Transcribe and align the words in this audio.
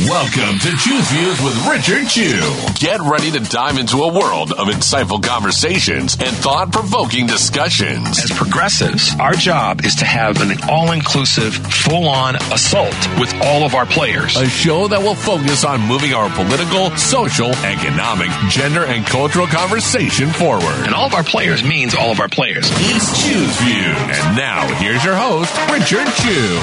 Welcome 0.00 0.58
to 0.58 0.76
Chew's 0.76 1.08
Views 1.12 1.40
with 1.40 1.66
Richard 1.68 2.08
Chew. 2.08 2.40
Get 2.74 3.00
ready 3.00 3.30
to 3.30 3.38
dive 3.38 3.78
into 3.78 3.98
a 3.98 4.12
world 4.12 4.50
of 4.50 4.66
insightful 4.66 5.22
conversations 5.22 6.16
and 6.20 6.36
thought 6.36 6.72
provoking 6.72 7.28
discussions. 7.28 8.18
As 8.18 8.32
progressives, 8.32 9.14
our 9.20 9.34
job 9.34 9.84
is 9.84 9.94
to 9.96 10.04
have 10.04 10.40
an 10.42 10.58
all 10.68 10.90
inclusive, 10.90 11.54
full 11.54 12.08
on 12.08 12.34
assault 12.34 12.96
with 13.20 13.32
all 13.40 13.62
of 13.62 13.76
our 13.76 13.86
players. 13.86 14.36
A 14.36 14.48
show 14.48 14.88
that 14.88 15.00
will 15.00 15.14
focus 15.14 15.64
on 15.64 15.80
moving 15.82 16.12
our 16.12 16.28
political, 16.30 16.90
social, 16.96 17.52
economic, 17.62 18.30
gender, 18.50 18.84
and 18.84 19.06
cultural 19.06 19.46
conversation 19.46 20.28
forward. 20.30 20.74
And 20.84 20.92
all 20.92 21.06
of 21.06 21.14
our 21.14 21.24
players 21.24 21.62
means 21.62 21.94
all 21.94 22.10
of 22.10 22.18
our 22.18 22.28
players. 22.28 22.66
It's 22.68 23.22
Chew's 23.22 23.56
Views. 23.62 24.18
And 24.18 24.36
now, 24.36 24.66
here's 24.74 25.04
your 25.04 25.14
host, 25.14 25.54
Richard 25.70 26.12
Chew. 26.16 26.58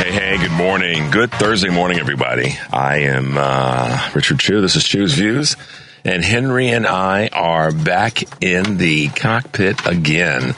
Hey, 0.00 0.12
hey, 0.12 0.38
good 0.38 0.52
morning. 0.52 1.10
Good 1.10 1.32
Thursday 1.32 1.68
morning, 1.68 1.98
everybody. 1.98 2.59
I 2.72 2.98
am 2.98 3.36
uh, 3.36 4.10
Richard 4.14 4.40
Chew. 4.40 4.60
This 4.60 4.76
is 4.76 4.84
Chew's 4.84 5.14
Views. 5.14 5.56
And 6.04 6.24
Henry 6.24 6.68
and 6.68 6.86
I 6.86 7.28
are 7.28 7.72
back 7.72 8.42
in 8.42 8.78
the 8.78 9.08
cockpit 9.08 9.86
again. 9.86 10.54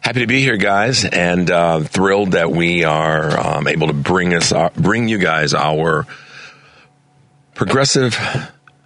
Happy 0.00 0.20
to 0.20 0.26
be 0.26 0.40
here, 0.40 0.56
guys, 0.56 1.04
and 1.04 1.50
uh, 1.50 1.80
thrilled 1.80 2.32
that 2.32 2.50
we 2.50 2.84
are 2.84 3.38
um, 3.38 3.68
able 3.68 3.88
to 3.88 3.92
bring 3.92 4.34
us, 4.34 4.50
uh, 4.50 4.70
bring 4.74 5.08
you 5.08 5.18
guys 5.18 5.54
our 5.54 6.06
progressive 7.54 8.18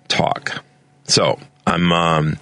talk. 0.08 0.62
So 1.04 1.38
I'm, 1.66 1.92
um, 1.92 2.36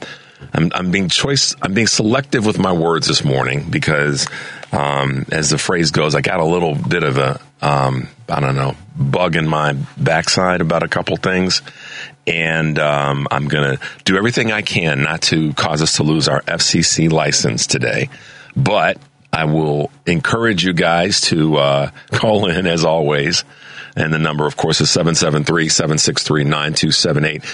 I'm, 0.53 0.71
I'm 0.75 0.91
being 0.91 1.09
choice, 1.09 1.55
I'm 1.63 1.75
being 1.75 1.87
selective 1.87 2.47
with 2.47 2.59
my 2.59 2.73
words 2.73 3.07
this 3.07 3.25
morning 3.25 3.69
because, 3.71 4.27
um, 4.73 5.27
as 5.31 5.51
the 5.51 5.59
phrase 5.59 5.91
goes, 5.91 6.15
I 6.15 6.21
got 6.21 6.41
a 6.41 6.45
little 6.45 6.75
bit 6.75 7.03
of 7.03 7.19
a, 7.19 7.41
um, 7.65 8.09
I 8.29 8.41
don't 8.41 8.57
know, 8.57 8.77
bug 8.95 9.37
in 9.37 9.49
my 9.49 9.73
backside 9.97 10.61
about 10.61 10.83
a 10.83 10.89
couple 10.89 11.17
things. 11.17 11.63
And 12.27 12.79
um, 12.79 13.27
I'm 13.31 13.49
going 13.49 13.77
to 13.77 13.87
do 14.05 14.17
everything 14.17 14.53
I 14.53 14.63
can 14.63 15.03
not 15.03 15.23
to 15.23 15.53
cause 15.55 15.83
us 15.83 15.97
to 15.97 16.03
lose 16.03 16.29
our 16.29 16.43
FCC 16.43 17.11
license 17.11 17.67
today. 17.67 18.11
But 18.55 18.99
I 19.33 19.47
will 19.47 19.91
encourage 20.07 20.63
you 20.65 20.75
guys 20.75 21.23
to 21.23 21.57
uh, 21.57 21.91
call 22.13 22.49
in 22.49 22.67
as 22.67 22.85
always. 22.85 23.45
And 23.97 24.13
the 24.13 24.19
number, 24.19 24.47
of 24.47 24.57
course, 24.57 24.81
is 24.81 24.91
773 24.91 25.69
763 25.69 26.45
9278. 26.45 27.45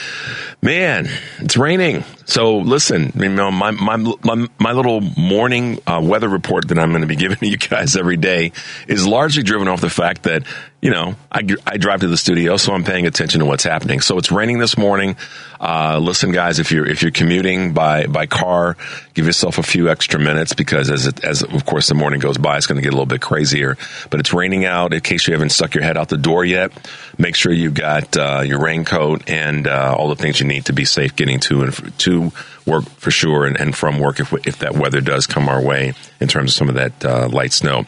Man, 0.63 1.09
it's 1.39 1.57
raining. 1.57 2.05
So 2.31 2.59
listen, 2.59 3.13
you 3.17 3.29
know, 3.29 3.51
my, 3.51 3.73
my, 3.73 3.97
my, 3.97 4.47
my 4.59 4.73
little 4.73 5.01
morning 5.01 5.81
uh, 5.85 6.01
weather 6.01 6.29
report 6.29 6.69
that 6.69 6.79
I'm 6.79 6.91
going 6.91 7.01
to 7.01 7.09
be 7.09 7.17
giving 7.17 7.39
to 7.39 7.49
you 7.49 7.57
guys 7.57 7.97
every 7.97 8.17
day 8.17 8.53
is 8.87 9.05
largely 9.05 9.43
driven 9.43 9.67
off 9.67 9.81
the 9.81 9.91
fact 9.91 10.23
that, 10.25 10.45
you 10.81 10.91
know, 10.91 11.17
I, 11.31 11.43
I 11.67 11.77
drive 11.77 12.01
to 12.01 12.09
the 12.09 12.17
studio, 12.17 12.57
so 12.57 12.73
I'm 12.73 12.85
paying 12.85 13.07
attention 13.07 13.41
to 13.41 13.47
what's 13.47 13.65
happening. 13.65 14.01
So 14.01 14.17
it's 14.17 14.31
raining 14.31 14.59
this 14.59 14.79
morning. 14.79 15.17
Uh, 15.61 15.99
listen, 15.99 16.31
guys, 16.33 16.59
if 16.59 16.71
you're, 16.71 16.87
if 16.87 17.03
you're 17.03 17.11
commuting 17.11 17.75
by, 17.75 18.07
by 18.07 18.27
car, 18.27 18.77
give 19.13 19.27
yourself 19.27 19.59
a 19.59 19.63
few 19.63 19.91
extra 19.91 20.19
minutes 20.19 20.55
because 20.55 20.89
as 20.89 21.07
it, 21.07 21.23
as 21.25 21.43
of 21.43 21.67
course 21.67 21.89
the 21.89 21.95
morning 21.95 22.21
goes 22.21 22.39
by, 22.39 22.57
it's 22.57 22.67
going 22.67 22.77
to 22.77 22.83
get 22.83 22.95
a 22.95 22.97
little 22.97 23.05
bit 23.05 23.21
crazier, 23.21 23.77
but 24.09 24.21
it's 24.21 24.33
raining 24.33 24.65
out. 24.65 24.95
In 24.95 25.01
case 25.01 25.27
you 25.27 25.35
haven't 25.35 25.51
stuck 25.51 25.75
your 25.75 25.85
head 25.85 25.99
out 25.99 26.09
the 26.09 26.17
door 26.17 26.45
yet, 26.45 26.73
make 27.19 27.35
sure 27.35 27.53
you've 27.53 27.75
got, 27.75 28.17
uh, 28.17 28.41
your 28.41 28.61
raincoat 28.61 29.29
and, 29.29 29.67
uh, 29.67 29.95
all 29.99 30.09
the 30.09 30.17
things 30.17 30.41
you 30.41 30.47
need 30.47 30.67
to 30.67 30.73
be 30.73 30.87
safe 30.87 31.15
getting 31.15 31.41
to 31.41 31.63
and 31.63 31.99
to 31.99 32.20
work 32.67 32.85
for 32.85 33.11
sure 33.11 33.47
and, 33.47 33.59
and 33.59 33.75
from 33.75 33.99
work 33.99 34.21
if, 34.21 34.33
if 34.47 34.59
that 34.59 34.75
weather 34.75 35.01
does 35.01 35.27
come 35.27 35.49
our 35.49 35.63
way 35.63 35.95
in 36.21 36.29
terms 36.29 36.51
of 36.51 36.55
some 36.55 36.69
of 36.69 36.75
that 36.75 37.05
uh, 37.05 37.29
light 37.29 37.53
snow. 37.53 37.85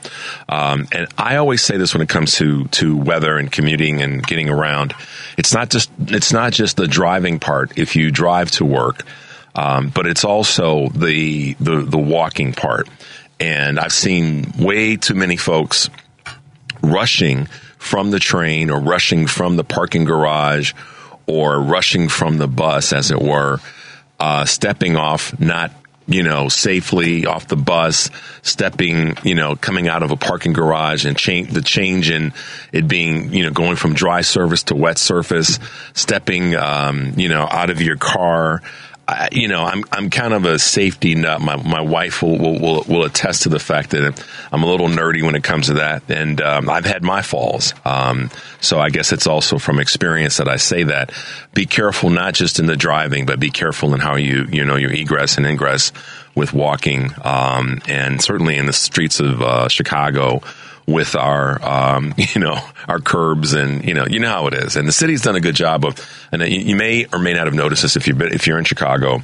Um, 0.48 0.88
and 0.92 1.06
I 1.18 1.36
always 1.36 1.62
say 1.62 1.76
this 1.76 1.94
when 1.94 2.02
it 2.02 2.08
comes 2.08 2.36
to 2.36 2.64
to 2.64 2.96
weather 2.96 3.36
and 3.38 3.50
commuting 3.50 4.02
and 4.02 4.26
getting 4.26 4.48
around. 4.48 4.94
It's 5.36 5.52
not 5.52 5.70
just 5.70 5.90
it's 5.98 6.32
not 6.32 6.52
just 6.52 6.76
the 6.76 6.88
driving 6.88 7.38
part. 7.38 7.78
If 7.78 7.96
you 7.96 8.10
drive 8.10 8.50
to 8.52 8.64
work, 8.64 9.04
um, 9.54 9.90
but 9.90 10.06
it's 10.06 10.24
also 10.24 10.88
the 10.88 11.54
the 11.54 11.82
the 11.82 11.98
walking 11.98 12.52
part. 12.52 12.88
And 13.38 13.78
I've 13.78 13.92
seen 13.92 14.52
way 14.58 14.96
too 14.96 15.14
many 15.14 15.36
folks 15.36 15.90
rushing 16.82 17.46
from 17.82 18.10
the 18.10 18.20
train 18.20 18.70
or 18.70 18.80
rushing 18.80 19.26
from 19.26 19.56
the 19.56 19.64
parking 19.64 20.04
garage 20.04 20.72
or 21.26 21.60
rushing 21.60 22.08
from 22.08 22.38
the 22.38 22.46
bus, 22.46 22.92
as 22.92 23.10
it 23.10 23.20
were, 23.20 23.58
uh, 24.22 24.44
stepping 24.44 24.94
off, 24.94 25.38
not 25.40 25.72
you 26.06 26.22
know, 26.22 26.48
safely 26.48 27.26
off 27.26 27.46
the 27.48 27.56
bus, 27.56 28.10
stepping, 28.42 29.16
you 29.22 29.34
know, 29.34 29.56
coming 29.56 29.88
out 29.88 30.02
of 30.02 30.10
a 30.10 30.16
parking 30.16 30.52
garage 30.52 31.06
and 31.06 31.16
change 31.16 31.50
the 31.50 31.62
change 31.62 32.10
in 32.10 32.32
it 32.72 32.86
being, 32.88 33.32
you 33.32 33.44
know, 33.44 33.50
going 33.50 33.76
from 33.76 33.94
dry 33.94 34.20
surface 34.20 34.64
to 34.64 34.74
wet 34.74 34.98
surface, 34.98 35.58
stepping, 35.94 36.54
um, 36.56 37.14
you 37.16 37.28
know, 37.28 37.46
out 37.50 37.70
of 37.70 37.80
your 37.80 37.96
car, 37.96 38.62
I, 39.08 39.28
you 39.32 39.48
know, 39.48 39.64
I'm 39.64 39.84
I'm 39.90 40.10
kind 40.10 40.32
of 40.32 40.44
a 40.44 40.58
safety 40.58 41.14
nut. 41.14 41.40
My 41.40 41.56
my 41.56 41.80
wife 41.80 42.22
will, 42.22 42.38
will 42.38 42.60
will, 42.60 42.84
will 42.88 43.04
attest 43.04 43.42
to 43.42 43.48
the 43.48 43.58
fact 43.58 43.90
that 43.90 44.24
I'm 44.52 44.62
a 44.62 44.66
little 44.66 44.88
nerdy 44.88 45.22
when 45.24 45.34
it 45.34 45.42
comes 45.42 45.66
to 45.66 45.74
that, 45.74 46.04
and 46.08 46.40
um, 46.40 46.70
I've 46.70 46.84
had 46.84 47.02
my 47.02 47.22
falls. 47.22 47.74
Um, 47.84 48.30
so 48.60 48.78
I 48.78 48.90
guess 48.90 49.12
it's 49.12 49.26
also 49.26 49.58
from 49.58 49.80
experience 49.80 50.36
that 50.36 50.48
I 50.48 50.56
say 50.56 50.84
that. 50.84 51.12
Be 51.52 51.66
careful, 51.66 52.10
not 52.10 52.34
just 52.34 52.60
in 52.60 52.66
the 52.66 52.76
driving, 52.76 53.26
but 53.26 53.40
be 53.40 53.50
careful 53.50 53.92
in 53.92 54.00
how 54.00 54.16
you 54.16 54.46
you 54.50 54.64
know 54.64 54.76
your 54.76 54.92
egress 54.92 55.36
and 55.36 55.46
ingress 55.46 55.92
with 56.34 56.52
walking, 56.52 57.10
um, 57.22 57.80
and 57.88 58.22
certainly 58.22 58.56
in 58.56 58.66
the 58.66 58.72
streets 58.72 59.18
of 59.18 59.42
uh, 59.42 59.68
Chicago 59.68 60.42
with 60.86 61.14
our, 61.14 61.62
um, 61.62 62.14
you 62.16 62.40
know, 62.40 62.58
our 62.88 62.98
curbs 62.98 63.54
and, 63.54 63.84
you 63.84 63.94
know, 63.94 64.06
you 64.06 64.20
know 64.20 64.28
how 64.28 64.46
it 64.48 64.54
is. 64.54 64.76
And 64.76 64.86
the 64.86 64.92
city's 64.92 65.22
done 65.22 65.36
a 65.36 65.40
good 65.40 65.54
job 65.54 65.84
of, 65.84 65.96
and 66.30 66.42
you 66.42 66.76
may 66.76 67.06
or 67.12 67.18
may 67.18 67.34
not 67.34 67.46
have 67.46 67.54
noticed 67.54 67.82
this 67.82 67.96
if 67.96 68.06
been, 68.06 68.32
if 68.32 68.46
you're 68.46 68.58
in 68.58 68.64
Chicago. 68.64 69.22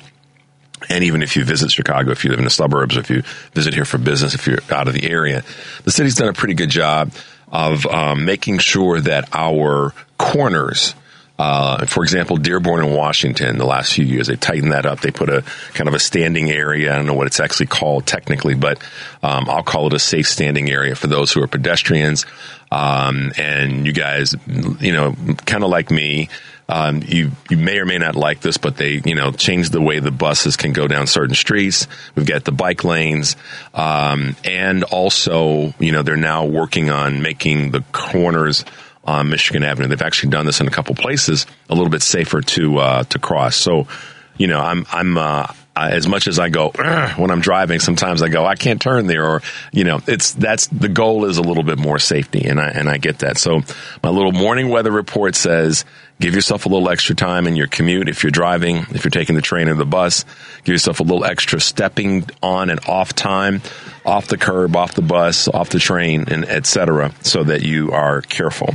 And 0.89 1.05
even 1.05 1.23
if 1.23 1.37
you 1.37 1.45
visit 1.45 1.71
Chicago, 1.71 2.13
if 2.13 2.25
you 2.25 2.31
live 2.31 2.39
in 2.39 2.45
the 2.45 2.51
suburbs, 2.51 2.97
if 2.97 3.11
you 3.11 3.23
visit 3.53 3.75
here 3.75 3.85
for 3.85 3.99
business, 3.99 4.35
if 4.35 4.47
you're 4.47 4.61
out 4.71 4.87
of 4.87 4.95
the 4.95 5.11
area, 5.11 5.43
the 5.85 5.91
city's 5.91 6.15
done 6.15 6.29
a 6.29 6.33
pretty 6.33 6.55
good 6.55 6.71
job 6.71 7.13
of 7.51 7.85
um, 7.87 8.25
making 8.25 8.59
sure 8.59 9.01
that 9.01 9.29
our 9.33 9.93
corners, 10.19 10.95
uh, 11.39 11.87
for 11.87 12.03
example, 12.03 12.37
Dearborn 12.37 12.85
and 12.85 12.97
Washington, 12.97 13.59
the 13.59 13.65
last 13.65 13.95
few 13.95 14.05
years, 14.05 14.27
they 14.27 14.35
tightened 14.35 14.73
that 14.73 14.87
up. 14.87 15.01
They 15.01 15.13
put 15.13 15.29
a 15.29 15.43
kind 15.73 15.87
of 15.87 15.95
a 15.95 16.01
standing 16.01 16.51
area. 16.51 16.93
I 16.93 16.97
don't 16.97 17.07
know 17.07 17.15
what 17.15 17.29
it's 17.29 17.39
actually 17.39 17.67
called 17.67 18.07
technically, 18.07 18.55
but 18.55 18.83
um, 19.23 19.49
I'll 19.49 19.63
call 19.63 19.87
it 19.87 19.93
a 19.93 20.01
safe 20.01 20.27
standing 20.27 20.69
area 20.69 20.97
for 20.97 21.07
those 21.07 21.33
who 21.33 21.43
are 21.43 21.47
pedestrians. 21.47 22.27
Um, 22.73 23.33
and 23.39 23.87
you 23.87 23.93
guys, 23.93 24.35
you 24.81 24.93
know, 24.93 25.15
kind 25.47 25.63
of 25.63 25.71
like 25.71 25.93
me, 25.93 26.29
um, 26.69 27.03
you 27.07 27.31
you 27.49 27.57
may 27.57 27.79
or 27.79 27.87
may 27.87 27.97
not 27.97 28.15
like 28.15 28.41
this, 28.41 28.59
but 28.59 28.77
they 28.77 29.01
you 29.05 29.15
know 29.15 29.33
changed 29.33 29.73
the 29.73 29.81
way 29.81 30.01
the 30.01 30.11
buses 30.11 30.57
can 30.57 30.75
go 30.75 30.87
down 30.87 31.07
certain 31.07 31.35
streets. 31.35 31.87
We've 32.15 32.27
got 32.27 32.45
the 32.45 32.53
bike 32.53 32.85
lanes, 32.85 33.37
um, 33.73 34.37
and 34.45 34.85
also 34.85 35.73
you 35.79 35.93
know 35.93 36.03
they're 36.03 36.17
now 36.17 36.45
working 36.45 36.91
on 36.91 37.23
making 37.23 37.71
the 37.71 37.83
corners 37.93 38.67
on 39.09 39.31
Michigan 39.31 39.65
Avenue. 39.65 39.89
They've 39.89 40.03
actually 40.03 40.31
done 40.31 40.45
this 40.45 40.61
in 40.61 40.69
a 40.69 40.71
couple 40.71 40.95
places, 40.95 41.47
a 41.71 41.75
little 41.75 41.91
bit 41.91 42.03
safer 42.03 42.43
to 42.43 42.79
uh, 42.79 43.03
to 43.05 43.19
cross. 43.19 43.57
So, 43.57 43.89
you 44.37 44.47
know, 44.47 44.61
I'm 44.61 44.87
I'm 44.93 45.17
uh, 45.17 45.47
as 45.75 46.07
much 46.07 46.29
as 46.29 46.39
I 46.39 46.51
go 46.51 46.71
when 47.17 47.31
I'm 47.31 47.41
driving, 47.41 47.81
sometimes 47.81 48.23
I 48.23 48.29
go 48.29 48.45
I 48.45 48.55
can't 48.55 48.81
turn 48.81 49.07
there, 49.07 49.27
or 49.27 49.43
you 49.73 49.85
know, 49.85 50.01
it's 50.07 50.33
that's 50.33 50.67
the 50.67 50.91
goal 50.91 51.25
is 51.25 51.39
a 51.39 51.43
little 51.43 51.63
bit 51.63 51.79
more 51.79 51.99
safety, 51.99 52.45
and 52.47 52.61
I 52.61 52.69
and 52.69 52.89
I 52.89 52.99
get 52.99 53.21
that. 53.21 53.39
So, 53.39 53.63
my 54.03 54.11
little 54.11 54.33
morning 54.33 54.69
weather 54.69 54.93
report 54.93 55.35
says 55.35 55.87
give 56.21 56.35
yourself 56.35 56.67
a 56.67 56.69
little 56.69 56.89
extra 56.89 57.15
time 57.15 57.47
in 57.47 57.57
your 57.57 57.67
commute 57.67 58.09
if 58.09 58.23
you're 58.23 58.31
driving, 58.31 58.79
if 58.91 59.05
you're 59.05 59.11
taking 59.11 59.37
the 59.37 59.43
train 59.43 59.69
or 59.69 59.75
the 59.75 59.87
bus. 59.87 60.25
Give 60.65 60.75
yourself 60.75 61.01
a 61.01 61.03
little 61.03 61.25
extra 61.25 61.61
stepping 61.61 62.29
on 62.43 62.71
and 62.71 62.81
off 62.89 63.15
time, 63.15 63.63
off 64.05 64.29
the 64.29 64.37
curb, 64.37 64.77
off 64.77 64.95
the 64.95 65.03
bus, 65.03 65.49
off 65.49 65.71
the 65.71 65.79
train, 65.79 66.25
and 66.29 66.45
etc., 66.45 67.13
so 67.23 67.45
that 67.45 67.63
you 67.63 67.93
are 67.93 68.23
careful. 68.23 68.75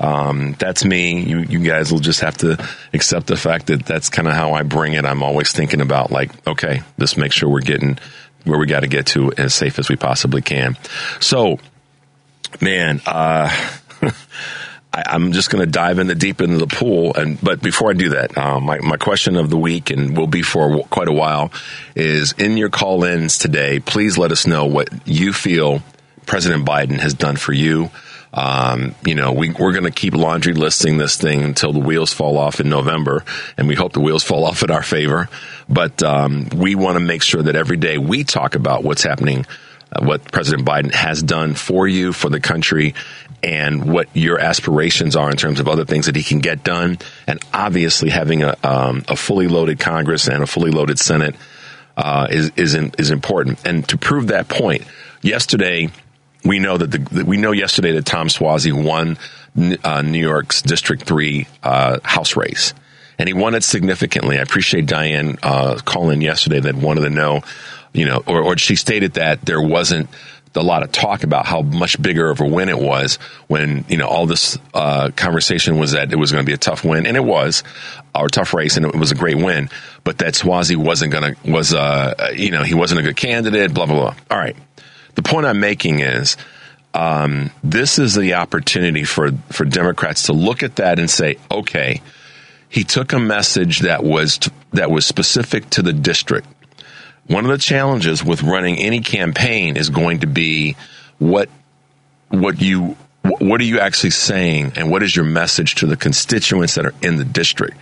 Um, 0.00 0.56
that's 0.58 0.84
me. 0.84 1.22
You, 1.22 1.38
you 1.40 1.60
guys 1.60 1.92
will 1.92 2.00
just 2.00 2.20
have 2.20 2.36
to 2.38 2.68
accept 2.92 3.28
the 3.28 3.36
fact 3.36 3.68
that 3.68 3.86
that's 3.86 4.08
kind 4.08 4.26
of 4.26 4.34
how 4.34 4.52
I 4.52 4.62
bring 4.62 4.94
it. 4.94 5.04
I'm 5.04 5.22
always 5.22 5.52
thinking 5.52 5.80
about 5.80 6.10
like, 6.10 6.46
okay, 6.46 6.82
let's 6.98 7.16
make 7.16 7.32
sure 7.32 7.48
we're 7.48 7.60
getting 7.60 7.98
where 8.44 8.58
we 8.58 8.66
got 8.66 8.80
to 8.80 8.88
get 8.88 9.06
to 9.06 9.32
as 9.38 9.54
safe 9.54 9.78
as 9.78 9.88
we 9.88 9.94
possibly 9.94 10.42
can. 10.42 10.76
So, 11.20 11.60
man, 12.60 13.00
uh, 13.06 13.48
I, 14.92 15.14
am 15.14 15.32
just 15.32 15.50
going 15.50 15.64
to 15.64 15.70
dive 15.70 15.98
in 15.98 16.06
the 16.06 16.14
deep 16.14 16.40
into 16.40 16.58
the 16.58 16.66
pool. 16.66 17.14
And 17.14 17.40
but 17.40 17.62
before 17.62 17.90
I 17.90 17.94
do 17.94 18.10
that, 18.10 18.36
uh, 18.36 18.60
my 18.60 18.78
my 18.80 18.96
question 18.96 19.36
of 19.36 19.50
the 19.50 19.56
week 19.56 19.90
and 19.90 20.16
will 20.16 20.26
be 20.26 20.42
for 20.42 20.84
quite 20.84 21.08
a 21.08 21.12
while 21.12 21.50
is 21.94 22.32
in 22.32 22.56
your 22.56 22.68
call-ins 22.68 23.38
today. 23.38 23.80
Please 23.80 24.18
let 24.18 24.32
us 24.32 24.46
know 24.46 24.66
what 24.66 24.88
you 25.06 25.32
feel 25.32 25.82
President 26.26 26.66
Biden 26.66 26.98
has 26.98 27.14
done 27.14 27.36
for 27.36 27.52
you. 27.52 27.90
Um, 28.34 28.94
you 29.04 29.14
know, 29.14 29.32
we, 29.32 29.50
we're 29.50 29.72
going 29.72 29.84
to 29.84 29.90
keep 29.90 30.14
laundry 30.14 30.54
listing 30.54 30.96
this 30.96 31.16
thing 31.18 31.42
until 31.42 31.72
the 31.72 31.80
wheels 31.80 32.14
fall 32.14 32.38
off 32.38 32.60
in 32.60 32.70
November, 32.70 33.24
and 33.58 33.68
we 33.68 33.74
hope 33.74 33.92
the 33.92 34.00
wheels 34.00 34.24
fall 34.24 34.44
off 34.44 34.62
in 34.62 34.70
our 34.70 34.82
favor. 34.82 35.28
But 35.68 36.02
um, 36.02 36.48
we 36.54 36.74
want 36.74 36.96
to 36.96 37.00
make 37.00 37.22
sure 37.22 37.42
that 37.42 37.56
every 37.56 37.76
day 37.76 37.98
we 37.98 38.24
talk 38.24 38.54
about 38.54 38.84
what's 38.84 39.02
happening 39.02 39.44
what 40.00 40.30
President 40.30 40.66
Biden 40.66 40.92
has 40.94 41.22
done 41.22 41.54
for 41.54 41.86
you, 41.86 42.12
for 42.12 42.30
the 42.30 42.40
country, 42.40 42.94
and 43.42 43.92
what 43.92 44.08
your 44.14 44.38
aspirations 44.38 45.16
are 45.16 45.30
in 45.30 45.36
terms 45.36 45.60
of 45.60 45.68
other 45.68 45.84
things 45.84 46.06
that 46.06 46.16
he 46.16 46.22
can 46.22 46.38
get 46.38 46.62
done. 46.64 46.98
And 47.26 47.40
obviously, 47.52 48.10
having 48.10 48.42
a, 48.42 48.56
um, 48.62 49.04
a 49.08 49.16
fully 49.16 49.48
loaded 49.48 49.80
Congress 49.80 50.28
and 50.28 50.42
a 50.42 50.46
fully 50.46 50.70
loaded 50.70 50.98
Senate 50.98 51.34
uh, 51.96 52.28
is 52.30 52.52
is, 52.56 52.74
in, 52.74 52.92
is 52.98 53.10
important. 53.10 53.66
And 53.66 53.86
to 53.88 53.98
prove 53.98 54.28
that 54.28 54.48
point, 54.48 54.84
yesterday 55.20 55.90
we 56.44 56.58
know 56.58 56.76
that 56.76 56.90
the 56.90 57.24
we 57.24 57.36
know 57.36 57.52
yesterday 57.52 57.92
that 57.92 58.06
Tom 58.06 58.28
Suozzi 58.28 58.72
won 58.72 59.18
uh, 59.84 60.02
New 60.02 60.20
York's 60.20 60.62
District 60.62 61.02
Three 61.02 61.46
uh, 61.62 62.00
House 62.02 62.36
race, 62.36 62.74
and 63.18 63.28
he 63.28 63.32
won 63.32 63.54
it 63.54 63.62
significantly. 63.62 64.38
I 64.38 64.42
appreciate 64.42 64.86
Diane 64.86 65.38
uh, 65.42 65.78
calling 65.84 66.20
yesterday 66.20 66.60
that 66.60 66.74
wanted 66.74 67.02
to 67.02 67.10
know, 67.10 67.42
you 67.92 68.06
know, 68.06 68.22
or, 68.26 68.42
or 68.42 68.58
she 68.58 68.76
stated 68.76 69.14
that 69.14 69.42
there 69.42 69.60
wasn't 69.60 70.08
a 70.54 70.62
lot 70.62 70.82
of 70.82 70.92
talk 70.92 71.24
about 71.24 71.46
how 71.46 71.62
much 71.62 72.00
bigger 72.00 72.28
of 72.28 72.40
a 72.40 72.46
win 72.46 72.68
it 72.68 72.78
was 72.78 73.16
when 73.46 73.84
you 73.88 73.96
know 73.96 74.06
all 74.06 74.26
this 74.26 74.58
uh, 74.74 75.10
conversation 75.16 75.78
was 75.78 75.92
that 75.92 76.12
it 76.12 76.16
was 76.16 76.32
going 76.32 76.44
to 76.44 76.46
be 76.46 76.54
a 76.54 76.58
tough 76.58 76.84
win, 76.84 77.06
and 77.06 77.16
it 77.16 77.24
was, 77.24 77.62
or 78.14 78.28
tough 78.28 78.54
race, 78.54 78.76
and 78.76 78.86
it 78.86 78.94
was 78.94 79.12
a 79.12 79.14
great 79.14 79.36
win. 79.36 79.68
But 80.04 80.18
that 80.18 80.34
Suozzi 80.34 80.76
wasn't 80.76 81.12
going 81.12 81.34
to 81.34 81.50
was 81.50 81.72
uh, 81.74 82.32
you 82.34 82.50
know 82.50 82.62
he 82.62 82.74
wasn't 82.74 83.00
a 83.00 83.02
good 83.02 83.16
candidate. 83.16 83.72
Blah 83.72 83.86
blah 83.86 83.96
blah. 83.96 84.14
All 84.30 84.38
right, 84.38 84.56
the 85.14 85.22
point 85.22 85.46
I'm 85.46 85.60
making 85.60 86.00
is. 86.00 86.36
Um, 86.94 87.50
this 87.64 87.98
is 87.98 88.14
the 88.14 88.34
opportunity 88.34 89.04
for, 89.04 89.32
for 89.50 89.64
Democrats 89.64 90.24
to 90.24 90.34
look 90.34 90.62
at 90.62 90.76
that 90.76 90.98
and 90.98 91.08
say, 91.08 91.38
okay, 91.50 92.02
he 92.68 92.84
took 92.84 93.14
a 93.14 93.18
message 93.18 93.78
that 93.78 94.04
was 94.04 94.36
t- 94.36 94.50
that 94.74 94.90
was 94.90 95.06
specific 95.06 95.70
to 95.70 95.80
the 95.80 95.94
district 95.94 96.46
one 97.32 97.44
of 97.44 97.50
the 97.50 97.58
challenges 97.58 98.24
with 98.24 98.42
running 98.42 98.78
any 98.78 99.00
campaign 99.00 99.76
is 99.76 99.88
going 99.88 100.20
to 100.20 100.26
be 100.26 100.76
what 101.18 101.48
what 102.28 102.60
you 102.60 102.96
what 103.22 103.60
are 103.60 103.64
you 103.64 103.78
actually 103.78 104.10
saying 104.10 104.72
and 104.76 104.90
what 104.90 105.02
is 105.02 105.14
your 105.14 105.24
message 105.24 105.76
to 105.76 105.86
the 105.86 105.96
constituents 105.96 106.74
that 106.74 106.86
are 106.86 106.94
in 107.02 107.16
the 107.16 107.24
district? 107.24 107.76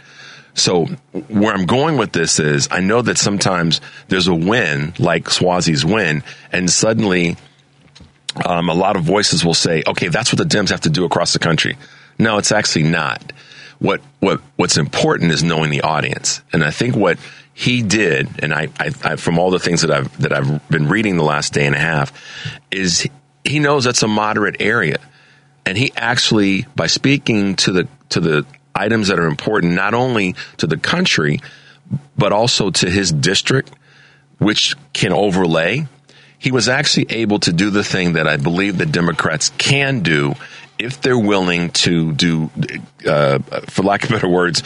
So 0.55 0.87
where 1.29 1.53
i'm 1.53 1.67
going 1.67 1.97
with 1.97 2.13
this 2.13 2.41
is 2.41 2.69
i 2.71 2.81
know 2.81 3.01
that 3.03 3.19
sometimes 3.19 3.81
there's 4.09 4.27
a 4.27 4.35
win 4.35 4.93
like 4.99 5.25
suozzi's 5.25 5.85
win 5.85 6.23
and 6.53 6.69
suddenly 6.69 7.37
um, 8.45 8.69
a 8.69 8.75
lot 8.75 8.97
of 8.97 9.03
voices 9.03 9.45
will 9.45 9.55
say 9.55 9.83
okay 9.87 10.09
that's 10.09 10.33
what 10.33 10.39
the 10.39 10.57
dems 10.57 10.71
have 10.71 10.83
to 10.83 10.91
do 10.91 11.05
across 11.05 11.33
the 11.33 11.39
country. 11.39 11.77
No 12.19 12.39
it's 12.39 12.53
actually 12.53 12.85
not. 12.85 13.33
What 13.79 14.01
what 14.19 14.41
what's 14.57 14.77
important 14.77 15.33
is 15.33 15.43
knowing 15.43 15.71
the 15.71 15.83
audience. 15.83 16.43
And 16.53 16.65
i 16.65 16.71
think 16.71 16.97
what 16.97 17.19
he 17.53 17.83
did, 17.83 18.29
and 18.43 18.55
I, 18.55 18.69
I, 18.79 18.91
I, 19.03 19.17
from 19.17 19.39
all 19.39 19.51
the 19.51 19.59
things 19.59 19.83
that 19.83 19.91
I've 19.91 20.17
that 20.21 20.33
I've 20.33 20.69
been 20.69 20.89
reading 20.89 21.17
the 21.17 21.25
last 21.25 21.53
day 21.53 21.67
and 21.67 21.75
a 21.75 21.81
half, 21.81 22.13
is 22.71 23.07
he 23.45 23.59
knows 23.59 23.85
that's 23.85 24.03
a 24.03 24.09
moderate 24.09 24.57
area, 24.61 24.99
and 25.67 25.77
he 25.77 25.93
actually 25.97 26.67
by 26.75 26.87
speaking 26.87 27.57
to 27.57 27.73
the 27.73 27.89
to 28.11 28.21
the 28.21 28.47
items 28.75 29.09
that 29.09 29.19
are 29.19 29.27
important 29.27 29.75
not 29.75 29.95
only 29.95 30.35
to 30.57 30.67
the 30.67 30.77
country 30.77 31.41
but 32.17 32.33
also 32.33 32.71
to 32.71 32.89
his 32.89 33.11
district, 33.11 33.71
which 34.39 34.77
can 34.93 35.13
overlay. 35.13 35.87
He 36.39 36.53
was 36.53 36.69
actually 36.69 37.07
able 37.11 37.39
to 37.41 37.53
do 37.53 37.71
the 37.71 37.85
thing 37.85 38.15
that 38.15 38.27
I 38.27 38.37
believe 38.37 38.79
the 38.79 38.87
Democrats 38.87 39.51
can 39.59 40.01
do 40.01 40.35
if 40.79 41.01
they're 41.03 41.19
willing 41.19 41.71
to 41.71 42.13
do, 42.13 42.51
uh, 43.07 43.39
for 43.67 43.83
lack 43.83 44.05
of 44.05 44.11
better 44.11 44.29
words, 44.29 44.63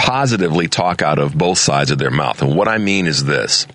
positively 0.00 0.66
talk 0.66 1.02
out 1.02 1.18
of 1.18 1.36
both 1.36 1.58
sides 1.58 1.90
of 1.90 1.98
their 1.98 2.10
mouth. 2.10 2.40
And 2.40 2.56
what 2.56 2.68
I 2.68 2.78
mean 2.78 3.06
is 3.06 3.22
this. 3.22 3.66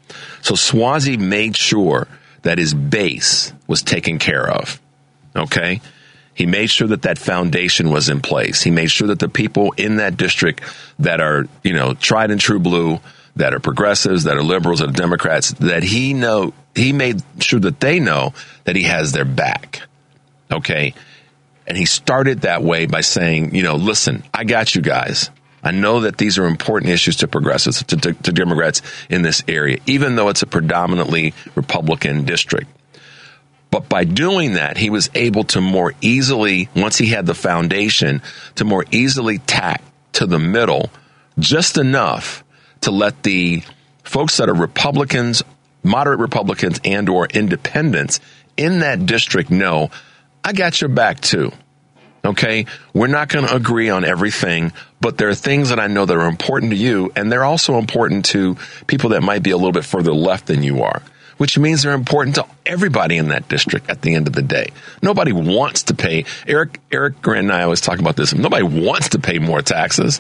So 0.42 0.56
Suozzi 0.56 1.20
made 1.20 1.56
sure 1.56 2.08
that 2.42 2.58
his 2.58 2.74
base 2.74 3.54
was 3.68 3.84
taken 3.84 4.18
care 4.18 4.50
of. 4.50 4.82
Okay. 5.36 5.82
He 6.34 6.48
made 6.48 6.72
sure 6.72 6.88
that 6.88 7.04
that 7.04 7.20
foundation 7.20 7.92
was 7.92 8.10
in 8.10 8.22
place. 8.22 8.64
He 8.64 8.72
made 8.72 8.90
sure 8.90 9.10
that 9.10 9.20
the 9.20 9.30
people 9.30 9.74
in 9.74 9.98
that 9.98 10.18
district 10.18 10.62
that 10.98 11.22
are, 11.22 11.48
you 11.64 11.74
know, 11.74 11.94
tried 11.94 12.32
and 12.32 12.42
true 12.42 12.60
blue, 12.60 13.00
that 13.36 13.54
are 13.54 13.60
progressives, 13.60 14.24
that 14.24 14.36
are 14.36 14.44
liberals, 14.44 14.80
that 14.80 14.90
are 14.90 14.94
Democrats, 14.94 15.52
that 15.60 15.84
he 15.84 16.14
know, 16.14 16.54
he 16.74 16.92
made 16.92 17.22
sure 17.40 17.60
that 17.60 17.80
they 17.80 18.00
know 18.00 18.34
that 18.64 18.76
he 18.76 18.84
has 18.84 19.12
their 19.12 19.26
back. 19.26 19.84
Okay. 20.52 20.96
And 21.68 21.78
he 21.78 21.86
started 21.86 22.42
that 22.42 22.64
way 22.64 22.88
by 22.88 23.02
saying, 23.02 23.54
you 23.54 23.62
know, 23.62 23.76
listen, 23.76 24.24
I 24.34 24.44
got 24.44 24.74
you 24.74 24.82
guys. 24.82 25.30
I 25.66 25.72
know 25.72 26.02
that 26.02 26.20
these 26.20 26.38
are 26.38 26.46
important 26.46 26.92
issues 26.92 27.18
to 27.18 27.28
progressives, 27.28 27.84
to, 27.84 27.98
to, 27.98 28.14
to 28.14 28.32
Democrats 28.32 28.84
in 29.10 29.24
this 29.24 29.44
area, 29.48 29.80
even 29.88 30.16
though 30.16 30.30
it's 30.30 30.44
a 30.44 30.48
predominantly 30.48 31.34
Republican 31.56 32.24
district. 32.24 32.68
But 33.72 33.90
by 33.90 34.04
doing 34.04 34.54
that, 34.54 34.78
he 34.78 34.92
was 34.92 35.10
able 35.16 35.44
to 35.46 35.62
more 35.62 35.94
easily, 36.02 36.70
once 36.76 36.98
he 36.98 37.08
had 37.08 37.26
the 37.26 37.34
foundation, 37.34 38.22
to 38.56 38.64
more 38.64 38.86
easily 38.92 39.40
tack 39.40 39.82
to 40.14 40.28
the 40.28 40.40
middle 40.40 40.92
just 41.40 41.78
enough 41.78 42.44
to 42.82 42.92
let 42.92 43.24
the 43.24 43.64
folks 44.04 44.38
that 44.38 44.50
are 44.50 44.54
Republicans, 44.54 45.44
moderate 45.84 46.20
Republicans 46.20 46.80
and 46.86 47.10
or 47.10 47.26
independents 47.26 48.20
in 48.56 48.80
that 48.80 49.08
district 49.08 49.50
know, 49.50 49.90
I 50.44 50.54
got 50.54 50.80
your 50.80 50.90
back 50.90 51.20
too. 51.22 51.52
Okay. 52.26 52.66
We're 52.94 53.08
not 53.08 53.30
going 53.30 53.48
to 53.48 53.56
agree 53.56 53.90
on 53.90 54.04
everything, 54.04 54.74
but 55.00 55.18
there 55.18 55.30
are 55.30 55.36
things 55.36 55.70
that 55.70 55.80
I 55.80 55.88
know 55.88 56.06
that 56.06 56.18
are 56.18 56.28
important 56.28 56.72
to 56.72 56.78
you, 56.78 57.12
and 57.16 57.32
they're 57.32 57.44
also 57.44 57.78
important 57.78 58.26
to 58.26 58.58
people 58.88 59.12
that 59.12 59.22
might 59.22 59.44
be 59.44 59.52
a 59.52 59.58
little 59.58 59.72
bit 59.72 59.86
further 59.86 60.14
left 60.14 60.48
than 60.48 60.64
you 60.64 60.82
are, 60.84 61.04
which 61.38 61.58
means 61.60 61.84
they're 61.84 61.94
important 61.94 62.36
to 62.38 62.46
everybody 62.66 63.18
in 63.18 63.28
that 63.28 63.48
district 63.48 63.90
at 63.90 64.02
the 64.02 64.16
end 64.16 64.28
of 64.28 64.34
the 64.34 64.42
day. 64.42 64.70
Nobody 65.04 65.34
wants 65.34 65.84
to 65.84 65.94
pay. 65.94 66.26
Eric, 66.48 66.80
Eric 66.92 67.22
Grant 67.22 67.46
and 67.46 67.52
I 67.52 67.64
always 67.64 67.82
talk 67.82 68.00
about 68.00 68.16
this. 68.16 68.34
Nobody 68.34 68.64
wants 68.64 69.10
to 69.10 69.20
pay 69.20 69.38
more 69.38 69.62
taxes. 69.62 70.20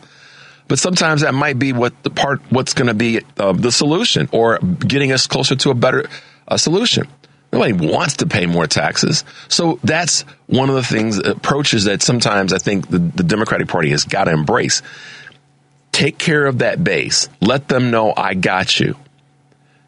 But 0.67 0.79
sometimes 0.79 1.21
that 1.21 1.33
might 1.33 1.59
be 1.59 1.73
what 1.73 2.03
the 2.03 2.09
part, 2.09 2.41
what's 2.49 2.73
going 2.73 2.87
to 2.87 2.93
be 2.93 3.21
uh, 3.37 3.53
the 3.53 3.71
solution 3.71 4.29
or 4.31 4.57
getting 4.59 5.11
us 5.11 5.27
closer 5.27 5.55
to 5.55 5.69
a 5.69 5.75
better 5.75 6.07
uh, 6.47 6.57
solution. 6.57 7.07
Nobody 7.55 7.71
wants 7.71 8.17
to 8.17 8.27
pay 8.27 8.47
more 8.47 8.67
taxes. 8.67 9.23
So 9.47 9.79
that's 9.81 10.23
one 10.47 10.67
of 10.67 10.75
the 10.75 10.83
things, 10.83 11.17
approaches 11.17 11.85
that 11.85 12.01
sometimes 12.01 12.51
I 12.51 12.57
think 12.57 12.89
the, 12.89 12.99
the 12.99 13.23
Democratic 13.23 13.69
Party 13.69 13.91
has 13.91 14.03
got 14.03 14.25
to 14.25 14.31
embrace. 14.31 14.81
Take 15.93 16.17
care 16.17 16.47
of 16.47 16.57
that 16.57 16.83
base. 16.83 17.29
Let 17.39 17.69
them 17.69 17.91
know 17.91 18.13
I 18.15 18.33
got 18.33 18.77
you. 18.77 18.97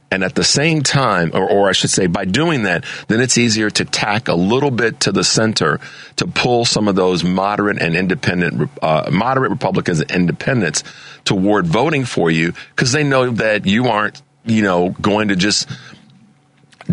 And 0.10 0.24
at 0.24 0.34
the 0.34 0.46
same 0.46 0.82
time, 0.82 1.32
or, 1.34 1.46
or, 1.46 1.68
I 1.68 1.74
should 1.74 1.90
say, 1.90 2.08
by 2.08 2.24
doing 2.24 2.64
that, 2.64 2.86
then 3.10 3.20
it's 3.20 3.38
easier 3.38 3.70
to 3.72 3.84
tack 3.84 4.30
a 4.30 4.34
little 4.34 4.72
bit 4.72 5.02
to 5.02 5.12
the 5.12 5.26
center 5.26 5.82
to 6.16 6.26
pull 6.26 6.64
some 6.64 6.88
of 6.88 6.96
those 6.96 7.26
moderate 7.26 7.82
and 7.82 7.98
independent, 7.98 8.72
uh, 8.82 9.10
moderate 9.12 9.52
Republicans 9.52 10.00
and 10.00 10.12
independents 10.12 10.86
toward 11.26 11.68
voting 11.68 12.06
for 12.06 12.32
you 12.32 12.54
because 12.70 12.94
they 12.94 13.04
know 13.04 13.32
that 13.32 13.66
you 13.66 13.88
aren't, 13.88 14.22
you 14.46 14.62
know, 14.62 14.92
going 14.92 15.28
to 15.28 15.36
just 15.36 15.68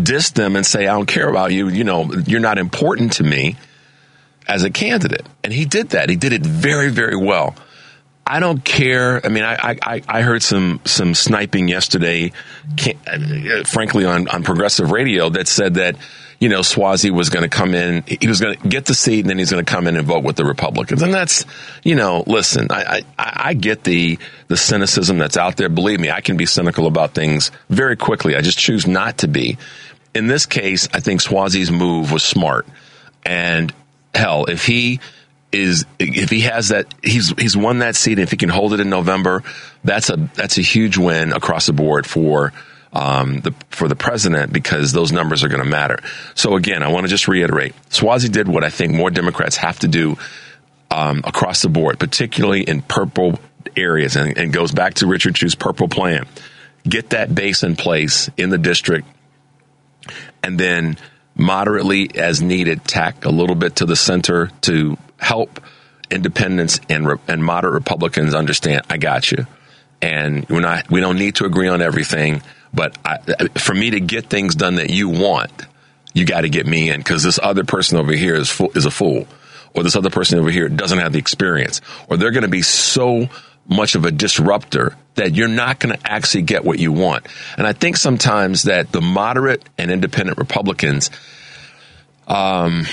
diss 0.01 0.31
them 0.31 0.55
and 0.55 0.65
say, 0.65 0.87
I 0.87 0.93
don't 0.93 1.05
care 1.07 1.29
about 1.29 1.51
you. 1.51 1.69
You 1.69 1.83
know, 1.83 2.11
you're 2.13 2.39
not 2.39 2.57
important 2.57 3.13
to 3.13 3.23
me 3.23 3.55
as 4.47 4.63
a 4.63 4.69
candidate. 4.69 5.25
And 5.43 5.51
he 5.51 5.65
did 5.65 5.89
that. 5.89 6.09
He 6.09 6.15
did 6.15 6.33
it 6.33 6.45
very, 6.45 6.89
very 6.89 7.15
well. 7.15 7.55
I 8.27 8.39
don't 8.39 8.63
care. 8.63 9.23
I 9.23 9.29
mean, 9.29 9.43
I, 9.43 9.77
I, 9.81 10.01
I 10.07 10.21
heard 10.21 10.41
some, 10.41 10.81
some 10.85 11.13
sniping 11.13 11.67
yesterday, 11.67 12.31
uh, 13.07 13.63
frankly, 13.65 14.05
on, 14.05 14.27
on 14.27 14.43
progressive 14.43 14.91
radio 14.91 15.29
that 15.29 15.47
said 15.47 15.75
that, 15.75 15.95
you 16.39 16.49
know, 16.49 16.59
Suozzi 16.59 17.11
was 17.11 17.29
going 17.29 17.43
to 17.43 17.49
come 17.49 17.73
in, 17.73 18.03
he 18.03 18.27
was 18.27 18.41
going 18.41 18.57
to 18.57 18.67
get 18.67 18.85
the 18.85 18.93
seat 18.93 19.21
and 19.21 19.29
then 19.29 19.37
he's 19.37 19.51
going 19.51 19.63
to 19.63 19.71
come 19.71 19.87
in 19.87 19.95
and 19.95 20.05
vote 20.05 20.23
with 20.23 20.35
the 20.35 20.45
Republicans. 20.45 21.01
And 21.01 21.13
that's, 21.13 21.45
you 21.83 21.95
know, 21.95 22.23
listen, 22.27 22.67
I, 22.69 23.03
I, 23.17 23.33
I 23.49 23.53
get 23.53 23.83
the, 23.83 24.19
the 24.47 24.57
cynicism 24.57 25.17
that's 25.17 25.37
out 25.37 25.57
there. 25.57 25.69
Believe 25.69 25.99
me, 25.99 26.11
I 26.11 26.21
can 26.21 26.37
be 26.37 26.45
cynical 26.45 26.87
about 26.87 27.13
things 27.13 27.51
very 27.69 27.95
quickly. 27.95 28.35
I 28.35 28.41
just 28.41 28.57
choose 28.57 28.85
not 28.85 29.19
to 29.19 29.27
be 29.27 29.57
in 30.15 30.27
this 30.27 30.45
case, 30.45 30.87
I 30.93 31.01
think 31.01 31.21
Suozzi's 31.21 31.69
move 31.69 32.11
was 32.11 32.23
smart. 32.23 32.65
And 33.25 33.71
hell, 34.15 34.45
if 34.45 34.65
he 34.65 35.01
is 35.51 35.85
if 35.99 36.29
he 36.29 36.41
has 36.41 36.69
that 36.69 36.93
he's 37.03 37.29
he's 37.37 37.55
won 37.55 37.79
that 37.79 37.95
seat 37.95 38.13
and 38.13 38.21
if 38.21 38.31
he 38.31 38.37
can 38.37 38.49
hold 38.49 38.73
it 38.73 38.79
in 38.79 38.89
November, 38.89 39.43
that's 39.83 40.09
a 40.09 40.15
that's 40.33 40.57
a 40.57 40.61
huge 40.61 40.97
win 40.97 41.33
across 41.33 41.67
the 41.67 41.73
board 41.73 42.07
for 42.07 42.53
um, 42.95 43.41
the 43.41 43.53
for 43.69 43.87
the 43.87 43.95
president 43.95 44.51
because 44.51 44.91
those 44.91 45.11
numbers 45.11 45.43
are 45.43 45.49
going 45.49 45.63
to 45.63 45.69
matter. 45.69 45.99
So 46.33 46.55
again, 46.55 46.81
I 46.81 46.87
want 46.87 47.05
to 47.05 47.09
just 47.09 47.27
reiterate: 47.27 47.75
Suozzi 47.89 48.31
did 48.31 48.47
what 48.47 48.63
I 48.63 48.69
think 48.69 48.93
more 48.93 49.11
Democrats 49.11 49.57
have 49.57 49.77
to 49.79 49.87
do 49.87 50.17
um, 50.89 51.21
across 51.23 51.61
the 51.61 51.69
board, 51.69 51.99
particularly 51.99 52.61
in 52.61 52.81
purple 52.81 53.39
areas, 53.75 54.15
and, 54.15 54.37
and 54.37 54.53
goes 54.53 54.71
back 54.71 54.95
to 54.95 55.07
Richard 55.07 55.35
Chew's 55.35 55.55
purple 55.55 55.87
plan. 55.87 56.25
Get 56.87 57.11
that 57.11 57.33
base 57.33 57.63
in 57.63 57.75
place 57.75 58.29
in 58.37 58.49
the 58.49 58.57
district 58.57 59.07
and 60.43 60.59
then 60.59 60.97
moderately 61.35 62.09
as 62.15 62.41
needed 62.41 62.83
tack 62.85 63.25
a 63.25 63.29
little 63.29 63.55
bit 63.55 63.77
to 63.77 63.85
the 63.85 63.95
center 63.95 64.51
to 64.61 64.97
help 65.17 65.59
independents 66.11 66.79
and 66.89 67.07
and 67.27 67.43
moderate 67.43 67.73
Republicans 67.73 68.35
understand 68.35 68.83
I 68.89 68.97
got 68.97 69.31
you, 69.31 69.47
and 70.01 70.47
we're 70.49 70.61
not 70.61 70.89
we 70.89 71.01
don't 71.01 71.17
need 71.17 71.35
to 71.35 71.45
agree 71.45 71.67
on 71.67 71.81
everything, 71.81 72.41
but 72.75 72.97
I, 73.05 73.17
for 73.57 73.73
me 73.73 73.91
to 73.91 73.99
get 73.99 74.29
things 74.29 74.55
done 74.55 74.75
that 74.75 74.89
you 74.89 75.09
want, 75.09 75.51
you 76.13 76.25
got 76.25 76.41
to 76.41 76.49
get 76.49 76.65
me 76.65 76.89
in 76.89 76.99
because 76.99 77.23
this 77.23 77.39
other 77.41 77.63
person 77.63 77.97
over 77.97 78.13
here 78.13 78.35
is 78.35 78.49
fo- 78.49 78.71
is 78.75 78.85
a 78.85 78.91
fool, 78.91 79.27
or 79.73 79.83
this 79.83 79.95
other 79.95 80.09
person 80.09 80.39
over 80.39 80.51
here 80.51 80.69
doesn't 80.69 80.99
have 80.99 81.13
the 81.13 81.19
experience, 81.19 81.81
or 82.09 82.17
they're 82.17 82.31
going 82.31 82.43
to 82.43 82.49
be 82.49 82.61
so 82.61 83.29
much 83.67 83.95
of 83.95 84.05
a 84.05 84.11
disruptor 84.11 84.95
that 85.15 85.33
you're 85.33 85.47
not 85.47 85.79
going 85.79 85.97
to 85.97 86.11
actually 86.11 86.43
get 86.43 86.63
what 86.63 86.77
you 86.77 86.91
want. 86.91 87.25
And 87.57 87.65
I 87.65 87.73
think 87.73 87.97
sometimes 87.97 88.63
that 88.63 88.91
the 88.91 89.01
moderate 89.01 89.63
and 89.77 89.89
independent 89.89 90.37
Republicans, 90.37 91.09
um, 92.27 92.85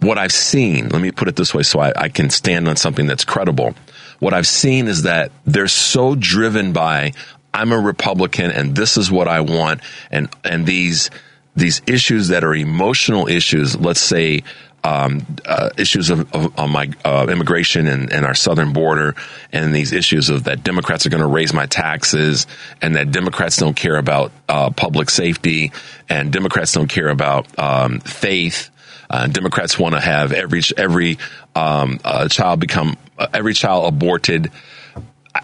what 0.00 0.18
I've 0.18 0.32
seen, 0.32 0.88
let 0.88 1.00
me 1.00 1.12
put 1.12 1.28
it 1.28 1.36
this 1.36 1.54
way 1.54 1.62
so 1.62 1.80
I, 1.80 1.92
I 1.96 2.08
can 2.08 2.30
stand 2.30 2.68
on 2.68 2.76
something 2.76 3.06
that's 3.06 3.24
credible. 3.24 3.74
What 4.18 4.34
I've 4.34 4.46
seen 4.46 4.88
is 4.88 5.02
that 5.02 5.30
they're 5.44 5.68
so 5.68 6.14
driven 6.14 6.72
by, 6.72 7.12
I'm 7.56 7.72
a 7.72 7.78
Republican 7.78 8.50
and 8.50 8.76
this 8.76 8.96
is 8.96 9.10
what 9.10 9.28
I 9.28 9.40
want. 9.40 9.80
And, 10.10 10.28
and 10.44 10.66
these, 10.66 11.10
these 11.56 11.80
issues 11.86 12.28
that 12.28 12.44
are 12.44 12.54
emotional 12.54 13.28
issues, 13.28 13.76
let's 13.76 14.00
say, 14.00 14.42
um, 14.84 15.26
uh, 15.44 15.70
issues 15.76 16.10
of, 16.10 16.32
of, 16.32 16.56
of 16.58 16.70
my 16.70 16.90
uh, 17.04 17.26
immigration 17.28 17.88
and, 17.88 18.12
and, 18.12 18.24
our 18.24 18.34
southern 18.34 18.72
border, 18.72 19.16
and 19.52 19.74
these 19.74 19.92
issues 19.92 20.30
of 20.30 20.44
that 20.44 20.62
Democrats 20.62 21.04
are 21.06 21.08
going 21.08 21.22
to 21.22 21.26
raise 21.26 21.52
my 21.52 21.66
taxes, 21.66 22.46
and 22.80 22.94
that 22.94 23.10
Democrats 23.10 23.56
don't 23.56 23.74
care 23.74 23.96
about 23.96 24.30
uh, 24.48 24.70
public 24.70 25.10
safety, 25.10 25.72
and 26.08 26.32
Democrats 26.32 26.72
don't 26.72 26.86
care 26.88 27.08
about 27.08 27.46
um, 27.58 27.98
faith. 27.98 28.70
Uh, 29.10 29.26
Democrats 29.26 29.76
want 29.76 29.94
to 29.94 30.00
have 30.00 30.32
every 30.32 30.62
every 30.76 31.18
um, 31.56 31.98
uh, 32.04 32.28
child 32.28 32.60
become 32.60 32.96
uh, 33.18 33.26
every 33.34 33.54
child 33.54 33.92
aborted. 33.92 34.52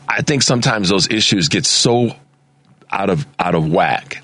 I, 0.08 0.22
think 0.22 0.42
sometimes 0.42 0.88
those 0.88 1.08
issues 1.10 1.48
get 1.48 1.66
so 1.66 2.14
out 2.90 3.10
of 3.10 3.26
out 3.38 3.54
of 3.54 3.70
whack 3.70 4.22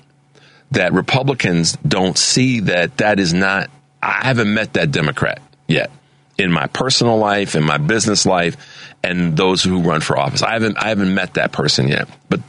that 0.71 0.93
Republicans 0.93 1.77
don't 1.87 2.17
see 2.17 2.61
that 2.61 2.97
that 2.97 3.19
is 3.19 3.33
not 3.33 3.69
I 4.01 4.25
haven't 4.25 4.53
met 4.53 4.73
that 4.73 4.91
Democrat 4.91 5.41
yet 5.67 5.91
in 6.37 6.51
my 6.51 6.67
personal 6.67 7.17
life, 7.17 7.55
in 7.55 7.63
my 7.63 7.77
business 7.77 8.25
life, 8.25 8.55
and 9.03 9.35
those 9.35 9.63
who 9.63 9.81
run 9.81 10.01
for 10.01 10.17
office. 10.17 10.41
I 10.41 10.53
haven't 10.53 10.77
I 10.77 10.89
haven't 10.89 11.13
met 11.13 11.35
that 11.35 11.51
person 11.51 11.87
yet. 11.87 12.07
But 12.29 12.39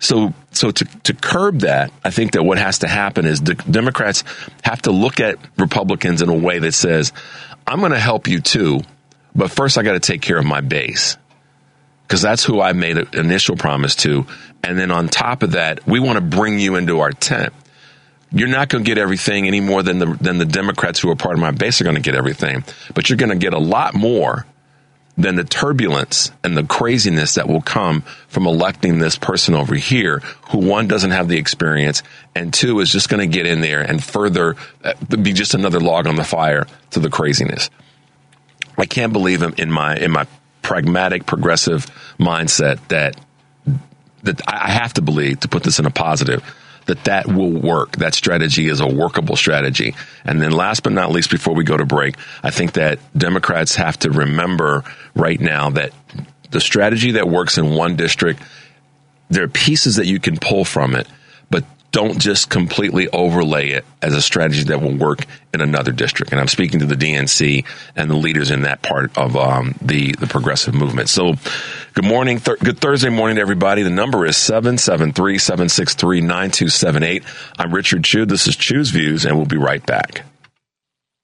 so 0.00 0.34
so 0.50 0.70
to 0.70 0.84
to 1.04 1.14
curb 1.14 1.60
that, 1.60 1.92
I 2.04 2.10
think 2.10 2.32
that 2.32 2.42
what 2.42 2.58
has 2.58 2.80
to 2.80 2.88
happen 2.88 3.26
is 3.26 3.40
the 3.40 3.54
Democrats 3.54 4.24
have 4.62 4.82
to 4.82 4.90
look 4.90 5.20
at 5.20 5.38
Republicans 5.56 6.22
in 6.22 6.28
a 6.28 6.36
way 6.36 6.58
that 6.58 6.72
says, 6.72 7.12
"I'm 7.66 7.80
going 7.80 7.92
to 7.92 7.98
help 7.98 8.28
you 8.28 8.40
too, 8.40 8.80
but 9.34 9.50
first 9.50 9.78
I 9.78 9.82
got 9.82 9.92
to 9.92 10.00
take 10.00 10.22
care 10.22 10.38
of 10.38 10.44
my 10.44 10.60
base." 10.60 11.16
Because 12.08 12.22
that's 12.22 12.42
who 12.42 12.60
I 12.60 12.72
made 12.72 12.96
an 12.96 13.08
initial 13.12 13.54
promise 13.54 13.94
to. 13.96 14.26
And 14.64 14.78
then 14.78 14.90
on 14.90 15.08
top 15.08 15.42
of 15.42 15.52
that, 15.52 15.86
we 15.86 16.00
want 16.00 16.16
to 16.16 16.22
bring 16.22 16.58
you 16.58 16.76
into 16.76 17.00
our 17.00 17.12
tent 17.12 17.52
you're 18.30 18.48
not 18.48 18.68
going 18.68 18.84
to 18.84 18.88
get 18.88 18.98
everything 18.98 19.46
any 19.46 19.60
more 19.60 19.82
than 19.82 19.98
the 19.98 20.06
than 20.20 20.38
the 20.38 20.44
Democrats 20.44 21.00
who 21.00 21.10
are 21.10 21.16
part 21.16 21.34
of 21.34 21.40
my 21.40 21.50
base 21.50 21.80
are 21.80 21.84
going 21.84 21.96
to 21.96 22.02
get 22.02 22.14
everything, 22.14 22.64
but 22.94 23.08
you're 23.08 23.16
going 23.16 23.30
to 23.30 23.36
get 23.36 23.54
a 23.54 23.58
lot 23.58 23.94
more 23.94 24.44
than 25.16 25.34
the 25.34 25.44
turbulence 25.44 26.30
and 26.44 26.56
the 26.56 26.62
craziness 26.62 27.34
that 27.34 27.48
will 27.48 27.60
come 27.60 28.02
from 28.28 28.46
electing 28.46 28.98
this 28.98 29.18
person 29.18 29.54
over 29.54 29.74
here 29.74 30.20
who 30.50 30.58
one 30.58 30.86
doesn't 30.86 31.10
have 31.10 31.26
the 31.28 31.38
experience 31.38 32.04
and 32.36 32.54
two 32.54 32.78
is 32.78 32.88
just 32.88 33.08
going 33.08 33.18
to 33.18 33.26
get 33.26 33.44
in 33.44 33.60
there 33.60 33.80
and 33.80 34.04
further 34.04 34.54
uh, 34.84 34.94
be 35.16 35.32
just 35.32 35.54
another 35.54 35.80
log 35.80 36.06
on 36.06 36.14
the 36.14 36.22
fire 36.22 36.66
to 36.90 37.00
the 37.00 37.10
craziness. 37.10 37.68
I 38.76 38.86
can't 38.86 39.12
believe 39.12 39.42
him 39.42 39.54
in 39.56 39.72
my 39.72 39.96
in 39.96 40.12
my 40.12 40.26
pragmatic 40.62 41.26
progressive 41.26 41.86
mindset 42.18 42.86
that 42.88 43.18
that 44.24 44.40
I 44.46 44.70
have 44.70 44.94
to 44.94 45.02
believe 45.02 45.40
to 45.40 45.48
put 45.48 45.62
this 45.62 45.78
in 45.78 45.86
a 45.86 45.90
positive 45.90 46.42
that 46.88 47.04
that 47.04 47.26
will 47.26 47.52
work. 47.52 47.96
That 47.98 48.14
strategy 48.14 48.66
is 48.66 48.80
a 48.80 48.86
workable 48.86 49.36
strategy. 49.36 49.94
And 50.24 50.40
then 50.40 50.52
last 50.52 50.82
but 50.82 50.92
not 50.92 51.12
least, 51.12 51.30
before 51.30 51.54
we 51.54 51.62
go 51.62 51.76
to 51.76 51.84
break, 51.84 52.16
I 52.42 52.50
think 52.50 52.72
that 52.72 52.98
Democrats 53.16 53.76
have 53.76 53.98
to 54.00 54.10
remember 54.10 54.84
right 55.14 55.38
now 55.38 55.70
that 55.70 55.92
the 56.50 56.60
strategy 56.60 57.12
that 57.12 57.28
works 57.28 57.58
in 57.58 57.74
one 57.74 57.96
district, 57.96 58.42
there 59.28 59.44
are 59.44 59.48
pieces 59.48 59.96
that 59.96 60.06
you 60.06 60.18
can 60.18 60.38
pull 60.38 60.64
from 60.64 60.94
it, 60.94 61.06
but 61.50 61.64
don't 61.98 62.20
just 62.20 62.48
completely 62.48 63.08
overlay 63.08 63.70
it 63.70 63.84
as 64.00 64.14
a 64.14 64.22
strategy 64.22 64.62
that 64.62 64.80
will 64.80 64.94
work 64.94 65.26
in 65.52 65.60
another 65.60 65.90
district. 65.90 66.30
And 66.30 66.40
I'm 66.40 66.46
speaking 66.46 66.78
to 66.78 66.86
the 66.86 66.94
DNC 66.94 67.64
and 67.96 68.08
the 68.08 68.14
leaders 68.14 68.52
in 68.52 68.62
that 68.62 68.82
part 68.82 69.18
of 69.18 69.36
um, 69.36 69.74
the 69.82 70.12
the 70.12 70.28
progressive 70.28 70.74
movement. 70.74 71.08
So, 71.08 71.34
good 71.94 72.04
morning, 72.04 72.38
th- 72.38 72.60
good 72.60 72.78
Thursday 72.78 73.08
morning 73.08 73.34
to 73.34 73.42
everybody. 73.42 73.82
The 73.82 73.90
number 73.90 74.24
is 74.26 74.36
773-763-9278. 74.36 77.24
I'm 77.58 77.74
Richard 77.74 78.04
Chew. 78.04 78.26
This 78.26 78.46
is 78.46 78.54
Chew's 78.54 78.90
Views, 78.90 79.24
and 79.24 79.36
we'll 79.36 79.46
be 79.46 79.56
right 79.56 79.84
back. 79.84 80.22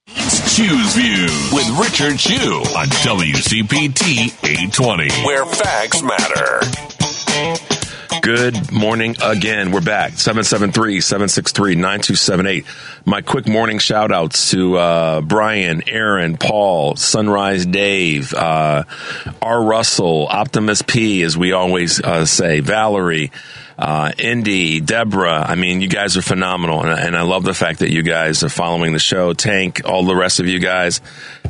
It's 0.08 0.56
Chew's 0.56 0.96
Views 0.96 1.52
with 1.52 1.70
Richard 1.78 2.18
Chew 2.18 2.64
on 2.76 2.88
WCPT 2.88 4.42
820, 4.42 5.08
where 5.24 5.46
facts 5.46 6.02
matter. 6.02 6.62
Good 8.22 8.72
morning 8.72 9.16
again. 9.22 9.70
We're 9.70 9.80
back. 9.80 10.12
773-763-9278. 10.12 12.64
My 13.04 13.22
quick 13.22 13.46
morning 13.48 13.78
shout 13.78 14.12
outs 14.12 14.50
to 14.50 14.76
uh, 14.76 15.20
Brian, 15.20 15.82
Aaron, 15.88 16.36
Paul, 16.36 16.96
Sunrise 16.96 17.66
Dave, 17.66 18.34
uh, 18.34 18.84
R. 19.40 19.62
Russell, 19.62 20.26
Optimus 20.26 20.82
P, 20.82 21.22
as 21.22 21.36
we 21.36 21.52
always 21.52 22.00
uh, 22.00 22.26
say, 22.26 22.60
Valerie, 22.60 23.30
uh, 23.78 24.12
Indy, 24.18 24.80
Deborah. 24.80 25.44
I 25.46 25.54
mean, 25.54 25.80
you 25.80 25.88
guys 25.88 26.16
are 26.16 26.22
phenomenal. 26.22 26.82
And, 26.82 26.98
and 26.98 27.16
I 27.16 27.22
love 27.22 27.44
the 27.44 27.54
fact 27.54 27.80
that 27.80 27.90
you 27.90 28.02
guys 28.02 28.42
are 28.42 28.48
following 28.48 28.92
the 28.92 28.98
show. 28.98 29.32
Tank, 29.32 29.82
all 29.84 30.04
the 30.04 30.16
rest 30.16 30.40
of 30.40 30.46
you 30.46 30.60
guys. 30.60 31.00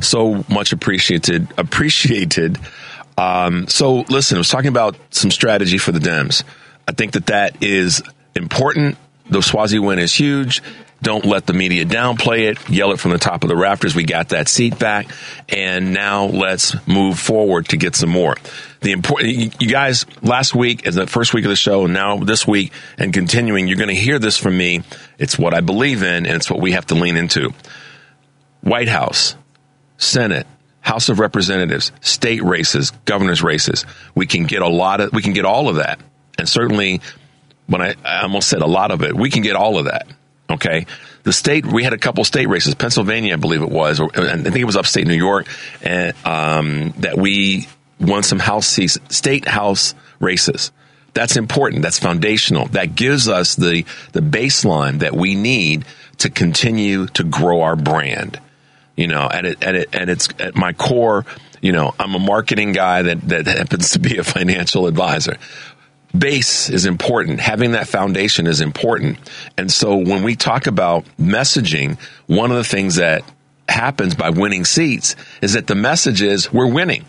So 0.01 0.43
much 0.49 0.73
appreciated. 0.73 1.47
Appreciated. 1.57 2.57
Um, 3.17 3.67
so 3.67 4.01
listen, 4.09 4.37
I 4.37 4.39
was 4.39 4.49
talking 4.49 4.67
about 4.67 4.95
some 5.09 5.31
strategy 5.31 5.77
for 5.77 5.91
the 5.91 5.99
Dems. 5.99 6.43
I 6.87 6.91
think 6.91 7.13
that 7.13 7.27
that 7.27 7.63
is 7.63 8.03
important. 8.35 8.97
The 9.29 9.39
Suozzi 9.39 9.79
win 9.79 9.99
is 9.99 10.13
huge. 10.13 10.61
Don't 11.01 11.25
let 11.25 11.45
the 11.45 11.53
media 11.53 11.85
downplay 11.85 12.51
it. 12.51 12.69
Yell 12.69 12.91
it 12.91 12.99
from 12.99 13.11
the 13.11 13.17
top 13.17 13.43
of 13.43 13.49
the 13.49 13.55
rafters. 13.55 13.95
We 13.95 14.05
got 14.05 14.29
that 14.29 14.47
seat 14.47 14.79
back, 14.79 15.07
and 15.49 15.93
now 15.93 16.25
let's 16.25 16.75
move 16.87 17.19
forward 17.19 17.67
to 17.69 17.77
get 17.77 17.95
some 17.95 18.09
more. 18.09 18.35
The 18.81 18.91
important, 18.91 19.61
you 19.61 19.69
guys, 19.69 20.05
last 20.21 20.55
week 20.55 20.87
as 20.87 20.95
the 20.95 21.05
first 21.05 21.33
week 21.33 21.45
of 21.45 21.49
the 21.49 21.55
show, 21.55 21.85
now 21.85 22.17
this 22.17 22.47
week 22.47 22.71
and 22.97 23.13
continuing, 23.13 23.67
you're 23.67 23.77
going 23.77 23.89
to 23.89 23.95
hear 23.95 24.19
this 24.19 24.37
from 24.37 24.57
me. 24.57 24.83
It's 25.19 25.37
what 25.37 25.53
I 25.53 25.61
believe 25.61 26.01
in, 26.01 26.25
and 26.25 26.35
it's 26.35 26.49
what 26.49 26.61
we 26.61 26.71
have 26.71 26.87
to 26.87 26.95
lean 26.95 27.17
into. 27.17 27.53
White 28.61 28.89
House, 28.89 29.35
Senate, 29.97 30.47
House 30.85 31.09
of 31.09 31.19
Representatives, 31.19 31.91
state 32.01 32.43
races, 32.43 32.91
governor's 33.05 33.43
races. 33.43 33.85
We 34.13 34.27
can 34.27 34.45
get 34.45 34.61
a 34.61 34.69
lot 34.69 35.01
of, 35.01 35.11
we 35.11 35.21
can 35.21 35.33
get 35.33 35.45
all 35.45 35.67
of 35.67 35.77
that 35.77 35.99
and 36.37 36.47
certainly 36.47 37.01
when 37.67 37.81
I, 37.81 37.95
I 38.03 38.21
almost 38.21 38.47
said 38.49 38.61
a 38.61 38.67
lot 38.67 38.91
of 38.91 39.01
it, 39.01 39.15
we 39.15 39.29
can 39.29 39.41
get 39.41 39.55
all 39.55 39.77
of 39.77 39.85
that. 39.85 40.07
Okay. 40.49 40.85
The 41.23 41.33
state, 41.33 41.65
we 41.65 41.83
had 41.83 41.93
a 41.93 41.97
couple 41.97 42.23
state 42.23 42.47
races, 42.47 42.75
Pennsylvania, 42.75 43.33
I 43.33 43.37
believe 43.37 43.63
it 43.63 43.69
was, 43.69 43.99
or 43.99 44.11
I 44.13 44.37
think 44.37 44.55
it 44.55 44.65
was 44.65 44.77
upstate 44.77 45.07
New 45.07 45.15
York, 45.15 45.47
and, 45.81 46.13
um, 46.23 46.93
that 46.99 47.17
we 47.17 47.67
won 47.99 48.21
some 48.21 48.37
house 48.37 48.67
seats, 48.67 48.99
state 49.09 49.47
house 49.47 49.95
races. 50.19 50.71
That's 51.13 51.37
important. 51.37 51.81
That's 51.81 51.97
foundational. 51.97 52.67
That 52.67 52.93
gives 52.93 53.27
us 53.27 53.55
the, 53.55 53.85
the 54.11 54.19
baseline 54.19 54.99
that 54.99 55.15
we 55.15 55.33
need 55.33 55.85
to 56.19 56.29
continue 56.29 57.07
to 57.07 57.23
grow 57.23 57.61
our 57.61 57.75
brand. 57.75 58.39
You 58.95 59.07
know, 59.07 59.27
and 59.27 59.47
it, 59.47 59.57
and 59.61 59.77
it, 59.77 59.89
and 59.93 60.09
it's 60.09 60.29
at 60.39 60.55
my 60.55 60.71
core, 60.71 61.25
you 61.61 61.71
know, 61.73 61.93
I'm 61.99 62.15
a 62.15 62.19
marketing 62.19 62.71
guy 62.71 63.01
that, 63.01 63.21
that 63.27 63.47
happens 63.47 63.91
to 63.91 63.99
be 63.99 64.17
a 64.17 64.23
financial 64.23 64.87
advisor 64.87 65.37
base 66.17 66.69
is 66.69 66.85
important. 66.85 67.39
Having 67.39 67.73
that 67.73 67.87
foundation 67.87 68.47
is 68.47 68.61
important. 68.61 69.17
And 69.57 69.71
so 69.71 69.97
when 69.97 70.23
we 70.23 70.35
talk 70.35 70.67
about 70.67 71.05
messaging, 71.19 71.99
one 72.27 72.51
of 72.51 72.57
the 72.57 72.63
things 72.63 72.95
that 72.95 73.23
happens 73.67 74.15
by 74.15 74.29
winning 74.29 74.65
seats 74.65 75.15
is 75.41 75.53
that 75.53 75.67
the 75.67 75.75
message 75.75 76.21
is 76.21 76.51
we're 76.53 76.71
winning. 76.71 77.05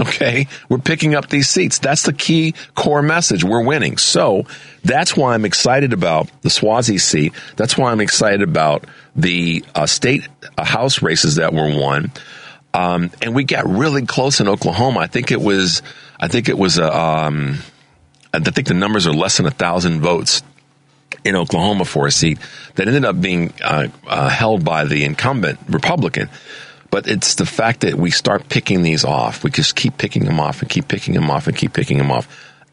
Okay. 0.00 0.46
We're 0.68 0.78
picking 0.78 1.14
up 1.14 1.28
these 1.28 1.48
seats. 1.48 1.78
That's 1.78 2.04
the 2.04 2.14
key 2.14 2.54
core 2.74 3.02
message. 3.02 3.44
We're 3.44 3.64
winning. 3.64 3.98
So 3.98 4.46
that's 4.82 5.14
why 5.16 5.34
I'm 5.34 5.44
excited 5.44 5.92
about 5.92 6.30
the 6.40 6.48
Suozzi 6.48 6.98
seat. 6.98 7.34
That's 7.56 7.76
why 7.76 7.92
I'm 7.92 8.00
excited 8.00 8.42
about 8.42 8.86
the 9.14 9.62
uh, 9.74 9.86
state 9.86 10.26
uh, 10.56 10.64
house 10.64 11.02
races 11.02 11.34
that 11.36 11.52
were 11.52 11.68
won. 11.78 12.10
Um, 12.72 13.10
and 13.20 13.34
we 13.34 13.44
got 13.44 13.68
really 13.68 14.06
close 14.06 14.40
in 14.40 14.48
Oklahoma. 14.48 15.00
I 15.00 15.06
think 15.06 15.32
it 15.32 15.40
was, 15.40 15.82
I 16.18 16.28
think 16.28 16.48
it 16.48 16.56
was 16.56 16.78
a, 16.78 16.96
um, 16.96 17.58
I 18.32 18.38
think 18.38 18.68
the 18.68 18.74
numbers 18.74 19.06
are 19.06 19.12
less 19.12 19.36
than 19.36 19.46
a 19.46 19.50
thousand 19.50 20.00
votes 20.00 20.42
in 21.24 21.36
Oklahoma 21.36 21.84
for 21.84 22.06
a 22.06 22.10
seat 22.10 22.38
that 22.76 22.86
ended 22.86 23.04
up 23.04 23.20
being 23.20 23.52
uh, 23.62 23.88
uh, 24.06 24.28
held 24.28 24.64
by 24.64 24.84
the 24.84 25.04
incumbent 25.04 25.58
Republican. 25.68 26.28
But 26.90 27.06
it's 27.06 27.36
the 27.36 27.46
fact 27.46 27.80
that 27.80 27.94
we 27.94 28.10
start 28.10 28.48
picking 28.48 28.82
these 28.82 29.04
off. 29.04 29.44
We 29.44 29.50
just 29.50 29.76
keep 29.76 29.96
picking 29.96 30.24
them 30.24 30.40
off 30.40 30.60
and 30.60 30.68
keep 30.68 30.88
picking 30.88 31.14
them 31.14 31.30
off 31.30 31.46
and 31.46 31.56
keep 31.56 31.72
picking 31.72 31.98
them 31.98 32.10
off. 32.10 32.26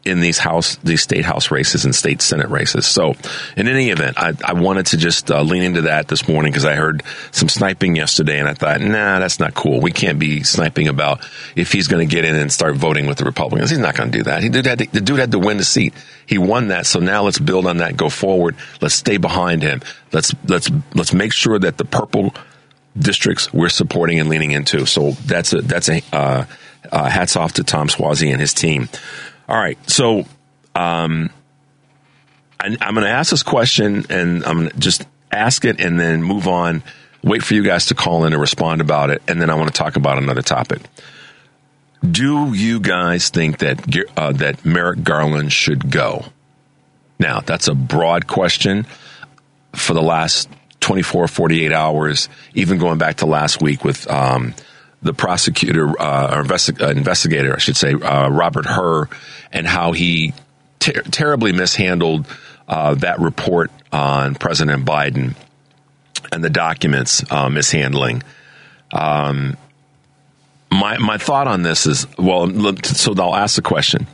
in 0.04 0.20
these 0.20 0.38
house, 0.38 0.76
these 0.76 1.02
state 1.02 1.24
house 1.24 1.50
races 1.50 1.84
and 1.84 1.94
state 1.94 2.22
senate 2.22 2.48
races. 2.48 2.86
So, 2.86 3.14
in 3.56 3.68
any 3.68 3.90
event, 3.90 4.16
I, 4.16 4.32
I 4.44 4.52
wanted 4.54 4.86
to 4.86 4.96
just 4.96 5.30
uh, 5.30 5.42
lean 5.42 5.62
into 5.62 5.82
that 5.82 6.08
this 6.08 6.28
morning 6.28 6.52
because 6.52 6.64
I 6.64 6.74
heard 6.74 7.02
some 7.30 7.48
sniping 7.48 7.96
yesterday, 7.96 8.38
and 8.38 8.48
I 8.48 8.54
thought, 8.54 8.80
nah, 8.80 9.18
that's 9.18 9.38
not 9.38 9.54
cool. 9.54 9.80
We 9.80 9.92
can't 9.92 10.18
be 10.18 10.44
sniping 10.44 10.88
about 10.88 11.20
if 11.56 11.72
he's 11.72 11.88
going 11.88 12.08
to 12.08 12.12
get 12.14 12.24
in 12.24 12.34
and 12.36 12.50
start 12.50 12.76
voting 12.76 13.06
with 13.06 13.18
the 13.18 13.24
Republicans. 13.24 13.70
He's 13.70 13.78
not 13.78 13.96
going 13.96 14.10
to 14.10 14.18
do 14.18 14.24
that. 14.24 14.42
He 14.42 14.48
did 14.48 14.64
to, 14.64 14.76
the 14.76 15.00
dude 15.00 15.18
had 15.18 15.32
to 15.32 15.38
win 15.38 15.58
the 15.58 15.64
seat. 15.64 15.94
He 16.26 16.38
won 16.38 16.68
that, 16.68 16.86
so 16.86 17.00
now 17.00 17.22
let's 17.24 17.38
build 17.38 17.66
on 17.66 17.78
that, 17.78 17.96
go 17.96 18.08
forward. 18.08 18.56
Let's 18.80 18.94
stay 18.94 19.16
behind 19.16 19.62
him. 19.62 19.82
Let's 20.12 20.34
let's 20.46 20.70
let's 20.94 21.12
make 21.12 21.32
sure 21.32 21.58
that 21.58 21.76
the 21.76 21.84
purple 21.84 22.34
districts 22.96 23.52
we're 23.52 23.68
supporting 23.68 24.20
and 24.20 24.28
leaning 24.28 24.52
into. 24.52 24.86
So 24.86 25.12
that's 25.12 25.52
a 25.52 25.62
that's 25.62 25.88
a 25.88 26.02
uh, 26.12 26.44
uh, 26.90 27.08
hats 27.08 27.36
off 27.36 27.54
to 27.54 27.64
Tom 27.64 27.88
Suozzi 27.88 28.30
and 28.30 28.40
his 28.40 28.54
team. 28.54 28.88
All 29.48 29.56
right, 29.56 29.78
so 29.88 30.26
um, 30.74 31.30
I, 32.60 32.76
I'm 32.80 32.94
going 32.94 33.06
to 33.06 33.10
ask 33.10 33.30
this 33.30 33.42
question, 33.42 34.04
and 34.10 34.44
I'm 34.44 34.58
going 34.58 34.70
to 34.70 34.78
just 34.78 35.06
ask 35.32 35.64
it, 35.64 35.80
and 35.80 35.98
then 35.98 36.22
move 36.22 36.46
on. 36.46 36.82
Wait 37.24 37.42
for 37.42 37.54
you 37.54 37.64
guys 37.64 37.86
to 37.86 37.94
call 37.94 38.24
in 38.24 38.32
and 38.32 38.40
respond 38.40 38.80
about 38.80 39.10
it, 39.10 39.22
and 39.26 39.40
then 39.40 39.50
I 39.50 39.54
want 39.54 39.72
to 39.72 39.76
talk 39.76 39.96
about 39.96 40.18
another 40.18 40.42
topic. 40.42 40.82
Do 42.08 42.52
you 42.54 42.78
guys 42.78 43.28
think 43.30 43.58
that 43.58 44.06
uh, 44.16 44.32
that 44.32 44.64
Merrick 44.64 45.02
Garland 45.02 45.52
should 45.52 45.90
go? 45.90 46.26
Now, 47.18 47.40
that's 47.40 47.66
a 47.66 47.74
broad 47.74 48.26
question. 48.26 48.86
For 49.74 49.94
the 49.94 50.02
last 50.02 50.48
24, 50.88 51.28
48 51.28 51.70
hours, 51.70 52.30
even 52.54 52.78
going 52.78 52.96
back 52.96 53.16
to 53.16 53.26
last 53.26 53.60
week 53.60 53.84
with 53.84 54.10
um, 54.10 54.54
the 55.02 55.12
prosecutor 55.12 55.90
uh, 56.00 56.38
or 56.38 56.42
investi- 56.42 56.80
uh, 56.80 56.88
investigator, 56.88 57.54
I 57.54 57.58
should 57.58 57.76
say, 57.76 57.92
uh, 57.92 58.30
Robert 58.30 58.64
Hur, 58.64 59.06
and 59.52 59.66
how 59.66 59.92
he 59.92 60.32
ter- 60.78 61.02
terribly 61.02 61.52
mishandled 61.52 62.26
uh, 62.66 62.94
that 62.94 63.20
report 63.20 63.70
on 63.92 64.34
President 64.34 64.86
Biden 64.86 65.34
and 66.32 66.42
the 66.42 66.48
documents 66.48 67.22
uh, 67.30 67.50
mishandling. 67.50 68.22
Um, 68.90 69.58
my 70.70 70.96
my 70.96 71.18
thought 71.18 71.48
on 71.48 71.60
this 71.60 71.84
is 71.84 72.06
well, 72.16 72.50
so 72.82 73.14
I'll 73.18 73.36
ask 73.36 73.56
the 73.56 73.62
question: 73.62 74.06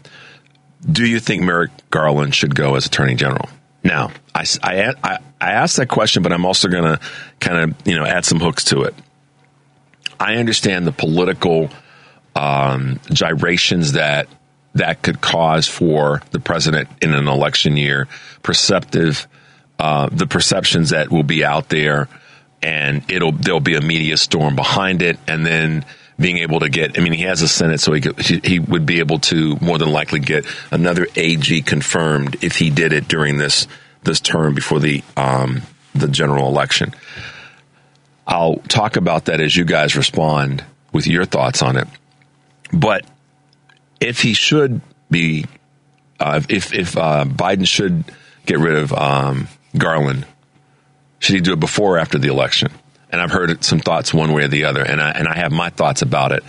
Do 0.91 1.07
you 1.07 1.21
think 1.21 1.43
Merrick 1.43 1.71
Garland 1.91 2.35
should 2.35 2.57
go 2.57 2.75
as 2.75 2.87
Attorney 2.87 3.15
General? 3.15 3.49
Now, 3.85 4.11
I, 4.35 4.47
I, 4.63 5.19
I, 5.39 5.51
asked 5.53 5.77
that 5.77 5.91
question, 5.91 6.23
but 6.23 6.33
I'm 6.33 6.47
also 6.47 6.69
going 6.69 6.85
to 6.85 7.01
kind 7.39 7.59
of 7.71 7.87
you 7.87 7.97
know 7.97 8.05
add 8.05 8.25
some 8.25 8.41
hooks 8.41 8.65
to 8.65 8.83
it. 8.83 8.95
I 10.19 10.37
understand 10.37 10.87
the 10.87 10.93
political 10.93 11.69
um, 12.35 12.99
gyrations 13.13 13.93
that 13.93 14.29
that 14.75 15.03
could 15.03 15.21
cause 15.21 15.69
for 15.69 16.23
the 16.31 16.41
president 16.41 16.89
in 17.03 17.13
an 17.13 17.29
election 17.29 17.77
year, 17.77 18.09
perceptive, 18.43 19.29
uh, 19.79 20.09
the 20.11 20.27
perceptions 20.27 20.91
that 20.91 21.11
will 21.11 21.23
be 21.23 21.45
out 21.45 21.69
there, 21.69 22.09
and 22.63 23.05
it'll 23.11 23.33
there'll 23.33 23.61
be 23.61 23.77
a 23.77 23.83
media 23.83 24.17
storm 24.17 24.57
behind 24.57 25.03
it, 25.03 25.19
and 25.29 25.45
then 25.45 25.85
being 26.19 26.39
able 26.39 26.61
to 26.61 26.69
get. 26.69 26.99
I 26.99 27.03
mean, 27.03 27.13
he 27.13 27.23
has 27.23 27.43
a 27.43 27.49
Senate, 27.49 27.81
so 27.81 27.93
he 27.93 28.01
could, 28.01 28.19
he 28.21 28.59
would 28.59 28.87
be 28.87 29.01
able 29.01 29.19
to 29.21 29.57
more 29.61 29.79
than 29.79 29.91
likely 29.91 30.21
get 30.21 30.47
another 30.71 31.07
AG 31.17 31.63
confirmed 31.63 32.37
if 32.43 32.57
he 32.57 32.71
did 32.71 32.93
it 32.93 33.09
during 33.09 33.37
this 33.37 33.67
this 34.03 34.21
term 34.21 34.55
before 34.55 34.81
the 34.81 35.03
um, 35.17 35.63
the 35.95 36.09
general 36.09 36.49
election. 36.49 36.95
I'll 38.27 38.57
talk 38.57 38.97
about 38.97 39.27
that 39.27 39.41
as 39.41 39.55
you 39.55 39.65
guys 39.65 39.97
respond 39.97 40.65
with 40.93 41.07
your 41.07 41.25
thoughts 41.25 41.63
on 41.63 41.77
it. 41.77 41.89
But 42.73 43.05
if 44.01 44.21
he 44.21 44.35
should 44.35 44.81
be, 45.11 45.47
uh, 46.21 46.41
if 46.49 46.73
if 46.73 46.97
uh, 46.97 47.25
Biden 47.27 47.67
should 47.67 48.05
get 48.47 48.59
rid 48.59 48.77
of 48.77 48.93
um, 48.93 49.49
Garland, 49.77 50.27
should 51.19 51.35
he 51.35 51.41
do 51.41 51.53
it 51.53 51.61
before 51.61 51.97
or 51.97 51.99
after 51.99 52.19
the 52.19 52.29
election? 52.29 52.71
And 53.15 53.23
I've 53.23 53.31
heard 53.31 53.63
some 53.63 53.79
thoughts 53.79 54.13
one 54.13 54.33
way 54.33 54.43
or 54.43 54.49
the 54.49 54.65
other, 54.65 54.83
and 54.83 55.01
I 55.01 55.13
and 55.13 55.29
I 55.29 55.37
have 55.37 55.53
my 55.53 55.71
thoughts 55.71 56.03
about 56.03 56.33
it. 56.33 56.43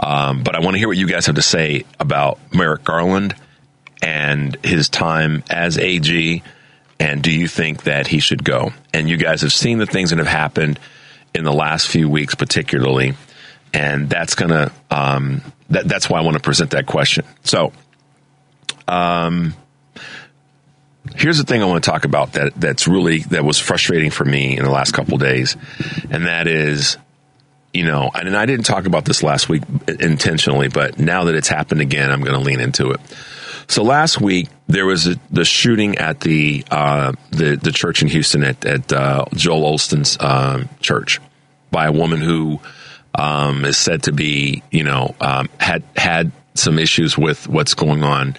Um, 0.00 0.44
but 0.44 0.54
I 0.54 0.60
want 0.60 0.76
to 0.76 0.78
hear 0.78 0.86
what 0.86 0.96
you 0.96 1.08
guys 1.08 1.26
have 1.26 1.34
to 1.34 1.42
say 1.42 1.86
about 1.98 2.38
Merrick 2.54 2.84
Garland 2.84 3.34
and 4.00 4.56
his 4.64 4.88
time 4.88 5.42
as 5.50 5.76
AG. 5.76 6.44
And 7.00 7.20
do 7.20 7.32
you 7.32 7.48
think 7.48 7.82
that 7.82 8.06
he 8.06 8.20
should 8.20 8.44
go? 8.44 8.72
And 8.92 9.08
you 9.08 9.16
guys 9.16 9.40
have 9.40 9.52
seen 9.52 9.78
the 9.78 9.86
things 9.86 10.10
that 10.10 10.20
have 10.20 10.28
happened 10.28 10.78
in 11.34 11.42
the 11.42 11.52
last 11.52 11.88
few 11.88 12.08
weeks, 12.08 12.36
particularly, 12.36 13.14
and 13.72 14.08
that's 14.08 14.36
gonna 14.36 14.70
um, 14.92 15.42
that, 15.70 15.88
that's 15.88 16.08
why 16.08 16.20
I 16.20 16.22
want 16.22 16.36
to 16.36 16.42
present 16.44 16.70
that 16.70 16.86
question. 16.86 17.24
So, 17.42 17.72
um, 18.86 19.54
here's 21.16 21.38
the 21.38 21.44
thing 21.44 21.62
I 21.62 21.66
want 21.66 21.84
to 21.84 21.90
talk 21.90 22.04
about 22.04 22.32
that 22.32 22.54
that's 22.54 22.88
really 22.88 23.20
that 23.24 23.44
was 23.44 23.58
frustrating 23.58 24.10
for 24.10 24.24
me 24.24 24.56
in 24.56 24.64
the 24.64 24.70
last 24.70 24.92
couple 24.92 25.18
days, 25.18 25.56
and 26.10 26.26
that 26.26 26.46
is, 26.46 26.96
you 27.72 27.84
know, 27.84 28.10
and 28.14 28.36
I 28.36 28.46
didn't 28.46 28.66
talk 28.66 28.86
about 28.86 29.04
this 29.04 29.22
last 29.22 29.48
week 29.48 29.62
intentionally, 29.88 30.68
but 30.68 30.98
now 30.98 31.24
that 31.24 31.34
it's 31.34 31.48
happened 31.48 31.80
again, 31.80 32.10
I'm 32.10 32.22
going 32.22 32.38
to 32.38 32.44
lean 32.44 32.60
into 32.60 32.90
it. 32.90 33.00
So 33.66 33.82
last 33.82 34.20
week 34.20 34.48
there 34.66 34.86
was 34.86 35.06
a, 35.06 35.16
the 35.30 35.44
shooting 35.44 35.98
at 35.98 36.20
the 36.20 36.64
uh, 36.70 37.12
the 37.30 37.56
the 37.56 37.72
church 37.72 38.02
in 38.02 38.08
Houston 38.08 38.44
at, 38.44 38.64
at 38.64 38.92
uh, 38.92 39.24
Joel 39.34 39.74
Osteen's 39.74 40.16
uh, 40.18 40.64
church 40.80 41.20
by 41.70 41.86
a 41.86 41.92
woman 41.92 42.20
who 42.20 42.60
um, 43.14 43.64
is 43.64 43.76
said 43.76 44.04
to 44.04 44.12
be 44.12 44.62
you 44.70 44.84
know 44.84 45.14
um, 45.20 45.48
had 45.58 45.82
had 45.96 46.32
some 46.54 46.78
issues 46.78 47.16
with 47.18 47.48
what's 47.48 47.74
going 47.74 48.02
on 48.02 48.36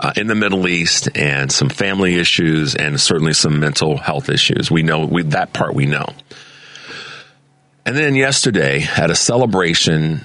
uh, 0.00 0.12
in 0.16 0.26
the 0.26 0.34
Middle 0.34 0.66
East 0.66 1.10
and 1.14 1.52
some 1.52 1.68
family 1.68 2.16
issues 2.16 2.74
and 2.74 2.98
certainly 2.98 3.34
some 3.34 3.60
mental 3.60 3.98
health 3.98 4.30
issues. 4.30 4.70
We 4.70 4.82
know 4.82 5.04
we, 5.04 5.22
that 5.24 5.52
part 5.52 5.74
we 5.74 5.86
know. 5.86 6.06
And 7.84 7.96
then 7.96 8.14
yesterday 8.14 8.82
at 8.96 9.10
a 9.10 9.14
celebration 9.14 10.24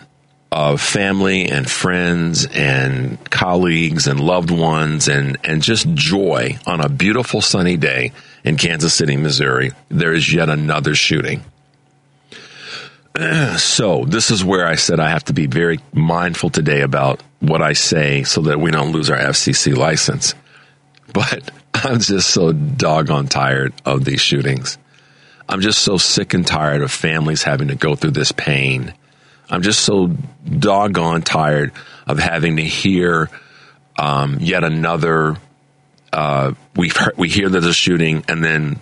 of 0.51 0.79
family 0.79 1.49
and 1.49 1.69
friends 1.69 2.45
and 2.45 3.29
colleagues 3.29 4.07
and 4.07 4.19
loved 4.19 4.51
ones 4.51 5.09
and, 5.09 5.37
and 5.43 5.61
just 5.61 5.93
joy 5.93 6.57
on 6.65 6.79
a 6.79 6.87
beautiful 6.87 7.41
sunny 7.41 7.75
day 7.75 8.13
in 8.45 8.55
Kansas 8.55 8.93
City, 8.93 9.17
Missouri, 9.17 9.71
there 9.89 10.13
is 10.13 10.33
yet 10.33 10.49
another 10.49 10.95
shooting. 10.95 11.43
So, 13.57 14.03
this 14.05 14.31
is 14.31 14.43
where 14.43 14.67
I 14.67 14.75
said 14.75 14.99
I 14.99 15.09
have 15.09 15.23
to 15.25 15.33
be 15.33 15.47
very 15.47 15.79
mindful 15.93 16.49
today 16.49 16.81
about 16.81 17.23
what 17.39 17.61
I 17.61 17.73
say 17.73 18.23
so 18.23 18.41
that 18.43 18.59
we 18.59 18.71
don't 18.71 18.91
lose 18.91 19.09
our 19.09 19.17
FCC 19.17 19.75
license. 19.75 20.35
But 21.13 21.49
I'm 21.73 21.99
just 21.99 22.29
so 22.29 22.51
doggone 22.51 23.27
tired 23.27 23.73
of 23.85 24.03
these 24.03 24.21
shootings. 24.21 24.77
I'm 25.47 25.61
just 25.61 25.79
so 25.79 25.97
sick 25.97 26.33
and 26.33 26.45
tired 26.45 26.81
of 26.81 26.91
families 26.91 27.43
having 27.43 27.69
to 27.69 27.75
go 27.75 27.95
through 27.95 28.11
this 28.11 28.31
pain 28.31 28.93
I'm 29.49 29.61
just 29.61 29.81
so 29.81 30.07
doggone 30.07 31.21
tired 31.21 31.71
of 32.07 32.19
having 32.19 32.57
to 32.57 32.63
hear 32.63 33.29
um, 33.97 34.37
yet 34.39 34.63
another. 34.63 35.37
Uh, 36.11 36.53
we 36.75 36.91
we 37.17 37.29
hear 37.29 37.49
there's 37.49 37.65
a 37.65 37.73
shooting, 37.73 38.23
and 38.27 38.43
then 38.43 38.79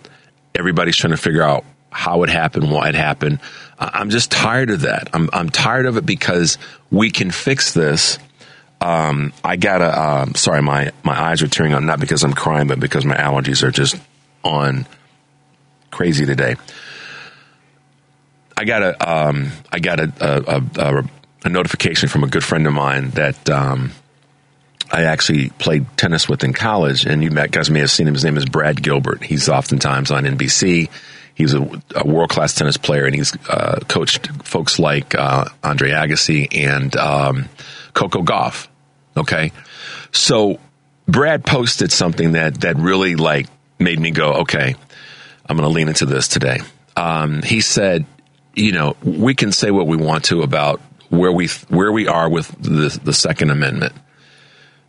everybody's 0.56 0.96
trying 0.96 1.12
to 1.12 1.18
figure 1.18 1.44
out 1.44 1.66
how 1.94 2.24
it 2.24 2.30
happened, 2.30 2.72
why 2.72 2.90
it 2.90 2.96
happened. 2.96 3.40
I'm 3.80 4.10
just 4.10 4.32
tired 4.32 4.70
of 4.70 4.82
that. 4.82 5.10
I'm 5.14 5.30
I'm 5.34 5.50
tired 5.50 5.86
of 5.86 5.98
it 5.98 6.06
because 6.06 6.58
we 6.92 7.12
can 7.12 7.32
fix 7.32 7.74
this. 7.74 8.18
Um, 8.82 9.34
I 9.44 9.56
gotta. 9.56 10.02
Um, 10.02 10.36
sorry, 10.36 10.62
my 10.62 10.92
my 11.04 11.20
eyes 11.20 11.42
are 11.42 11.48
tearing 11.48 11.74
up 11.74 11.84
not 11.84 12.00
because 12.00 12.24
I'm 12.24 12.34
crying, 12.34 12.68
but 12.68 12.80
because 12.80 13.06
my 13.06 13.16
allergies 13.16 13.64
are 13.64 13.72
just 13.72 13.96
on 14.44 14.86
crazy 15.92 16.26
today. 16.26 16.56
I 18.58 18.66
got 18.66 18.84
a 18.84 19.12
um, 19.12 19.52
I 19.72 19.80
got 19.80 20.00
a, 20.00 20.12
a, 20.20 20.64
a, 20.78 21.04
a, 21.46 21.50
notification 21.50 22.10
from 22.10 22.24
a 22.24 22.28
good 22.28 22.44
friend 22.44 22.68
of 22.68 22.74
mine 22.74 23.10
that 23.12 23.50
um, 23.50 23.92
I 24.92 25.04
actually 25.04 25.50
played 25.50 25.86
tennis 25.98 26.30
with 26.30 26.44
in 26.44 26.54
college, 26.54 27.06
and 27.06 27.24
you 27.24 27.30
guys 27.30 27.70
may 27.70 27.80
have 27.80 27.92
seen 27.92 28.08
him. 28.08 28.14
His 28.14 28.24
name 28.24 28.38
is 28.38 28.46
Brad 28.46 28.82
Gilbert. 28.82 29.24
He's 29.24 29.50
oftentimes 29.50 30.12
on 30.12 30.24
NBC. 30.26 30.90
He's 31.36 31.54
a, 31.54 31.62
a 31.96 32.06
world 32.06 32.30
class 32.30 32.54
tennis 32.54 32.78
player, 32.78 33.06
and 33.06 33.16
he's 33.16 33.36
uh, 33.48 33.80
coached 33.88 34.28
folks 34.44 34.78
like 34.78 35.16
uh, 35.16 35.46
Andre 35.64 35.92
Agassi 35.92 36.48
and 36.56 36.96
um, 36.96 37.50
Coco 37.94 38.22
Gauff. 38.22 38.68
Okay, 39.18 39.52
so 40.12 40.60
Brad 41.08 41.46
posted 41.46 41.92
something 41.92 42.34
that 42.34 42.62
that 42.62 42.78
really 42.78 43.16
like 43.16 43.48
made 43.80 44.00
me 44.00 44.12
go, 44.12 44.34
okay, 44.42 44.76
I'm 45.48 45.58
going 45.58 45.68
to 45.68 45.74
lean 45.74 45.88
into 45.88 46.06
this 46.06 46.28
today. 46.28 46.60
Um, 46.96 47.42
he 47.42 47.62
said 47.62 48.06
you 48.56 48.72
know, 48.72 48.96
we 49.04 49.34
can 49.34 49.52
say 49.52 49.72
what 49.72 49.88
we 49.88 49.98
want 49.98 50.26
to 50.26 50.42
about 50.42 50.80
where 51.10 51.32
we 51.32 51.48
where 51.70 51.92
we 51.92 52.08
are 52.08 52.30
with 52.30 52.48
the, 52.62 53.00
the 53.04 53.14
Second 53.14 53.52
Amendment. 53.52 53.94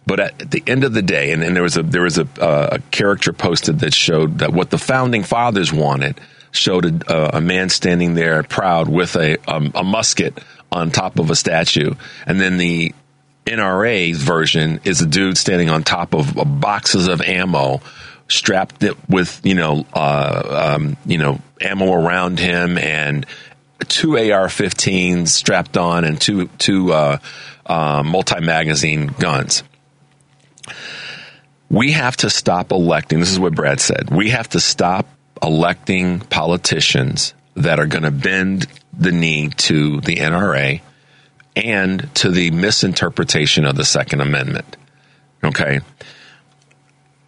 But 0.06 0.20
at 0.20 0.50
the 0.50 0.62
end 0.66 0.84
of 0.84 0.92
the 0.92 1.00
day, 1.00 1.32
and, 1.32 1.42
and 1.42 1.56
there 1.56 1.62
was 1.62 1.76
a 1.76 1.82
there 1.82 2.02
was 2.02 2.18
a, 2.18 2.28
uh, 2.38 2.68
a, 2.72 2.78
character 2.90 3.32
posted 3.32 3.80
that 3.80 3.94
showed 3.94 4.40
that 4.40 4.52
what 4.52 4.70
the 4.70 4.78
founding 4.78 5.22
fathers 5.22 5.72
wanted 5.72 6.20
showed 6.54 7.04
a, 7.10 7.38
a 7.38 7.40
man 7.40 7.68
standing 7.68 8.14
there 8.14 8.42
proud 8.42 8.88
with 8.88 9.16
a, 9.16 9.36
a, 9.46 9.84
musket 9.84 10.38
on 10.70 10.90
top 10.90 11.18
of 11.18 11.30
a 11.30 11.36
statue, 11.36 11.94
and 12.26 12.40
then 12.40 12.56
the 12.56 12.94
NRA 13.44 14.14
version 14.14 14.80
is 14.84 15.00
a 15.00 15.06
dude 15.06 15.36
standing 15.36 15.68
on 15.68 15.82
top 15.82 16.14
of 16.14 16.34
boxes 16.60 17.08
of 17.08 17.20
ammo, 17.20 17.80
strapped 18.28 18.84
with 19.08 19.40
you 19.44 19.54
know 19.54 19.84
uh, 19.92 20.74
um, 20.76 20.96
you 21.04 21.18
know 21.18 21.40
ammo 21.60 21.92
around 21.92 22.38
him 22.38 22.78
and 22.78 23.26
two 23.88 24.16
AR-15s 24.16 25.28
strapped 25.28 25.76
on 25.76 26.04
and 26.04 26.20
two 26.20 26.46
two 26.58 26.92
uh, 26.92 27.18
uh, 27.66 28.02
multi-magazine 28.04 29.08
guns. 29.18 29.62
We 31.68 31.92
have 31.92 32.16
to 32.18 32.30
stop 32.30 32.72
electing. 32.72 33.20
This 33.20 33.32
is 33.32 33.40
what 33.40 33.54
Brad 33.54 33.80
said. 33.80 34.10
We 34.10 34.30
have 34.30 34.48
to 34.50 34.60
stop 34.60 35.08
electing 35.44 36.20
politicians 36.20 37.34
that 37.54 37.78
are 37.78 37.86
going 37.86 38.02
to 38.02 38.10
bend 38.10 38.66
the 38.96 39.12
knee 39.12 39.50
to 39.50 40.00
the 40.00 40.16
NRA 40.16 40.80
and 41.54 42.12
to 42.16 42.30
the 42.30 42.50
misinterpretation 42.50 43.64
of 43.64 43.76
the 43.76 43.84
Second 43.84 44.22
Amendment. 44.22 44.76
Okay. 45.44 45.80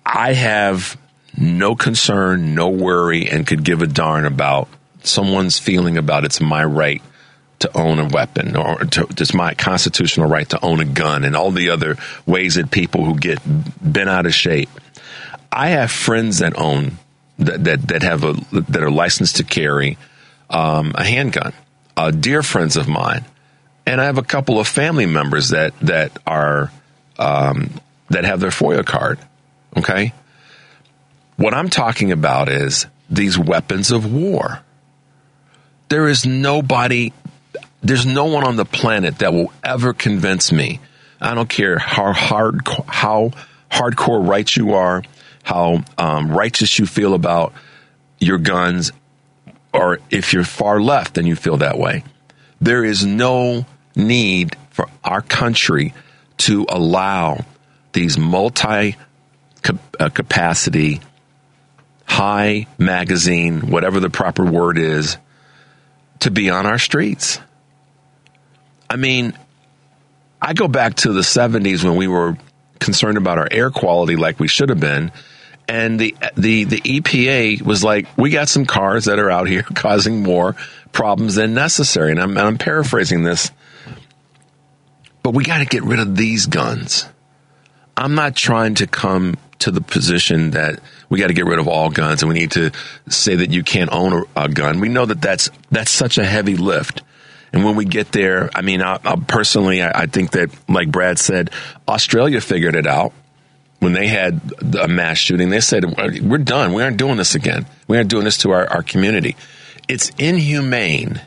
I 0.05 0.33
have 0.33 0.96
no 1.37 1.76
concern, 1.76 2.55
no 2.55 2.70
worry, 2.70 3.29
and 3.29 3.46
could 3.46 3.64
give 3.64 3.83
a 3.83 3.87
darn 3.87 4.24
about 4.24 4.68
someone's 5.02 5.59
feeling 5.59 5.98
about 5.98 6.24
it's 6.24 6.40
my 6.40 6.64
right 6.64 7.02
to 7.59 7.76
own 7.76 7.98
a 7.98 8.07
weapon 8.07 8.57
or 8.57 8.76
to, 8.76 9.07
it's 9.11 9.35
my 9.35 9.55
constitutional 9.55 10.29
right 10.29 10.48
to 10.48 10.64
own 10.64 10.81
a 10.81 10.85
gun 10.85 11.24
and 11.24 11.37
all 11.37 11.50
the 11.50 11.70
other 11.70 11.96
ways 12.26 12.55
that 12.55 12.70
people 12.70 13.05
who 13.05 13.16
get 13.16 13.38
bent 13.44 14.09
out 14.09 14.26
of 14.26 14.35
shape. 14.35 14.70
I 15.52 15.68
have 15.68 15.90
friends 15.90 16.38
that 16.38 16.57
own 16.59 16.98
that 17.38 17.64
that, 17.64 17.88
that 17.88 18.03
have 18.03 18.25
a 18.25 18.33
that 18.53 18.83
are 18.83 18.90
licensed 18.90 19.37
to 19.37 19.44
carry 19.44 19.99
um, 20.51 20.92
a 20.94 21.05
handgun. 21.05 21.53
Uh, 21.96 22.11
dear 22.11 22.42
friends 22.42 22.77
of 22.77 22.88
mine 22.88 23.25
and 23.87 24.01
I 24.01 24.05
have 24.05 24.18
a 24.18 24.22
couple 24.22 24.59
of 24.59 24.66
family 24.66 25.07
members 25.07 25.51
that 25.51 25.79
that 25.81 26.18
are 26.27 26.72
um, 27.18 27.70
that 28.11 28.25
have 28.25 28.40
their 28.40 28.51
FOID 28.51 28.85
card. 28.85 29.18
Okay, 29.77 30.12
what 31.37 31.55
I'm 31.55 31.70
talking 31.70 32.12
about 32.12 32.49
is 32.49 32.87
these 33.09 33.38
weapons 33.38 33.92
of 33.92 34.12
war. 34.12 34.61
There 35.88 36.09
is 36.09 36.27
nobody, 36.27 37.12
there's 37.81 38.05
no 38.05 38.25
one 38.25 38.44
on 38.44 38.57
the 38.57 38.64
planet 38.64 39.20
that 39.20 39.33
will 39.33 39.53
ever 39.62 39.92
convince 39.92 40.51
me. 40.51 40.81
I 41.20 41.35
don't 41.35 41.49
care 41.49 41.79
how 41.79 42.12
hard 42.12 42.66
how 42.88 43.31
hardcore 43.70 44.27
right 44.27 44.57
you 44.57 44.75
are, 44.75 45.05
how 45.46 45.85
um, 45.96 46.28
righteous 46.28 46.76
you 46.76 46.87
feel 46.87 47.14
about 47.14 47.52
your 48.18 48.37
guns, 48.37 48.90
or 49.72 50.00
if 50.11 50.32
you're 50.32 50.42
far 50.42 50.80
left 50.80 51.18
and 51.18 51.28
you 51.28 51.37
feel 51.37 51.59
that 51.59 51.78
way. 51.78 52.02
There 52.61 52.85
is 52.85 53.06
no 53.06 53.64
need 53.94 54.56
for 54.70 54.88
our 55.04 55.22
country 55.22 55.94
to 56.38 56.66
allow 56.68 57.44
these 57.92 58.18
multi 58.18 58.96
uh, 60.00 60.09
capacity, 60.09 61.00
high 62.06 62.66
magazine, 62.76 63.70
whatever 63.70 64.00
the 64.00 64.11
proper 64.11 64.44
word 64.44 64.78
is, 64.78 65.16
to 66.20 66.32
be 66.32 66.50
on 66.50 66.66
our 66.66 66.78
streets. 66.78 67.38
I 68.90 68.96
mean, 68.96 69.32
I 70.42 70.54
go 70.54 70.66
back 70.66 70.96
to 70.96 71.12
the 71.12 71.20
70s 71.20 71.85
when 71.85 71.94
we 71.94 72.09
were 72.09 72.37
concerned 72.80 73.16
about 73.16 73.38
our 73.38 73.48
air 73.48 73.70
quality 73.70 74.16
like 74.16 74.40
we 74.40 74.48
should 74.48 74.70
have 74.70 74.80
been. 74.80 75.12
And 75.68 75.98
the, 75.98 76.14
the, 76.37 76.64
the 76.64 76.81
EPA 76.81 77.62
was 77.62 77.83
like, 77.83 78.07
we 78.16 78.31
got 78.31 78.48
some 78.48 78.66
cars 78.66 79.07
that 79.07 79.18
are 79.18 79.31
out 79.31 79.48
here 79.48 79.62
causing 79.74 80.22
more 80.22 80.55
problems 80.92 81.35
than 81.35 81.55
necessary. 81.55 82.12
And 82.12 82.20
I'm, 82.20 82.31
and 82.31 82.40
I'm 82.40 82.59
paraphrasing 82.59 83.24
this 83.24 83.50
but 85.26 85.35
we 85.35 85.42
got 85.42 85.59
to 85.59 85.64
get 85.64 85.83
rid 85.83 85.98
of 85.98 86.14
these 86.14 86.46
guns. 86.46 87.05
I'm 87.96 88.14
not 88.14 88.37
trying 88.37 88.76
to 88.76 88.87
come 88.87 89.35
to 89.59 89.72
the 89.72 89.81
position 89.81 90.52
that 90.52 90.79
we 91.09 91.18
got 91.18 91.26
to 91.26 91.35
get 91.35 91.46
rid 91.46 91.59
of 91.59 91.66
all 91.66 91.90
guns 91.90 92.22
and 92.22 92.29
we 92.29 92.38
need 92.38 92.52
to 92.52 92.70
say 93.09 93.35
that 93.35 93.50
you 93.50 93.64
can't 93.64 93.90
own 93.92 94.12
a, 94.37 94.44
a 94.44 94.48
gun. 94.48 94.79
We 94.79 94.88
know 94.88 95.05
that 95.05 95.20
that's 95.20 95.50
that's 95.68 95.90
such 95.90 96.18
a 96.18 96.24
heavy 96.24 96.57
lift. 96.57 97.02
And 97.52 97.64
when 97.64 97.74
we 97.74 97.85
get 97.85 98.12
there, 98.12 98.50
I 98.55 98.62
mean, 98.62 98.81
I, 98.81 99.00
I 99.05 99.16
personally, 99.16 99.83
I, 99.83 100.02
I 100.02 100.07
think 100.07 100.31
that, 100.31 100.50
like 100.68 100.92
Brad 100.92 101.18
said, 101.18 101.50
Australia 101.88 102.40
figured 102.40 102.76
it 102.76 102.87
out 102.87 103.12
when 103.78 103.92
they 103.92 104.08
had 104.08 104.40
a 104.80 104.88
mass 104.88 105.18
shooting. 105.18 105.50
They 105.50 105.60
said, 105.60 105.84
"We're 106.22 106.38
done. 106.38 106.72
We 106.72 106.82
aren't 106.82 106.96
doing 106.96 107.16
this 107.16 107.34
again. 107.34 107.66
We 107.88 107.96
aren't 107.96 108.10
doing 108.10 108.24
this 108.24 108.38
to 108.38 108.50
our, 108.52 108.66
our 108.68 108.82
community." 108.82 109.36
It's 109.88 110.10
inhumane 110.18 111.20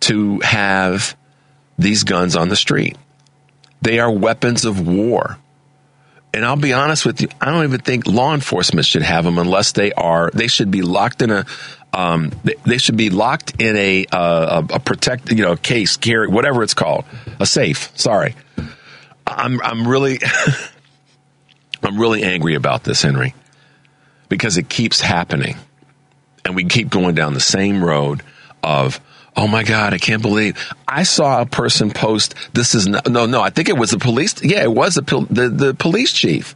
to 0.00 0.40
have 0.40 1.16
these 1.78 2.04
guns 2.04 2.36
on 2.36 2.48
the 2.48 2.56
street. 2.56 2.96
They 3.82 3.98
are 3.98 4.10
weapons 4.10 4.64
of 4.64 4.86
war. 4.86 5.38
And 6.34 6.46
I'll 6.46 6.56
be 6.56 6.72
honest 6.72 7.04
with 7.04 7.20
you, 7.20 7.28
I 7.40 7.50
don't 7.50 7.64
even 7.64 7.80
think 7.80 8.06
law 8.06 8.32
enforcement 8.32 8.86
should 8.86 9.02
have 9.02 9.24
them 9.24 9.38
unless 9.38 9.72
they 9.72 9.92
are, 9.92 10.30
they 10.32 10.46
should 10.46 10.70
be 10.70 10.80
locked 10.80 11.20
in 11.20 11.30
a, 11.30 11.44
um, 11.92 12.32
they, 12.64 12.78
should 12.78 12.96
be 12.96 13.10
locked 13.10 13.60
in 13.60 13.76
a, 13.76 14.06
uh, 14.10 14.64
a, 14.70 14.76
a 14.76 14.80
protect, 14.80 15.30
you 15.30 15.42
know, 15.42 15.56
case, 15.56 15.98
carry, 15.98 16.28
whatever 16.28 16.62
it's 16.62 16.72
called, 16.72 17.04
a 17.38 17.44
safe. 17.44 17.92
Sorry. 17.98 18.34
I'm, 19.26 19.60
I'm 19.60 19.86
really, 19.86 20.20
I'm 21.82 21.98
really 21.98 22.22
angry 22.22 22.54
about 22.54 22.84
this, 22.84 23.02
Henry, 23.02 23.34
because 24.28 24.56
it 24.56 24.68
keeps 24.68 25.00
happening. 25.00 25.56
And 26.44 26.56
we 26.56 26.64
keep 26.64 26.90
going 26.90 27.14
down 27.14 27.34
the 27.34 27.40
same 27.40 27.84
road 27.84 28.22
of, 28.62 29.00
Oh 29.36 29.48
my 29.48 29.62
God, 29.62 29.94
I 29.94 29.98
can't 29.98 30.20
believe 30.20 30.72
I 30.86 31.04
saw 31.04 31.40
a 31.40 31.46
person 31.46 31.90
post. 31.90 32.34
This 32.52 32.74
is 32.74 32.86
not, 32.86 33.08
no, 33.08 33.26
no, 33.26 33.40
I 33.40 33.50
think 33.50 33.68
it 33.68 33.78
was 33.78 33.90
the 33.90 33.98
police. 33.98 34.42
Yeah, 34.42 34.62
it 34.62 34.72
was 34.72 34.94
the, 34.94 35.26
the, 35.30 35.48
the 35.48 35.74
police 35.74 36.12
chief 36.12 36.54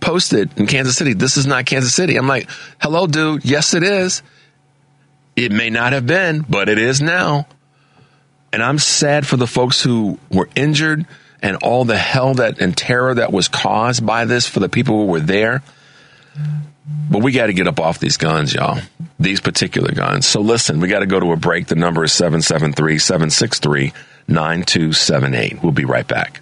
posted 0.00 0.50
in 0.58 0.66
Kansas 0.66 0.96
City. 0.96 1.12
This 1.12 1.36
is 1.36 1.46
not 1.46 1.66
Kansas 1.66 1.94
City. 1.94 2.16
I'm 2.16 2.26
like, 2.26 2.48
hello, 2.80 3.06
dude. 3.06 3.44
Yes, 3.44 3.74
it 3.74 3.82
is. 3.82 4.22
It 5.36 5.52
may 5.52 5.70
not 5.70 5.92
have 5.92 6.06
been, 6.06 6.44
but 6.48 6.68
it 6.68 6.78
is 6.78 7.00
now. 7.00 7.46
And 8.52 8.62
I'm 8.62 8.78
sad 8.78 9.26
for 9.26 9.36
the 9.36 9.46
folks 9.46 9.80
who 9.82 10.18
were 10.30 10.48
injured 10.56 11.06
and 11.42 11.56
all 11.62 11.84
the 11.84 11.96
hell 11.96 12.34
that 12.34 12.60
and 12.60 12.76
terror 12.76 13.14
that 13.14 13.32
was 13.32 13.48
caused 13.48 14.04
by 14.04 14.24
this 14.24 14.46
for 14.46 14.60
the 14.60 14.68
people 14.68 14.96
who 14.98 15.06
were 15.06 15.20
there. 15.20 15.62
But 17.10 17.22
we 17.22 17.32
got 17.32 17.46
to 17.46 17.52
get 17.52 17.66
up 17.66 17.80
off 17.80 17.98
these 17.98 18.16
guns, 18.16 18.54
y'all. 18.54 18.80
These 19.18 19.40
particular 19.40 19.92
guns. 19.92 20.26
So 20.26 20.40
listen, 20.40 20.80
we 20.80 20.88
got 20.88 21.00
to 21.00 21.06
go 21.06 21.20
to 21.20 21.32
a 21.32 21.36
break. 21.36 21.66
The 21.66 21.74
number 21.74 22.04
is 22.04 22.12
773 22.12 22.98
763 22.98 23.92
9278. 24.28 25.62
We'll 25.62 25.72
be 25.72 25.84
right 25.84 26.06
back. 26.06 26.40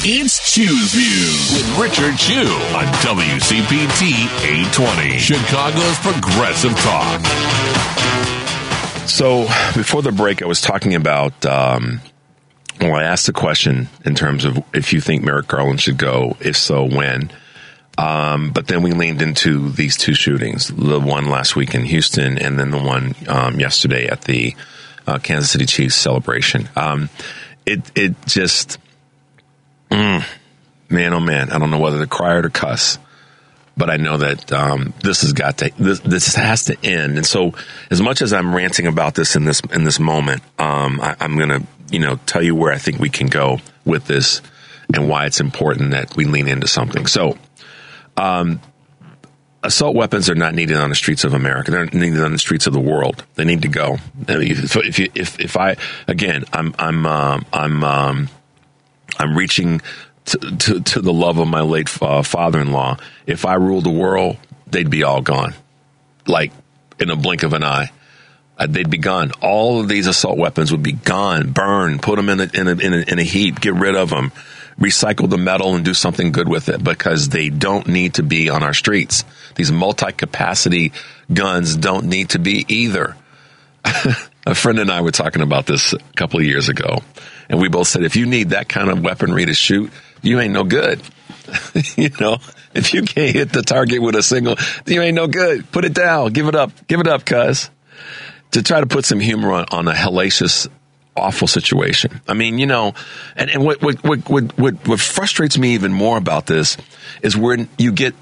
It's 0.00 0.54
Chew's 0.54 0.92
View 0.94 1.56
with 1.56 1.78
Richard 1.78 2.16
Chew 2.18 2.48
on 2.76 2.84
WCPT 3.02 4.28
820, 4.70 5.18
Chicago's 5.18 5.98
Progressive 5.98 6.72
Talk. 6.78 7.20
So 9.08 9.42
before 9.74 10.02
the 10.02 10.12
break, 10.12 10.42
I 10.42 10.46
was 10.46 10.60
talking 10.60 10.94
about. 10.94 11.44
Um, 11.44 12.00
well, 12.80 12.94
I 12.94 13.04
asked 13.04 13.26
the 13.26 13.32
question 13.32 13.88
in 14.04 14.14
terms 14.14 14.44
of 14.44 14.62
if 14.72 14.92
you 14.92 15.00
think 15.00 15.24
Merrick 15.24 15.48
Garland 15.48 15.80
should 15.80 15.98
go. 15.98 16.36
If 16.40 16.56
so, 16.56 16.84
when? 16.84 17.30
Um, 17.98 18.50
but 18.50 18.68
then 18.68 18.82
we 18.82 18.92
leaned 18.92 19.22
into 19.22 19.70
these 19.70 19.96
two 19.96 20.14
shootings, 20.14 20.68
the 20.68 21.00
one 21.00 21.26
last 21.26 21.56
week 21.56 21.74
in 21.74 21.82
Houston 21.82 22.38
and 22.38 22.56
then 22.56 22.70
the 22.70 22.78
one 22.78 23.16
um, 23.26 23.58
yesterday 23.58 24.06
at 24.06 24.22
the 24.22 24.54
uh, 25.06 25.18
Kansas 25.18 25.50
City 25.50 25.66
Chiefs 25.66 25.96
celebration. 25.96 26.68
Um, 26.76 27.10
it, 27.66 27.90
it 27.96 28.14
just, 28.26 28.78
mm, 29.90 30.24
man, 30.88 31.12
oh 31.12 31.18
man, 31.20 31.50
I 31.50 31.58
don't 31.58 31.72
know 31.72 31.80
whether 31.80 31.98
to 31.98 32.06
cry 32.06 32.34
or 32.34 32.42
to 32.42 32.50
cuss, 32.50 32.98
but 33.76 33.90
I 33.90 33.96
know 33.96 34.18
that 34.18 34.52
um, 34.52 34.94
this 35.02 35.22
has 35.22 35.32
got 35.32 35.58
to, 35.58 35.72
this, 35.76 35.98
this 35.98 36.36
has 36.36 36.66
to 36.66 36.76
end. 36.84 37.16
And 37.16 37.26
so 37.26 37.54
as 37.90 38.00
much 38.00 38.22
as 38.22 38.32
I'm 38.32 38.54
ranting 38.54 38.86
about 38.86 39.16
this 39.16 39.34
in 39.34 39.44
this, 39.44 39.60
in 39.72 39.82
this 39.82 39.98
moment, 39.98 40.42
um, 40.60 41.00
I, 41.00 41.16
I'm 41.18 41.36
going 41.36 41.48
to, 41.48 41.66
you 41.90 41.98
know, 41.98 42.16
tell 42.26 42.42
you 42.42 42.54
where 42.54 42.72
I 42.72 42.78
think 42.78 42.98
we 42.98 43.08
can 43.08 43.28
go 43.28 43.58
with 43.84 44.06
this 44.06 44.42
and 44.94 45.08
why 45.08 45.26
it's 45.26 45.40
important 45.40 45.90
that 45.90 46.16
we 46.16 46.24
lean 46.24 46.48
into 46.48 46.66
something. 46.66 47.06
So, 47.06 47.36
um, 48.16 48.60
assault 49.62 49.94
weapons 49.94 50.30
are 50.30 50.34
not 50.34 50.54
needed 50.54 50.76
on 50.76 50.88
the 50.88 50.94
streets 50.94 51.24
of 51.24 51.34
America. 51.34 51.70
They're 51.70 51.86
needed 51.86 52.22
on 52.22 52.32
the 52.32 52.38
streets 52.38 52.66
of 52.66 52.72
the 52.72 52.80
world. 52.80 53.24
They 53.34 53.44
need 53.44 53.62
to 53.62 53.68
go. 53.68 53.98
If 54.26 54.76
if 54.76 55.00
if, 55.14 55.40
if 55.40 55.56
I 55.56 55.76
again, 56.06 56.44
I'm 56.52 56.74
I'm 56.78 57.06
um, 57.06 57.46
I'm 57.52 57.84
um, 57.84 58.28
I'm 59.18 59.36
reaching 59.36 59.80
to, 60.26 60.38
to, 60.38 60.80
to 60.80 61.00
the 61.00 61.12
love 61.12 61.38
of 61.38 61.48
my 61.48 61.62
late 61.62 61.90
uh, 62.02 62.22
father-in-law. 62.22 62.98
If 63.26 63.46
I 63.46 63.54
ruled 63.54 63.84
the 63.84 63.90
world, 63.90 64.36
they'd 64.66 64.90
be 64.90 65.02
all 65.02 65.22
gone, 65.22 65.54
like 66.26 66.52
in 67.00 67.10
a 67.10 67.16
blink 67.16 67.42
of 67.42 67.52
an 67.52 67.64
eye. 67.64 67.90
Uh, 68.58 68.66
they'd 68.68 68.90
be 68.90 68.98
gone. 68.98 69.30
All 69.40 69.80
of 69.80 69.88
these 69.88 70.06
assault 70.06 70.36
weapons 70.36 70.72
would 70.72 70.82
be 70.82 70.92
gone, 70.92 71.52
Burn, 71.52 72.00
put 72.00 72.16
them 72.16 72.28
in 72.28 72.40
a, 72.40 72.50
in 72.52 72.66
a, 72.68 72.72
in 72.72 72.92
a, 72.92 73.12
in 73.12 73.18
a 73.18 73.22
heap, 73.22 73.60
get 73.60 73.74
rid 73.74 73.94
of 73.94 74.10
them 74.10 74.32
recycle 74.78 75.28
the 75.28 75.38
metal 75.38 75.74
and 75.74 75.84
do 75.84 75.94
something 75.94 76.32
good 76.32 76.48
with 76.48 76.68
it 76.68 76.82
because 76.82 77.28
they 77.28 77.48
don't 77.48 77.88
need 77.88 78.14
to 78.14 78.22
be 78.22 78.48
on 78.48 78.62
our 78.62 78.74
streets. 78.74 79.24
These 79.54 79.72
multi 79.72 80.12
capacity 80.12 80.92
guns 81.32 81.76
don't 81.76 82.06
need 82.06 82.30
to 82.30 82.38
be 82.38 82.64
either. 82.68 83.16
a 84.46 84.54
friend 84.54 84.78
and 84.78 84.90
I 84.90 85.00
were 85.00 85.10
talking 85.10 85.42
about 85.42 85.66
this 85.66 85.92
a 85.92 85.98
couple 86.16 86.40
of 86.40 86.46
years 86.46 86.68
ago, 86.68 87.02
And 87.48 87.60
we 87.60 87.68
both 87.68 87.88
said, 87.88 88.02
if 88.02 88.16
you 88.16 88.26
need 88.26 88.50
that 88.50 88.68
kind 88.68 88.90
of 88.90 89.02
weaponry 89.02 89.46
to 89.46 89.54
shoot, 89.54 89.90
you 90.22 90.40
ain't 90.40 90.52
no 90.52 90.64
good. 90.64 91.00
you 91.96 92.10
know, 92.20 92.38
if 92.74 92.94
you 92.94 93.02
can't 93.02 93.34
hit 93.34 93.52
the 93.52 93.62
target 93.62 94.02
with 94.02 94.14
a 94.14 94.22
single, 94.22 94.56
you 94.86 95.00
ain't 95.02 95.14
no 95.14 95.26
good. 95.26 95.70
Put 95.72 95.84
it 95.84 95.94
down. 95.94 96.32
Give 96.32 96.48
it 96.48 96.54
up. 96.54 96.70
Give 96.86 97.00
it 97.00 97.08
up, 97.08 97.24
cuz. 97.24 97.70
To 98.52 98.62
try 98.62 98.80
to 98.80 98.86
put 98.86 99.04
some 99.04 99.20
humor 99.20 99.52
on, 99.52 99.66
on 99.70 99.88
a 99.88 99.92
hellacious, 99.92 100.68
awful 101.16 101.46
situation. 101.46 102.20
I 102.26 102.34
mean, 102.34 102.58
you 102.58 102.66
know, 102.66 102.94
and, 103.36 103.50
and 103.50 103.64
what, 103.64 103.82
what, 103.82 104.02
what, 104.04 104.58
what, 104.58 104.88
what 104.88 105.00
frustrates 105.00 105.58
me 105.58 105.74
even 105.74 105.92
more 105.92 106.16
about 106.16 106.46
this 106.46 106.76
is 107.22 107.36
when 107.36 107.68
you 107.76 107.92
get 107.92 108.14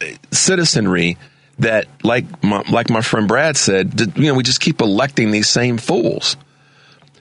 uh, 0.00 0.06
citizenry 0.30 1.18
that, 1.58 1.86
like 2.02 2.42
my, 2.42 2.62
like 2.70 2.88
my 2.88 3.02
friend 3.02 3.28
Brad 3.28 3.56
said, 3.56 4.00
you 4.16 4.28
know, 4.28 4.34
we 4.34 4.42
just 4.42 4.60
keep 4.60 4.80
electing 4.80 5.30
these 5.30 5.48
same 5.48 5.76
fools. 5.76 6.36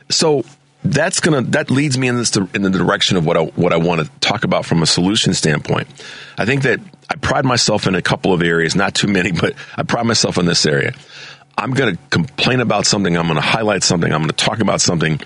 So 0.09 0.43
that's 0.83 1.19
gonna 1.21 1.41
that 1.41 1.71
leads 1.71 1.97
me 1.97 2.07
in 2.07 2.17
this 2.17 2.35
in 2.35 2.61
the 2.61 2.69
direction 2.69 3.17
of 3.17 3.25
what 3.25 3.37
I 3.37 3.41
what 3.41 3.71
I 3.73 3.77
want 3.77 4.01
to 4.01 4.11
talk 4.19 4.43
about 4.43 4.65
from 4.65 4.81
a 4.81 4.85
solution 4.85 5.33
standpoint. 5.33 5.87
I 6.37 6.45
think 6.45 6.63
that 6.63 6.79
I 7.09 7.15
pride 7.15 7.45
myself 7.45 7.87
in 7.87 7.95
a 7.95 8.01
couple 8.01 8.33
of 8.33 8.41
areas, 8.41 8.75
not 8.75 8.93
too 8.93 9.07
many, 9.07 9.31
but 9.41 9.53
I 9.77 9.83
pride 9.83 10.05
myself 10.05 10.37
in 10.37 10.45
this 10.45 10.65
area. 10.65 10.93
I'm 11.57 11.71
going 11.71 11.95
to 11.95 12.01
complain 12.09 12.59
about 12.59 12.85
something. 12.85 13.15
I'm 13.15 13.25
going 13.25 13.35
to 13.35 13.41
highlight 13.41 13.83
something. 13.83 14.11
I'm 14.11 14.21
going 14.21 14.29
to 14.31 14.45
talk 14.45 14.59
about 14.59 14.81
something, 14.81 15.19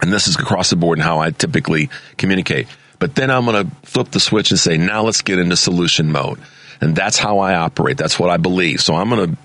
and 0.00 0.12
this 0.12 0.28
is 0.28 0.36
across 0.36 0.70
the 0.70 0.76
board 0.76 0.98
and 0.98 1.04
how 1.04 1.18
I 1.18 1.30
typically 1.30 1.90
communicate. 2.16 2.68
But 2.98 3.14
then 3.14 3.30
I'm 3.30 3.44
going 3.44 3.66
to 3.66 3.76
flip 3.86 4.10
the 4.10 4.20
switch 4.20 4.50
and 4.50 4.58
say, 4.58 4.76
now 4.76 5.02
let's 5.02 5.22
get 5.22 5.38
into 5.38 5.56
solution 5.56 6.12
mode, 6.12 6.40
and 6.80 6.94
that's 6.94 7.18
how 7.18 7.38
I 7.38 7.54
operate. 7.54 7.96
That's 7.96 8.18
what 8.18 8.30
I 8.30 8.36
believe. 8.36 8.80
So 8.80 8.94
I'm 8.94 9.08
going 9.08 9.30
to, 9.30 9.38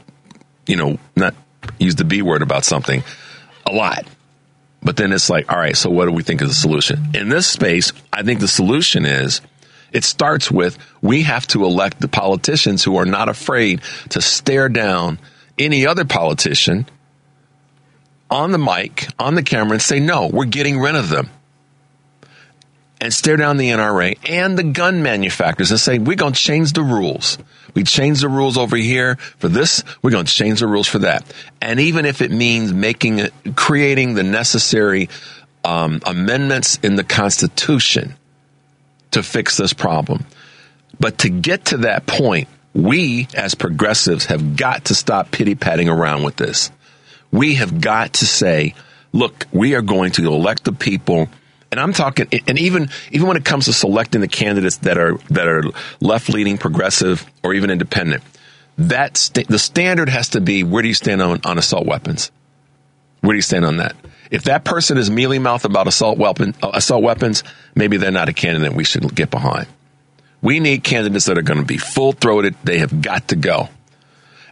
you 0.68 0.76
know, 0.76 0.98
not 1.16 1.36
use 1.80 1.96
the 1.96 2.06
B 2.06 2.22
word 2.22 2.42
about 2.42 2.66
something 2.66 3.04
a 3.66 3.74
lot 3.74 4.06
but 4.84 4.98
then 4.98 5.14
it's 5.14 5.30
like, 5.30 5.52
all 5.52 5.58
right, 5.58 5.76
so 5.78 5.90
what 5.90 6.06
do 6.06 6.12
we 6.12 6.24
think 6.24 6.42
is 6.42 6.50
the 6.50 6.56
solution? 6.56 7.12
In 7.14 7.30
this 7.30 7.48
space, 7.48 7.94
I 8.12 8.24
think 8.24 8.42
the 8.42 8.48
solution 8.48 9.06
is 9.06 9.42
it 9.92 10.04
starts 10.04 10.52
with 10.52 10.78
we 11.02 11.24
have 11.24 11.48
to 11.48 11.64
elect 11.64 12.02
the 12.02 12.08
politicians 12.08 12.84
who 12.84 12.98
are 12.98 13.06
not 13.06 13.30
afraid 13.30 13.82
to 14.10 14.22
stare 14.22 14.68
down 14.68 15.20
any 15.58 15.86
other 15.86 16.06
politician 16.06 16.86
on 18.30 18.52
the 18.52 18.58
mic, 18.58 19.08
on 19.20 19.36
the 19.36 19.44
camera, 19.44 19.74
and 19.74 19.82
say, 19.82 20.00
no, 20.00 20.28
we're 20.28 20.46
getting 20.46 20.80
rid 20.80 20.96
of 20.96 21.10
them. 21.10 21.30
And 23.00 23.14
stare 23.14 23.36
down 23.36 23.58
the 23.58 23.70
NRA 23.70 24.18
and 24.30 24.58
the 24.58 24.64
gun 24.64 25.04
manufacturers 25.04 25.72
and 25.72 25.80
say, 25.80 26.00
we're 26.00 26.16
going 26.16 26.34
to 26.34 26.40
change 26.40 26.72
the 26.72 26.84
rules. 26.84 27.38
We 27.74 27.84
change 27.84 28.22
the 28.22 28.30
rules 28.30 28.58
over 28.58 28.78
here 28.78 29.18
for 29.38 29.50
this. 29.50 29.84
We're 30.02 30.12
going 30.12 30.26
to 30.26 30.34
change 30.34 30.62
the 30.62 30.68
rules 30.68 30.88
for 30.88 31.00
that. 31.00 31.26
And 31.62 31.80
even 31.80 32.06
if 32.06 32.22
it 32.22 32.32
means 32.32 32.72
making 32.72 33.20
it, 33.20 33.34
creating 33.56 34.14
the 34.14 34.24
necessary 34.24 35.10
um, 35.66 36.00
amendments 36.06 36.80
in 36.82 36.96
the 36.96 37.04
Constitution 37.04 38.16
to 39.12 39.22
fix 39.22 39.58
this 39.58 39.74
problem. 39.74 40.26
But 41.00 41.20
to 41.20 41.30
get 41.30 41.66
to 41.66 41.78
that 41.78 42.06
point, 42.06 42.48
we 42.74 43.28
as 43.34 43.56
progressives 43.56 44.26
have 44.26 44.56
got 44.56 44.86
to 44.86 44.96
stop 44.96 45.32
pity 45.32 45.56
patting 45.56 45.90
around 45.90 46.24
with 46.24 46.36
this. 46.36 46.72
We 47.32 47.56
have 47.56 47.82
got 47.82 48.14
to 48.14 48.26
say, 48.26 48.76
look, 49.12 49.46
we 49.52 49.76
are 49.76 49.82
going 49.82 50.12
to 50.14 50.28
elect 50.28 50.64
the 50.64 50.74
people 50.74 51.30
and 51.74 51.80
I'm 51.80 51.92
talking, 51.92 52.28
and 52.48 52.60
even 52.60 52.90
even 53.12 53.28
when 53.28 53.36
it 53.36 53.44
comes 53.44 53.66
to 53.66 53.74
selecting 53.74 54.22
the 54.22 54.28
candidates 54.28 54.78
that 54.78 55.00
are 55.00 55.18
that 55.32 55.48
are 55.48 55.64
left 56.00 56.30
leaning, 56.30 56.60
progressive, 56.60 57.26
or 57.44 57.56
even 57.56 57.72
independent, 57.72 58.22
that 58.78 59.18
st- 59.18 59.48
the 59.48 59.58
standard 59.58 60.08
has 60.08 60.30
to 60.30 60.40
be 60.40 60.64
where 60.64 60.84
do 60.84 60.88
you 60.88 60.94
stand 60.94 61.20
on, 61.20 61.42
on 61.44 61.58
assault 61.58 61.88
weapons? 61.88 62.32
Where 63.22 63.34
do 63.34 63.38
you 63.38 63.42
stand 63.42 63.66
on 63.66 63.78
that? 63.78 63.96
If 64.30 64.44
that 64.44 64.66
person 64.66 65.00
is 65.00 65.10
mealy 65.10 65.40
mouthed 65.40 65.66
about 65.66 65.88
assault 65.88 66.20
weapon 66.20 66.54
uh, 66.62 66.70
assault 66.76 67.02
weapons, 67.02 67.44
maybe 67.74 67.98
they're 67.98 68.12
not 68.12 68.30
a 68.30 68.34
candidate 68.34 68.74
we 68.74 68.84
should 68.84 69.16
get 69.16 69.32
behind. 69.32 69.66
We 70.44 70.60
need 70.60 70.84
candidates 70.84 71.26
that 71.26 71.40
are 71.40 71.42
going 71.42 71.60
to 71.60 71.66
be 71.66 71.78
full 71.78 72.12
throated. 72.12 72.56
They 72.64 72.78
have 72.80 73.02
got 73.02 73.30
to 73.30 73.36
go. 73.36 73.70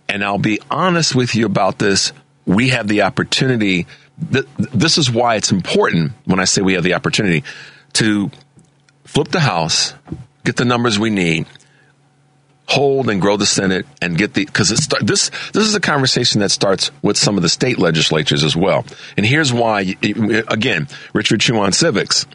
And 0.10 0.23
I'll 0.23 0.39
be 0.39 0.60
honest 0.71 1.13
with 1.13 1.36
you 1.36 1.45
about 1.45 1.77
this. 1.77 2.13
We 2.47 2.69
have 2.69 2.88
the 2.88 3.04
opportunity 3.04 3.86
this 4.21 4.97
is 4.97 5.10
why 5.10 5.36
it's 5.36 5.51
important 5.51 6.13
when 6.25 6.39
I 6.39 6.45
say 6.45 6.62
we 6.62 6.73
have 6.73 6.84
the 6.84 6.93
opportunity 6.93 7.43
to 7.93 8.30
flip 9.06 9.30
the 9.30 9.39
House, 9.39 9.93
get 10.43 10.56
the 10.56 10.65
numbers 10.65 10.99
we 10.99 11.10
need, 11.10 11.47
hold 12.67 13.10
and 13.10 13.19
grow 13.19 13.38
the 13.38 13.45
Senate, 13.45 13.86
and 14.01 14.17
get 14.17 14.34
the 14.34 14.45
because 14.45 14.69
this 14.69 15.30
this 15.54 15.65
is 15.67 15.75
a 15.75 15.80
conversation 15.80 16.41
that 16.41 16.51
starts 16.51 16.91
with 17.01 17.17
some 17.17 17.36
of 17.36 17.43
the 17.43 17.49
state 17.49 17.80
legislatures 17.80 18.43
as 18.43 18.56
well. 18.56 18.86
And 19.17 19.25
here's 19.25 19.51
why. 19.51 19.95
Again, 20.01 20.88
Richard 21.13 21.41
Chew 21.41 21.58
on 21.58 21.71
civics. 21.71 22.25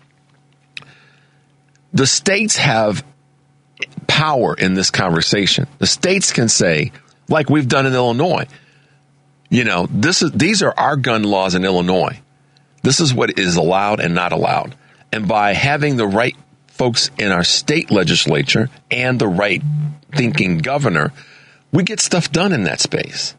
The 1.92 2.06
states 2.06 2.56
have 2.56 3.04
power 4.06 4.54
in 4.54 4.74
this 4.74 4.90
conversation. 4.90 5.66
The 5.78 5.86
states 5.86 6.32
can 6.32 6.48
say, 6.48 6.92
like 7.28 7.50
we've 7.50 7.68
done 7.68 7.86
in 7.86 7.94
Illinois, 7.94 8.46
you 9.50 9.64
know, 9.64 9.86
this 9.90 10.22
is 10.22 10.32
these 10.32 10.62
are 10.62 10.74
our 10.76 10.96
gun 10.96 11.22
laws 11.22 11.54
in 11.54 11.64
Illinois. 11.64 12.20
This 12.82 13.00
is 13.00 13.12
what 13.12 13.38
is 13.38 13.56
allowed 13.56 14.00
and 14.00 14.14
not 14.14 14.32
allowed. 14.32 14.76
And 15.12 15.28
by 15.28 15.52
having 15.52 15.96
the 15.96 16.06
right 16.06 16.36
folks 16.68 17.10
in 17.18 17.32
our 17.32 17.44
state 17.44 17.90
legislature 17.90 18.70
and 18.90 19.18
the 19.18 19.28
right 19.28 19.62
thinking 20.14 20.58
governor, 20.58 21.12
we 21.72 21.82
get 21.82 22.00
stuff 22.00 22.30
done 22.30 22.52
in 22.52 22.64
that 22.64 22.80
space. 22.80 23.34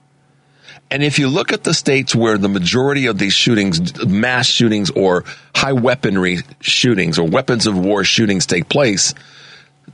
And 0.90 1.04
if 1.04 1.20
you 1.20 1.28
look 1.28 1.52
at 1.52 1.64
the 1.64 1.74
states 1.74 2.16
where 2.16 2.38
the 2.38 2.48
majority 2.48 3.08
of 3.08 3.18
these 3.18 3.34
shootings, 3.34 4.06
mass 4.06 4.48
shootings 4.48 4.90
or 4.90 5.26
high 5.54 5.74
weaponry 5.74 6.40
shootings 6.62 7.20
or 7.20 7.28
weapons 7.28 7.68
of 7.68 7.78
war 7.78 8.06
shootings 8.06 8.46
take 8.46 8.70
place, 8.70 9.14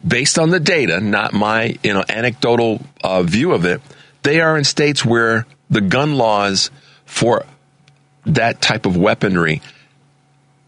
based 0.06 0.40
on 0.40 0.50
the 0.50 0.60
data, 0.60 1.00
not 1.00 1.34
my 1.34 1.78
you 1.84 1.94
know 1.94 2.04
anecdotal 2.08 2.82
uh, 3.04 3.24
view 3.24 3.54
of 3.54 3.66
it, 3.66 3.82
they 4.24 4.42
are 4.42 4.58
in 4.58 4.64
states 4.64 5.06
where 5.06 5.46
the 5.70 5.82
gun 5.82 6.16
laws 6.16 6.72
for 7.06 7.46
that 8.26 8.62
type 8.62 8.86
of 8.86 8.96
weaponry 8.98 9.62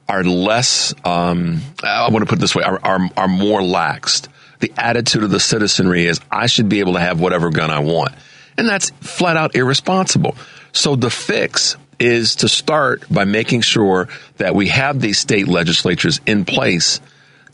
are 0.08 0.24
less, 0.24 0.94
um, 1.04 1.62
I 1.84 2.10
want 2.12 2.24
to 2.24 2.26
put 2.28 2.38
it 2.38 2.42
this 2.42 2.56
way, 2.56 2.64
are, 2.64 2.80
are, 2.84 3.00
are 3.18 3.28
more 3.28 3.62
laxed. 3.62 4.28
The 4.60 4.72
attitude 4.78 5.24
of 5.24 5.32
the 5.32 5.40
citizenry 5.40 6.06
is, 6.06 6.20
I 6.32 6.46
should 6.48 6.70
be 6.70 6.80
able 6.80 6.94
to 6.94 7.00
have 7.00 7.20
whatever 7.20 7.50
gun 7.50 7.72
I 7.72 7.80
want. 7.80 8.14
And 8.58 8.68
that's 8.68 8.92
flat 9.02 9.36
out 9.36 9.56
irresponsible. 9.56 10.36
So 10.74 10.96
the 10.96 11.10
fix 11.10 11.76
is 12.00 12.36
to 12.38 12.50
start 12.50 13.04
by 13.10 13.26
making 13.26 13.62
sure 13.62 14.08
that 14.38 14.54
we 14.54 14.68
have 14.68 15.00
these 15.00 15.18
state 15.18 15.48
legislatures 15.48 16.22
in 16.26 16.46
place 16.46 17.00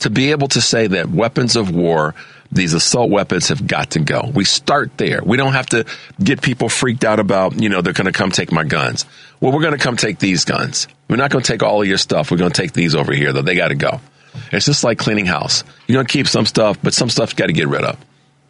to 0.02 0.10
be 0.10 0.30
able 0.30 0.48
to 0.48 0.60
say 0.60 0.86
that 0.86 1.10
weapons 1.10 1.56
of 1.56 1.74
war 1.74 2.14
these 2.52 2.74
assault 2.74 3.10
weapons 3.10 3.48
have 3.48 3.66
got 3.66 3.92
to 3.92 3.98
go. 3.98 4.30
We 4.32 4.44
start 4.44 4.98
there. 4.98 5.22
We 5.24 5.38
don't 5.38 5.54
have 5.54 5.66
to 5.70 5.86
get 6.22 6.42
people 6.42 6.68
freaked 6.68 7.02
out 7.02 7.18
about, 7.18 7.58
you 7.58 7.70
know, 7.70 7.80
they're 7.80 7.94
going 7.94 8.06
to 8.06 8.12
come 8.12 8.30
take 8.30 8.52
my 8.52 8.62
guns. 8.62 9.06
Well, 9.40 9.52
we're 9.52 9.62
going 9.62 9.76
to 9.76 9.82
come 9.82 9.96
take 9.96 10.18
these 10.18 10.44
guns. 10.44 10.86
We're 11.08 11.16
not 11.16 11.30
going 11.30 11.42
to 11.42 11.50
take 11.50 11.62
all 11.62 11.80
of 11.80 11.88
your 11.88 11.96
stuff. 11.96 12.30
We're 12.30 12.36
going 12.36 12.52
to 12.52 12.62
take 12.62 12.74
these 12.74 12.94
over 12.94 13.14
here, 13.14 13.32
though. 13.32 13.40
They 13.40 13.54
got 13.54 13.68
to 13.68 13.74
go. 13.74 14.00
It's 14.52 14.66
just 14.66 14.84
like 14.84 14.98
cleaning 14.98 15.26
house. 15.26 15.64
You're 15.86 15.96
going 15.96 16.06
to 16.06 16.12
keep 16.12 16.28
some 16.28 16.44
stuff, 16.44 16.78
but 16.82 16.92
some 16.92 17.08
stuff's 17.08 17.32
got 17.32 17.46
to 17.46 17.54
get 17.54 17.68
rid 17.68 17.84
of. 17.84 17.98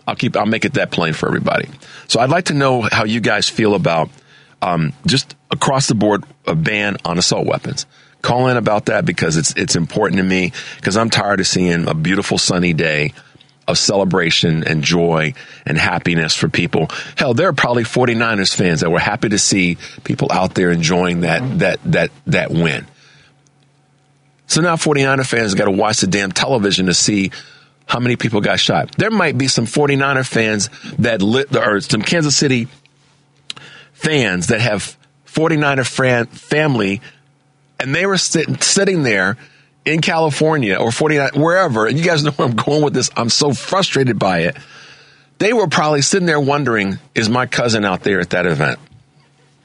I'll 0.07 0.17
keep, 0.17 0.37
I'll 0.37 0.47
make 0.47 0.65
it 0.65 0.75
that 0.75 0.91
plain 0.91 1.13
for 1.13 1.29
everybody. 1.29 1.69
So 2.09 2.19
I'd 2.19 2.31
like 2.31 2.47
to 2.47 2.55
know 2.55 2.83
how 2.83 3.05
you 3.05 3.21
guys 3.21 3.49
feel 3.49 3.77
about, 3.77 4.11
um, 4.61 4.93
just 5.07 5.37
across 5.51 5.87
the 5.87 5.95
board, 5.95 6.25
a 6.45 6.57
ban 6.57 6.97
on 7.05 7.19
assault 7.19 7.47
weapons 7.47 7.87
call 8.23 8.49
in 8.49 8.57
about 8.57 8.87
that 8.87 9.05
because 9.05 9.37
it's 9.37 9.53
it's 9.57 9.77
important 9.77 10.19
to 10.19 10.25
me 10.25 10.53
because 10.77 10.97
I'm 10.97 11.11
tired 11.11 11.41
of 11.41 11.47
seeing 11.47 11.89
a 11.89 11.95
beautiful 11.95 12.39
sunny 12.39 12.73
day 12.73 13.13
of 13.69 13.79
celebration 13.79 14.65
and 14.65 14.83
joy 14.83 15.35
and 15.67 15.79
happiness 15.79 16.35
for 16.35 16.49
people. 16.49 16.89
Hell, 17.17 17.35
there 17.35 17.49
are 17.49 17.53
probably 17.53 17.85
49ers 17.85 18.55
fans 18.55 18.81
that 18.81 18.91
were 18.91 18.99
happy 18.99 19.29
to 19.29 19.39
see 19.39 19.77
people 20.05 20.29
out 20.31 20.55
there 20.55 20.71
enjoying 20.71 21.21
that 21.21 21.59
that 21.59 21.81
that 21.85 22.11
that 22.27 22.51
win. 22.51 22.87
So 24.47 24.61
now 24.61 24.77
49er 24.77 25.27
fans 25.27 25.55
got 25.55 25.65
to 25.65 25.71
watch 25.71 26.01
the 26.01 26.07
damn 26.07 26.31
television 26.33 26.87
to 26.87 26.95
see 26.95 27.31
how 27.87 28.01
many 28.01 28.17
people 28.17 28.41
got 28.41 28.61
shot. 28.61 28.97
There 28.97 29.11
might 29.11 29.37
be 29.37 29.49
some 29.49 29.67
49er 29.67 30.27
fans 30.27 30.69
that 30.99 31.23
lit 31.23 31.51
the 31.51 31.67
or 31.67 31.81
some 31.81 32.03
Kansas 32.03 32.37
City 32.37 32.69
fans 33.93 34.49
that 34.49 34.61
have 34.61 34.97
49er 35.27 35.87
fan, 35.87 36.27
family 36.27 37.01
and 37.83 37.95
they 37.95 38.07
were 38.07 38.17
sit, 38.17 38.63
sitting 38.63 39.03
there 39.03 39.37
in 39.85 40.01
California 40.01 40.77
or 40.77 40.93
49, 40.93 41.31
wherever, 41.35 41.87
and 41.87 41.99
you 41.99 42.05
guys 42.05 42.23
know 42.23 42.31
where 42.33 42.49
I'm 42.49 42.57
going 42.57 42.83
with 42.83 42.95
this. 42.95 43.11
I'm 43.17 43.29
so 43.29 43.53
frustrated 43.53 44.19
by 44.19 44.41
it. 44.41 44.57
They 45.39 45.53
were 45.53 45.67
probably 45.67 46.03
sitting 46.03 46.27
there 46.27 46.41
wondering, 46.41 46.99
is 47.15 47.29
my 47.29 47.47
cousin 47.47 47.85
out 47.85 48.03
there 48.03 48.21
at 48.21 48.31
that 48.31 48.47
event? 48.47 48.79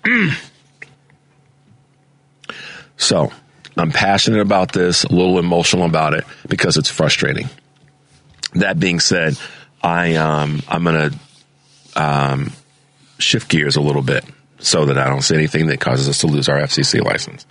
so 2.97 3.31
I'm 3.77 3.91
passionate 3.91 4.41
about 4.41 4.71
this, 4.71 5.03
a 5.03 5.11
little 5.11 5.37
emotional 5.37 5.85
about 5.85 6.15
it 6.15 6.25
because 6.47 6.77
it's 6.77 6.89
frustrating. 6.89 7.49
That 8.55 8.79
being 8.79 8.99
said, 8.99 9.37
I, 9.83 10.15
um, 10.15 10.63
I'm 10.67 10.83
going 10.83 11.11
to, 11.11 11.19
um, 11.95 12.53
shift 13.19 13.49
gears 13.49 13.75
a 13.75 13.81
little 13.81 14.01
bit 14.01 14.25
so 14.59 14.85
that 14.87 14.97
I 14.97 15.07
don't 15.07 15.21
say 15.21 15.35
anything 15.35 15.67
that 15.67 15.79
causes 15.79 16.09
us 16.09 16.19
to 16.19 16.27
lose 16.27 16.49
our 16.49 16.57
FCC 16.57 17.03
license. 17.03 17.45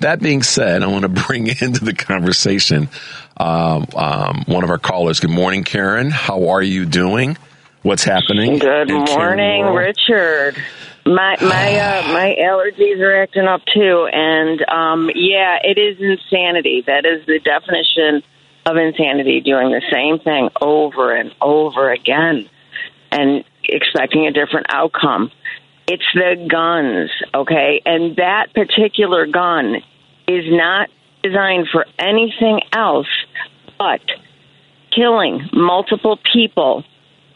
That 0.00 0.20
being 0.20 0.42
said, 0.42 0.82
I 0.82 0.86
want 0.86 1.02
to 1.02 1.08
bring 1.26 1.46
into 1.46 1.84
the 1.84 1.94
conversation 1.94 2.88
um, 3.36 3.86
um, 3.96 4.44
one 4.46 4.64
of 4.64 4.70
our 4.70 4.78
callers. 4.78 5.20
Good 5.20 5.30
morning, 5.30 5.64
Karen. 5.64 6.10
How 6.10 6.48
are 6.48 6.62
you 6.62 6.84
doing? 6.86 7.36
What's 7.82 8.04
happening? 8.04 8.58
Good 8.58 8.90
morning, 8.90 9.66
Richard. 9.66 10.56
My 11.04 11.36
my 11.40 11.78
uh, 11.78 12.08
my 12.12 12.34
allergies 12.40 12.98
are 13.00 13.22
acting 13.22 13.46
up 13.46 13.60
too, 13.74 14.08
and 14.10 14.64
um, 14.70 15.10
yeah, 15.14 15.58
it 15.62 15.78
is 15.78 15.98
insanity. 16.00 16.82
That 16.86 17.04
is 17.04 17.26
the 17.26 17.40
definition 17.40 18.22
of 18.64 18.76
insanity. 18.76 19.40
Doing 19.40 19.70
the 19.70 19.82
same 19.92 20.18
thing 20.18 20.48
over 20.60 21.14
and 21.14 21.34
over 21.42 21.92
again, 21.92 22.48
and 23.12 23.44
expecting 23.64 24.26
a 24.26 24.32
different 24.32 24.66
outcome. 24.70 25.30
It's 25.86 26.04
the 26.14 26.46
guns, 26.50 27.10
okay, 27.34 27.82
and 27.84 28.16
that 28.16 28.54
particular 28.54 29.26
gun 29.26 29.76
is 30.26 30.44
not 30.48 30.88
designed 31.22 31.68
for 31.70 31.84
anything 31.98 32.60
else 32.72 33.08
but 33.78 34.00
killing 34.94 35.48
multiple 35.52 36.18
people 36.32 36.84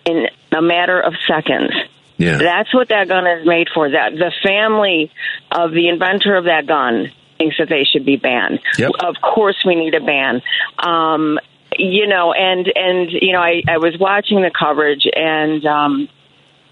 in 0.04 0.26
a 0.56 0.62
matter 0.62 1.00
of 1.00 1.14
seconds. 1.26 1.72
Yeah. 2.16 2.38
That's 2.38 2.72
what 2.74 2.88
that 2.88 3.08
gun 3.08 3.26
is 3.26 3.46
made 3.46 3.68
for. 3.72 3.90
That 3.90 4.12
the 4.12 4.32
family 4.42 5.10
of 5.52 5.72
the 5.72 5.88
inventor 5.88 6.36
of 6.36 6.44
that 6.44 6.66
gun 6.66 7.12
thinks 7.38 7.56
that 7.58 7.68
they 7.68 7.84
should 7.84 8.04
be 8.04 8.16
banned. 8.16 8.60
Yep. 8.78 8.90
Of 9.00 9.16
course, 9.22 9.62
we 9.64 9.76
need 9.76 9.94
a 9.94 10.00
ban. 10.00 10.42
Um, 10.78 11.38
you 11.78 12.06
know, 12.06 12.32
and 12.32 12.66
and 12.74 13.10
you 13.12 13.32
know, 13.32 13.40
I, 13.40 13.62
I 13.68 13.78
was 13.78 13.96
watching 14.00 14.40
the 14.40 14.50
coverage, 14.50 15.06
and 15.14 15.64
um, 15.64 16.08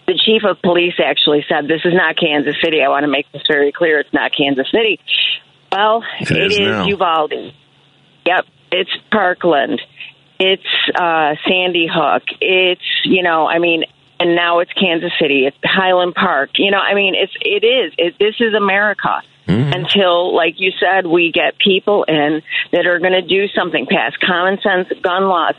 the 0.06 0.18
chief 0.24 0.42
of 0.44 0.60
police 0.62 0.94
actually 1.04 1.44
said, 1.48 1.68
"This 1.68 1.82
is 1.84 1.94
not 1.94 2.16
Kansas 2.16 2.54
City." 2.62 2.82
I 2.82 2.88
want 2.88 3.04
to 3.04 3.10
make 3.10 3.30
this 3.32 3.42
very 3.48 3.72
clear. 3.72 3.98
It's 3.98 4.12
not 4.12 4.32
Kansas 4.36 4.68
City. 4.70 5.00
Well, 5.72 6.04
It 6.20 6.30
it 6.30 6.52
is 6.52 6.58
is. 6.58 6.86
Uvalde. 6.86 7.52
Yep, 8.24 8.46
it's 8.72 8.90
Parkland. 9.10 9.80
It's 10.38 10.62
uh, 10.94 11.34
Sandy 11.48 11.88
Hook. 11.92 12.22
It's 12.40 12.82
you 13.04 13.22
know, 13.22 13.46
I 13.46 13.58
mean, 13.58 13.84
and 14.20 14.36
now 14.36 14.60
it's 14.60 14.72
Kansas 14.72 15.12
City. 15.20 15.46
It's 15.46 15.56
Highland 15.64 16.14
Park. 16.14 16.50
You 16.58 16.70
know, 16.70 16.78
I 16.78 16.94
mean, 16.94 17.14
it's 17.14 17.32
it 17.40 17.64
is. 17.64 17.92
It, 17.98 18.14
this 18.18 18.34
is 18.40 18.54
America. 18.54 19.22
Until, 19.48 20.34
like 20.34 20.54
you 20.58 20.72
said, 20.80 21.06
we 21.06 21.30
get 21.30 21.56
people 21.56 22.02
in 22.02 22.42
that 22.72 22.84
are 22.86 22.98
going 22.98 23.12
to 23.12 23.22
do 23.22 23.46
something, 23.54 23.86
pass 23.86 24.12
common 24.20 24.58
sense 24.60 24.88
gun 25.02 25.28
laws. 25.28 25.54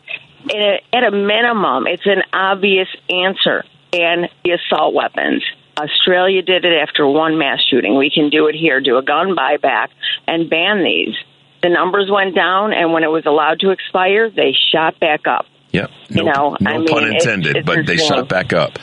And 0.53 0.81
at 0.91 1.03
a 1.05 1.11
minimum, 1.11 1.87
it's 1.87 2.05
an 2.05 2.21
obvious 2.33 2.89
answer. 3.09 3.63
And 3.93 4.29
the 4.43 4.51
assault 4.51 4.93
weapons. 4.93 5.43
Australia 5.79 6.41
did 6.41 6.65
it 6.65 6.73
after 6.81 7.05
one 7.07 7.37
mass 7.37 7.59
shooting. 7.69 7.95
We 7.97 8.09
can 8.09 8.29
do 8.29 8.47
it 8.47 8.55
here. 8.55 8.81
Do 8.81 8.97
a 8.97 9.03
gun 9.03 9.35
buyback 9.35 9.89
and 10.27 10.49
ban 10.49 10.83
these. 10.83 11.15
The 11.61 11.69
numbers 11.69 12.09
went 12.11 12.35
down, 12.35 12.73
and 12.73 12.93
when 12.93 13.03
it 13.03 13.11
was 13.11 13.25
allowed 13.25 13.59
to 13.61 13.69
expire, 13.71 14.29
they 14.29 14.53
shot 14.71 14.99
back 14.99 15.27
up. 15.27 15.45
Yep. 15.71 15.91
You 16.09 16.23
No, 16.23 16.31
know, 16.31 16.57
no 16.59 16.71
I 16.71 16.77
mean, 16.79 16.87
pun 16.87 17.03
it's- 17.05 17.23
intended, 17.25 17.57
it's 17.57 17.65
but 17.65 17.85
they 17.85 17.97
shot 17.97 18.27
back 18.27 18.53
up. 18.53 18.79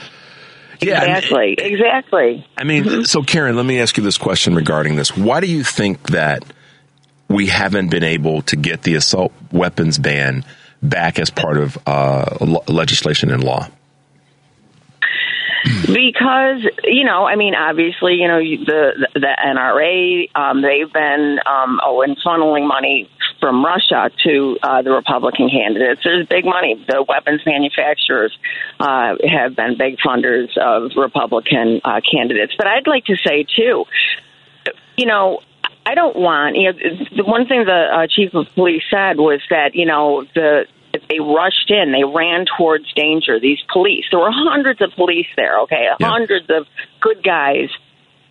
Yeah, 0.81 1.01
I 1.01 1.07
mean- 1.07 1.17
exactly. 1.17 1.53
exactly. 1.59 2.47
I 2.59 2.65
mean, 2.65 3.05
so 3.05 3.23
Karen, 3.23 3.57
let 3.57 3.65
me 3.67 3.81
ask 3.81 3.97
you 3.97 4.03
this 4.03 4.19
question 4.19 4.55
regarding 4.55 4.97
this. 4.97 5.17
Why 5.17 5.41
do 5.41 5.47
you 5.47 5.65
think 5.65 6.11
that 6.11 6.45
we 7.29 7.47
haven't 7.47 7.89
been 7.91 8.05
able 8.05 8.43
to 8.43 8.57
get 8.57 8.83
the 8.83 8.95
assault 8.97 9.33
weapons 9.51 9.99
ban 9.99 10.45
back 10.83 11.19
as 11.19 11.31
part 11.31 11.57
of 11.57 11.79
uh, 11.87 12.37
legislation 12.69 13.31
and 13.31 13.43
law? 13.43 13.69
Because 15.65 16.67
you 16.85 17.05
know, 17.05 17.25
I 17.25 17.37
mean, 17.37 17.55
obviously, 17.55 18.15
you 18.15 18.29
know, 18.29 18.39
the 18.39 19.09
the 19.15 19.37
NRA 19.45 20.29
um, 20.35 20.63
they've 20.63 20.93
been 20.93 21.39
um, 21.47 21.81
oh, 21.83 22.03
and 22.03 22.17
funneling 22.25 22.67
money 22.67 23.09
from 23.41 23.65
Russia 23.65 24.11
to 24.25 24.59
uh, 24.63 24.83
the 24.83 24.91
Republican 24.91 25.49
candidates. 25.51 26.03
There's 26.05 26.27
big 26.27 26.45
money. 26.45 26.85
The 26.89 27.05
weapons 27.07 27.43
manufacturers 27.47 28.37
uh, 28.81 29.15
have 29.29 29.57
been 29.57 29.77
big 29.79 29.99
funders 29.99 30.57
of 30.57 30.93
Republican 30.97 31.81
uh, 31.85 32.01
candidates. 32.11 32.55
But 32.57 32.67
I'd 32.67 32.87
like 32.87 33.07
to 33.07 33.17
say 33.17 33.45
too, 33.45 33.85
you 34.97 35.07
know. 35.07 35.41
I 35.87 35.95
don't 35.95 36.17
want, 36.17 36.57
you 36.57 36.73
know, 36.73 36.79
the 37.15 37.25
one 37.25 37.47
thing 37.47 37.67
the 37.67 37.89
uh, 37.93 38.07
chief 38.07 38.33
of 38.33 38.47
police 38.55 38.83
said 38.89 39.19
was 39.19 39.43
that, 39.51 39.75
you 39.75 39.85
know, 39.85 40.25
the 40.35 40.65
they 41.09 41.21
rushed 41.21 41.71
in, 41.71 41.93
they 41.93 42.05
ran 42.05 42.47
towards 42.57 42.93
danger. 42.95 43.41
These 43.41 43.59
police, 43.73 44.05
there 44.11 44.21
were 44.21 44.31
hundreds 44.33 44.81
of 44.81 44.91
police 44.97 45.27
there, 45.37 45.61
okay, 45.61 45.89
Yeah. 45.99 46.07
hundreds 46.09 46.47
of 46.51 46.67
good 47.01 47.23
guys 47.23 47.69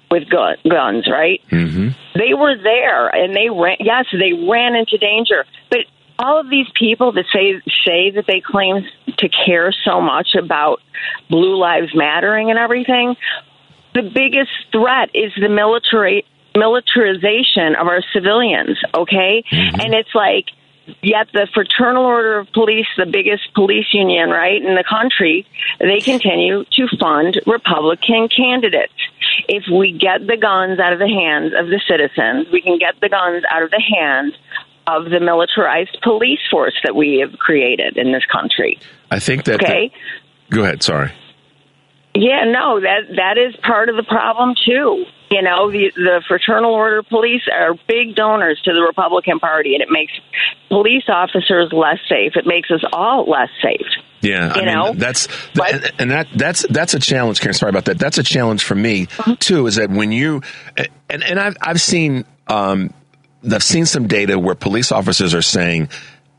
with 0.09 0.29
gun, 0.29 0.55
guns, 0.69 1.07
right? 1.09 1.41
Mm-hmm. 1.49 1.89
They 2.15 2.33
were 2.33 2.55
there, 2.61 3.07
and 3.09 3.35
they 3.35 3.49
ran. 3.49 3.77
Yes, 3.79 4.05
they 4.11 4.33
ran 4.47 4.75
into 4.75 4.97
danger, 4.97 5.45
but 5.69 5.79
all 6.19 6.39
of 6.39 6.49
these 6.49 6.67
people 6.79 7.11
that 7.13 7.25
say 7.33 7.59
say 7.85 8.11
that 8.11 8.25
they 8.27 8.39
claim 8.39 8.85
to 9.17 9.29
care 9.29 9.73
so 9.83 9.99
much 10.01 10.35
about 10.35 10.81
Blue 11.29 11.57
Lives 11.57 11.95
Mattering 11.95 12.51
and 12.51 12.59
everything, 12.59 13.15
the 13.95 14.03
biggest 14.03 14.51
threat 14.71 15.09
is 15.15 15.31
the 15.39 15.49
military 15.49 16.25
militarization 16.55 17.75
of 17.79 17.87
our 17.87 18.03
civilians. 18.13 18.77
Okay, 18.93 19.43
and 19.51 19.93
it's 19.93 20.13
like. 20.13 20.45
Yet 21.01 21.27
the 21.31 21.47
Fraternal 21.53 22.03
Order 22.03 22.39
of 22.39 22.51
Police, 22.51 22.87
the 22.97 23.05
biggest 23.05 23.53
police 23.53 23.87
union, 23.93 24.29
right, 24.29 24.61
in 24.61 24.75
the 24.75 24.83
country, 24.83 25.45
they 25.79 25.99
continue 25.99 26.65
to 26.65 26.87
fund 26.99 27.39
Republican 27.47 28.27
candidates. 28.27 28.93
If 29.47 29.63
we 29.71 29.97
get 29.97 30.27
the 30.27 30.37
guns 30.37 30.79
out 30.79 30.91
of 30.91 30.99
the 30.99 31.07
hands 31.07 31.53
of 31.57 31.67
the 31.67 31.79
citizens, 31.87 32.47
we 32.51 32.61
can 32.61 32.77
get 32.77 32.99
the 32.99 33.09
guns 33.09 33.43
out 33.49 33.63
of 33.63 33.71
the 33.71 33.81
hands 33.81 34.33
of 34.85 35.09
the 35.09 35.19
militarized 35.19 35.97
police 36.03 36.41
force 36.51 36.75
that 36.83 36.95
we 36.95 37.19
have 37.19 37.39
created 37.39 37.97
in 37.97 38.11
this 38.11 38.25
country. 38.25 38.79
I 39.09 39.19
think 39.19 39.45
that. 39.45 39.63
Okay? 39.63 39.91
go 40.49 40.63
ahead. 40.63 40.83
Sorry. 40.83 41.11
Yeah, 42.15 42.43
no, 42.43 42.79
that 42.79 43.15
that 43.15 43.37
is 43.37 43.55
part 43.63 43.89
of 43.89 43.95
the 43.95 44.03
problem 44.03 44.53
too. 44.65 45.05
You 45.33 45.41
know, 45.41 45.71
the 45.71 45.91
the 45.95 46.21
fraternal 46.27 46.71
order 46.73 47.01
police 47.01 47.41
are 47.51 47.73
big 47.87 48.15
donors 48.15 48.61
to 48.65 48.71
the 48.73 48.81
Republican 48.81 49.39
Party, 49.39 49.73
and 49.73 49.81
it 49.81 49.89
makes 49.89 50.13
police 50.69 51.05
officers 51.07 51.69
less 51.73 51.97
safe. 52.07 52.33
It 52.35 52.45
makes 52.45 52.69
us 52.69 52.81
all 52.93 53.25
less 53.29 53.49
safe. 53.61 53.87
Yeah, 54.21 54.53
I 54.53 54.59
You 54.59 54.65
mean, 54.65 54.75
know? 54.75 54.93
that's 54.93 55.27
But- 55.55 55.91
and, 55.99 56.11
that 56.11 56.27
that's 56.35 56.65
that's 56.69 56.93
a 56.93 56.99
challenge. 56.99 57.39
Karen, 57.41 57.53
sorry 57.55 57.71
about 57.71 57.85
that. 57.85 57.97
That's 57.97 58.19
a 58.19 58.23
challenge 58.23 58.63
for 58.63 58.75
me 58.75 59.07
Uh-huh. 59.19 59.35
too. 59.39 59.65
Is 59.67 59.75
that 59.77 59.89
when 59.89 60.11
you 60.11 60.41
and 61.09 61.23
and 61.23 61.39
I've 61.39 61.57
I've 61.61 61.81
seen 61.81 62.25
um, 62.47 62.93
I've 63.51 63.63
seen 63.63 63.85
some 63.87 64.07
data 64.07 64.37
where 64.37 64.55
police 64.55 64.91
officers 64.91 65.33
are 65.33 65.41
saying 65.41 65.89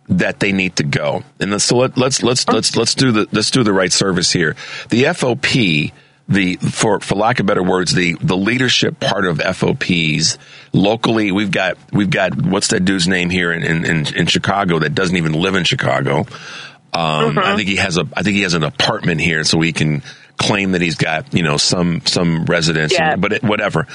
that 0.09 0.38
they 0.38 0.52
need 0.52 0.76
to 0.76 0.85
go. 0.85 1.24
And 1.40 1.61
so 1.61 1.78
let, 1.78 1.98
let's 1.98 2.22
let's 2.22 2.46
let's 2.48 2.76
let's 2.76 2.94
do 2.94 3.11
the 3.11 3.26
let's 3.33 3.50
do 3.50 3.64
the 3.64 3.72
right 3.72 3.92
service 3.92 4.30
here. 4.33 4.54
The 4.90 5.04
FOP, 5.07 5.92
the 6.28 6.56
for 6.56 7.00
for 7.00 7.14
lack 7.16 7.40
of 7.40 7.46
better 7.46 7.62
words, 7.62 7.92
the 7.94 8.14
the 8.20 8.37
leadership 8.37 8.98
part 9.00 9.26
of 9.26 9.40
FOPs 9.40 10.38
locally, 10.72 11.32
we've 11.32 11.50
got 11.50 11.76
we've 11.92 12.10
got 12.10 12.34
what's 12.40 12.68
that 12.68 12.84
dude's 12.84 13.06
name 13.06 13.30
here 13.30 13.52
in 13.52 13.62
in, 13.62 13.84
in, 13.84 14.14
in 14.16 14.26
Chicago 14.26 14.78
that 14.78 14.94
doesn't 14.94 15.16
even 15.16 15.32
live 15.32 15.54
in 15.54 15.64
Chicago. 15.64 16.26
Um, 16.92 17.38
I 17.38 17.56
think 17.56 17.68
he 17.68 17.76
has 17.76 17.98
a 17.98 18.06
I 18.16 18.22
think 18.22 18.37
he 18.37 18.42
has 18.42 18.54
an 18.54 18.62
apartment 18.62 19.20
here, 19.20 19.42
so 19.44 19.60
he 19.60 19.72
can 19.72 20.02
claim 20.37 20.72
that 20.72 20.80
he's 20.80 20.94
got 20.96 21.34
you 21.34 21.42
know 21.42 21.56
some 21.56 22.00
some 22.06 22.44
residence, 22.44 22.92
Yeah. 22.92 23.16
but 23.16 23.32
it, 23.34 23.42
whatever. 23.42 23.87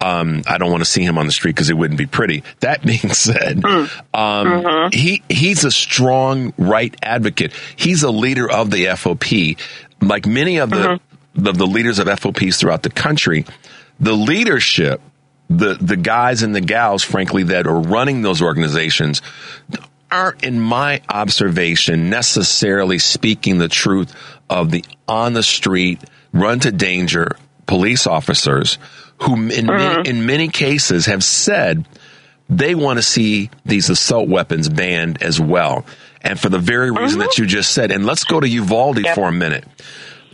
Um, 0.00 0.42
I 0.46 0.58
don't 0.58 0.70
want 0.70 0.80
to 0.82 0.90
see 0.90 1.04
him 1.04 1.18
on 1.18 1.26
the 1.26 1.32
street 1.32 1.52
because 1.52 1.70
it 1.70 1.74
wouldn't 1.78 1.98
be 1.98 2.06
pretty. 2.06 2.42
That 2.60 2.82
being 2.84 3.12
said, 3.14 3.64
um, 4.12 4.90
he 4.92 5.22
he's 5.28 5.64
a 5.64 5.70
strong 5.70 6.52
right 6.58 6.94
advocate. 7.02 7.52
He's 7.76 8.02
a 8.02 8.10
leader 8.10 8.50
of 8.50 8.70
the 8.70 8.86
FOP, 8.86 9.56
like 10.00 10.26
many 10.26 10.58
of 10.58 10.70
the 10.70 10.92
of 10.94 11.00
the 11.38 11.66
leaders 11.66 11.98
of 11.98 12.06
FOPs 12.06 12.58
throughout 12.58 12.82
the 12.82 12.90
country. 12.90 13.44
The 14.00 14.12
leadership, 14.12 15.00
the 15.48 15.74
the 15.74 15.96
guys 15.96 16.42
and 16.42 16.54
the 16.54 16.60
gals, 16.60 17.02
frankly, 17.02 17.44
that 17.44 17.66
are 17.66 17.80
running 17.80 18.22
those 18.22 18.42
organizations 18.42 19.22
aren't, 20.10 20.42
in 20.44 20.60
my 20.60 21.02
observation, 21.08 22.10
necessarily 22.10 22.98
speaking 22.98 23.58
the 23.58 23.68
truth 23.68 24.14
of 24.48 24.70
the 24.70 24.84
on 25.06 25.32
the 25.32 25.42
street, 25.42 26.02
run 26.32 26.60
to 26.60 26.72
danger 26.72 27.36
police 27.66 28.06
officers 28.06 28.78
who, 29.22 29.34
in, 29.34 29.66
many, 29.66 29.84
uh-huh. 29.84 30.02
in 30.06 30.26
many 30.26 30.48
cases, 30.48 31.06
have 31.06 31.24
said 31.24 31.86
they 32.48 32.74
want 32.74 32.98
to 32.98 33.02
see 33.02 33.50
these 33.64 33.90
assault 33.90 34.28
weapons 34.28 34.68
banned 34.68 35.22
as 35.22 35.40
well. 35.40 35.84
And 36.22 36.38
for 36.38 36.48
the 36.48 36.58
very 36.58 36.90
reason 36.90 37.20
that 37.20 37.30
uh-huh. 37.30 37.42
you 37.42 37.46
just 37.46 37.72
said, 37.72 37.92
and 37.92 38.06
let's 38.06 38.24
go 38.24 38.40
to 38.40 38.48
Uvalde 38.48 39.04
Yep. 39.04 39.14
for 39.14 39.28
a 39.28 39.32
minute. 39.32 39.64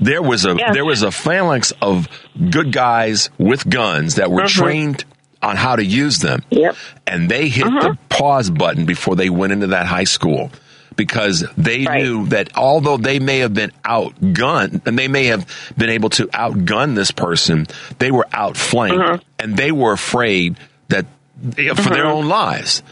There 0.01 0.23
was 0.23 0.45
a 0.45 0.55
Yes. 0.57 0.75
there 0.75 0.85
was 0.85 1.03
a 1.03 1.11
phalanx 1.11 1.73
of 1.81 2.09
good 2.51 2.73
guys 2.73 3.31
with 3.39 3.69
guns 3.69 4.17
that 4.17 4.31
were 4.31 4.43
mm-hmm. 4.43 4.63
trained 4.63 5.05
on 5.43 5.57
how 5.57 5.77
to 5.77 5.85
use 5.85 6.19
them. 6.19 6.43
Yep. 6.51 6.77
And 7.07 7.29
they 7.29 7.49
hit 7.49 7.65
the 7.65 7.71
mm-hmm. 7.71 8.09
pause 8.09 8.51
button 8.51 8.87
before 8.87 9.15
they 9.17 9.29
went 9.31 9.53
into 9.53 9.69
that 9.69 9.87
high 9.87 10.05
school 10.05 10.51
because 10.97 11.45
they 11.57 11.85
Right. 11.85 12.03
knew 12.03 12.27
that 12.29 12.57
although 12.57 12.97
they 12.97 13.19
may 13.19 13.41
have 13.41 13.53
been 13.53 13.73
outgunned 13.85 14.87
and 14.87 14.99
they 14.99 15.09
may 15.09 15.27
have 15.27 15.47
been 15.77 15.91
able 15.91 16.09
to 16.11 16.27
outgun 16.29 16.95
this 16.95 17.11
person, 17.11 17.67
they 17.99 18.11
were 18.11 18.27
outflanked 18.33 18.97
mm-hmm. 18.97 19.23
and 19.39 19.57
they 19.57 19.71
were 19.73 19.93
afraid 19.93 20.57
that 20.89 21.07
for 21.77 21.91
their 21.91 22.07
own 22.07 22.29
lives. 22.29 22.83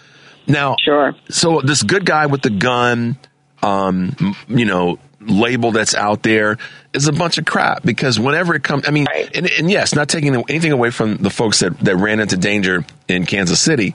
Now, 0.46 0.76
Sure. 0.84 1.14
so 1.30 1.60
this 1.60 1.82
good 1.82 2.04
guy 2.04 2.26
with 2.26 2.42
the 2.42 2.50
gun, 2.50 3.16
um, 3.62 4.34
you 4.48 4.64
know, 4.64 4.98
label 5.20 5.70
that's 5.70 5.94
out 5.94 6.22
there 6.24 6.58
is 6.94 7.08
a 7.08 7.12
bunch 7.12 7.38
of 7.38 7.44
crap 7.46 7.82
because 7.82 8.20
whenever 8.20 8.54
it 8.54 8.62
comes, 8.62 8.86
I 8.86 8.90
mean, 8.90 9.06
Right. 9.06 9.34
and, 9.36 9.50
and 9.50 9.70
yes, 9.70 9.94
not 9.94 10.08
taking 10.08 10.34
anything 10.48 10.72
away 10.72 10.90
from 10.90 11.16
the 11.16 11.30
folks 11.30 11.60
that, 11.60 11.78
that 11.80 11.96
ran 11.96 12.20
into 12.20 12.36
danger 12.36 12.84
in 13.08 13.24
Kansas 13.26 13.60
City. 13.60 13.94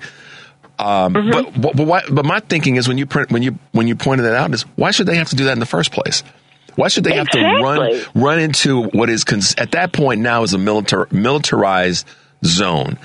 Um, 0.80 1.14
Mm-hmm. 1.14 1.32
but, 1.32 1.62
but, 1.62 1.76
but, 1.76 1.88
why, 1.88 2.02
but 2.10 2.26
my 2.26 2.40
thinking 2.40 2.76
is 2.76 2.88
when 2.88 2.98
you 2.98 3.06
print, 3.06 3.32
when 3.32 3.44
you, 3.44 3.58
when 3.72 3.88
you 3.88 3.96
pointed 3.96 4.24
that 4.24 4.34
out 4.36 4.54
is 4.54 4.64
why 4.76 4.92
should 4.92 5.08
they 5.08 5.16
have 5.18 5.30
to 5.30 5.36
do 5.36 5.46
that 5.46 5.54
in 5.54 5.60
the 5.60 5.66
first 5.66 5.92
place? 5.92 6.24
Why 6.76 6.88
should 6.90 7.04
they 7.04 7.16
have 7.16 7.28
to 7.30 7.42
run, 7.42 8.00
run 8.14 8.40
into 8.40 8.84
what 8.84 9.10
is 9.10 9.24
cons- 9.24 9.56
at 9.58 9.72
that 9.72 9.92
point 9.94 10.22
now 10.22 10.44
is 10.44 10.54
a 10.54 10.60
militar, 10.60 11.08
militarized 11.12 12.08
zone? 12.46 13.00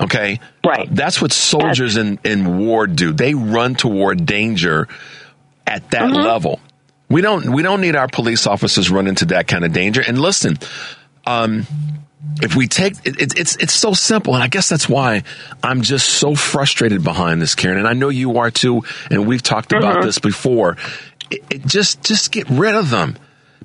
Okay. 0.00 0.40
Right. 0.66 0.88
That's 0.92 1.22
what 1.22 1.30
soldiers 1.32 1.96
in, 1.96 2.18
in 2.24 2.58
war 2.58 2.88
do. 2.88 3.12
They 3.12 3.34
run 3.34 3.76
toward 3.76 4.26
danger 4.26 4.88
at 5.66 5.88
that 5.92 6.02
Mm-hmm. 6.02 6.14
level. 6.26 6.60
We 7.14 7.20
don't 7.22 7.52
we 7.52 7.62
don't 7.62 7.80
need 7.80 7.94
our 7.96 8.08
police 8.08 8.46
officers 8.46 8.90
run 8.90 9.06
into 9.06 9.26
that 9.26 9.46
kind 9.46 9.64
of 9.64 9.72
danger. 9.72 10.02
And 10.06 10.18
listen, 10.20 10.58
um, 11.26 11.66
if 12.42 12.56
we 12.56 12.66
take 12.66 12.94
it, 13.06 13.20
it, 13.20 13.38
it's 13.38 13.56
it's 13.56 13.72
so 13.72 13.92
simple, 13.94 14.34
and 14.34 14.42
I 14.42 14.48
guess 14.48 14.68
that's 14.68 14.88
why 14.88 15.22
I'm 15.62 15.82
just 15.82 16.08
so 16.08 16.34
frustrated 16.34 17.04
behind 17.04 17.40
this, 17.40 17.54
Karen. 17.54 17.78
And 17.78 17.86
I 17.86 17.92
know 17.92 18.08
you 18.08 18.38
are 18.38 18.50
too. 18.50 18.82
And 19.10 19.26
we've 19.28 19.42
talked 19.42 19.72
about 19.72 19.98
Mm-hmm. 19.98 20.06
this 20.06 20.18
before. 20.18 20.76
It, 21.30 21.44
it 21.50 21.66
just 21.66 22.02
just 22.02 22.32
get 22.32 22.48
rid 22.50 22.74
of 22.74 22.90
them. 22.90 23.16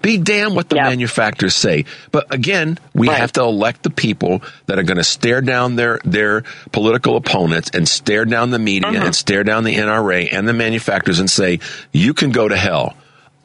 Be 0.01 0.17
damn 0.17 0.53
what 0.55 0.69
the 0.69 0.77
Yeah. 0.77 0.83
manufacturers 0.89 1.55
say. 1.55 1.85
But 2.11 2.33
again, 2.33 2.77
we 2.93 3.07
Right. 3.09 3.17
have 3.17 3.33
to 3.33 3.41
elect 3.41 3.83
the 3.83 3.89
people 3.89 4.41
that 4.67 4.77
are 4.79 4.83
going 4.83 4.97
to 4.97 5.03
stare 5.03 5.41
down 5.41 5.75
their 5.75 5.99
their 6.05 6.43
political 6.71 7.17
opponents 7.17 7.71
and 7.73 7.87
stare 7.89 8.25
down 8.25 8.51
the 8.51 8.59
media 8.59 8.91
Mm-hmm. 8.91 9.05
and 9.07 9.15
stare 9.15 9.43
down 9.43 9.63
the 9.63 9.75
NRA 9.75 10.29
and 10.31 10.47
the 10.47 10.53
manufacturers 10.53 11.19
and 11.19 11.29
say, 11.29 11.59
"You 11.91 12.13
can 12.13 12.29
go 12.31 12.47
to 12.47 12.55
hell." 12.55 12.95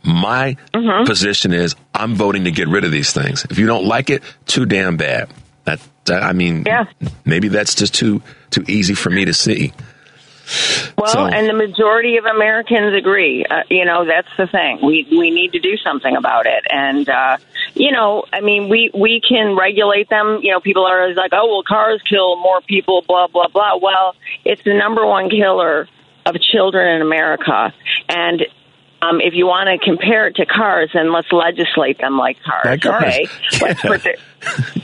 My 0.05 0.57
Mm-hmm. 0.75 1.05
position 1.07 1.53
is 1.53 1.75
I'm 1.95 2.15
voting 2.15 2.45
to 2.45 2.51
get 2.51 2.69
rid 2.69 2.85
of 2.85 2.91
these 2.93 3.13
things. 3.13 3.47
If 3.51 3.59
you 3.59 3.67
don't 3.67 3.87
like 3.87 4.11
it, 4.11 4.23
too 4.47 4.67
damn 4.67 4.97
bad. 4.97 5.31
That, 5.65 5.81
that 6.05 6.23
I 6.23 6.33
mean, 6.33 6.65
Yeah. 6.67 6.85
maybe 7.25 7.49
that's 7.49 7.75
just 7.75 7.95
too 7.95 8.23
too 8.51 8.65
easy 8.69 8.95
for 8.95 9.09
me 9.11 9.25
to 9.25 9.33
see. 9.33 9.73
Well, 10.99 11.07
So- 11.11 11.25
and 11.27 11.49
the 11.49 11.55
majority 11.55 12.19
of 12.19 12.27
Americans 12.27 12.95
agree. 12.95 13.47
Uh, 13.49 13.63
you 13.71 13.87
know, 13.87 14.05
that's 14.05 14.29
the 14.37 14.47
thing. 14.47 14.79
We 14.83 15.07
we 15.11 15.31
need 15.31 15.53
to 15.53 15.59
do 15.61 15.77
something 15.79 16.15
about 16.17 16.45
it. 16.47 16.65
And 16.71 17.09
uh, 17.09 17.39
you 17.75 17.91
know, 17.93 18.25
I 18.33 18.41
mean, 18.43 18.69
we 18.69 18.91
we 18.93 19.23
can 19.27 19.57
regulate 19.57 20.11
them. 20.11 20.41
You 20.43 20.53
know, 20.53 20.61
people 20.61 20.85
are 20.87 21.01
always 21.03 21.17
like, 21.17 21.33
"Oh, 21.33 21.47
well, 21.49 21.63
cars 21.63 22.03
kill 22.09 22.37
more 22.37 22.61
people." 22.61 23.03
Blah 23.09 23.29
blah 23.29 23.49
blah. 23.49 23.77
Well, 23.81 24.15
it's 24.45 24.63
the 24.65 24.75
number 24.75 25.07
one 25.07 25.31
killer 25.31 25.89
of 26.27 26.37
children 26.41 26.97
in 26.97 27.01
America, 27.03 27.73
and. 28.11 28.45
Um, 29.11 29.21
if 29.21 29.35
you 29.35 29.47
want 29.47 29.69
to 29.69 29.85
compare 29.85 30.27
it 30.29 30.37
to 30.37 30.47
cars, 30.47 30.91
then 30.95 31.13
let's 31.13 31.31
legislate 31.33 31.99
them 31.99 32.17
like 32.19 32.37
cars. 32.43 32.65
Like 32.65 32.83
cars. 32.83 33.03
Okay, 33.05 33.27
let's 33.61 33.81
put 33.83 34.03
the, 34.03 34.17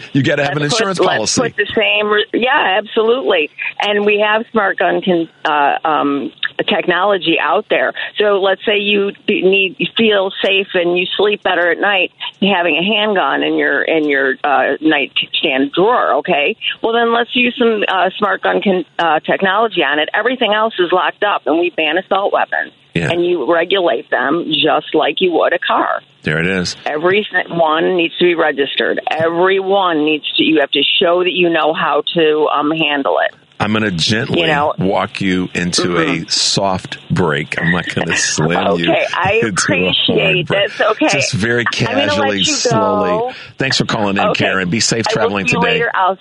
You 0.12 0.22
got 0.22 0.36
to 0.36 0.44
have 0.44 0.56
an 0.56 0.62
Let's 0.62 0.74
put- 0.74 0.80
insurance 0.80 0.98
let's 1.00 1.36
policy. 1.36 1.40
put 1.42 1.56
the 1.56 1.72
same. 1.74 2.08
re- 2.08 2.26
Yeah, 2.32 2.78
absolutely. 2.82 3.50
And 3.80 4.04
we 4.06 4.18
have 4.26 4.44
smart 4.50 4.78
gun 4.78 5.02
con, 5.02 5.28
uh, 5.44 5.86
um, 5.88 6.32
technology 6.68 7.38
out 7.40 7.66
there. 7.70 7.92
So 8.18 8.40
let's 8.40 8.64
say 8.66 8.78
you 8.78 9.12
need 9.28 9.76
you 9.78 9.86
feel 9.96 10.30
safe 10.44 10.68
and 10.74 10.98
you 10.98 11.06
sleep 11.16 11.42
better 11.42 11.70
at 11.70 11.78
night 11.78 12.12
having 12.42 12.76
a 12.76 12.82
handgun 12.84 13.42
in 13.42 13.54
your 13.56 13.82
in 13.82 14.08
your 14.08 14.34
uh, 14.44 14.76
nightstand 14.80 15.72
drawer. 15.72 16.14
Okay, 16.18 16.56
well 16.82 16.92
then 16.92 17.12
let's 17.14 17.34
use 17.36 17.54
some 17.58 17.84
uh, 17.88 18.10
smart 18.18 18.42
gun 18.42 18.60
con, 18.62 18.84
uh, 18.98 19.20
technology 19.20 19.82
on 19.82 19.98
it. 19.98 20.08
Everything 20.12 20.52
else 20.52 20.74
is 20.78 20.90
locked 20.92 21.22
up, 21.24 21.42
and 21.46 21.58
we 21.58 21.70
ban 21.70 21.96
assault 21.98 22.32
weapons. 22.32 22.72
Yeah. 22.94 23.10
And 23.10 23.24
you 23.24 23.52
regulate 23.52 24.10
them 24.10 24.46
just 24.48 24.94
like 24.94 25.16
you 25.20 25.32
would 25.32 25.52
a 25.52 25.58
car. 25.58 26.02
there 26.22 26.38
it 26.40 26.46
is. 26.46 26.76
Every 26.84 27.26
one 27.48 27.96
needs 27.96 28.16
to 28.18 28.24
be 28.24 28.34
registered. 28.34 29.00
Every 29.10 29.60
one 29.60 30.04
needs 30.04 30.24
to. 30.36 30.42
You 30.42 30.58
have 30.60 30.70
to 30.72 30.82
show 31.00 31.20
that 31.22 31.32
you 31.32 31.50
know 31.50 31.72
how 31.72 32.02
to 32.14 32.48
um, 32.52 32.70
handle 32.72 33.18
it. 33.24 33.34
I'm 33.60 33.72
going 33.72 33.82
to 33.84 33.90
gently 33.90 34.40
You 34.40 34.46
know- 34.48 34.72
Mm-hmm. 34.72 34.84
walk 34.86 35.20
you 35.20 35.48
into 35.54 35.98
a 35.98 36.26
soft 36.30 36.98
break. 37.10 37.60
I'm 37.60 37.70
not 37.72 37.94
going 37.94 38.08
to 38.08 38.16
slam 38.16 38.78
you. 38.78 38.90
Okay, 38.90 39.06
I 39.12 39.32
appreciate 39.44 40.48
this. 40.48 40.80
Okay. 40.80 41.08
Just 41.08 41.32
very 41.34 41.64
casually, 41.66 42.42
slowly. 42.44 43.34
Thanks 43.58 43.76
for 43.78 43.84
calling 43.84 44.16
in, 44.16 44.22
Okay. 44.30 44.44
Karen. 44.46 44.70
Be 44.70 44.80
safe 44.80 45.06
traveling 45.06 45.46
today. 45.46 45.60
Later. 45.74 45.90
I'll, 45.94 46.18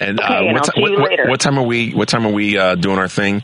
And 0.00 0.20
Okay, 0.20 0.28
uh, 0.34 0.42
and 0.42 0.52
what, 0.52 0.56
I'll 0.68 0.74
see 0.74 0.80
you 0.80 0.82
what- 0.92 1.00
what- 1.00 1.10
later. 1.10 1.28
what 1.28 1.40
time 1.40 1.58
are 1.58 1.64
we? 1.64 1.92
What 1.94 2.08
time 2.08 2.26
are 2.26 2.32
we 2.32 2.58
uh, 2.58 2.74
doing 2.74 2.98
our 2.98 3.08
thing? 3.08 3.42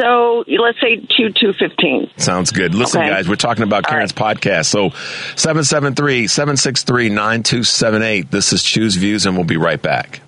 So 0.00 0.44
let's 0.46 0.80
say 0.80 0.96
two 1.16 1.30
two 1.38 1.52
fifteen. 1.58 2.10
Sounds 2.16 2.50
good. 2.50 2.74
Listen, 2.74 3.02
Okay. 3.02 3.10
guys, 3.10 3.28
we're 3.28 3.36
talking 3.36 3.62
about 3.62 3.84
All 3.86 3.90
Karen's 3.90 4.12
podcast. 4.12 4.66
So 4.66 4.90
773-763-9278. 5.36 8.30
This 8.30 8.52
is 8.52 8.62
Chew's 8.62 8.96
Views, 8.96 9.26
and 9.26 9.36
we'll 9.36 9.46
be 9.46 9.56
right 9.56 9.80
back. 9.80 10.20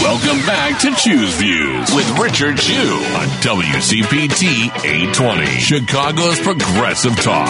Welcome 0.00 0.38
back 0.46 0.78
to 0.80 0.92
Chew's 0.94 1.34
Views 1.34 1.92
with 1.94 2.08
Richard 2.18 2.56
Chew 2.58 2.72
on 2.72 3.26
WCPT 3.42 4.70
820, 4.84 5.46
Chicago's 5.58 6.38
Progressive 6.40 7.14
Talk. 7.20 7.48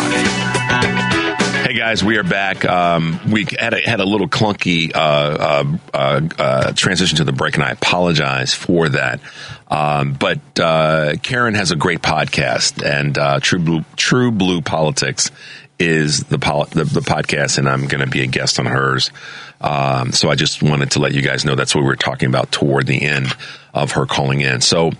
Hey 1.65 1.75
guys, 1.79 2.05
we 2.05 2.17
are 2.19 2.23
back. 2.23 2.65
Um, 2.65 3.19
we 3.31 3.47
had 3.59 3.75
a, 3.75 3.81
had 3.81 4.01
a 4.01 4.05
little 4.05 4.29
clunky 4.29 4.95
uh, 4.95 4.99
uh, 4.99 5.65
uh, 5.93 6.21
uh, 6.39 6.73
transition 6.73 7.17
to 7.19 7.25
the 7.25 7.33
break, 7.33 7.55
and 7.57 7.65
I 7.65 7.71
apologize 7.71 8.55
for 8.55 8.89
that. 8.91 9.21
Um, 9.69 10.13
but 10.13 10.41
uh, 10.61 11.15
Karen 11.23 11.55
has 11.55 11.71
a 11.71 11.77
great 11.77 12.03
podcast, 12.03 12.85
and 12.85 13.17
uh, 13.17 13.41
True 13.41 13.59
Blue 13.59 13.85
True 13.97 14.31
Blue 14.31 14.61
Politics 14.61 15.31
is 15.79 16.25
the, 16.25 16.39
poli- 16.39 16.69
the 16.71 16.85
the 16.85 17.01
podcast, 17.01 17.59
and 17.59 17.69
I'm 17.69 17.87
going 17.87 18.05
to 18.05 18.11
be 18.11 18.23
a 18.23 18.27
guest 18.27 18.59
on 18.61 18.67
hers. 18.67 19.11
Um, 19.61 20.13
so 20.13 20.29
I 20.29 20.35
just 20.35 20.63
wanted 20.63 20.93
to 20.93 20.99
let 20.99 21.15
you 21.15 21.23
guys 21.23 21.45
know 21.45 21.55
that's 21.55 21.75
what 21.75 21.81
we 21.81 21.87
were 21.87 21.97
talking 21.97 22.29
about 22.29 22.53
toward 22.53 22.87
the 22.87 23.03
end 23.03 23.35
of 23.73 23.93
her 23.93 24.05
calling 24.05 24.41
in. 24.41 24.61
So, 24.61 24.93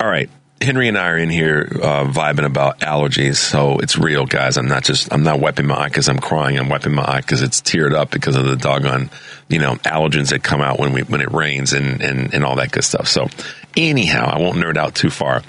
all 0.00 0.08
right. 0.08 0.28
Henry 0.60 0.86
and 0.86 0.96
I 0.96 1.08
are 1.08 1.18
in 1.18 1.28
here 1.28 1.68
uh, 1.82 2.04
vibing 2.04 2.44
about 2.44 2.80
allergies, 2.80 3.36
so 3.36 3.78
it's 3.78 3.98
real, 3.98 4.26
guys. 4.26 4.56
I'm 4.56 4.68
not 4.68 4.84
just 4.84 5.12
I'm 5.12 5.24
not 5.24 5.40
wiping 5.40 5.66
my 5.66 5.74
eye 5.74 5.88
because 5.88 6.08
I'm 6.08 6.20
crying. 6.20 6.56
I'm 6.56 6.68
wiping 6.68 6.94
my 6.94 7.04
eye 7.04 7.20
because 7.20 7.42
it's 7.42 7.60
teared 7.60 7.94
up 7.94 8.12
because 8.12 8.36
of 8.36 8.44
the 8.44 8.54
doggone, 8.54 9.10
you 9.48 9.58
know, 9.58 9.74
allergens 9.76 10.30
that 10.30 10.44
come 10.44 10.60
out 10.60 10.78
when 10.78 10.92
we 10.92 11.02
when 11.02 11.20
it 11.20 11.32
rains 11.32 11.72
and 11.72 12.00
and 12.00 12.32
and 12.32 12.44
all 12.44 12.56
that 12.56 12.70
good 12.70 12.84
stuff. 12.84 13.08
So, 13.08 13.28
anyhow, 13.76 14.30
I 14.32 14.40
won't 14.40 14.56
nerd 14.56 14.76
out 14.76 14.94
too 14.94 15.10
far. 15.10 15.42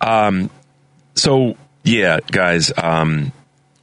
Um, 0.00 0.50
so 1.14 1.56
yeah, 1.82 2.20
guys, 2.20 2.72
um, 2.76 3.32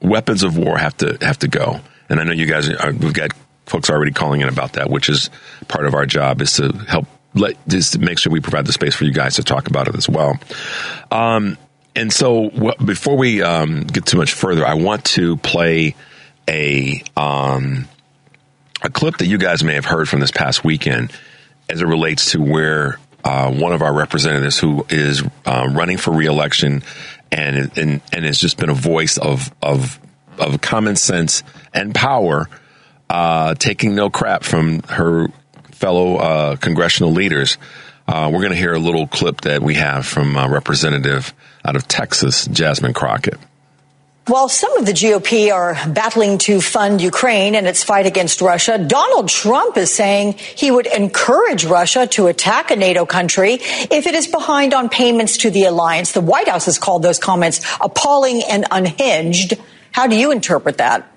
weapons 0.02 0.44
of 0.44 0.58
war 0.58 0.78
have 0.78 0.98
to 0.98 1.18
have 1.22 1.40
to 1.40 1.48
go, 1.48 1.80
and 2.10 2.20
I 2.20 2.24
know 2.24 2.34
you 2.34 2.46
guys 2.46 2.70
are, 2.70 2.92
we've 2.92 3.14
got 3.14 3.32
folks 3.66 3.90
already 3.90 4.12
calling 4.12 4.42
in 4.42 4.50
about 4.50 4.74
that, 4.74 4.90
which 4.90 5.10
is 5.10 5.30
part 5.68 5.86
of 5.86 5.94
our 5.94 6.06
job 6.06 6.42
is 6.42 6.54
to 6.54 6.72
help 6.88 7.08
let 7.34 7.56
just 7.68 7.98
make 7.98 8.20
sure 8.20 8.32
we 8.32 8.42
provide 8.42 8.66
the 8.66 8.74
space 8.74 8.94
for 8.94 9.06
you 9.06 9.14
guys 9.14 9.36
to 9.36 9.44
talk 9.44 9.68
about 9.68 9.88
it 9.88 9.96
as 9.96 10.10
well. 10.10 10.38
Um, 11.10 11.58
and 11.96 12.12
so 12.12 12.50
wh- 12.50 12.84
before 12.84 13.18
we 13.18 13.42
um, 13.42 13.82
get 13.82 14.06
too 14.06 14.18
much 14.18 14.34
further, 14.34 14.66
I 14.66 14.74
want 14.74 15.06
to 15.06 15.38
play 15.38 15.96
a 16.50 17.02
um, 17.16 17.88
a 18.82 18.90
clip 18.90 19.18
that 19.18 19.28
you 19.28 19.38
guys 19.38 19.64
may 19.64 19.76
have 19.76 19.86
heard 19.86 20.10
from 20.10 20.20
this 20.20 20.32
past 20.32 20.64
weekend 20.64 21.12
as 21.70 21.82
it 21.82 21.86
relates 21.86 22.32
to 22.32 22.42
where 22.42 23.00
uh, 23.24 23.52
one 23.52 23.74
of 23.74 23.82
our 23.82 23.94
representatives 23.94 24.60
who 24.60 24.86
is 24.90 25.24
uh, 25.46 25.68
running 25.72 25.98
for 25.98 26.12
reelection 26.12 26.84
and, 27.32 27.78
and 27.78 28.02
and 28.12 28.26
has 28.26 28.40
just 28.40 28.58
been 28.58 28.70
a 28.70 28.76
voice 28.76 29.18
of 29.18 29.54
of 29.62 30.00
of 30.38 30.60
common 30.62 30.96
sense 30.96 31.44
and 31.74 31.94
power, 31.94 32.50
uh, 33.10 33.54
taking 33.56 33.96
no 33.96 34.10
crap 34.10 34.44
from 34.44 34.82
her 34.84 35.28
fellow 35.72 36.18
uh, 36.18 36.56
congressional 36.56 37.12
leaders. 37.12 37.58
Uh, 38.08 38.30
we're 38.32 38.40
going 38.40 38.52
to 38.52 38.58
hear 38.58 38.74
a 38.74 38.80
little 38.80 39.08
clip 39.08 39.42
that 39.42 39.62
we 39.62 39.76
have 39.76 40.06
from 40.06 40.36
Representative 40.36 41.34
out 41.64 41.76
of 41.76 41.88
Texas, 41.88 42.48
Jasmine 42.48 42.94
Crockett. 42.94 43.38
While 44.28 44.50
some 44.50 44.78
of 44.78 44.86
the 44.86 44.92
GOP 44.92 45.52
are 45.52 45.76
battling 45.90 46.38
to 46.40 46.62
fund 46.62 47.02
Ukraine 47.02 47.56
and 47.56 47.66
its 47.66 47.84
fight 47.84 48.06
against 48.06 48.40
Russia, 48.40 48.78
Donald 48.78 49.30
Trump 49.30 49.78
is 49.78 49.92
saying 49.92 50.34
he 50.34 50.70
would 50.70 50.86
encourage 50.86 51.66
Russia 51.66 52.06
to 52.06 52.28
attack 52.28 52.70
a 52.70 52.76
NATO 52.76 53.08
country 53.08 53.54
if 53.56 54.06
it 54.06 54.14
is 54.14 54.28
behind 54.28 54.76
on 54.76 54.90
payments 54.90 55.38
to 55.38 55.50
the 55.50 55.64
alliance. 55.64 56.12
The 56.12 56.22
White 56.22 56.48
House 56.48 56.66
has 56.66 56.78
called 56.78 57.02
those 57.02 57.18
comments 57.18 57.66
appalling 57.82 58.44
and 58.48 58.68
unhinged. 58.70 59.56
How 59.92 60.06
do 60.06 60.16
you 60.16 60.32
interpret 60.32 60.78
that? 60.78 61.11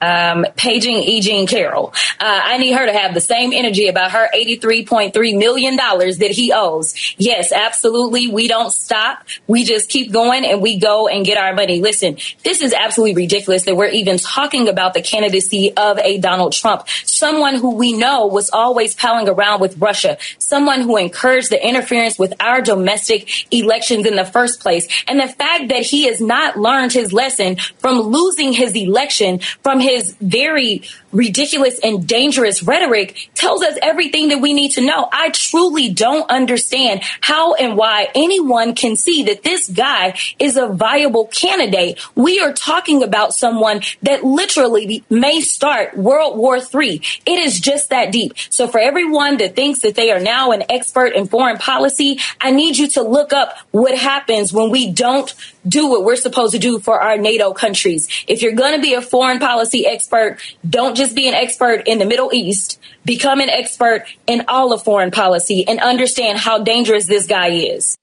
Um, 0.00 0.46
paging 0.56 0.96
E. 0.96 1.20
Jean 1.20 1.46
Carroll. 1.46 1.92
Uh, 2.20 2.40
I 2.44 2.58
need 2.58 2.72
her 2.72 2.86
to 2.86 2.92
have 2.92 3.14
the 3.14 3.20
same 3.20 3.52
energy 3.52 3.88
about 3.88 4.12
her 4.12 4.28
$83.3 4.34 5.38
million 5.38 5.76
that 5.76 6.30
he 6.30 6.52
owes. 6.52 6.94
Yes, 7.16 7.52
absolutely. 7.52 8.28
We 8.28 8.48
don't 8.48 8.70
stop. 8.70 9.24
We 9.46 9.64
just 9.64 9.88
keep 9.88 10.12
going 10.12 10.44
and 10.44 10.60
we 10.60 10.78
go 10.78 11.08
and 11.08 11.24
get 11.24 11.38
our 11.38 11.54
money. 11.54 11.80
Listen, 11.80 12.18
this 12.44 12.60
is 12.60 12.72
absolutely 12.72 13.14
ridiculous 13.14 13.64
that 13.64 13.76
we're 13.76 13.88
even 13.88 14.18
talking 14.18 14.68
about 14.68 14.94
the 14.94 15.02
candidacy 15.02 15.72
of 15.76 15.98
a 15.98 16.18
Donald 16.18 16.52
Trump, 16.52 16.86
someone 17.04 17.56
who 17.56 17.76
we 17.76 17.92
know 17.92 18.26
was 18.26 18.50
always 18.50 18.94
palling 18.94 19.28
around 19.28 19.60
with 19.60 19.78
Russia, 19.78 20.18
someone 20.38 20.80
who 20.80 20.96
encouraged 20.96 21.50
the 21.50 21.66
interference 21.66 22.18
with 22.18 22.34
our 22.40 22.60
domestic 22.60 23.52
elections 23.52 24.06
in 24.06 24.16
the 24.16 24.24
first 24.24 24.60
place. 24.60 24.86
And 25.06 25.18
the 25.18 25.28
fact 25.28 25.68
that 25.68 25.82
he 25.82 26.04
has 26.04 26.20
not 26.20 26.58
learned 26.58 26.92
his 26.92 27.12
lesson 27.12 27.56
from 27.78 27.98
losing 28.00 28.52
his 28.52 28.74
election 28.74 29.40
from 29.62 29.80
his 29.84 30.16
very 30.20 30.82
ridiculous 31.14 31.78
and 31.78 32.06
dangerous 32.06 32.62
rhetoric 32.62 33.30
tells 33.34 33.62
us 33.62 33.78
everything 33.80 34.28
that 34.28 34.38
we 34.38 34.52
need 34.52 34.72
to 34.72 34.84
know. 34.84 35.08
I 35.10 35.30
truly 35.30 35.90
don't 35.90 36.28
understand 36.30 37.00
how 37.20 37.54
and 37.54 37.76
why 37.76 38.08
anyone 38.14 38.74
can 38.74 38.96
see 38.96 39.22
that 39.24 39.42
this 39.42 39.68
guy 39.68 40.18
is 40.38 40.56
a 40.56 40.68
viable 40.68 41.26
candidate. 41.26 41.98
We 42.14 42.40
are 42.40 42.52
talking 42.52 43.02
about 43.02 43.32
someone 43.32 43.82
that 44.02 44.24
literally 44.24 45.04
may 45.08 45.40
start 45.40 45.96
World 45.96 46.36
War 46.36 46.58
III. 46.58 47.00
It 47.24 47.38
is 47.38 47.60
just 47.60 47.90
that 47.90 48.12
deep. 48.12 48.34
So 48.50 48.66
for 48.66 48.80
everyone 48.80 49.38
that 49.38 49.56
thinks 49.56 49.80
that 49.80 49.94
they 49.94 50.10
are 50.10 50.20
now 50.20 50.50
an 50.50 50.64
expert 50.68 51.14
in 51.14 51.26
foreign 51.26 51.58
policy, 51.58 52.18
I 52.40 52.50
need 52.50 52.76
you 52.76 52.88
to 52.88 53.02
look 53.02 53.32
up 53.32 53.56
what 53.70 53.96
happens 53.96 54.52
when 54.52 54.70
we 54.70 54.90
don't 54.90 55.32
do 55.66 55.88
what 55.88 56.04
we're 56.04 56.16
supposed 56.16 56.52
to 56.52 56.58
do 56.58 56.78
for 56.78 57.00
our 57.00 57.16
NATO 57.16 57.52
countries. 57.52 58.08
If 58.26 58.42
you're 58.42 58.52
going 58.52 58.74
to 58.74 58.82
be 58.82 58.94
a 58.94 59.02
foreign 59.02 59.38
policy 59.38 59.86
expert, 59.86 60.38
don't 60.68 60.96
just 60.96 61.03
be 61.12 61.28
an 61.28 61.34
expert 61.34 61.82
in 61.86 61.98
the 61.98 62.04
Middle 62.04 62.32
East. 62.32 62.80
Become 63.04 63.40
an 63.40 63.50
expert 63.50 64.04
in 64.26 64.44
all 64.48 64.72
of 64.72 64.82
foreign 64.82 65.10
policy 65.10 65.66
and 65.66 65.80
understand 65.80 66.38
how 66.38 66.62
dangerous 66.62 67.06
this 67.06 67.26
guy 67.26 67.48
is. 67.48 67.98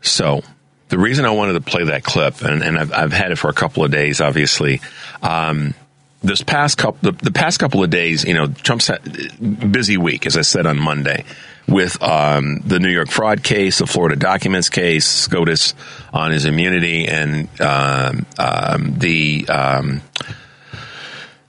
So, 0.00 0.42
the 0.88 0.98
reason 0.98 1.24
I 1.24 1.30
wanted 1.30 1.54
to 1.54 1.60
play 1.60 1.84
that 1.84 2.04
clip, 2.04 2.42
and, 2.42 2.62
and 2.62 2.78
I've, 2.78 2.92
I've, 2.92 3.12
had 3.12 3.32
it 3.32 3.36
for 3.36 3.48
a 3.48 3.52
couple 3.52 3.84
of 3.84 3.90
days, 3.90 4.20
obviously. 4.20 4.80
Um, 5.20 5.74
this 6.22 6.42
past 6.42 6.78
couple, 6.78 7.10
the, 7.10 7.24
the, 7.24 7.32
past 7.32 7.58
couple 7.58 7.82
of 7.82 7.90
days, 7.90 8.24
you 8.24 8.34
know, 8.34 8.46
Trump's 8.46 8.90
busy 9.38 9.96
week, 9.96 10.26
as 10.26 10.36
I 10.36 10.42
said 10.42 10.66
on 10.66 10.78
Monday 10.78 11.24
with 11.68 12.00
um, 12.02 12.60
the 12.64 12.78
New 12.78 12.90
York 12.90 13.08
fraud 13.08 13.42
case, 13.42 13.78
the 13.78 13.86
Florida 13.86 14.16
documents 14.16 14.68
case, 14.68 15.06
SCOTUS 15.06 15.74
on 16.12 16.30
his 16.30 16.44
immunity, 16.44 17.06
and 17.08 17.48
um, 17.60 18.26
um, 18.38 18.98
the 18.98 19.46
um, 19.48 20.02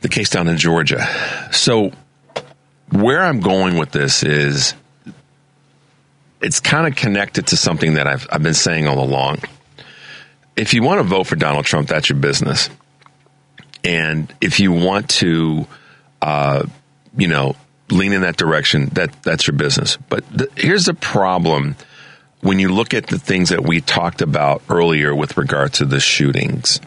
the 0.07 0.15
case 0.15 0.29
down 0.29 0.47
in 0.47 0.57
Georgia. 0.57 1.05
So, 1.51 1.91
where 2.91 3.21
I'm 3.21 3.41
going 3.41 3.77
with 3.77 3.91
this 3.91 4.23
is 4.23 4.73
it's 6.41 6.59
kind 6.59 6.87
of 6.87 6.95
connected 6.95 7.47
to 7.47 7.57
something 7.57 7.95
that 7.95 8.07
I've, 8.07 8.27
I've 8.31 8.43
been 8.43 8.53
saying 8.53 8.87
all 8.87 9.03
along. 9.03 9.39
If 10.55 10.73
you 10.73 10.83
want 10.83 10.99
to 10.99 11.03
vote 11.03 11.25
for 11.25 11.35
Donald 11.35 11.65
Trump, 11.65 11.89
that's 11.89 12.09
your 12.09 12.19
business. 12.19 12.69
And 13.83 14.33
if 14.39 14.59
you 14.59 14.71
want 14.71 15.09
to, 15.09 15.67
uh, 16.21 16.65
you 17.17 17.27
know, 17.27 17.55
lean 17.89 18.13
in 18.13 18.21
that 18.21 18.37
direction, 18.37 18.87
that 18.93 19.23
that's 19.23 19.47
your 19.47 19.55
business. 19.57 19.97
But 20.09 20.23
the, 20.31 20.49
here's 20.55 20.85
the 20.85 20.93
problem 20.93 21.75
when 22.41 22.59
you 22.59 22.69
look 22.69 22.93
at 22.93 23.07
the 23.07 23.19
things 23.19 23.49
that 23.49 23.63
we 23.63 23.81
talked 23.81 24.21
about 24.21 24.61
earlier 24.69 25.13
with 25.13 25.37
regard 25.37 25.73
to 25.73 25.85
the 25.85 25.99
shootings. 25.99 26.79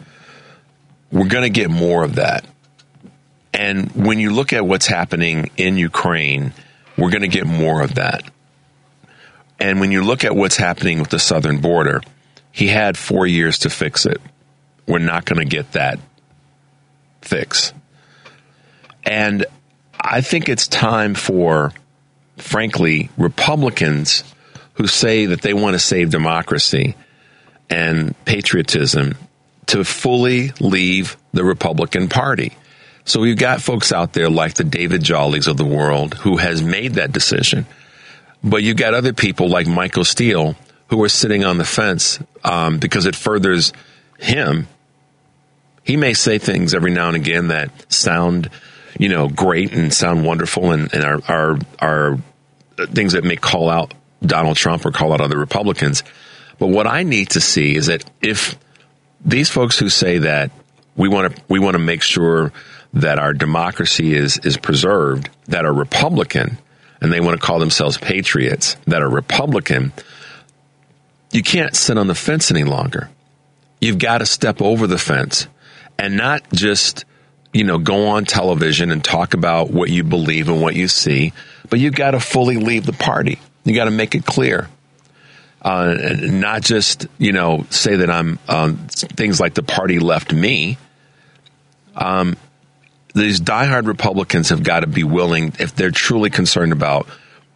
We're 1.11 1.27
going 1.27 1.43
to 1.43 1.49
get 1.49 1.69
more 1.69 2.03
of 2.03 2.15
that. 2.15 2.45
And 3.61 3.91
when 3.91 4.19
you 4.19 4.31
look 4.31 4.53
at 4.53 4.65
what's 4.65 4.87
happening 4.87 5.51
in 5.55 5.77
Ukraine, 5.77 6.51
we're 6.97 7.11
going 7.11 7.21
to 7.21 7.27
get 7.27 7.45
more 7.45 7.83
of 7.83 7.93
that. 7.93 8.23
And 9.59 9.79
when 9.79 9.91
you 9.91 10.03
look 10.03 10.23
at 10.23 10.35
what's 10.35 10.57
happening 10.57 10.97
with 10.97 11.11
the 11.11 11.19
southern 11.19 11.61
border, 11.61 12.01
he 12.51 12.65
had 12.65 12.97
four 12.97 13.27
years 13.27 13.59
to 13.59 13.69
fix 13.69 14.07
it. 14.07 14.19
We're 14.87 14.97
not 14.97 15.25
going 15.25 15.37
to 15.37 15.45
get 15.45 15.73
that 15.73 15.99
fix. 17.21 17.71
And 19.03 19.45
I 19.95 20.21
think 20.21 20.49
it's 20.49 20.67
time 20.67 21.13
for, 21.13 21.71
frankly, 22.37 23.11
Republicans 23.15 24.23
who 24.73 24.87
say 24.87 25.27
that 25.27 25.43
they 25.43 25.53
want 25.53 25.75
to 25.75 25.79
save 25.79 26.09
democracy 26.09 26.95
and 27.69 28.15
patriotism 28.25 29.13
to 29.67 29.83
fully 29.83 30.51
leave 30.59 31.15
the 31.31 31.43
Republican 31.43 32.09
Party. 32.09 32.53
So 33.11 33.19
we've 33.19 33.37
got 33.37 33.61
folks 33.61 33.91
out 33.91 34.13
there 34.13 34.29
like 34.29 34.53
the 34.53 34.63
David 34.63 35.03
Jollies 35.03 35.47
of 35.47 35.57
the 35.57 35.65
world 35.65 36.13
who 36.13 36.37
has 36.37 36.63
made 36.63 36.93
that 36.93 37.11
decision. 37.11 37.65
But 38.41 38.63
you've 38.63 38.77
got 38.77 38.93
other 38.93 39.11
people 39.11 39.49
like 39.49 39.67
Michael 39.67 40.05
Steele 40.05 40.55
who 40.87 41.03
are 41.03 41.09
sitting 41.09 41.43
on 41.43 41.57
the 41.57 41.65
fence 41.65 42.19
um, 42.45 42.79
because 42.79 43.05
it 43.05 43.17
furthers 43.17 43.73
him. 44.17 44.69
He 45.83 45.97
may 45.97 46.13
say 46.13 46.37
things 46.37 46.73
every 46.73 46.91
now 46.91 47.09
and 47.09 47.17
again 47.17 47.49
that 47.49 47.91
sound 47.91 48.49
you 48.97 49.09
know, 49.09 49.27
great 49.27 49.73
and 49.73 49.93
sound 49.93 50.23
wonderful 50.23 50.71
and, 50.71 50.93
and 50.93 51.03
are, 51.03 51.19
are, 51.27 51.59
are 51.79 52.17
things 52.77 53.11
that 53.11 53.25
may 53.25 53.35
call 53.35 53.69
out 53.69 53.93
Donald 54.21 54.55
Trump 54.55 54.85
or 54.85 54.91
call 54.91 55.11
out 55.11 55.19
other 55.19 55.37
Republicans. 55.37 56.05
But 56.59 56.67
what 56.67 56.87
I 56.87 57.03
need 57.03 57.31
to 57.31 57.41
see 57.41 57.75
is 57.75 57.87
that 57.87 58.09
if 58.21 58.57
these 59.25 59.49
folks 59.49 59.77
who 59.77 59.89
say 59.89 60.19
that 60.19 60.51
we 60.95 61.07
want 61.07 61.35
to 61.35 61.41
we 61.47 61.59
want 61.59 61.75
to 61.75 61.79
make 61.79 62.01
sure 62.01 62.51
that 62.93 63.19
our 63.19 63.33
democracy 63.33 64.13
is 64.13 64.37
is 64.39 64.57
preserved, 64.57 65.29
that 65.47 65.65
are 65.65 65.73
Republican, 65.73 66.57
and 67.01 67.11
they 67.11 67.19
want 67.19 67.39
to 67.39 67.45
call 67.45 67.59
themselves 67.59 67.97
patriots, 67.97 68.75
that 68.87 69.01
are 69.01 69.09
Republican, 69.09 69.93
you 71.31 71.43
can't 71.43 71.75
sit 71.75 71.97
on 71.97 72.07
the 72.07 72.15
fence 72.15 72.51
any 72.51 72.63
longer. 72.63 73.09
You've 73.79 73.99
got 73.99 74.19
to 74.19 74.25
step 74.25 74.61
over 74.61 74.85
the 74.85 74.97
fence 74.97 75.47
and 75.97 76.17
not 76.17 76.43
just 76.53 77.05
you 77.53 77.63
know, 77.63 77.77
go 77.77 78.07
on 78.07 78.25
television 78.25 78.91
and 78.91 79.03
talk 79.03 79.33
about 79.33 79.71
what 79.71 79.89
you 79.89 80.03
believe 80.03 80.47
and 80.47 80.61
what 80.61 80.75
you 80.75 80.87
see, 80.87 81.33
but 81.69 81.79
you've 81.79 81.95
got 81.95 82.11
to 82.11 82.19
fully 82.19 82.57
leave 82.57 82.85
the 82.85 82.93
party. 82.93 83.39
You 83.63 83.75
got 83.75 83.85
to 83.85 83.91
make 83.91 84.15
it 84.15 84.25
clear. 84.25 84.69
Uh, 85.61 85.95
not 86.19 86.63
just, 86.63 87.05
you 87.19 87.31
know, 87.31 87.65
say 87.69 87.97
that 87.97 88.09
I'm 88.09 88.39
um, 88.47 88.77
things 88.87 89.39
like 89.39 89.53
the 89.53 89.63
party 89.63 89.99
left 89.99 90.33
me. 90.33 90.77
Um, 91.95 92.35
these 93.13 93.39
diehard 93.39 93.85
Republicans 93.85 94.49
have 94.49 94.63
got 94.63 94.79
to 94.79 94.87
be 94.87 95.03
willing, 95.03 95.53
if 95.59 95.75
they're 95.75 95.91
truly 95.91 96.29
concerned 96.29 96.71
about 96.71 97.07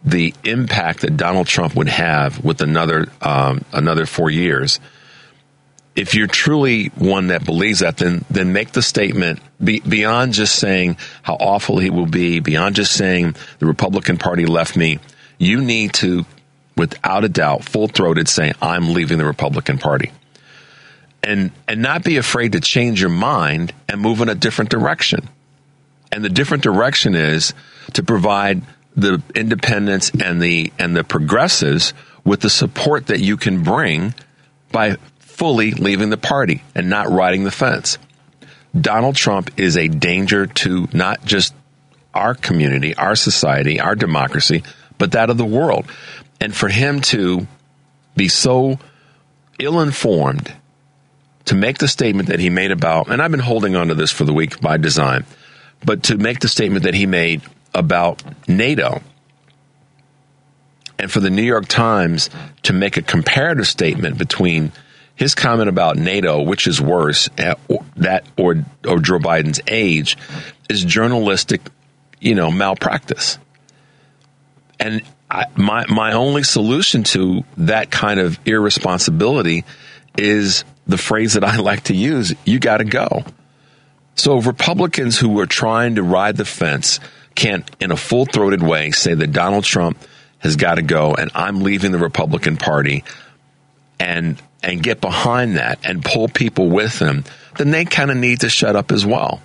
the 0.04 0.34
impact 0.44 1.00
that 1.00 1.16
Donald 1.16 1.48
Trump 1.48 1.74
would 1.74 1.88
have 1.88 2.44
with 2.44 2.60
another 2.60 3.08
um, 3.22 3.64
another 3.72 4.06
four 4.06 4.30
years, 4.30 4.78
if 5.96 6.14
you're 6.14 6.28
truly 6.28 6.88
one 6.94 7.28
that 7.28 7.44
believes 7.44 7.80
that, 7.80 7.96
then 7.96 8.24
then 8.30 8.52
make 8.52 8.70
the 8.70 8.82
statement 8.82 9.40
be, 9.62 9.80
beyond 9.80 10.34
just 10.34 10.56
saying 10.56 10.96
how 11.22 11.34
awful 11.34 11.78
he 11.78 11.90
will 11.90 12.06
be, 12.06 12.38
beyond 12.38 12.76
just 12.76 12.92
saying 12.92 13.34
the 13.58 13.66
Republican 13.66 14.18
Party 14.18 14.46
left 14.46 14.76
me. 14.76 15.00
You 15.38 15.60
need 15.60 15.94
to, 15.94 16.24
without 16.76 17.24
a 17.24 17.28
doubt, 17.28 17.64
full 17.64 17.88
throated 17.88 18.28
say 18.28 18.52
I'm 18.60 18.92
leaving 18.92 19.18
the 19.18 19.24
Republican 19.24 19.78
Party, 19.78 20.12
and 21.22 21.50
and 21.66 21.82
not 21.82 22.04
be 22.04 22.16
afraid 22.16 22.52
to 22.52 22.60
change 22.60 23.00
your 23.00 23.10
mind 23.10 23.72
and 23.88 24.00
move 24.00 24.20
in 24.20 24.28
a 24.28 24.34
different 24.34 24.70
direction. 24.70 25.28
And 26.12 26.24
the 26.24 26.28
different 26.28 26.62
direction 26.62 27.14
is 27.14 27.52
to 27.94 28.02
provide 28.02 28.62
the 28.96 29.22
independents 29.34 30.10
and 30.22 30.40
the 30.40 30.72
and 30.78 30.96
the 30.96 31.04
progressives 31.04 31.92
with 32.24 32.40
the 32.40 32.50
support 32.50 33.06
that 33.06 33.20
you 33.20 33.36
can 33.36 33.62
bring 33.62 34.14
by 34.72 34.96
fully 35.18 35.72
leaving 35.72 36.10
the 36.10 36.16
party 36.16 36.62
and 36.74 36.88
not 36.88 37.08
riding 37.10 37.44
the 37.44 37.50
fence. 37.50 37.98
Donald 38.78 39.16
Trump 39.16 39.50
is 39.58 39.76
a 39.76 39.88
danger 39.88 40.46
to 40.46 40.88
not 40.92 41.24
just 41.24 41.54
our 42.14 42.34
community, 42.34 42.94
our 42.94 43.14
society, 43.14 43.78
our 43.78 43.94
democracy, 43.94 44.62
but 44.98 45.12
that 45.12 45.30
of 45.30 45.36
the 45.36 45.44
world. 45.44 45.86
And 46.40 46.54
for 46.54 46.68
him 46.68 47.00
to 47.02 47.46
be 48.14 48.28
so 48.28 48.78
ill 49.58 49.80
informed 49.80 50.52
to 51.46 51.54
make 51.54 51.78
the 51.78 51.88
statement 51.88 52.28
that 52.28 52.40
he 52.40 52.50
made 52.50 52.72
about, 52.72 53.08
and 53.08 53.22
I've 53.22 53.30
been 53.30 53.40
holding 53.40 53.76
on 53.76 53.88
to 53.88 53.94
this 53.94 54.10
for 54.10 54.24
the 54.24 54.32
week 54.32 54.60
by 54.60 54.76
design, 54.76 55.24
but 55.84 56.04
to 56.04 56.18
make 56.18 56.40
the 56.40 56.48
statement 56.48 56.84
that 56.84 56.94
he 56.94 57.06
made 57.06 57.42
about 57.74 58.22
NATO 58.48 59.02
and 60.98 61.10
for 61.10 61.20
the 61.20 61.30
New 61.30 61.42
York 61.42 61.66
Times 61.68 62.30
to 62.62 62.72
make 62.72 62.96
a 62.96 63.02
comparative 63.02 63.66
statement 63.66 64.18
between 64.18 64.72
his 65.14 65.34
comment 65.34 65.68
about 65.68 65.96
NATO, 65.96 66.42
which 66.42 66.66
is 66.66 66.80
worse, 66.80 67.28
eh, 67.38 67.54
that 67.96 68.24
or 68.36 68.64
or 68.86 68.98
Joe 68.98 69.18
Biden's 69.18 69.60
age, 69.66 70.16
is 70.68 70.84
journalistic, 70.84 71.62
you 72.20 72.34
know, 72.34 72.50
malpractice. 72.50 73.38
And 74.78 75.02
I, 75.30 75.46
my 75.56 75.86
my 75.88 76.12
only 76.12 76.42
solution 76.42 77.02
to 77.04 77.44
that 77.58 77.90
kind 77.90 78.20
of 78.20 78.38
irresponsibility 78.46 79.64
is 80.16 80.64
the 80.86 80.98
phrase 80.98 81.34
that 81.34 81.44
I 81.44 81.56
like 81.60 81.84
to 81.84 81.94
use: 81.94 82.34
"You 82.44 82.58
got 82.58 82.78
to 82.78 82.84
go." 82.84 83.24
So 84.14 84.40
Republicans 84.40 85.18
who 85.18 85.38
are 85.40 85.46
trying 85.46 85.96
to 85.96 86.02
ride 86.02 86.36
the 86.36 86.46
fence 86.46 87.00
can't, 87.34 87.70
in 87.80 87.92
a 87.92 87.96
full 87.96 88.24
throated 88.24 88.62
way, 88.62 88.90
say 88.90 89.12
that 89.12 89.32
Donald 89.32 89.64
Trump 89.64 89.98
has 90.38 90.56
got 90.56 90.76
to 90.76 90.82
go 90.82 91.14
and 91.14 91.30
I'm 91.34 91.60
leaving 91.60 91.92
the 91.92 91.98
Republican 91.98 92.56
Party 92.56 93.04
and 94.00 94.40
and 94.62 94.82
get 94.82 95.00
behind 95.00 95.56
that 95.56 95.78
and 95.84 96.04
pull 96.04 96.28
people 96.28 96.68
with 96.70 96.98
them, 96.98 97.24
then 97.56 97.70
they 97.70 97.84
kind 97.84 98.10
of 98.10 98.16
need 98.16 98.40
to 98.40 98.48
shut 98.48 98.74
up 98.74 98.90
as 98.90 99.04
well. 99.04 99.40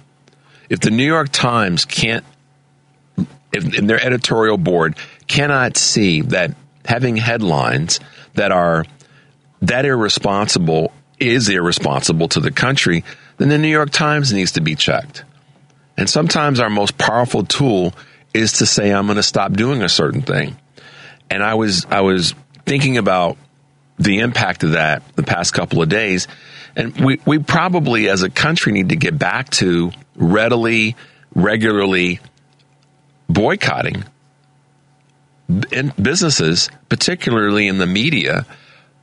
If 0.70 0.80
the 0.80 0.90
New 0.90 1.06
York 1.06 1.30
Times 1.32 1.86
can't, 1.86 2.26
if 3.52 3.78
in 3.78 3.88
their 3.88 4.02
editorial 4.02 4.58
board 4.58 4.96
cannot 5.32 5.78
see 5.78 6.22
that 6.24 6.54
having 6.84 7.16
headlines 7.16 8.02
that 8.34 8.52
are 8.52 8.84
that 9.62 9.86
irresponsible 9.86 10.92
is 11.22 11.48
irresponsible 11.48 12.28
to 12.28 12.42
the 12.42 12.52
country, 12.52 13.06
then 13.38 13.48
the 13.48 13.58
New 13.58 13.70
York 13.70 13.92
Times 13.92 14.34
needs 14.34 14.54
to 14.54 14.62
be 14.62 14.76
checked. 14.76 15.24
And 15.98 16.10
sometimes 16.10 16.60
our 16.60 16.70
most 16.70 16.98
powerful 16.98 17.46
tool 17.46 17.94
is 18.34 18.54
to 18.54 18.66
say, 18.66 18.92
I'm 18.92 19.06
going 19.06 19.16
to 19.16 19.24
stop 19.24 19.54
doing 19.54 19.84
a 19.84 19.88
certain 19.88 20.22
thing. 20.22 20.58
And 21.30 21.42
I 21.42 21.54
was, 21.54 21.86
I 21.90 22.02
was 22.02 22.34
thinking 22.66 22.98
about 22.98 23.38
the 23.98 24.20
impact 24.20 24.64
of 24.64 24.72
that 24.72 25.04
the 25.16 25.24
past 25.24 25.54
couple 25.54 25.82
of 25.82 25.88
days. 25.88 26.28
And 26.76 26.94
we, 27.06 27.22
we 27.26 27.40
probably 27.40 28.10
as 28.10 28.24
a 28.24 28.30
country 28.30 28.74
need 28.74 28.90
to 28.90 28.98
get 28.98 29.18
back 29.18 29.50
to 29.52 29.92
readily, 30.16 30.98
regularly 31.34 32.20
boycotting 33.30 34.04
businesses, 36.02 36.70
particularly 36.90 37.68
in 37.68 37.78
the 37.78 37.88
media, 37.88 38.46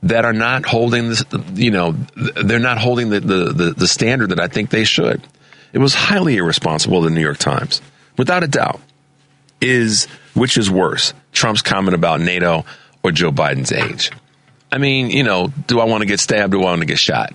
that 0.03 0.25
are 0.25 0.33
not 0.33 0.65
holding 0.65 1.13
you 1.55 1.71
know, 1.71 1.91
they're 2.15 2.59
not 2.59 2.77
holding 2.77 3.09
the, 3.09 3.19
the, 3.19 3.53
the, 3.53 3.71
the 3.71 3.87
standard 3.87 4.29
that 4.29 4.39
I 4.39 4.47
think 4.47 4.69
they 4.69 4.83
should. 4.83 5.25
It 5.73 5.79
was 5.79 5.93
highly 5.93 6.37
irresponsible, 6.37 7.01
the 7.01 7.09
New 7.09 7.21
York 7.21 7.37
Times, 7.37 7.81
without 8.17 8.43
a 8.43 8.47
doubt. 8.47 8.79
Is 9.61 10.05
which 10.35 10.57
is 10.57 10.71
worse, 10.71 11.13
Trump's 11.33 11.61
comment 11.61 11.93
about 11.93 12.21
NATO 12.21 12.63
or 13.03 13.11
Joe 13.11 13.29
Biden's 13.29 13.73
age? 13.73 14.09
I 14.71 14.77
mean, 14.77 15.09
you 15.09 15.23
know, 15.23 15.51
do 15.67 15.81
I 15.81 15.83
want 15.83 16.01
to 16.01 16.05
get 16.05 16.21
stabbed 16.21 16.53
or 16.53 16.59
do 16.59 16.61
I 16.61 16.69
want 16.69 16.81
to 16.81 16.85
get 16.85 16.97
shot? 16.97 17.33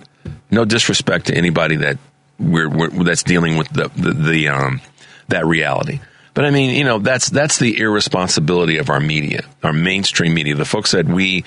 No 0.49 0.65
disrespect 0.65 1.27
to 1.27 1.35
anybody 1.35 1.75
that 1.77 1.99
we're, 2.39 2.67
we're 2.67 2.89
that's 3.03 3.21
dealing 3.21 3.57
with 3.57 3.69
the, 3.69 3.89
the, 3.89 4.13
the 4.13 4.49
um 4.49 4.81
that 5.27 5.45
reality. 5.45 5.99
But 6.35 6.45
I 6.45 6.51
mean, 6.51 6.75
you 6.75 6.83
know, 6.83 6.99
that's 6.99 7.29
that's 7.29 7.57
the 7.57 7.79
irresponsibility 7.79 8.77
of 8.77 8.91
our 8.91 8.99
media, 8.99 9.45
our 9.63 9.73
mainstream 9.73 10.35
media, 10.35 10.53
the 10.53 10.65
folks 10.65 10.91
that 10.91 11.07
we 11.07 11.43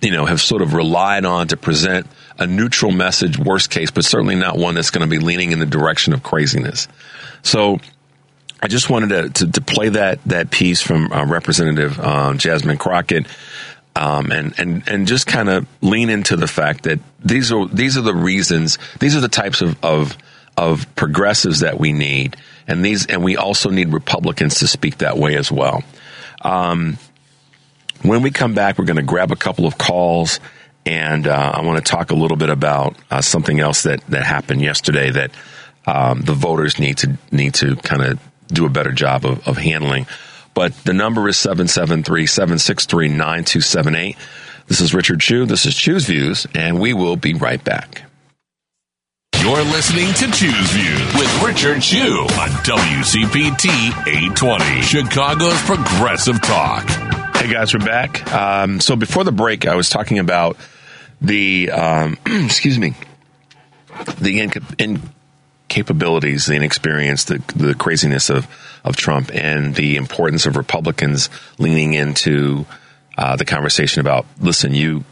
you 0.00 0.10
know, 0.10 0.26
have 0.26 0.40
sort 0.40 0.62
of 0.62 0.74
relied 0.74 1.24
on 1.24 1.48
to 1.48 1.56
present 1.56 2.06
a 2.38 2.46
neutral 2.46 2.92
message, 2.92 3.38
worst 3.38 3.70
case, 3.70 3.90
but 3.90 4.04
certainly 4.04 4.34
not 4.34 4.56
one 4.56 4.74
that's 4.74 4.90
going 4.90 5.08
to 5.08 5.10
be 5.10 5.18
leaning 5.18 5.52
in 5.52 5.58
the 5.58 5.66
direction 5.66 6.12
of 6.12 6.22
craziness. 6.22 6.88
So 7.42 7.78
I 8.62 8.68
just 8.68 8.90
wanted 8.90 9.08
to, 9.08 9.44
to, 9.46 9.52
to 9.52 9.60
play 9.60 9.90
that, 9.90 10.22
that 10.26 10.50
piece 10.50 10.82
from 10.82 11.12
uh, 11.12 11.24
Representative 11.26 11.98
uh, 11.98 12.34
Jasmine 12.34 12.78
Crockett. 12.78 13.26
Um, 13.96 14.30
and, 14.30 14.54
and, 14.58 14.82
and 14.86 15.08
just 15.08 15.26
kind 15.26 15.48
of 15.48 15.66
lean 15.80 16.10
into 16.10 16.36
the 16.36 16.46
fact 16.46 16.84
that 16.84 17.00
these 17.24 17.50
are, 17.50 17.66
these 17.66 17.98
are 17.98 18.02
the 18.02 18.14
reasons, 18.14 18.78
these 19.00 19.16
are 19.16 19.20
the 19.20 19.28
types 19.28 19.62
of, 19.62 19.82
of, 19.84 20.16
of 20.56 20.94
progressives 20.94 21.60
that 21.60 21.80
we 21.80 21.92
need. 21.92 22.36
And 22.70 22.84
these, 22.84 23.04
and 23.06 23.24
we 23.24 23.36
also 23.36 23.68
need 23.68 23.92
Republicans 23.92 24.60
to 24.60 24.68
speak 24.68 24.98
that 24.98 25.18
way 25.18 25.34
as 25.34 25.50
well. 25.50 25.82
Um, 26.40 26.98
when 28.02 28.22
we 28.22 28.30
come 28.30 28.54
back, 28.54 28.78
we're 28.78 28.84
going 28.84 28.96
to 28.96 29.02
grab 29.02 29.32
a 29.32 29.36
couple 29.36 29.66
of 29.66 29.76
calls, 29.76 30.38
and 30.86 31.26
uh, 31.26 31.52
I 31.52 31.62
want 31.62 31.84
to 31.84 31.90
talk 31.90 32.12
a 32.12 32.14
little 32.14 32.36
bit 32.36 32.48
about 32.48 32.96
uh, 33.10 33.22
something 33.22 33.58
else 33.58 33.82
that 33.82 34.06
that 34.06 34.22
happened 34.22 34.62
yesterday 34.62 35.10
that 35.10 35.32
um, 35.84 36.20
the 36.20 36.32
voters 36.32 36.78
need 36.78 36.98
to 36.98 37.18
need 37.32 37.54
to 37.54 37.74
kind 37.74 38.02
of 38.02 38.20
do 38.46 38.66
a 38.66 38.70
better 38.70 38.92
job 38.92 39.26
of, 39.26 39.46
of 39.48 39.56
handling. 39.56 40.06
But 40.54 40.72
the 40.84 40.92
number 40.92 41.28
is 41.28 41.38
773 41.38 42.26
763 42.26 43.08
9278. 43.08 44.16
This 44.68 44.80
is 44.80 44.94
Richard 44.94 45.20
Chew. 45.20 45.44
This 45.44 45.66
is 45.66 45.74
Chew's 45.74 46.06
Views, 46.06 46.46
and 46.54 46.78
we 46.78 46.94
will 46.94 47.16
be 47.16 47.34
right 47.34 47.62
back. 47.62 48.04
You're 49.40 49.64
listening 49.64 50.12
to 50.12 50.30
Chew's 50.30 50.70
Views 50.72 51.14
with 51.14 51.42
Richard 51.42 51.80
Chew 51.80 52.26
on 52.38 52.50
WCPT 52.60 53.68
820, 54.06 54.82
Chicago's 54.82 55.58
Progressive 55.62 56.42
Talk. 56.42 56.86
Hey 57.34 57.50
guys, 57.50 57.72
we're 57.72 57.80
back. 57.80 58.30
Um, 58.34 58.80
so 58.80 58.96
before 58.96 59.24
the 59.24 59.32
break, 59.32 59.66
I 59.66 59.76
was 59.76 59.88
talking 59.88 60.18
about 60.18 60.58
the 61.22 61.70
um, 61.70 62.18
excuse 62.26 62.78
me, 62.78 62.92
the 64.18 64.46
incapabilities, 65.70 66.46
the 66.46 66.56
inexperience, 66.56 67.24
the 67.24 67.42
the 67.56 67.74
craziness 67.74 68.28
of 68.28 68.46
of 68.84 68.96
Trump, 68.96 69.30
and 69.32 69.74
the 69.74 69.96
importance 69.96 70.44
of 70.44 70.58
Republicans 70.58 71.30
leaning 71.58 71.94
into 71.94 72.66
uh, 73.16 73.36
the 73.36 73.46
conversation 73.46 74.00
about 74.00 74.26
listen, 74.38 74.74
you 74.74 75.02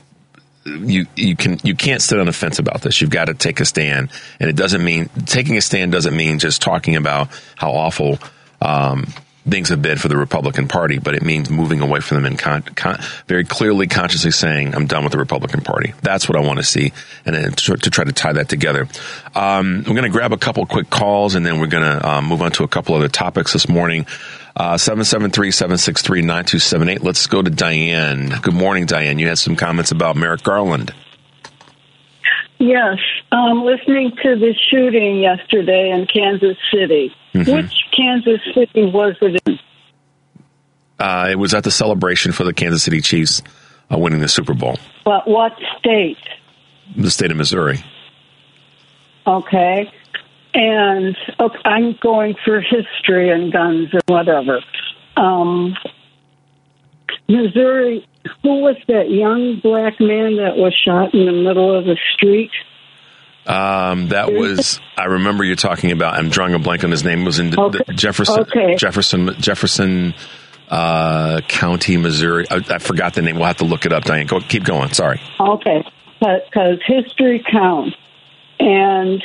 you 0.69 1.07
you 1.17 1.37
can 1.37 1.59
you 1.63 1.75
can't 1.75 2.03
sit 2.03 2.19
on 2.19 2.27
the 2.27 2.33
fence 2.33 2.59
about 2.59 2.83
this. 2.83 3.01
You've 3.01 3.11
got 3.11 3.27
to 3.27 3.35
take 3.35 3.61
a 3.61 3.65
stand, 3.65 4.11
and 4.41 4.49
it 4.51 4.57
doesn't 4.57 4.85
mean 4.85 5.09
taking 5.27 5.57
a 5.57 5.61
stand 5.61 5.93
doesn't 5.93 6.17
mean 6.17 6.39
just 6.39 6.63
talking 6.63 6.97
about 6.97 7.29
how 7.57 7.71
awful 7.73 8.19
um, 8.61 9.07
things 9.47 9.69
have 9.71 9.83
been 9.83 9.99
for 9.99 10.09
the 10.09 10.17
Republican 10.17 10.69
Party, 10.69 10.99
but 10.99 11.15
it 11.15 11.23
means 11.23 11.51
moving 11.51 11.81
away 11.81 12.01
from 12.01 12.17
them 12.19 12.27
and 12.27 12.39
con- 12.39 12.63
con- 12.63 13.01
very 13.27 13.45
clearly, 13.45 13.87
consciously 13.87 14.31
saying, 14.31 14.75
"I'm 14.75 14.87
done 14.87 15.05
with 15.05 15.13
the 15.13 15.19
Republican 15.19 15.61
Party." 15.61 15.95
That's 16.03 16.29
what 16.29 16.37
I 16.37 16.41
want 16.41 16.59
to 16.59 16.65
see, 16.65 16.93
and 17.25 17.57
to, 17.57 17.77
to, 17.77 17.91
try 17.91 18.05
to 18.05 18.13
tie 18.13 18.33
that 18.35 18.49
together. 18.49 18.89
Um, 19.35 19.85
we're 19.87 19.95
going 19.95 20.03
to 20.03 20.09
grab 20.09 20.33
a 20.33 20.39
couple 20.39 20.65
quick 20.67 20.91
calls, 20.91 21.35
and 21.35 21.45
then 21.45 21.61
we're 21.61 21.67
going 21.67 21.85
to 21.85 22.09
um, 22.09 22.27
move 22.27 22.43
on 22.43 22.53
to 22.53 22.65
a 22.65 22.69
couple 22.69 22.95
other 22.95 23.09
topics 23.09 23.53
this 23.53 23.69
morning. 23.69 24.07
Uh, 24.57 24.77
seven 24.77 25.05
seven 25.05 25.31
three 25.31 25.53
seven 25.53 25.79
six 25.79 26.03
three 26.03 26.23
nine 26.23 26.45
two 26.45 26.59
seven 26.59 26.89
eight. 26.89 27.03
Let's 27.03 27.27
go 27.27 27.41
to 27.41 27.51
Diane. 27.51 28.31
Good 28.43 28.55
morning, 28.55 28.87
Diane. 28.87 29.19
You 29.19 29.29
had 29.29 29.39
some 29.39 29.57
comments 29.57 29.93
about 29.93 30.17
Merrick 30.17 30.43
Garland. 30.43 30.93
Yes, 32.59 32.99
um, 33.31 33.65
listening 33.65 34.11
to 34.21 34.35
the 34.35 34.53
shooting 34.69 35.21
yesterday 35.21 35.91
in 35.91 36.07
Kansas 36.07 36.57
City. 36.75 37.15
Mm-hmm. 37.39 37.53
Which 37.53 37.73
Kansas 37.97 38.41
City 38.55 38.91
was 38.91 39.17
it 39.21 39.41
in? 39.47 39.59
Uh, 40.99 41.29
it 41.31 41.39
was 41.39 41.55
at 41.55 41.65
the 41.65 41.71
celebration 41.71 42.33
for 42.33 42.45
the 42.45 42.53
Kansas 42.53 42.83
City 42.83 43.01
Chiefs 43.01 43.43
uh, 43.93 43.99
winning 43.99 44.21
the 44.21 44.29
Super 44.29 44.55
Bowl. 44.55 44.79
But 45.05 45.29
what 45.29 45.53
state? 45.79 46.19
The 46.97 47.11
state 47.11 47.31
of 47.31 47.37
Missouri. 47.37 47.85
Okay. 49.27 49.93
And 50.55 51.17
okay, 51.39 51.59
I'm 51.65 51.97
going 52.01 52.35
for 52.45 52.61
history 52.61 53.31
and 53.31 53.53
guns 53.53 53.91
and 53.93 54.03
whatever. 54.07 54.61
Um, 55.17 55.77
Missouri, 57.29 58.07
who 58.43 58.61
was 58.61 58.77
that 58.89 59.11
young 59.11 59.61
black 59.63 60.01
man 60.01 60.37
that 60.37 60.57
was 60.57 60.75
shot 60.85 61.15
in 61.15 61.27
the 61.27 61.33
middle 61.33 61.77
of 61.79 61.85
the 61.85 61.99
street? 62.15 62.51
Um, 63.49 64.09
that 64.09 64.31
was 64.31 64.79
I 64.97 65.05
remember 65.07 65.43
you 65.43 65.57
talking 65.57 65.91
about. 65.91 66.15
I'm 66.15 66.29
drawing 66.29 66.53
a 66.53 66.59
blank 66.59 66.85
on 66.85 66.91
his 66.91 67.03
name. 67.03 67.25
Was 67.25 67.39
in 67.39 67.59
okay. 67.59 67.81
Jefferson, 67.95 68.41
okay. 68.41 68.75
Jefferson, 68.75 69.35
Jefferson 69.41 70.15
uh, 70.69 71.41
County, 71.49 71.97
Missouri. 71.97 72.47
I, 72.51 72.57
I, 72.69 72.79
forgot 72.79 73.15
the 73.15 73.23
name. 73.23 73.37
We'll 73.37 73.47
have 73.47 73.57
to 73.59 73.65
look 73.65 73.87
it 73.87 73.93
up. 73.93 74.05
Diane, 74.05 74.27
go 74.27 74.41
keep 74.41 74.65
going. 74.65 74.93
Sorry. 74.93 75.21
Okay, 75.41 75.83
because 76.21 76.79
history 76.87 77.43
counts, 77.51 77.97
and 78.61 79.23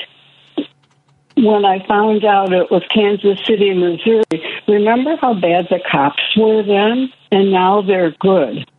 when 1.36 1.66
I 1.66 1.86
found 1.86 2.24
out 2.24 2.54
it 2.54 2.72
was 2.72 2.84
Kansas 2.94 3.46
City, 3.46 3.74
Missouri, 3.74 4.24
remember 4.70 5.18
how 5.20 5.34
bad 5.34 5.68
the 5.70 5.82
cops 5.92 6.22
were 6.38 6.64
then, 6.64 7.12
and 7.30 7.52
now 7.52 7.82
they're 7.82 8.12
good. 8.12 8.70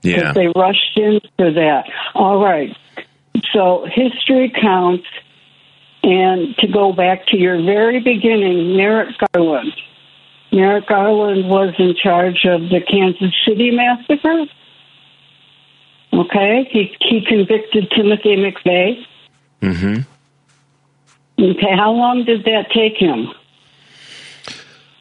Yeah, 0.00 0.32
they 0.32 0.46
rushed 0.46 0.96
into 0.96 1.52
that. 1.52 1.84
All 2.14 2.42
right. 2.42 2.74
So 3.52 3.86
history 3.90 4.52
counts. 4.60 5.06
And 6.02 6.56
to 6.58 6.68
go 6.68 6.92
back 6.92 7.26
to 7.28 7.36
your 7.36 7.60
very 7.62 7.98
beginning, 7.98 8.76
Merrick 8.76 9.16
Garland. 9.34 9.72
Merrick 10.52 10.86
Garland 10.86 11.48
was 11.50 11.74
in 11.78 11.96
charge 12.00 12.44
of 12.44 12.60
the 12.68 12.80
Kansas 12.80 13.34
City 13.44 13.72
massacre. 13.72 14.44
Okay, 16.12 16.68
he 16.70 16.96
he 17.00 17.20
convicted 17.26 17.90
Timothy 17.90 18.36
McVeigh. 18.36 19.04
Mm-hmm. 19.62 21.42
Okay, 21.42 21.76
how 21.76 21.90
long 21.92 22.24
did 22.24 22.44
that 22.44 22.70
take 22.72 22.96
him? 22.96 23.28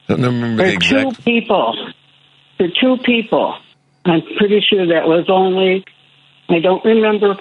I 0.09 0.15
don't 0.15 0.23
remember 0.23 0.63
For 0.63 0.67
the 0.67 0.73
exact. 0.73 1.15
two 1.17 1.21
people. 1.21 1.91
For 2.57 2.67
two 2.81 2.97
people. 3.03 3.55
I'm 4.05 4.23
pretty 4.37 4.61
sure 4.61 4.87
that 4.87 5.07
was 5.07 5.25
only. 5.29 5.85
I 6.49 6.59
don't 6.59 6.83
remember 6.83 7.37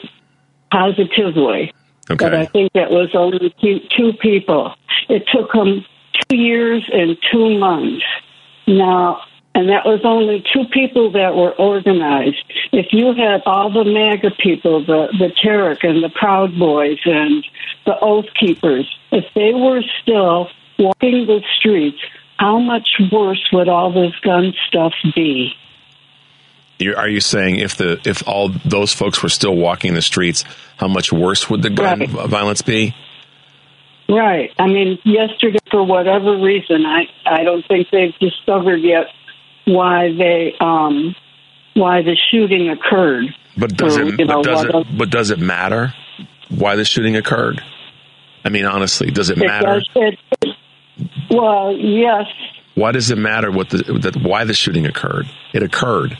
positively. 0.74 1.72
Okay. 2.10 2.24
But 2.24 2.34
I 2.34 2.46
think 2.46 2.72
it 2.74 2.90
was 2.90 3.10
only 3.14 3.54
two, 3.60 3.80
two 3.96 4.12
people. 4.20 4.74
It 5.08 5.24
took 5.32 5.52
them 5.52 5.84
two 6.28 6.36
years 6.36 6.88
and 6.92 7.16
two 7.32 7.58
months. 7.58 8.04
Now, 8.66 9.22
and 9.54 9.68
that 9.68 9.86
was 9.86 10.00
only 10.04 10.44
two 10.52 10.64
people 10.72 11.12
that 11.12 11.34
were 11.36 11.52
organized. 11.52 12.42
if 12.72 12.86
you 12.92 13.14
had 13.14 13.42
all 13.46 13.70
the 13.70 13.84
MAGA 13.84 14.32
people, 14.42 14.84
the 14.84 15.06
the 15.18 15.30
Tarek 15.42 15.84
and 15.84 16.02
the 16.02 16.08
Proud 16.08 16.58
Boys 16.58 16.98
and 17.04 17.46
the 17.86 17.96
Oath 18.00 18.26
Keepers, 18.38 18.86
if 19.12 19.24
they 19.34 19.54
were 19.54 19.82
still 20.02 20.48
walking 20.78 21.26
the 21.26 21.40
streets, 21.56 21.98
how 22.38 22.58
much 22.58 22.88
worse 23.12 23.48
would 23.52 23.68
all 23.68 23.92
this 23.92 24.14
gun 24.22 24.52
stuff 24.66 24.92
be? 25.14 25.54
You're, 26.78 26.98
are 26.98 27.08
you 27.08 27.20
saying 27.20 27.60
if 27.60 27.76
the 27.76 28.00
if 28.04 28.26
all 28.26 28.48
those 28.64 28.92
folks 28.92 29.22
were 29.22 29.28
still 29.28 29.54
walking 29.56 29.94
the 29.94 30.02
streets, 30.02 30.44
how 30.76 30.88
much 30.88 31.12
worse 31.12 31.48
would 31.48 31.62
the 31.62 31.70
gun 31.70 32.00
Right. 32.00 32.08
violence 32.10 32.62
be? 32.62 32.94
Right. 34.08 34.50
I 34.58 34.66
mean, 34.66 34.98
yesterday, 35.04 35.58
for 35.70 35.82
whatever 35.84 36.36
reason, 36.36 36.84
I 36.84 37.06
I 37.24 37.42
don't 37.44 37.64
think 37.66 37.88
they've 37.90 38.14
discovered 38.18 38.78
yet 38.82 39.06
why 39.66 40.12
they 40.12 40.54
um 40.60 41.14
why 41.74 42.02
the 42.02 42.16
shooting 42.30 42.68
occurred. 42.68 43.26
But 43.56 43.76
does 43.76 43.96
Or, 43.96 44.02
it? 44.02 44.18
you 44.18 44.26
know, 44.26 44.42
But 44.42 44.44
does 44.44 44.64
it? 44.64 44.98
But 44.98 45.10
does 45.10 45.30
it 45.30 45.38
matter 45.38 45.94
why 46.50 46.76
the 46.76 46.84
shooting 46.84 47.16
occurred? 47.16 47.62
I 48.44 48.50
mean, 48.50 48.66
honestly, 48.66 49.10
does 49.10 49.30
it 49.30 49.38
It 49.38 49.46
matter? 49.46 49.80
does- 49.80 49.88
it- 49.96 50.18
well, 51.30 51.72
yes, 51.76 52.26
Why 52.74 52.92
does 52.92 53.10
it 53.10 53.18
matter 53.18 53.50
what 53.50 53.70
the 53.70 53.78
that 54.00 54.16
why 54.16 54.44
the 54.44 54.52
shooting 54.54 54.84
occurred? 54.86 55.26
It 55.54 55.62
occurred, 55.62 56.16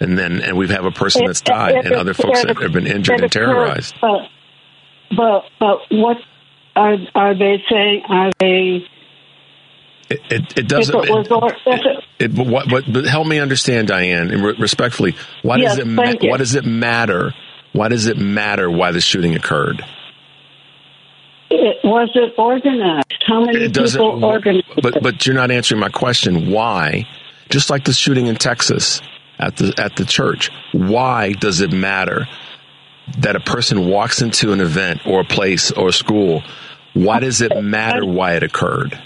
and 0.00 0.18
then 0.18 0.40
and 0.40 0.56
we 0.56 0.68
have 0.68 0.84
a 0.84 0.90
person 0.90 1.24
that's 1.26 1.40
died 1.40 1.76
it- 1.76 1.86
and 1.86 1.94
other 1.94 2.14
folks 2.14 2.42
that 2.42 2.56
have 2.58 2.72
been 2.72 2.86
injured 2.86 3.20
and 3.20 3.32
terrorized. 3.32 3.94
But, 4.00 4.28
but 5.16 5.44
but 5.58 5.78
what 5.90 6.16
are 6.76 6.96
are 7.14 7.34
they 7.34 7.62
saying? 7.70 8.02
Are 8.08 8.30
they? 8.38 8.86
It, 10.10 10.20
it, 10.30 10.58
it 10.58 10.68
doesn't. 10.68 10.94
it 10.94 11.10
was, 11.10 11.92
it, 12.18 12.34
but 12.34 12.46
what, 12.46 12.68
but, 12.70 12.84
but 12.90 13.04
help 13.04 13.26
me 13.26 13.40
understand, 13.40 13.88
Diane, 13.88 14.30
and 14.30 14.42
re- 14.42 14.56
respectfully, 14.58 15.14
why 15.42 15.56
Yes, 15.56 15.76
does 15.76 15.80
it 15.80 15.86
ma- 15.86 16.14
why 16.22 16.38
does 16.38 16.54
it 16.54 16.64
matter? 16.64 17.34
Why 17.72 17.88
does 17.88 18.06
it 18.06 18.16
matter 18.16 18.70
why 18.70 18.92
the 18.92 19.00
shooting 19.02 19.34
occurred? 19.34 19.84
it 21.50 21.76
was 21.84 22.10
it 22.14 22.34
organized? 22.38 23.24
How 23.26 23.44
many 23.44 23.68
people 23.68 24.24
organized? 24.24 24.80
But 24.82 25.02
but 25.02 25.26
you're 25.26 25.34
not 25.36 25.50
answering 25.50 25.80
my 25.80 25.90
question. 25.90 26.50
Why? 26.50 27.06
Just 27.50 27.68
like 27.68 27.84
the 27.84 27.92
shooting 27.92 28.26
in 28.26 28.36
Texas 28.36 29.02
at 29.38 29.56
the 29.56 29.74
at 29.78 29.96
the 29.96 30.04
church. 30.04 30.50
Why 30.72 31.32
does 31.32 31.60
it 31.60 31.72
matter 31.72 32.26
that 33.18 33.36
a 33.36 33.40
person 33.40 33.86
walks 33.86 34.20
into 34.22 34.52
an 34.52 34.60
event 34.60 35.00
or 35.06 35.20
a 35.20 35.24
place 35.24 35.70
or 35.70 35.88
a 35.88 35.92
school? 35.92 36.42
Why 36.94 37.20
does 37.20 37.40
it 37.40 37.52
matter 37.62 38.04
why 38.04 38.34
it 38.34 38.42
occurred 38.42 39.00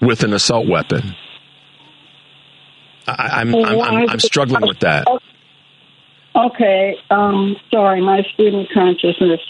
with 0.00 0.22
an 0.24 0.32
assault 0.32 0.66
weapon? 0.68 1.14
I, 3.06 3.40
I'm, 3.40 3.54
I'm, 3.54 3.80
I'm 3.80 4.08
I'm 4.10 4.20
struggling 4.20 4.66
with 4.66 4.80
that. 4.80 5.06
Okay, 6.34 6.96
um, 7.10 7.56
sorry, 7.70 8.00
my 8.00 8.22
student 8.34 8.68
consciousness. 8.72 9.40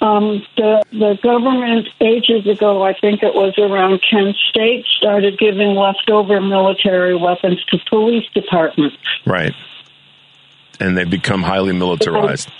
Um, 0.00 0.44
the 0.56 0.82
the 0.92 1.18
government 1.22 1.88
ages 2.00 2.46
ago, 2.46 2.82
I 2.82 2.92
think 2.92 3.22
it 3.22 3.34
was 3.34 3.54
around 3.58 4.02
Kent 4.08 4.36
State, 4.50 4.84
started 4.98 5.38
giving 5.38 5.74
leftover 5.74 6.40
military 6.40 7.16
weapons 7.16 7.64
to 7.70 7.78
police 7.88 8.26
departments. 8.34 8.96
Right. 9.24 9.54
And 10.78 10.96
they've 10.98 11.08
become 11.08 11.42
highly 11.42 11.72
militarized, 11.72 12.50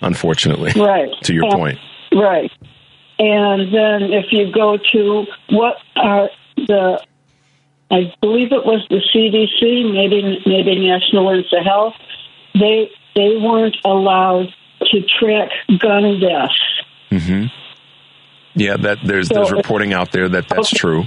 unfortunately. 0.00 0.72
Right. 0.74 1.10
To 1.24 1.34
your 1.34 1.44
Uh, 1.46 1.56
point. 1.56 1.78
Right. 2.14 2.50
And 3.18 3.72
then 3.74 4.12
if 4.12 4.32
you 4.32 4.50
go 4.50 4.78
to 4.92 5.26
what 5.50 5.76
are 5.96 6.30
the, 6.56 7.02
I 7.90 8.12
believe 8.22 8.52
it 8.52 8.64
was 8.64 8.86
the 8.88 9.02
CDC, 9.14 9.92
maybe 9.92 10.42
maybe 10.46 10.86
National 10.88 11.28
Institute 11.30 11.60
of 11.60 11.64
Health, 11.66 11.94
they 12.54 12.90
they 13.14 13.36
weren't 13.36 13.76
allowed 13.84 14.48
to 14.90 15.00
track 15.18 15.50
gun 15.78 16.20
deaths. 16.20 16.60
Hmm 17.10 17.44
Yeah, 18.54 18.76
that 18.78 18.98
there's 19.04 19.28
there's 19.28 19.52
reporting 19.52 19.92
out 19.92 20.12
there 20.12 20.28
that 20.28 20.48
that's 20.48 20.72
Okay. 20.72 20.78
true. 20.78 21.04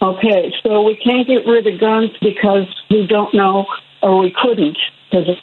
Okay, 0.00 0.52
so 0.64 0.82
we 0.82 0.96
can't 0.96 1.26
get 1.28 1.46
rid 1.46 1.66
of 1.66 1.78
guns 1.78 2.10
because 2.20 2.66
we 2.90 3.06
don't 3.06 3.32
know 3.34 3.66
or 4.02 4.18
we 4.18 4.34
couldn't 4.42 4.76
because 5.10 5.36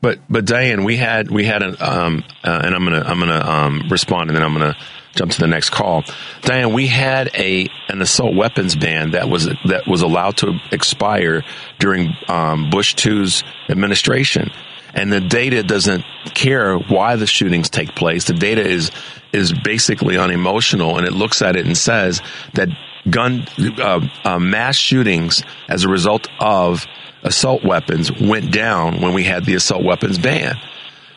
But 0.00 0.20
but 0.30 0.46
Diane, 0.46 0.84
we 0.84 0.96
had 0.96 1.30
we 1.30 1.44
had 1.44 1.62
an 1.62 1.76
um 1.80 2.24
uh, 2.42 2.62
and 2.64 2.74
I'm 2.74 2.84
gonna 2.84 3.02
I'm 3.04 3.18
gonna 3.18 3.40
um 3.46 3.82
respond 3.90 4.30
and 4.30 4.36
then 4.36 4.42
I'm 4.42 4.52
gonna 4.54 4.76
jump 5.14 5.32
to 5.32 5.40
the 5.40 5.46
next 5.46 5.70
call. 5.70 6.04
Diane, 6.42 6.72
we 6.72 6.86
had 6.86 7.28
a 7.34 7.68
an 7.88 8.00
assault 8.00 8.34
weapons 8.34 8.74
ban 8.76 9.10
that 9.10 9.28
was 9.28 9.44
that 9.66 9.82
was 9.86 10.00
allowed 10.02 10.38
to 10.38 10.58
expire 10.72 11.42
during 11.78 12.14
um, 12.28 12.70
Bush 12.70 12.94
2's 12.94 13.44
administration. 13.68 14.50
And 14.98 15.12
the 15.12 15.20
data 15.20 15.62
doesn't 15.62 16.04
care 16.34 16.76
why 16.76 17.16
the 17.16 17.26
shootings 17.26 17.70
take 17.70 17.94
place. 17.94 18.24
The 18.24 18.34
data 18.34 18.66
is 18.66 18.90
is 19.32 19.52
basically 19.52 20.18
unemotional, 20.18 20.98
and 20.98 21.06
it 21.06 21.12
looks 21.12 21.40
at 21.42 21.54
it 21.54 21.66
and 21.66 21.76
says 21.76 22.20
that 22.54 22.68
gun 23.08 23.46
uh, 23.78 24.00
uh, 24.24 24.38
mass 24.38 24.76
shootings 24.76 25.42
as 25.68 25.84
a 25.84 25.88
result 25.88 26.28
of 26.40 26.84
assault 27.22 27.62
weapons 27.64 28.10
went 28.20 28.52
down 28.52 29.00
when 29.00 29.14
we 29.14 29.24
had 29.24 29.44
the 29.44 29.54
assault 29.54 29.84
weapons 29.84 30.18
ban. 30.18 30.56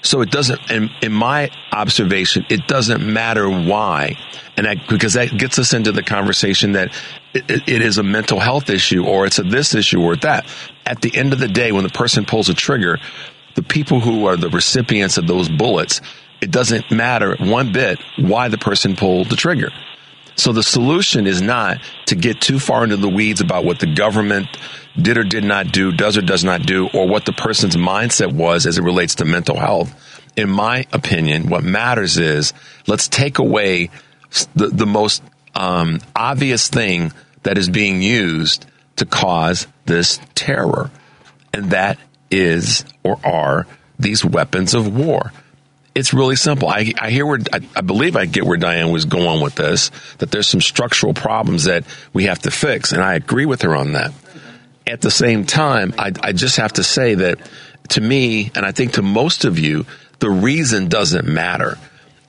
So 0.03 0.21
it 0.21 0.31
doesn't, 0.31 0.59
in, 0.71 0.89
in 1.01 1.11
my 1.11 1.51
observation, 1.71 2.45
it 2.49 2.67
doesn't 2.67 3.01
matter 3.05 3.47
why. 3.49 4.17
And 4.57 4.65
that, 4.65 4.77
because 4.89 5.13
that 5.13 5.37
gets 5.37 5.59
us 5.59 5.73
into 5.73 5.91
the 5.91 6.01
conversation 6.01 6.71
that 6.73 6.89
it, 7.33 7.49
it- 7.49 7.81
is 7.81 7.97
a 7.97 8.03
mental 8.03 8.39
health 8.39 8.69
issue 8.69 9.05
or 9.05 9.25
it's 9.25 9.37
a 9.39 9.43
this 9.43 9.75
issue 9.75 10.01
or 10.01 10.15
that. 10.17 10.45
At 10.85 11.01
the 11.01 11.15
end 11.15 11.33
of 11.33 11.39
the 11.39 11.47
day, 11.47 11.71
when 11.71 11.83
the 11.83 11.89
person 11.89 12.25
pulls 12.25 12.49
a 12.49 12.53
trigger, 12.55 12.97
the 13.55 13.63
people 13.63 13.99
who 13.99 14.25
are 14.25 14.37
the 14.37 14.49
recipients 14.49 15.17
of 15.17 15.27
those 15.27 15.49
bullets, 15.49 16.01
it 16.41 16.51
doesn't 16.51 16.91
matter 16.91 17.35
one 17.39 17.71
bit 17.71 17.99
why 18.17 18.47
the 18.47 18.57
person 18.57 18.95
pulled 18.95 19.29
the 19.29 19.35
trigger. 19.35 19.69
So 20.35 20.53
the 20.53 20.63
solution 20.63 21.27
is 21.27 21.41
not 21.41 21.81
to 22.07 22.15
get 22.15 22.41
too 22.41 22.57
far 22.57 22.83
into 22.83 22.97
the 22.97 23.09
weeds 23.09 23.41
about 23.41 23.65
what 23.65 23.79
the 23.79 23.93
government 23.93 24.47
did 24.99 25.17
or 25.17 25.23
did 25.23 25.43
not 25.43 25.71
do, 25.71 25.91
does 25.91 26.17
or 26.17 26.21
does 26.21 26.43
not 26.43 26.65
do, 26.65 26.87
or 26.93 27.07
what 27.07 27.25
the 27.25 27.33
person's 27.33 27.75
mindset 27.75 28.33
was 28.33 28.65
as 28.65 28.77
it 28.77 28.83
relates 28.83 29.15
to 29.15 29.25
mental 29.25 29.57
health. 29.57 29.93
In 30.35 30.49
my 30.49 30.87
opinion, 30.93 31.49
what 31.49 31.63
matters 31.63 32.17
is 32.17 32.53
let's 32.87 33.07
take 33.07 33.37
away 33.37 33.89
the, 34.55 34.67
the 34.67 34.85
most 34.85 35.21
um, 35.53 35.99
obvious 36.15 36.69
thing 36.69 37.11
that 37.43 37.57
is 37.57 37.69
being 37.69 38.01
used 38.01 38.65
to 38.95 39.05
cause 39.05 39.67
this 39.85 40.19
terror. 40.35 40.89
And 41.53 41.71
that 41.71 41.99
is 42.31 42.85
or 43.03 43.19
are 43.23 43.67
these 43.99 44.25
weapons 44.25 44.73
of 44.73 44.95
war 44.95 45.31
it's 45.93 46.13
really 46.13 46.35
simple. 46.35 46.69
I, 46.69 46.93
I 46.99 47.09
hear 47.09 47.25
where 47.25 47.39
I, 47.51 47.59
I 47.75 47.81
believe 47.81 48.15
I 48.15 48.25
get 48.25 48.45
where 48.45 48.57
Diane 48.57 48.91
was 48.91 49.05
going 49.05 49.41
with 49.41 49.55
this. 49.55 49.91
That 50.19 50.31
there's 50.31 50.47
some 50.47 50.61
structural 50.61 51.13
problems 51.13 51.65
that 51.65 51.83
we 52.13 52.25
have 52.25 52.39
to 52.39 52.51
fix, 52.51 52.93
and 52.93 53.03
I 53.03 53.15
agree 53.15 53.45
with 53.45 53.63
her 53.63 53.75
on 53.75 53.93
that. 53.93 54.13
At 54.87 55.01
the 55.01 55.11
same 55.11 55.45
time, 55.45 55.93
I, 55.97 56.11
I 56.21 56.31
just 56.31 56.57
have 56.57 56.73
to 56.73 56.83
say 56.83 57.15
that 57.15 57.39
to 57.89 58.01
me, 58.01 58.51
and 58.55 58.65
I 58.65 58.71
think 58.71 58.93
to 58.93 59.01
most 59.01 59.43
of 59.45 59.59
you, 59.59 59.85
the 60.19 60.29
reason 60.29 60.87
doesn't 60.87 61.27
matter, 61.27 61.77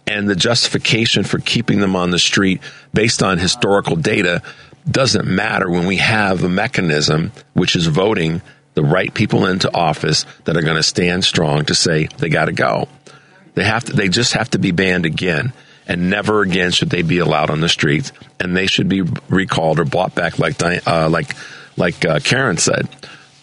and 0.06 0.28
the 0.28 0.36
justification 0.36 1.22
for 1.22 1.38
keeping 1.38 1.78
them 1.80 1.94
on 1.94 2.10
the 2.10 2.18
street 2.18 2.60
based 2.92 3.22
on 3.22 3.38
historical 3.38 3.96
data 3.96 4.42
doesn't 4.90 5.26
matter 5.26 5.70
when 5.70 5.86
we 5.86 5.98
have 5.98 6.42
a 6.42 6.48
mechanism 6.48 7.30
which 7.52 7.76
is 7.76 7.86
voting 7.86 8.42
the 8.74 8.82
right 8.82 9.12
people 9.12 9.46
into 9.46 9.74
office 9.74 10.24
that 10.44 10.56
are 10.56 10.62
going 10.62 10.76
to 10.76 10.82
stand 10.82 11.24
strong 11.24 11.64
to 11.66 11.74
say 11.74 12.08
they 12.18 12.28
got 12.28 12.46
to 12.46 12.52
go. 12.52 12.88
They 13.54 13.64
have 13.64 13.84
to. 13.84 13.92
They 13.92 14.08
just 14.08 14.32
have 14.32 14.50
to 14.50 14.58
be 14.58 14.70
banned 14.70 15.04
again, 15.04 15.52
and 15.86 16.08
never 16.08 16.40
again 16.40 16.70
should 16.70 16.88
they 16.88 17.02
be 17.02 17.18
allowed 17.18 17.50
on 17.50 17.60
the 17.60 17.68
streets. 17.68 18.12
And 18.40 18.56
they 18.56 18.66
should 18.66 18.88
be 18.88 19.02
recalled 19.28 19.78
or 19.78 19.84
brought 19.84 20.14
back, 20.14 20.38
like 20.38 20.62
uh, 20.62 21.08
like 21.10 21.36
like 21.76 22.04
uh, 22.04 22.20
Karen 22.20 22.56
said 22.56 22.88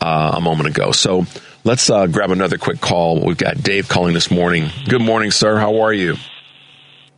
uh, 0.01 0.33
a 0.35 0.41
moment 0.41 0.69
ago. 0.69 0.91
So 0.91 1.25
let's 1.63 1.89
uh, 1.89 2.07
grab 2.07 2.31
another 2.31 2.57
quick 2.57 2.81
call. 2.81 3.23
We've 3.23 3.37
got 3.37 3.61
Dave 3.61 3.87
calling 3.87 4.13
this 4.13 4.31
morning. 4.31 4.69
Good 4.87 5.01
morning, 5.01 5.31
sir. 5.31 5.57
How 5.57 5.81
are 5.81 5.93
you? 5.93 6.15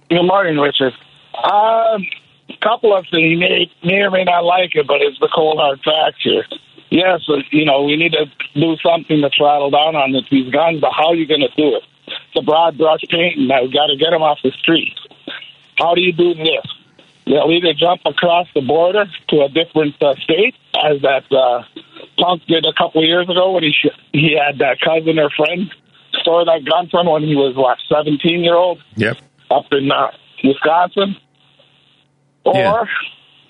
Good 0.09 0.24
morning, 0.24 0.57
Richard. 0.57 0.93
Um, 1.34 2.05
a 2.49 2.57
couple 2.62 2.95
of 2.95 3.05
things. 3.09 3.24
You 3.24 3.38
may, 3.38 3.72
may 3.84 4.01
or 4.01 4.12
may 4.12 4.26
not 4.26 4.43
like 4.43 4.76
it, 4.76 4.86
but 4.86 4.97
it's 4.99 5.18
the 5.20 5.30
cold 5.34 5.57
hard 5.57 5.80
facts 5.80 6.22
here. 6.22 6.43
Yes, 6.92 7.22
uh, 7.30 7.38
you 7.52 7.64
know, 7.66 7.84
we 7.84 7.96
need 7.96 8.12
to 8.12 8.26
do 8.54 8.76
something 8.84 9.22
to 9.22 9.30
throttle 9.36 9.72
down 9.72 9.96
on 9.96 10.12
this, 10.12 10.24
these 10.30 10.52
guns, 10.52 10.82
but 10.82 10.92
how 10.92 11.08
are 11.08 11.16
you 11.16 11.26
going 11.26 11.39
to 11.42 11.48
do 11.56 11.76
it? 11.78 11.84
It's 12.08 12.36
a 12.38 12.42
broad 12.44 12.78
brush 12.78 13.00
painting. 13.10 13.48
Now 13.48 13.64
we've 13.64 13.74
got 13.74 13.88
to 13.88 13.96
get 13.98 14.12
them 14.12 14.22
off 14.22 14.39
the 14.44 14.52
streets. 14.52 15.00
How 15.80 15.96
do 15.96 16.02
you 16.02 16.12
do 16.12 16.34
this? 16.36 16.66
They'll 17.26 17.50
either 17.50 17.74
jump 17.74 18.02
across 18.06 18.48
the 18.54 18.60
border 18.62 19.06
to 19.30 19.42
a 19.42 19.48
different 19.50 19.96
uh, 20.04 20.16
state, 20.16 20.54
as 20.84 21.02
that 21.02 21.24
uh, 21.32 21.64
punk 22.20 22.44
did 22.48 22.66
a 22.66 22.74
couple 22.74 23.02
of 23.02 23.08
years 23.08 23.30
ago 23.30 23.54
when 23.54 23.64
he 23.64 23.72
sh- 23.72 23.96
he 24.12 24.36
had 24.38 24.58
that 24.60 24.82
cousin 24.82 25.18
or 25.18 25.30
friend 25.30 25.74
store 26.20 26.44
that 26.44 26.66
gun 26.66 26.89
from 26.89 27.08
when 27.08 27.24
he 27.24 27.36
was 27.36 27.56
what 27.56 27.78
seventeen 27.88 28.44
year 28.44 28.56
old 28.56 28.80
Yep. 28.98 29.18
up 29.50 29.66
in 29.72 29.89
uh, 29.92 30.12
Wisconsin, 30.44 31.16
or 32.44 32.54
Yeah. 32.56 32.84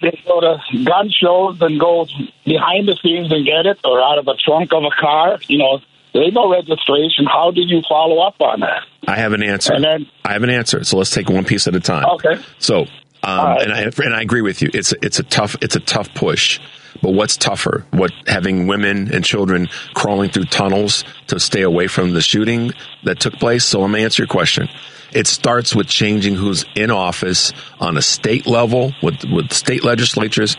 They 0.01 0.19
go 0.27 0.41
to 0.41 0.57
gun 0.83 1.09
shows 1.09 1.57
and 1.61 1.79
go 1.79 2.05
behind 2.45 2.87
the 2.87 2.97
scenes 3.01 3.31
and 3.31 3.45
get 3.45 3.65
it, 3.65 3.79
or 3.83 4.01
out 4.01 4.17
of 4.17 4.25
the 4.25 4.37
trunk 4.43 4.73
of 4.73 4.83
a 4.83 4.91
car. 4.99 5.39
You 5.47 5.59
know, 5.59 5.79
there's 6.13 6.33
no 6.33 6.51
registration. 6.51 7.25
How 7.25 7.51
do 7.51 7.61
you 7.61 7.81
follow 7.87 8.19
up 8.21 8.35
on 8.41 8.59
that? 8.61 8.83
I 9.07 9.15
have 9.17 9.33
an 9.33 9.43
answer. 9.43 9.73
And 9.73 9.83
then- 9.83 10.07
I 10.25 10.33
have 10.33 10.43
an 10.43 10.49
answer. 10.49 10.83
So 10.83 10.97
let's 10.97 11.11
take 11.11 11.29
one 11.29 11.45
piece 11.45 11.67
at 11.67 11.75
a 11.75 11.79
time. 11.79 12.05
Okay. 12.15 12.35
So, 12.59 12.81
um, 13.23 13.45
right. 13.45 13.61
and 13.61 13.73
I 13.73 13.81
and 14.03 14.13
I 14.15 14.21
agree 14.21 14.41
with 14.41 14.61
you. 14.61 14.69
It's 14.73 14.93
it's 15.01 15.19
a 15.19 15.23
tough 15.23 15.55
it's 15.61 15.75
a 15.75 15.79
tough 15.79 16.13
push. 16.13 16.59
But 17.01 17.11
what's 17.11 17.37
tougher? 17.37 17.85
What 17.91 18.11
having 18.27 18.67
women 18.67 19.13
and 19.13 19.23
children 19.25 19.69
crawling 19.93 20.29
through 20.29 20.45
tunnels 20.45 21.03
to 21.27 21.39
stay 21.39 21.61
away 21.61 21.87
from 21.87 22.13
the 22.13 22.21
shooting 22.21 22.73
that 23.03 23.19
took 23.19 23.33
place? 23.33 23.63
So 23.63 23.83
I'm 23.83 23.91
gonna 23.91 24.03
answer 24.03 24.23
your 24.23 24.27
question. 24.27 24.69
It 25.11 25.27
starts 25.27 25.75
with 25.75 25.87
changing 25.87 26.35
who's 26.35 26.63
in 26.75 26.89
office 26.89 27.51
on 27.79 27.97
a 27.97 28.01
state 28.01 28.47
level 28.47 28.93
with 29.01 29.23
with 29.25 29.51
state 29.51 29.83
legislatures 29.83 30.55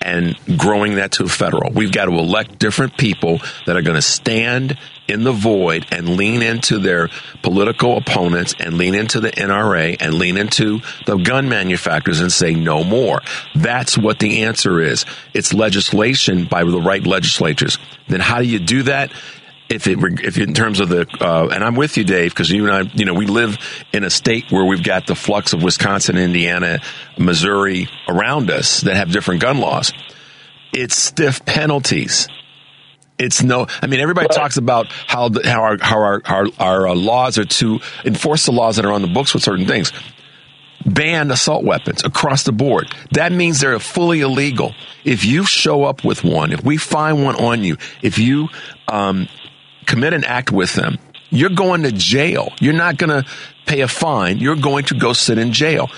and 0.00 0.36
growing 0.56 0.94
that 0.96 1.12
to 1.12 1.28
federal. 1.28 1.70
We've 1.72 1.92
got 1.92 2.06
to 2.06 2.12
elect 2.12 2.58
different 2.58 2.96
people 2.96 3.40
that 3.66 3.76
are 3.76 3.82
going 3.82 3.96
to 3.96 4.02
stand 4.02 4.78
in 5.10 5.24
the 5.24 5.32
void 5.32 5.86
and 5.90 6.16
lean 6.16 6.42
into 6.42 6.78
their 6.78 7.08
political 7.42 7.96
opponents 7.96 8.54
and 8.58 8.78
lean 8.78 8.94
into 8.94 9.20
the 9.20 9.30
NRA 9.30 9.96
and 10.00 10.14
lean 10.14 10.36
into 10.36 10.80
the 11.06 11.16
gun 11.16 11.48
manufacturers 11.48 12.20
and 12.20 12.32
say 12.32 12.54
no 12.54 12.84
more. 12.84 13.20
That's 13.54 13.98
what 13.98 14.18
the 14.18 14.44
answer 14.44 14.80
is. 14.80 15.04
It's 15.34 15.52
legislation 15.52 16.46
by 16.46 16.64
the 16.64 16.80
right 16.80 17.04
legislatures. 17.06 17.78
Then 18.08 18.20
how 18.20 18.38
do 18.38 18.46
you 18.46 18.58
do 18.58 18.84
that? 18.84 19.12
if 19.70 19.86
it 19.86 19.98
if 20.24 20.36
in 20.36 20.52
terms 20.52 20.80
of 20.80 20.88
the 20.88 21.06
uh, 21.20 21.46
and 21.46 21.62
I'm 21.62 21.76
with 21.76 21.96
you, 21.96 22.02
Dave, 22.02 22.32
because 22.32 22.50
you 22.50 22.66
and 22.66 22.74
I, 22.74 22.92
you 22.92 23.04
know, 23.04 23.14
we 23.14 23.26
live 23.26 23.56
in 23.92 24.02
a 24.02 24.10
state 24.10 24.50
where 24.50 24.64
we've 24.64 24.82
got 24.82 25.06
the 25.06 25.14
flux 25.14 25.52
of 25.52 25.62
Wisconsin, 25.62 26.18
Indiana, 26.18 26.80
Missouri 27.16 27.88
around 28.08 28.50
us 28.50 28.80
that 28.80 28.96
have 28.96 29.12
different 29.12 29.40
gun 29.40 29.58
laws. 29.58 29.92
It's 30.72 30.96
stiff 30.96 31.44
penalties. 31.44 32.26
It's 33.20 33.42
no. 33.42 33.66
I 33.82 33.86
mean, 33.86 34.00
everybody 34.00 34.28
talks 34.28 34.56
about 34.56 34.86
how 34.88 35.28
the, 35.28 35.46
how 35.46 35.62
our 35.62 35.78
how 35.78 35.98
our 35.98 36.22
our, 36.24 36.46
our 36.58 36.88
uh, 36.88 36.94
laws 36.94 37.36
are 37.36 37.44
to 37.44 37.80
enforce 38.04 38.46
the 38.46 38.52
laws 38.52 38.76
that 38.76 38.86
are 38.86 38.92
on 38.92 39.02
the 39.02 39.08
books 39.08 39.34
with 39.34 39.42
certain 39.42 39.66
things. 39.66 39.92
Ban 40.86 41.30
assault 41.30 41.62
weapons 41.62 42.02
across 42.02 42.44
the 42.44 42.52
board. 42.52 42.90
That 43.12 43.32
means 43.32 43.60
they're 43.60 43.78
fully 43.78 44.22
illegal. 44.22 44.74
If 45.04 45.26
you 45.26 45.44
show 45.44 45.84
up 45.84 46.02
with 46.02 46.24
one, 46.24 46.52
if 46.52 46.64
we 46.64 46.78
find 46.78 47.22
one 47.22 47.36
on 47.36 47.62
you, 47.62 47.76
if 48.00 48.18
you 48.18 48.48
um, 48.88 49.28
commit 49.84 50.14
an 50.14 50.24
act 50.24 50.50
with 50.50 50.72
them, 50.72 50.96
you're 51.28 51.50
going 51.50 51.82
to 51.82 51.92
jail. 51.92 52.54
You're 52.58 52.72
not 52.72 52.96
going 52.96 53.10
to 53.10 53.28
pay 53.66 53.82
a 53.82 53.88
fine. 53.88 54.38
You're 54.38 54.56
going 54.56 54.84
to 54.86 54.98
go 54.98 55.12
sit 55.12 55.36
in 55.36 55.52
jail. 55.52 55.90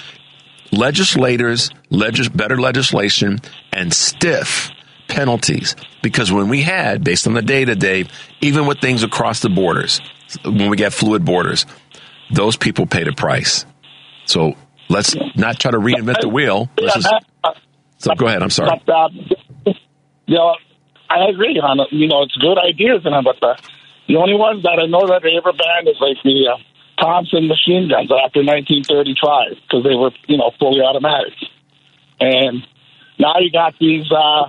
Legislators, 0.73 1.71
legis- 1.91 2.29
better 2.29 2.61
legislation, 2.61 3.39
and 3.73 3.93
stiff 3.95 4.73
penalties. 5.13 5.77
Because 6.03 6.33
when 6.33 6.49
we 6.49 6.63
had, 6.63 7.05
based 7.05 7.27
on 7.27 7.35
the 7.35 7.43
data, 7.43 7.77
Dave, 7.77 8.09
even 8.41 8.67
with 8.67 8.81
things 8.81 9.03
across 9.03 9.41
the 9.41 9.51
borders, 9.51 10.01
when 10.45 10.71
we 10.71 10.77
get 10.77 10.93
fluid 10.93 11.25
borders, 11.25 11.67
those 12.31 12.57
people 12.57 12.87
paid 12.87 13.07
a 13.07 13.13
price. 13.13 13.67
So 14.25 14.55
let's 14.89 15.15
not 15.37 15.61
try 15.61 15.71
to 15.71 15.79
reinvent 15.79 16.21
the 16.21 16.29
wheel. 16.29 16.71
Just, 16.79 17.09
so 17.99 18.15
go 18.15 18.27
ahead. 18.27 18.43
I'm 18.43 18.51
sorry. 18.51 18.81
But, 18.87 18.93
uh, 18.93 19.09
you 20.27 20.35
know, 20.35 20.55
I 21.11 21.29
agree 21.29 21.61
on. 21.61 21.87
You 21.91 22.09
know, 22.09 22.23
it's 22.23 22.37
good 22.37 22.59
ideas, 22.59 23.03
and 23.05 23.25
but 23.25 23.37
the 23.41 23.59
the 24.09 24.17
only 24.17 24.35
ones 24.35 24.63
that 24.63 24.81
I 24.83 24.87
know 24.87 25.07
that 25.09 25.21
they 25.23 25.37
ever 25.37 25.53
banned 25.53 25.87
is 25.89 26.01
like 26.01 26.17
the 26.25 26.49
uh, 26.49 26.57
Thompson 27.01 27.47
machine 27.49 27.89
guns 27.89 28.11
after 28.11 28.41
1935 28.43 29.61
because 29.63 29.85
they 29.85 29.95
were, 29.95 30.11
you 30.27 30.39
know, 30.39 30.51
fully 30.59 30.81
automatic. 30.81 31.35
And 32.19 32.67
now 33.19 33.35
you 33.41 33.53
got 33.53 33.75
these. 33.79 34.11
uh 34.11 34.49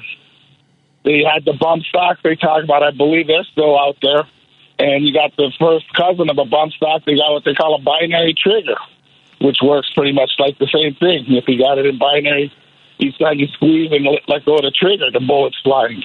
They 1.03 1.23
had 1.23 1.45
the 1.45 1.53
bump 1.59 1.83
stock 1.83 2.17
they 2.23 2.35
talk 2.35 2.63
about. 2.63 2.83
I 2.83 2.91
believe 2.91 3.27
they're 3.27 3.43
still 3.51 3.77
out 3.77 3.97
there. 4.01 4.23
And 4.79 5.05
you 5.05 5.13
got 5.13 5.35
the 5.37 5.51
first 5.59 5.85
cousin 5.93 6.29
of 6.29 6.37
a 6.37 6.45
bump 6.45 6.73
stock. 6.73 7.03
They 7.05 7.15
got 7.15 7.31
what 7.31 7.43
they 7.45 7.53
call 7.53 7.75
a 7.75 7.81
binary 7.81 8.33
trigger, 8.33 8.75
which 9.39 9.57
works 9.61 9.91
pretty 9.95 10.13
much 10.13 10.31
like 10.39 10.57
the 10.57 10.67
same 10.73 10.95
thing. 10.95 11.25
If 11.35 11.45
you 11.47 11.59
got 11.59 11.77
it 11.77 11.85
in 11.85 11.97
binary, 11.99 12.51
each 12.99 13.17
time 13.19 13.37
you 13.39 13.47
squeeze 13.53 13.91
and 13.91 14.05
let, 14.27 14.45
go 14.45 14.55
of 14.55 14.61
the 14.63 14.71
trigger, 14.71 15.11
the 15.11 15.19
bullet's 15.19 15.57
flying. 15.63 16.03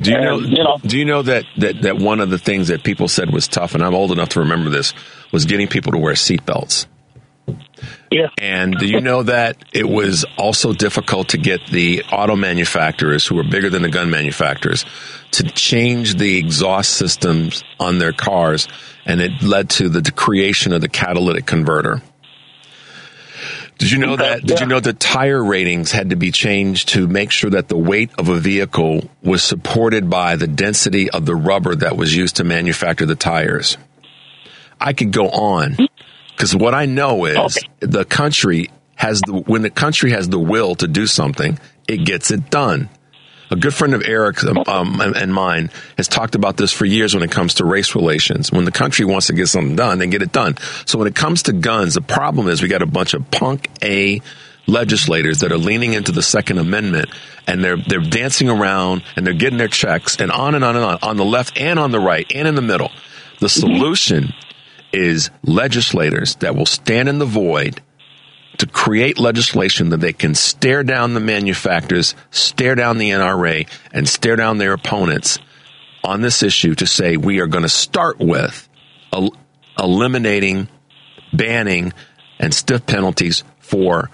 Do 0.00 0.10
you 0.12 0.20
know, 0.20 0.38
you 0.38 0.62
know- 0.62 0.78
Do 0.84 0.98
you 0.98 1.04
know 1.06 1.22
that, 1.22 1.44
that 1.56 1.82
that 1.82 1.96
one 1.96 2.20
of 2.20 2.28
the 2.30 2.38
things 2.38 2.68
that 2.68 2.84
people 2.84 3.08
said 3.08 3.30
was 3.32 3.48
tough, 3.48 3.74
and 3.74 3.82
I'm 3.82 3.94
old 3.94 4.12
enough 4.12 4.28
to 4.30 4.40
remember 4.40 4.68
this, 4.68 4.92
was 5.32 5.46
getting 5.46 5.68
people 5.68 5.92
to 5.92 5.98
wear 5.98 6.12
seatbelts. 6.14 6.86
Yeah. 8.10 8.28
And 8.38 8.76
do 8.78 8.86
you 8.86 9.00
know 9.00 9.24
that 9.24 9.56
it 9.72 9.88
was 9.88 10.24
also 10.38 10.72
difficult 10.72 11.30
to 11.30 11.38
get 11.38 11.66
the 11.66 12.02
auto 12.12 12.36
manufacturers, 12.36 13.26
who 13.26 13.38
are 13.38 13.44
bigger 13.44 13.70
than 13.70 13.82
the 13.82 13.88
gun 13.88 14.10
manufacturers, 14.10 14.84
to 15.32 15.42
change 15.42 16.16
the 16.16 16.38
exhaust 16.38 16.94
systems 16.94 17.64
on 17.78 17.98
their 17.98 18.12
cars, 18.12 18.68
and 19.04 19.20
it 19.20 19.42
led 19.42 19.70
to 19.70 19.88
the 19.88 20.10
creation 20.10 20.72
of 20.72 20.80
the 20.80 20.88
catalytic 20.88 21.46
converter. 21.46 22.02
Did 23.78 23.90
you 23.90 23.98
know 23.98 24.16
that? 24.16 24.42
Did 24.42 24.60
you 24.60 24.66
know 24.66 24.80
that 24.80 24.98
tire 24.98 25.44
ratings 25.44 25.92
had 25.92 26.10
to 26.10 26.16
be 26.16 26.30
changed 26.30 26.88
to 26.90 27.06
make 27.06 27.30
sure 27.30 27.50
that 27.50 27.68
the 27.68 27.76
weight 27.76 28.10
of 28.16 28.30
a 28.30 28.36
vehicle 28.36 29.10
was 29.22 29.42
supported 29.42 30.08
by 30.08 30.36
the 30.36 30.46
density 30.46 31.10
of 31.10 31.26
the 31.26 31.34
rubber 31.34 31.74
that 31.74 31.96
was 31.96 32.16
used 32.16 32.36
to 32.36 32.44
manufacture 32.44 33.04
the 33.04 33.14
tires? 33.14 33.76
I 34.80 34.94
could 34.94 35.12
go 35.12 35.28
on 35.28 35.76
because 36.36 36.54
what 36.54 36.74
I 36.74 36.84
know 36.84 37.24
is 37.24 37.58
the 37.80 38.04
country 38.04 38.70
has 38.94 39.20
the 39.22 39.32
when 39.32 39.62
the 39.62 39.70
country 39.70 40.10
has 40.10 40.28
the 40.28 40.38
will 40.38 40.74
to 40.76 40.86
do 40.86 41.06
something, 41.06 41.58
it 41.88 42.04
gets 42.04 42.30
it 42.30 42.50
done. 42.50 42.90
A 43.50 43.56
good 43.56 43.72
friend 43.72 43.94
of 43.94 44.02
Eric's 44.04 44.44
um, 44.44 44.58
um, 44.66 45.00
and 45.00 45.16
and 45.16 45.32
mine 45.32 45.70
has 45.96 46.08
talked 46.08 46.34
about 46.34 46.56
this 46.56 46.72
for 46.72 46.84
years 46.84 47.14
when 47.14 47.22
it 47.22 47.30
comes 47.30 47.54
to 47.54 47.64
race 47.64 47.94
relations. 47.94 48.52
When 48.52 48.64
the 48.64 48.72
country 48.72 49.04
wants 49.04 49.28
to 49.28 49.32
get 49.32 49.46
something 49.46 49.76
done, 49.76 49.98
they 49.98 50.08
get 50.08 50.22
it 50.22 50.32
done. 50.32 50.56
So 50.84 50.98
when 50.98 51.06
it 51.06 51.14
comes 51.14 51.44
to 51.44 51.52
guns, 51.52 51.94
the 51.94 52.00
problem 52.00 52.48
is 52.48 52.60
we 52.60 52.68
got 52.68 52.82
a 52.82 52.86
bunch 52.86 53.14
of 53.14 53.30
punk 53.30 53.70
A 53.82 54.20
legislators 54.66 55.40
that 55.40 55.52
are 55.52 55.58
leaning 55.58 55.94
into 55.94 56.10
the 56.10 56.22
Second 56.22 56.58
Amendment 56.58 57.08
and 57.46 57.62
they're 57.62 57.76
they're 57.76 58.00
dancing 58.00 58.50
around 58.50 59.04
and 59.14 59.26
they're 59.26 59.34
getting 59.34 59.58
their 59.58 59.68
checks 59.68 60.16
and 60.16 60.32
on 60.32 60.54
and 60.54 60.64
on 60.64 60.76
and 60.76 60.84
on 60.84 60.98
on 61.02 61.16
the 61.16 61.24
left 61.24 61.58
and 61.58 61.78
on 61.78 61.92
the 61.92 62.00
right 62.00 62.30
and 62.34 62.48
in 62.48 62.56
the 62.56 62.62
middle. 62.62 62.90
The 63.38 63.48
solution 63.48 64.34
is 64.92 65.30
legislators 65.42 66.36
that 66.36 66.56
will 66.56 66.66
stand 66.66 67.08
in 67.08 67.18
the 67.18 67.26
void 67.26 67.80
to 68.58 68.66
create 68.66 69.18
legislation 69.18 69.90
that 69.90 70.00
they 70.00 70.12
can 70.12 70.34
stare 70.34 70.82
down 70.82 71.14
the 71.14 71.20
manufacturers, 71.20 72.14
stare 72.30 72.74
down 72.74 72.98
the 72.98 73.10
NRA, 73.10 73.68
and 73.92 74.08
stare 74.08 74.36
down 74.36 74.58
their 74.58 74.72
opponents 74.72 75.38
on 76.02 76.22
this 76.22 76.42
issue 76.42 76.74
to 76.74 76.86
say 76.86 77.16
we 77.16 77.40
are 77.40 77.46
going 77.46 77.64
to 77.64 77.68
start 77.68 78.18
with 78.18 78.68
el- 79.12 79.36
eliminating, 79.78 80.68
banning, 81.32 81.92
and 82.38 82.54
stiff 82.54 82.86
penalties 82.86 83.44
for 83.58 84.10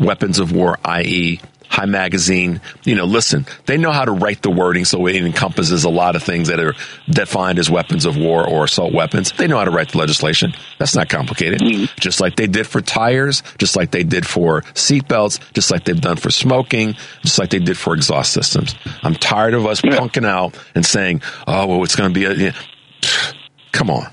weapons 0.00 0.38
of 0.38 0.52
war, 0.52 0.78
i.e., 0.84 1.40
high 1.72 1.86
magazine. 1.86 2.60
You 2.84 2.94
know, 2.94 3.06
listen, 3.06 3.46
they 3.64 3.78
know 3.78 3.92
how 3.92 4.04
to 4.04 4.12
write 4.12 4.42
the 4.42 4.50
wording 4.50 4.84
so 4.84 5.06
it 5.06 5.16
encompasses 5.16 5.84
a 5.84 5.88
lot 5.88 6.16
of 6.16 6.22
things 6.22 6.48
that 6.48 6.60
are 6.60 6.74
defined 7.08 7.58
as 7.58 7.70
weapons 7.70 8.04
of 8.04 8.18
war 8.18 8.46
or 8.46 8.64
assault 8.64 8.92
weapons. 8.92 9.32
They 9.32 9.46
know 9.46 9.56
how 9.56 9.64
to 9.64 9.70
write 9.70 9.92
the 9.92 9.98
legislation. 9.98 10.52
That's 10.78 10.94
not 10.94 11.08
complicated. 11.08 11.60
Mm-hmm. 11.60 11.98
Just 11.98 12.20
like 12.20 12.36
they 12.36 12.46
did 12.46 12.66
for 12.66 12.82
tires, 12.82 13.42
just 13.56 13.74
like 13.74 13.90
they 13.90 14.04
did 14.04 14.26
for 14.26 14.60
seatbelts, 14.74 15.40
just 15.54 15.70
like 15.70 15.84
they've 15.84 15.98
done 15.98 16.18
for 16.18 16.30
smoking, 16.30 16.94
just 17.22 17.38
like 17.38 17.48
they 17.48 17.58
did 17.58 17.78
for 17.78 17.94
exhaust 17.94 18.34
systems. 18.34 18.74
I'm 19.02 19.14
tired 19.14 19.54
of 19.54 19.64
us 19.64 19.80
punking 19.80 20.26
out 20.26 20.58
and 20.74 20.84
saying, 20.84 21.22
oh, 21.46 21.66
well, 21.66 21.82
it's 21.84 21.96
going 21.96 22.12
to 22.12 22.14
be 22.14 22.26
a. 22.26 22.34
Yeah. 22.34 22.52
Come 23.72 23.88
on. 23.88 24.12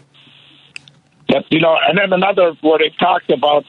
But 1.28 1.45
you 1.51 1.60
know, 1.60 1.76
and 1.88 1.97
then 1.97 2.14
another 2.14 2.53
where 2.62 2.80
they 2.80 2.95
talked 2.97 3.30
about 3.30 3.66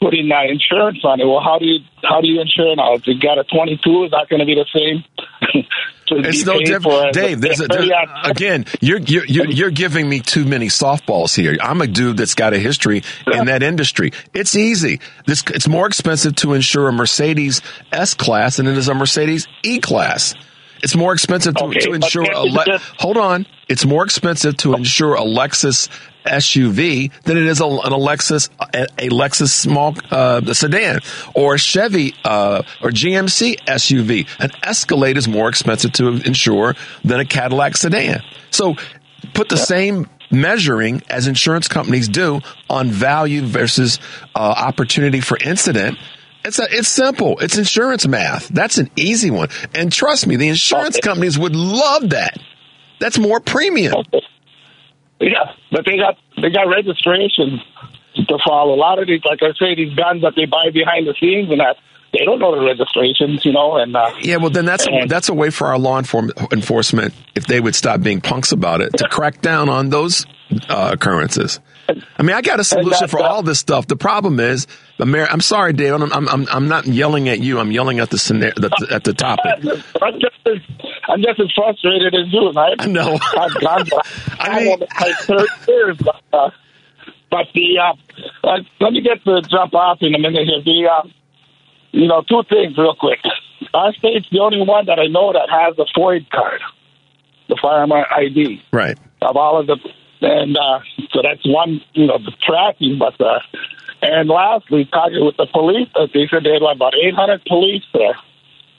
putting 0.00 0.28
that 0.28 0.46
insurance 0.50 0.98
on 1.04 1.20
it. 1.20 1.24
Well, 1.26 1.40
how 1.40 1.58
do 1.58 1.66
you 1.66 1.80
how 2.02 2.20
do 2.20 2.28
you 2.28 2.40
insure 2.40 2.74
now? 2.76 2.94
If 2.94 3.06
you 3.06 3.18
got 3.18 3.38
a 3.38 3.44
22, 3.44 4.04
is 4.04 4.10
that 4.12 4.26
going 4.28 4.40
to 4.40 4.46
be 4.46 4.54
the 4.54 4.66
same? 4.72 5.04
It's 6.08 6.44
no 6.46 6.60
different, 6.60 7.14
Dave. 7.14 7.40
There's 7.40 7.60
a, 7.60 7.66
there's- 7.66 7.90
again, 8.24 8.66
you're, 8.80 9.00
you're 9.00 9.24
you're 9.24 9.46
you're 9.50 9.70
giving 9.72 10.08
me 10.08 10.20
too 10.20 10.44
many 10.44 10.66
softballs 10.68 11.34
here. 11.34 11.56
I'm 11.60 11.80
a 11.80 11.88
dude 11.88 12.16
that's 12.18 12.34
got 12.34 12.52
a 12.54 12.60
history 12.60 13.02
in 13.32 13.46
that 13.46 13.64
industry. 13.64 14.12
It's 14.32 14.54
easy. 14.54 15.00
This 15.26 15.42
it's 15.52 15.66
more 15.66 15.88
expensive 15.88 16.36
to 16.36 16.54
insure 16.54 16.86
a 16.86 16.92
Mercedes 16.92 17.60
S 17.90 18.14
class 18.14 18.58
than 18.58 18.68
it 18.68 18.78
is 18.78 18.88
a 18.88 18.94
Mercedes 18.94 19.48
E 19.64 19.80
class. 19.80 20.36
It's 20.80 20.94
more 20.94 21.12
expensive 21.12 21.56
to, 21.56 21.64
Okay, 21.64 21.80
to 21.80 21.94
insure 21.94 22.22
a. 22.22 22.40
Le- 22.44 22.78
hold 23.00 23.16
on. 23.16 23.44
It's 23.68 23.84
more 23.84 24.04
expensive 24.04 24.56
to 24.58 24.74
insure 24.74 25.16
a 25.16 25.22
Lexus 25.22 25.88
SUV 26.26 27.10
than 27.22 27.36
it 27.36 27.46
is 27.46 27.60
a, 27.60 27.66
an 27.66 27.92
Lexus 27.92 28.50
a, 28.60 28.84
a 28.98 29.08
Lexus 29.08 29.50
small 29.50 29.94
uh, 30.10 30.52
sedan 30.52 31.00
or 31.34 31.54
a 31.54 31.58
Chevy 31.58 32.14
uh, 32.24 32.62
or 32.82 32.90
GMC 32.90 33.56
SUV. 33.64 34.28
An 34.38 34.50
Escalade 34.62 35.16
is 35.16 35.28
more 35.28 35.48
expensive 35.48 35.92
to 35.92 36.08
insure 36.08 36.74
than 37.04 37.20
a 37.20 37.24
Cadillac 37.24 37.76
sedan. 37.76 38.22
So 38.50 38.74
put 39.34 39.48
the 39.48 39.56
same 39.56 40.08
measuring 40.30 41.02
as 41.08 41.26
insurance 41.26 41.68
companies 41.68 42.08
do 42.08 42.40
on 42.68 42.90
value 42.90 43.46
versus 43.46 43.98
uh, 44.34 44.38
opportunity 44.38 45.20
for 45.20 45.38
incident. 45.38 45.98
It's 46.44 46.58
a, 46.58 46.66
it's 46.70 46.88
simple. 46.88 47.38
It's 47.38 47.58
insurance 47.58 48.06
math. 48.06 48.48
That's 48.48 48.78
an 48.78 48.90
easy 48.96 49.30
one. 49.30 49.48
And 49.74 49.92
trust 49.92 50.26
me, 50.26 50.36
the 50.36 50.48
insurance 50.48 51.00
companies 51.00 51.38
would 51.38 51.56
love 51.56 52.10
that. 52.10 52.38
That's 53.00 53.18
more 53.18 53.40
premium. 53.40 54.04
Yeah, 55.20 55.52
but 55.72 55.84
they 55.86 55.96
got 55.96 56.18
they 56.40 56.50
got 56.50 56.68
registration 56.68 57.60
to 58.16 58.38
follow. 58.46 58.74
A 58.74 58.76
lot 58.76 58.98
of 58.98 59.06
these, 59.06 59.22
like 59.24 59.40
I 59.42 59.52
say, 59.58 59.74
these 59.74 59.94
guns 59.94 60.22
that 60.22 60.34
they 60.36 60.46
buy 60.46 60.70
behind 60.72 61.06
the 61.06 61.14
scenes 61.20 61.50
and 61.50 61.60
that 61.60 61.76
they 62.12 62.24
don't 62.24 62.38
know 62.38 62.54
the 62.54 62.64
registrations, 62.64 63.44
you 63.44 63.52
know. 63.52 63.76
And 63.76 63.94
uh, 63.96 64.10
Yeah, 64.20 64.36
well, 64.36 64.50
then 64.50 64.64
that's 64.64 64.86
a, 64.86 65.06
that's 65.06 65.28
a 65.28 65.34
way 65.34 65.50
for 65.50 65.66
our 65.66 65.78
law 65.78 65.98
inform- 65.98 66.32
enforcement, 66.52 67.14
if 67.34 67.46
they 67.46 67.60
would 67.60 67.74
stop 67.74 68.00
being 68.00 68.20
punks 68.20 68.52
about 68.52 68.80
it, 68.80 68.92
to 68.98 69.08
crack 69.08 69.42
down 69.42 69.68
on 69.68 69.90
those 69.90 70.26
uh, 70.68 70.90
occurrences. 70.92 71.60
I 71.88 72.22
mean, 72.22 72.34
I 72.34 72.42
got 72.42 72.58
a 72.58 72.64
solution 72.64 73.08
for 73.08 73.20
all 73.20 73.42
this 73.42 73.58
stuff. 73.58 73.86
The 73.86 73.96
problem 73.96 74.40
is, 74.40 74.66
Amer- 75.00 75.28
I'm 75.30 75.40
sorry, 75.40 75.72
Dave. 75.72 75.92
I'm, 75.94 76.12
I'm 76.12 76.46
I'm 76.48 76.68
not 76.68 76.86
yelling 76.86 77.28
at 77.28 77.40
you. 77.40 77.58
I'm 77.58 77.70
yelling 77.70 77.98
at 78.00 78.10
the 78.10 78.18
scenario, 78.18 78.54
the, 78.56 78.88
at 78.90 79.04
the 79.04 79.12
topic. 79.12 79.52
I'm 80.02 80.14
just 80.20 80.36
as 80.46 80.58
I'm 81.08 81.22
just 81.22 81.38
as 81.40 81.52
frustrated 81.54 82.14
as 82.14 82.32
you, 82.32 82.48
and 82.48 82.58
I, 82.58 82.68
I 82.78 82.86
know. 82.86 83.18
I've 83.38 83.60
gone 83.60 83.88
I 84.38 84.48
I 84.48 84.64
mean- 84.64 84.78
thirty 85.26 85.44
years, 85.68 85.96
but, 85.98 86.22
uh, 86.32 86.50
but 87.30 87.46
the 87.54 87.78
uh, 87.78 88.46
uh, 88.48 88.58
let 88.80 88.92
me 88.92 89.02
get 89.02 89.22
to 89.24 89.42
jump 89.42 89.74
off 89.74 89.98
in 90.00 90.14
a 90.14 90.18
minute 90.18 90.46
here. 90.48 90.62
The 90.64 90.88
uh, 90.90 91.08
you 91.92 92.08
know 92.08 92.22
two 92.22 92.42
things 92.48 92.76
real 92.78 92.94
quick. 92.98 93.18
Our 93.74 93.92
state's 93.94 94.26
the 94.30 94.38
only 94.40 94.62
one 94.66 94.86
that 94.86 94.98
I 94.98 95.08
know 95.08 95.32
that 95.32 95.48
has 95.50 95.76
a 95.78 95.84
FOID 95.98 96.30
card, 96.30 96.60
the 97.48 97.58
firearm 97.60 97.92
ID 97.92 98.62
Right. 98.72 98.96
of 99.20 99.36
all 99.36 99.58
of 99.60 99.66
the, 99.66 99.76
and 100.22 100.56
uh, 100.56 100.80
so 101.12 101.20
that's 101.22 101.44
one, 101.44 101.80
you 101.92 102.06
know, 102.06 102.16
the 102.18 102.32
tracking. 102.46 102.98
But 102.98 103.20
uh, 103.20 103.40
and 104.02 104.28
lastly, 104.28 104.88
talking 104.92 105.24
with 105.24 105.36
the 105.36 105.46
police, 105.52 105.88
uh, 105.94 106.06
they 106.12 106.26
said 106.30 106.44
they 106.44 106.52
had 106.52 106.62
about 106.62 106.94
800 106.94 107.44
police 107.46 107.84
there, 107.92 108.16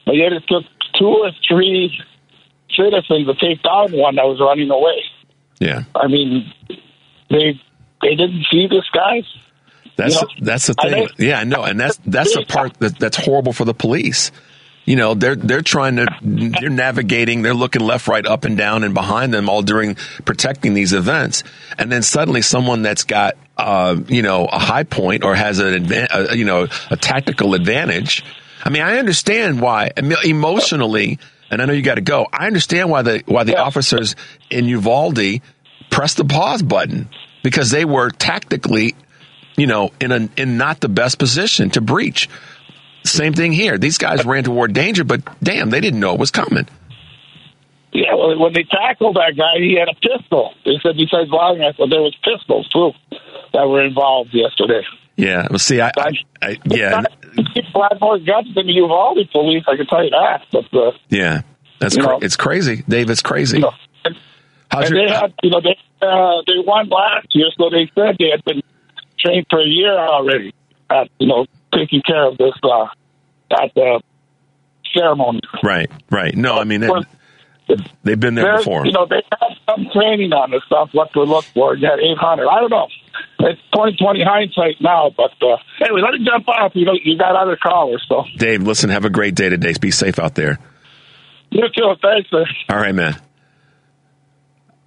but 0.05 0.15
yet 0.15 0.33
it 0.33 0.43
took 0.47 0.63
two 0.97 1.05
or 1.05 1.31
three 1.47 1.91
citizens 2.75 3.27
to 3.27 3.33
take 3.35 3.61
down 3.63 3.91
one 3.91 4.15
that 4.15 4.25
was 4.25 4.39
running 4.39 4.69
away. 4.69 5.01
Yeah. 5.59 5.83
I 5.95 6.07
mean, 6.07 6.51
they 7.29 7.59
they 8.01 8.15
didn't 8.15 8.45
see 8.51 8.67
this 8.67 8.85
guy. 8.93 9.23
That's 9.95 10.15
You 10.15 10.21
know, 10.21 10.27
that's 10.41 10.67
the 10.67 10.73
thing. 10.75 11.07
Yeah, 11.17 11.39
I 11.39 11.43
know, 11.43 11.63
and 11.63 11.79
that's 11.79 11.99
that's 12.05 12.33
the 12.35 12.45
part 12.45 12.75
that, 12.79 12.99
that's 12.99 13.17
horrible 13.17 13.53
for 13.53 13.65
the 13.65 13.73
police. 13.73 14.31
You 14.85 14.95
know, 14.95 15.15
they're 15.15 15.35
they're 15.35 15.63
trying 15.63 15.95
to 15.95 16.07
they're 16.21 16.69
navigating, 16.69 17.41
they're 17.41 17.55
looking 17.55 17.81
left, 17.81 18.07
right, 18.07 18.25
up 18.25 18.45
and 18.45 18.55
down, 18.55 18.83
and 18.83 18.93
behind 18.93 19.33
them 19.33 19.49
all 19.49 19.63
during 19.63 19.95
protecting 20.23 20.75
these 20.75 20.93
events, 20.93 21.43
and 21.79 21.91
then 21.91 22.03
suddenly 22.03 22.43
someone 22.43 22.83
that's 22.83 23.03
got 23.03 23.35
uh, 23.57 23.95
you 24.07 24.21
know 24.21 24.45
a 24.45 24.59
high 24.59 24.83
point 24.83 25.23
or 25.23 25.35
has 25.35 25.59
an 25.59 25.73
advan- 25.85 26.07
uh, 26.11 26.33
you 26.33 26.45
know 26.45 26.67
a 26.91 26.95
tactical 26.97 27.53
advantage. 27.53 28.23
I 28.63 28.69
mean, 28.69 28.81
I 28.81 28.97
understand 28.97 29.61
why 29.61 29.91
emotionally, 30.23 31.19
and 31.49 31.61
I 31.61 31.65
know 31.65 31.73
you 31.73 31.81
got 31.81 31.95
to 31.95 32.01
go. 32.01 32.27
I 32.31 32.47
understand 32.47 32.89
why 32.89 33.01
the 33.01 33.23
why 33.25 33.43
the 33.43 33.53
Yeah. 33.53 33.61
officers 33.63 34.15
in 34.49 34.65
Uvalde 34.65 35.41
pressed 35.89 36.17
the 36.17 36.25
pause 36.25 36.61
button 36.61 37.09
because 37.43 37.69
they 37.71 37.85
were 37.85 38.09
tactically 38.09 38.95
you 39.59 39.65
know, 39.65 39.89
in 39.99 40.11
a 40.11 40.29
in 40.37 40.57
not 40.57 40.79
the 40.81 40.87
best 40.89 41.17
position 41.17 41.71
to 41.71 41.81
breach. 41.81 42.29
Same 43.03 43.33
thing 43.33 43.51
here. 43.51 43.79
These 43.79 43.97
guys 43.97 44.23
ran 44.23 44.43
toward 44.43 44.73
danger, 44.73 45.03
but 45.03 45.21
damn, 45.41 45.71
they 45.71 45.81
didn't 45.81 45.99
know 45.99 46.13
it 46.13 46.19
was 46.19 46.29
coming. 46.29 46.67
Yeah, 47.91 48.13
well, 48.13 48.37
when 48.37 48.53
they 48.53 48.63
tackled 48.69 49.15
that 49.15 49.33
guy, 49.35 49.57
he 49.57 49.75
had 49.79 49.87
a 49.89 49.95
pistol. 49.95 50.53
They 50.65 50.77
said 50.83 50.95
besides 50.97 51.31
logging, 51.31 51.63
I 51.63 51.71
said 51.73 51.89
there 51.89 52.01
was 52.01 52.15
pistols 52.23 52.67
too 52.69 52.91
that 53.53 53.67
were 53.67 53.83
involved 53.83 54.31
yesterday. 54.33 54.81
Yeah. 55.15 55.47
Well, 55.49 55.59
see, 55.59 55.81
I, 55.81 55.91
I, 55.97 56.11
I 56.41 56.57
yeah, 56.65 57.03
people 57.53 57.83
had 57.83 57.99
more 57.99 58.19
guns 58.19 58.53
than 58.53 58.67
the 58.67 58.73
Uvalde 58.73 59.17
police. 59.31 59.63
I 59.67 59.75
can 59.75 59.87
tell 59.87 60.03
you 60.03 60.11
that. 60.11 60.45
But 60.51 60.73
uh, 60.73 60.91
yeah. 61.09 61.41
That's 61.79 61.95
cra- 61.95 62.19
it's 62.21 62.35
crazy, 62.35 62.83
Dave. 62.87 63.09
It's 63.09 63.21
crazy. 63.21 63.57
you 63.57 63.63
know, 63.63 63.71
and, 64.03 64.15
How's 64.71 64.87
and 64.87 64.95
your, 64.95 65.07
they 65.07 65.13
had, 65.13 65.33
you 65.43 65.49
know, 65.49 65.61
they 65.61 65.77
uh, 66.01 66.41
they 66.45 66.59
won 66.65 66.89
last 66.89 67.27
year, 67.31 67.47
so 67.57 67.69
they 67.69 67.89
said 67.95 68.15
they 68.19 68.29
had 68.31 68.43
been 68.43 68.61
trained 69.19 69.45
for 69.49 69.61
a 69.61 69.67
year 69.67 69.97
already. 69.97 70.53
At 70.89 71.09
you 71.19 71.27
know, 71.27 71.45
taking 71.73 72.01
care 72.01 72.27
of 72.27 72.37
this 72.37 72.53
uh, 72.63 72.85
at 73.51 73.73
the 73.75 74.01
ceremony. 74.95 75.41
right, 75.63 75.91
right. 76.09 76.35
No, 76.35 76.57
I 76.57 76.63
mean 76.63 76.81
they, 76.81 76.89
they've 78.03 78.19
been 78.19 78.35
there 78.35 78.57
before. 78.57 78.85
You 78.85 78.91
know, 78.91 79.05
they 79.05 79.21
have 79.39 79.51
some 79.69 79.87
training 79.93 80.33
on 80.33 80.51
this 80.51 80.63
stuff, 80.65 80.89
what 80.93 81.11
to 81.13 81.23
look 81.23 81.45
for. 81.45 81.75
You 81.75 81.87
got 81.87 81.99
800. 81.99 82.47
I 82.47 82.59
don't 82.61 82.69
know. 82.69 82.87
It's 83.39 83.61
2020 83.73 84.23
hindsight 84.23 84.81
now, 84.81 85.11
but 85.15 85.31
uh, 85.41 85.57
anyway, 85.81 86.01
let 86.01 86.19
me 86.19 86.25
jump 86.25 86.47
off. 86.49 86.71
You 86.75 86.85
know, 86.85 86.93
you 87.03 87.17
got 87.17 87.35
other 87.35 87.55
callers, 87.57 88.05
so 88.07 88.23
Dave, 88.37 88.63
listen. 88.63 88.89
Have 88.89 89.05
a 89.05 89.09
great 89.09 89.35
day 89.35 89.49
today. 89.49 89.73
Be 89.79 89.91
safe 89.91 90.19
out 90.19 90.35
there. 90.35 90.59
you 91.49 91.63
too. 91.75 91.93
Thanks. 92.01 92.29
Sir. 92.29 92.45
All 92.69 92.77
right, 92.77 92.95
man. 92.95 93.19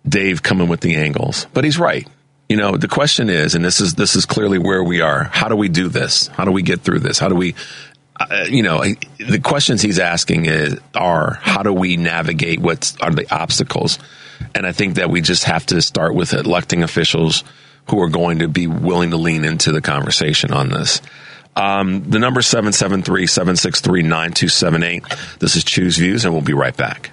Dave 0.09 0.43
coming 0.43 0.68
with 0.68 0.81
the 0.81 0.97
angles, 0.97 1.47
but 1.53 1.64
he's 1.64 1.78
right. 1.78 2.09
You 2.49 2.57
know, 2.57 2.76
the 2.76 2.89
question 2.89 3.28
is, 3.31 3.55
and 3.55 3.64
this 3.64 3.81
is 3.81 3.95
this 3.95 4.16
is 4.16 4.26
clearly 4.26 4.59
where 4.59 4.83
we 4.83 5.01
are. 5.01 5.24
How 5.24 5.49
do 5.49 5.55
we 5.55 5.68
do 5.68 5.89
this? 5.89 6.26
How 6.28 6.45
do 6.45 6.51
we 6.51 6.62
get 6.62 6.81
through 6.81 6.99
this? 7.01 7.18
How 7.18 7.28
do 7.28 7.37
we, 7.37 7.55
uh, 8.21 8.45
you 8.49 8.62
know, 8.62 8.85
the 9.18 9.41
questions 9.41 9.83
he's 9.83 9.99
asking 9.99 10.47
is 10.47 10.79
are 10.95 11.35
how 11.41 11.62
do 11.62 11.73
we 11.73 11.97
navigate 11.97 12.61
what 12.61 12.95
are 13.01 13.11
the 13.11 13.27
obstacles? 13.35 13.99
And 14.55 14.64
I 14.66 14.73
think 14.73 14.97
that 14.97 15.09
we 15.11 15.21
just 15.21 15.45
have 15.45 15.66
to 15.66 15.81
start 15.83 16.14
with 16.14 16.33
electing 16.35 16.83
officials 16.83 17.45
who 17.89 18.01
are 18.01 18.09
going 18.09 18.41
to 18.41 18.49
be 18.49 18.66
willing 18.66 19.11
to 19.11 19.16
lean 19.16 19.45
into 19.45 19.71
the 19.73 19.81
conversation 19.81 20.53
on 20.53 20.68
this. 20.68 21.01
Um, 21.57 22.09
the 22.09 22.18
number 22.18 22.41
773-763-9278. 22.41 25.39
This 25.39 25.57
is 25.57 25.64
Chew's 25.64 25.97
Views, 25.99 26.25
and 26.25 26.33
we'll 26.33 26.43
be 26.43 26.55
right 26.55 26.77
back. 26.77 27.11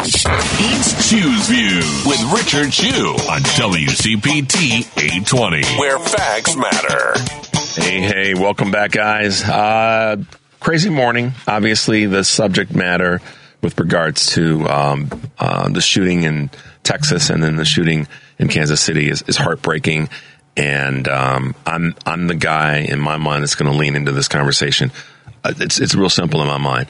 It's 0.00 1.10
Chew's 1.10 1.48
View 1.48 1.80
with 2.06 2.22
Richard 2.32 2.72
Chew 2.72 3.14
on 3.30 3.42
WCPT 3.42 4.80
820, 4.96 5.62
where 5.78 5.98
facts 5.98 6.56
matter. 6.56 7.49
Hey, 7.76 8.00
hey, 8.00 8.34
welcome 8.34 8.72
back, 8.72 8.90
guys. 8.90 9.44
Uh, 9.44 10.16
crazy 10.58 10.90
morning. 10.90 11.32
Obviously, 11.46 12.06
the 12.06 12.24
subject 12.24 12.74
matter 12.74 13.20
with 13.62 13.78
regards 13.78 14.34
to 14.34 14.68
um, 14.68 15.08
uh, 15.38 15.68
the 15.68 15.80
shooting 15.80 16.24
in 16.24 16.50
Texas 16.82 17.30
and 17.30 17.40
then 17.40 17.54
the 17.54 17.64
shooting 17.64 18.08
in 18.40 18.48
Kansas 18.48 18.80
City 18.80 19.08
is, 19.08 19.22
is 19.28 19.36
heartbreaking. 19.36 20.08
And 20.56 21.06
um, 21.06 21.54
I'm 21.64 21.94
I'm 22.04 22.26
the 22.26 22.34
guy 22.34 22.78
in 22.78 22.98
my 22.98 23.18
mind 23.18 23.44
that's 23.44 23.54
going 23.54 23.70
to 23.70 23.78
lean 23.78 23.94
into 23.94 24.10
this 24.10 24.26
conversation. 24.26 24.90
Uh, 25.44 25.54
it's 25.58 25.80
it's 25.80 25.94
real 25.94 26.10
simple 26.10 26.42
in 26.42 26.48
my 26.48 26.58
mind. 26.58 26.88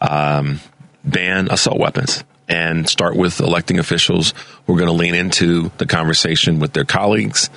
Um, 0.00 0.58
ban 1.04 1.48
assault 1.48 1.78
weapons 1.78 2.24
and 2.48 2.88
start 2.88 3.14
with 3.14 3.40
electing 3.40 3.78
officials 3.78 4.34
who 4.66 4.74
are 4.74 4.78
going 4.78 4.88
to 4.88 4.92
lean 4.92 5.14
into 5.14 5.70
the 5.78 5.86
conversation 5.86 6.58
with 6.58 6.72
their 6.72 6.84
colleagues. 6.84 7.50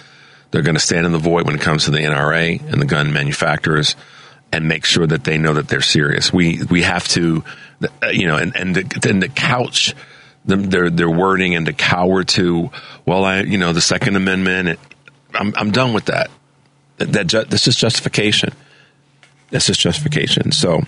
They're 0.51 0.61
going 0.61 0.75
to 0.75 0.81
stand 0.81 1.05
in 1.05 1.11
the 1.11 1.17
void 1.17 1.45
when 1.45 1.55
it 1.55 1.61
comes 1.61 1.85
to 1.85 1.91
the 1.91 1.99
NRA 1.99 2.61
and 2.71 2.81
the 2.81 2.85
gun 2.85 3.13
manufacturers 3.13 3.95
and 4.51 4.67
make 4.67 4.85
sure 4.85 5.07
that 5.07 5.23
they 5.23 5.37
know 5.37 5.53
that 5.53 5.69
they're 5.69 5.81
serious. 5.81 6.33
We 6.33 6.63
we 6.69 6.83
have 6.83 7.07
to, 7.09 7.43
uh, 8.03 8.09
you 8.09 8.27
know, 8.27 8.35
and 8.35 8.55
and 8.55 8.75
the, 8.75 8.83
the 8.83 9.29
couch 9.29 9.95
their 10.45 10.89
their 10.89 11.09
wording 11.09 11.55
and 11.55 11.65
to 11.67 11.73
cower 11.73 12.23
to, 12.23 12.69
well, 13.05 13.23
I 13.23 13.41
you 13.41 13.57
know 13.57 13.73
the 13.73 13.81
Second 13.81 14.15
Amendment. 14.15 14.69
It, 14.69 14.79
I'm 15.33 15.53
I'm 15.55 15.71
done 15.71 15.93
with 15.93 16.05
that. 16.05 16.29
That, 16.97 17.13
that 17.13 17.27
ju- 17.27 17.45
this 17.45 17.67
is 17.67 17.75
justification. 17.75 18.53
This 19.49 19.69
is 19.69 19.77
justification. 19.77 20.51
So, 20.51 20.81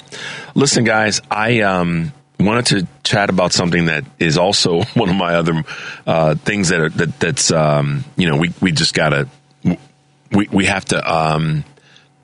listen, 0.56 0.84
guys, 0.84 1.22
I 1.30 1.62
um, 1.62 2.14
wanted 2.40 2.66
to 2.68 2.88
chat 3.04 3.30
about 3.30 3.52
something 3.52 3.86
that 3.86 4.06
is 4.20 4.38
also 4.38 4.82
one 4.94 5.10
of 5.10 5.16
my 5.16 5.36
other 5.36 5.64
uh, 6.06 6.36
things 6.36 6.70
that 6.70 6.80
are 6.80 6.90
that 6.90 7.20
that's 7.20 7.52
um, 7.52 8.04
you 8.18 8.30
know 8.30 8.38
we 8.38 8.54
we 8.62 8.72
just 8.72 8.94
gotta 8.94 9.30
we 10.34 10.48
we 10.52 10.66
have 10.66 10.86
to 10.86 11.14
um, 11.14 11.64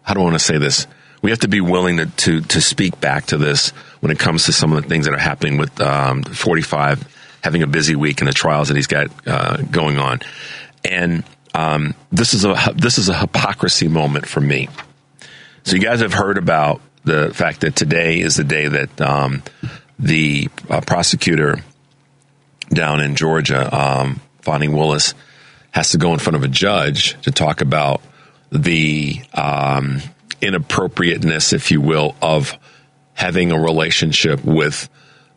how 0.03 0.13
do 0.13 0.21
I 0.21 0.23
want 0.23 0.35
to 0.35 0.39
say 0.39 0.57
this? 0.57 0.87
We 1.21 1.31
have 1.31 1.39
to 1.39 1.47
be 1.47 1.61
willing 1.61 1.97
to, 1.97 2.05
to 2.05 2.41
to 2.41 2.61
speak 2.61 2.99
back 2.99 3.27
to 3.27 3.37
this 3.37 3.69
when 3.99 4.11
it 4.11 4.19
comes 4.19 4.45
to 4.45 4.53
some 4.53 4.73
of 4.73 4.81
the 4.81 4.89
things 4.89 5.05
that 5.05 5.13
are 5.13 5.19
happening 5.19 5.57
with 5.57 5.79
um, 5.81 6.23
45 6.23 7.15
having 7.43 7.63
a 7.63 7.67
busy 7.67 7.95
week 7.95 8.19
and 8.19 8.27
the 8.27 8.33
trials 8.33 8.67
that 8.67 8.75
he's 8.75 8.87
got 8.87 9.07
uh, 9.25 9.57
going 9.63 9.97
on, 9.97 10.19
and 10.83 11.23
um, 11.53 11.93
this 12.11 12.33
is 12.33 12.45
a 12.45 12.73
this 12.75 12.97
is 12.97 13.09
a 13.09 13.17
hypocrisy 13.17 13.87
moment 13.87 14.25
for 14.25 14.41
me. 14.41 14.69
So 15.63 15.75
you 15.75 15.81
guys 15.81 16.01
have 16.01 16.13
heard 16.13 16.37
about 16.37 16.81
the 17.03 17.33
fact 17.33 17.61
that 17.61 17.75
today 17.75 18.19
is 18.19 18.35
the 18.35 18.43
day 18.43 18.67
that 18.67 19.01
um, 19.01 19.43
the 19.97 20.49
uh, 20.69 20.81
prosecutor 20.81 21.59
down 22.69 23.01
in 23.01 23.15
Georgia, 23.15 23.69
um, 23.75 24.21
Fani 24.41 24.67
Willis, 24.67 25.13
has 25.71 25.91
to 25.91 25.97
go 25.97 26.13
in 26.13 26.19
front 26.19 26.35
of 26.35 26.43
a 26.43 26.47
judge 26.47 27.19
to 27.21 27.31
talk 27.31 27.61
about 27.61 28.01
the 28.51 29.21
um, 29.33 30.01
inappropriateness, 30.41 31.53
if 31.53 31.71
you 31.71 31.81
will, 31.81 32.15
of 32.21 32.57
having 33.13 33.51
a 33.51 33.59
relationship 33.59 34.43
with 34.43 34.89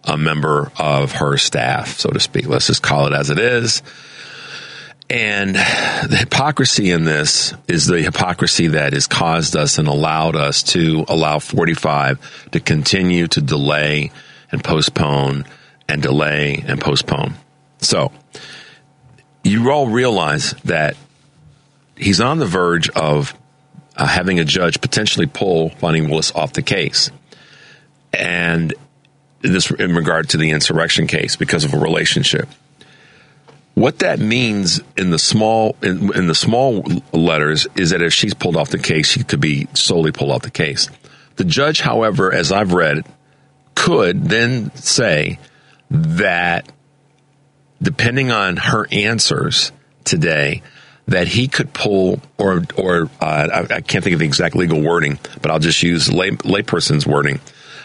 a 0.04 0.16
member 0.16 0.72
of 0.78 1.12
her 1.12 1.36
staff, 1.36 1.98
so 1.98 2.10
to 2.10 2.20
speak. 2.20 2.46
Let's 2.46 2.66
just 2.66 2.82
call 2.82 3.06
it 3.06 3.12
as 3.12 3.30
it 3.30 3.38
is. 3.38 3.82
And 5.10 5.54
the 5.54 6.16
hypocrisy 6.18 6.90
in 6.90 7.04
this 7.04 7.52
is 7.68 7.86
the 7.86 8.00
hypocrisy 8.00 8.68
that 8.68 8.94
has 8.94 9.06
caused 9.06 9.56
us 9.56 9.78
and 9.78 9.86
allowed 9.86 10.36
us 10.36 10.62
to 10.62 11.04
allow 11.08 11.38
45 11.38 12.50
to 12.52 12.60
continue 12.60 13.28
to 13.28 13.40
delay 13.42 14.10
and 14.50 14.64
postpone 14.64 15.44
and 15.88 16.02
delay 16.02 16.64
and 16.66 16.80
postpone. 16.80 17.34
So, 17.78 18.10
you 19.44 19.70
all 19.70 19.88
realize 19.88 20.52
that 20.64 20.96
he's 21.96 22.20
on 22.20 22.38
the 22.38 22.46
verge 22.46 22.88
of 22.90 23.34
uh, 23.96 24.06
having 24.06 24.38
a 24.38 24.44
judge 24.44 24.80
potentially 24.80 25.26
pull 25.26 25.70
Fani 25.70 26.00
Willis 26.02 26.32
off 26.32 26.52
the 26.52 26.62
case. 26.62 27.10
And 28.12 28.74
this 29.40 29.70
in 29.70 29.94
regard 29.94 30.30
to 30.30 30.36
the 30.36 30.50
insurrection 30.50 31.06
case 31.06 31.36
because 31.36 31.64
of 31.64 31.74
a 31.74 31.78
relationship. 31.78 32.48
What 33.74 34.00
that 34.00 34.18
means 34.18 34.80
in 34.96 35.10
the 35.10 35.18
small 35.18 35.76
in, 35.82 36.14
in, 36.14 36.26
the 36.26 36.34
small 36.34 36.84
letters 37.12 37.66
is 37.74 37.90
that 37.90 38.02
if 38.02 38.12
she's 38.12 38.34
pulled 38.34 38.56
off 38.56 38.68
the 38.68 38.78
case, 38.78 39.08
she 39.08 39.24
could 39.24 39.40
be 39.40 39.66
solely 39.72 40.12
pulled 40.12 40.30
off 40.30 40.42
the 40.42 40.50
case. 40.50 40.90
The 41.36 41.44
judge, 41.44 41.80
however, 41.80 42.32
as 42.32 42.52
I've 42.52 42.74
read, 42.74 43.06
could 43.74 44.24
then 44.24 44.74
say 44.76 45.38
that 45.90 46.70
depending 47.82 48.30
on 48.30 48.56
her 48.56 48.86
answers 48.92 49.72
today, 50.04 50.62
that 51.08 51.28
he 51.28 51.48
could 51.48 51.72
pull 51.72 52.20
or 52.38 52.62
or 52.76 53.10
uh, 53.20 53.66
I, 53.70 53.76
I, 53.76 53.80
can't 53.80 54.04
think 54.04 54.14
of 54.14 54.20
the 54.20 54.26
exact 54.26 54.54
legal 54.54 54.80
wording, 54.80 55.18
but 55.40 55.50
I'll 55.50 55.58
just 55.58 55.82
use 55.82 56.10
lay, 56.10 56.30
layperson's 56.30 57.06
wording, 57.06 57.40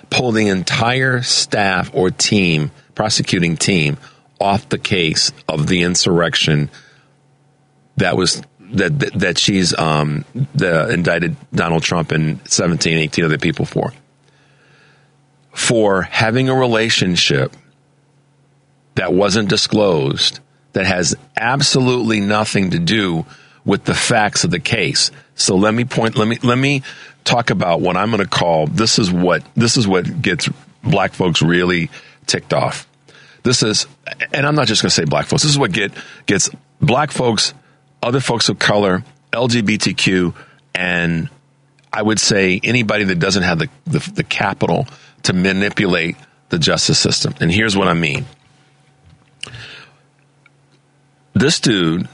pull 0.09 0.31
the 0.31 0.47
entire 0.49 1.23
staff 1.23 1.89
or 1.93 2.11
team, 2.11 2.71
prosecuting 2.93 3.57
team 3.57 3.97
off 4.39 4.69
the 4.69 4.77
case 4.77 5.31
of 5.47 5.67
the 5.67 5.81
insurrection 5.81 6.69
that 7.97 8.15
was 8.15 8.41
that 8.59 8.99
that, 8.99 9.13
that 9.13 9.37
she's 9.37 9.77
um, 9.77 10.23
the 10.55 10.89
indicted 10.89 11.35
Donald 11.53 11.83
Trump 11.83 12.11
and 12.11 12.39
17, 12.47 12.97
18 12.97 13.25
other 13.25 13.37
people 13.37 13.65
for. 13.65 13.91
For 15.51 16.03
having 16.03 16.49
a 16.49 16.55
relationship 16.55 17.55
that 18.97 19.13
wasn't 19.13 19.49
disclosed 19.49 20.39
that 20.73 20.85
has 20.85 21.15
absolutely 21.35 22.19
nothing 22.19 22.71
to 22.71 22.79
do 22.79 23.25
with 23.65 23.83
the 23.85 23.95
facts 23.95 24.43
of 24.43 24.51
the 24.51 24.59
case. 24.59 25.11
So 25.35 25.55
let 25.55 25.73
me 25.73 25.85
point 25.85 26.17
let 26.17 26.27
me 26.27 26.37
let 26.43 26.57
me 26.57 26.83
talk 27.23 27.49
about 27.49 27.81
what 27.81 27.97
I'm 27.97 28.11
going 28.11 28.23
to 28.23 28.29
call 28.29 28.67
this 28.67 28.99
is 28.99 29.11
what 29.11 29.43
this 29.55 29.77
is 29.77 29.87
what 29.87 30.21
gets 30.21 30.49
black 30.83 31.13
folks 31.13 31.41
really 31.41 31.89
ticked 32.25 32.53
off. 32.53 32.87
This 33.43 33.63
is, 33.63 33.87
and 34.33 34.45
I'm 34.45 34.55
not 34.55 34.67
just 34.67 34.81
going 34.81 34.89
to 34.89 34.95
say 34.95 35.05
black 35.05 35.25
folks. 35.27 35.43
This 35.43 35.51
is 35.51 35.59
what 35.59 35.71
get 35.71 35.93
gets 36.25 36.49
black 36.81 37.11
folks, 37.11 37.53
other 38.03 38.19
folks 38.19 38.49
of 38.49 38.59
color, 38.59 39.03
LGBTQ, 39.31 40.35
and 40.75 41.29
I 41.91 42.01
would 42.01 42.19
say 42.19 42.59
anybody 42.63 43.05
that 43.05 43.19
doesn't 43.19 43.43
have 43.43 43.59
the, 43.59 43.69
the, 43.85 44.11
the 44.15 44.23
capital 44.23 44.87
to 45.23 45.33
manipulate 45.33 46.17
the 46.49 46.59
justice 46.59 46.99
system. 46.99 47.35
And 47.39 47.51
here's 47.51 47.75
what 47.75 47.87
I 47.87 47.93
mean. 47.93 48.25
This 51.37 51.59
dude 51.59 52.07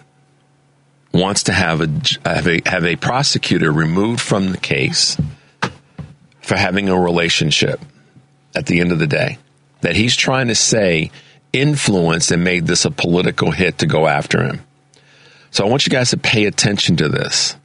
wants 1.13 1.43
to 1.43 1.53
have 1.53 1.79
a 1.79 1.87
have 2.25 2.45
a 2.45 2.61
have 2.65 2.83
a 2.83 2.97
prosecutor 2.97 3.71
removed 3.71 4.19
from 4.19 4.51
the 4.51 4.57
case 4.57 5.15
for 6.41 6.57
having 6.57 6.89
a 6.89 6.99
relationship 6.99 7.79
at 8.53 8.65
the 8.65 8.81
end 8.81 8.91
of 8.91 8.99
the 8.99 9.07
day 9.07 9.37
that 9.79 9.95
he's 9.95 10.17
trying 10.17 10.49
to 10.49 10.55
say 10.55 11.09
influenced 11.53 12.31
and 12.31 12.43
made 12.43 12.67
this 12.67 12.83
a 12.83 12.91
political 12.91 13.49
hit 13.49 13.77
to 13.77 13.87
go 13.87 14.07
after 14.07 14.43
him. 14.43 14.61
So 15.51 15.63
I 15.63 15.69
want 15.69 15.85
you 15.85 15.91
guys 15.91 16.09
to 16.09 16.17
pay 16.17 16.43
attention 16.43 16.97
to 16.97 17.07
this. 17.07 17.55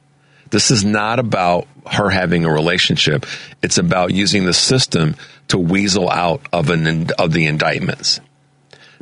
This 0.51 0.71
is 0.71 0.85
not 0.85 1.19
about 1.19 1.67
her 1.85 2.09
having 2.09 2.45
a 2.45 2.53
relationship. 2.53 3.25
It's 3.61 3.77
about 3.77 4.13
using 4.13 4.45
the 4.45 4.53
system 4.53 5.17
to 5.49 5.57
weasel 5.57 6.09
out 6.09 6.41
of 6.53 6.69
an 6.69 7.09
of 7.19 7.33
the 7.33 7.47
indictments. 7.47 8.21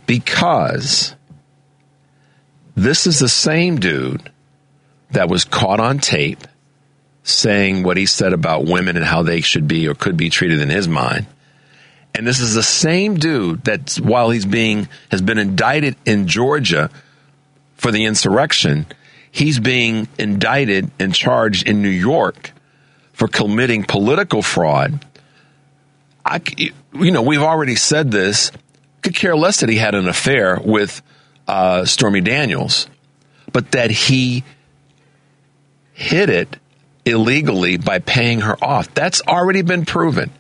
Because 0.07 1.13
this 2.77 3.07
is 3.07 3.17
the 3.17 3.27
same 3.27 3.79
dude 3.79 4.31
that 5.09 5.29
was 5.29 5.45
caught 5.45 5.79
on 5.79 5.97
tape 5.97 6.47
saying 7.23 7.81
what 7.81 7.97
he 7.97 8.05
said 8.05 8.33
about 8.33 8.65
women 8.65 8.95
and 8.95 9.03
how 9.03 9.23
they 9.23 9.41
should 9.41 9.67
be 9.67 9.87
or 9.87 9.95
could 9.95 10.15
be 10.15 10.29
treated 10.29 10.61
in 10.61 10.69
his 10.69 10.87
mind. 10.87 11.25
And 12.13 12.25
this 12.25 12.39
is 12.39 12.53
the 12.53 12.61
same 12.61 13.15
dude 13.15 13.63
that, 13.63 13.95
while 13.95 14.29
he's 14.29 14.45
being 14.45 14.87
has 15.09 15.23
been 15.23 15.39
indicted 15.39 15.95
in 16.05 16.27
Georgia 16.27 16.91
for 17.75 17.91
the 17.91 18.05
insurrection, 18.05 18.85
he's 19.31 19.59
being 19.59 20.07
indicted 20.19 20.91
and 20.99 21.13
charged 21.13 21.67
in 21.67 21.81
New 21.81 21.89
York 21.89 22.51
for 23.11 23.27
committing 23.27 23.85
political 23.85 24.43
fraud. 24.43 25.03
I, 26.23 26.41
you 26.93 27.11
know, 27.11 27.23
we've 27.23 27.41
already 27.41 27.75
said 27.75 28.11
this. 28.11 28.51
Could 29.01 29.15
care 29.15 29.35
less 29.35 29.61
that 29.61 29.69
he 29.69 29.77
had 29.77 29.95
an 29.95 30.07
affair 30.07 30.59
with 30.63 31.01
uh, 31.47 31.85
Stormy 31.85 32.21
Daniels, 32.21 32.87
but 33.51 33.71
that 33.71 33.91
he 33.91 34.43
hid 35.93 36.29
it 36.29 36.57
illegally 37.05 37.77
by 37.77 37.99
paying 37.99 38.41
her 38.41 38.55
off. 38.63 38.93
That's 38.93 39.21
already 39.27 39.61
been 39.61 39.85
proven. 39.85 40.31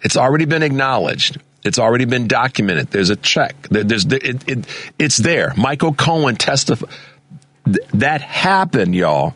It's 0.00 0.16
already 0.16 0.44
been 0.44 0.62
acknowledged. 0.62 1.40
It's 1.64 1.78
already 1.78 2.06
been 2.06 2.26
documented. 2.26 2.88
There's 2.90 3.10
a 3.10 3.16
check. 3.16 3.68
There's 3.68 4.04
it, 4.06 4.48
it, 4.48 4.66
it's 4.98 5.16
there. 5.16 5.52
Michael 5.56 5.94
Cohen 5.94 6.36
testified. 6.36 6.90
That 7.94 8.20
happened, 8.20 8.94
y'all. 8.94 9.34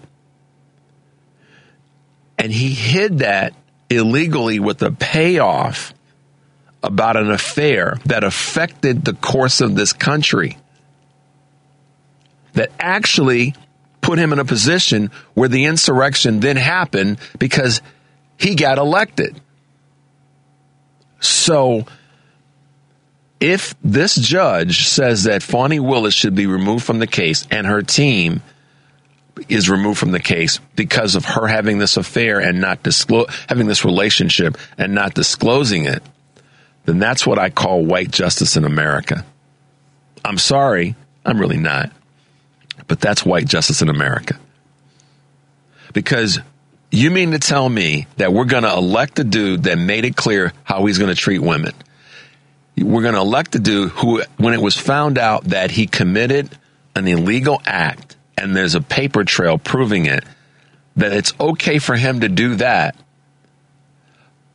And 2.39 2.53
he 2.53 2.70
hid 2.70 3.20
that 3.20 3.55
illegally 3.89 4.59
with 4.59 4.82
a 4.82 4.91
payoff 4.91 5.95
about 6.82 7.16
an 7.16 7.30
affair 7.30 7.99
that 8.07 8.24
affected 8.24 9.05
the 9.05 9.14
course 9.14 9.61
of 9.61 9.74
this 9.74 9.93
country. 9.93 10.59
That 12.57 12.71
actually 12.79 13.55
put 14.01 14.19
him 14.19 14.33
in 14.33 14.39
a 14.39 14.45
position 14.45 15.11
where 15.35 15.49
the 15.49 15.65
insurrection 15.65 16.41
then 16.41 16.57
happened 16.57 17.19
because 17.39 17.81
he 18.39 18.55
got 18.55 18.79
elected. 18.79 19.41
So, 21.21 21.87
if 23.41 23.75
this 23.83 24.15
judge 24.15 24.87
says 24.89 25.25
that 25.25 25.43
Fani 25.43 25.81
Willis 25.81 26.15
should 26.15 26.35
be 26.35 26.47
removed 26.47 26.85
from 26.85 26.99
the 26.99 27.07
case 27.07 27.47
and 27.51 27.67
her 27.67 27.83
team 27.83 28.43
is 29.49 29.69
removed 29.69 29.99
from 29.99 30.13
the 30.13 30.21
case 30.21 30.61
because 30.75 31.15
of 31.15 31.25
her 31.25 31.47
having 31.47 31.79
this 31.79 31.97
affair 31.97 32.39
and 32.39 32.61
not 32.61 32.83
disclose 32.83 33.27
having 33.49 33.67
this 33.67 33.85
relationship 33.85 34.57
and 34.79 34.95
not 34.95 35.15
disclosing 35.15 35.85
it, 35.85 36.03
then 36.85 36.99
that's 36.99 37.27
what 37.27 37.39
I 37.39 37.51
call 37.51 37.85
white 37.85 38.11
justice 38.11 38.57
in 38.57 38.65
America. 38.65 39.25
I'm 40.25 40.39
sorry, 40.39 40.95
I'm 41.25 41.39
really 41.39 41.59
not. 41.59 41.93
But 42.89 43.01
that's 43.01 43.24
white 43.24 43.47
justice 43.47 43.82
in 43.82 43.89
America. 43.89 44.39
Because 45.93 46.39
you 46.91 47.11
mean 47.11 47.32
to 47.32 47.39
tell 47.39 47.68
me 47.68 48.07
that 48.16 48.32
we're 48.32 48.45
going 48.45 48.62
to 48.62 48.72
elect 48.72 49.18
a 49.18 49.24
dude 49.24 49.64
that 49.64 49.76
made 49.76 50.05
it 50.05 50.16
clear 50.16 50.53
how 50.64 50.87
he's 50.87 50.99
going 50.99 51.14
to 51.14 51.20
treat 51.20 51.41
women? 51.41 51.72
We're 52.76 53.03
going 53.03 53.14
to 53.14 53.20
elect 53.20 53.55
a 53.55 53.59
dude 53.59 53.91
who, 53.91 54.22
when 54.37 54.55
it 54.55 54.61
was 54.61 54.76
found 54.76 55.18
out 55.18 55.45
that 55.45 55.70
he 55.70 55.87
committed 55.87 56.57
an 56.95 57.09
illegal 57.09 57.61
act 57.64 58.16
and 58.37 58.55
there's 58.55 58.74
a 58.74 58.80
paper 58.80 59.24
trail 59.24 59.59
proving 59.59 60.07
it, 60.07 60.24
that 60.97 61.12
it's 61.12 61.32
okay 61.41 61.78
for 61.78 61.97
him 61.97 62.20
to 62.20 62.28
do 62.28 62.57
that, 62.57 62.97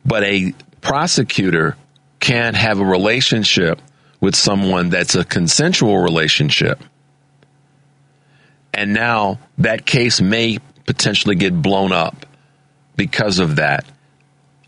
but 0.04 0.24
a 0.24 0.52
prosecutor 0.80 1.76
can't 2.20 2.56
have 2.56 2.78
a 2.78 2.84
relationship 2.84 3.80
with 4.20 4.36
someone 4.36 4.90
that's 4.90 5.14
a 5.14 5.24
consensual 5.24 5.98
relationship. 5.98 6.82
And 8.74 8.94
now 8.94 9.38
that 9.58 9.84
case 9.84 10.20
may 10.20 10.58
potentially 10.86 11.36
get 11.36 11.60
blown 11.60 11.92
up 11.92 12.26
because 12.96 13.38
of 13.38 13.56
that. 13.56 13.84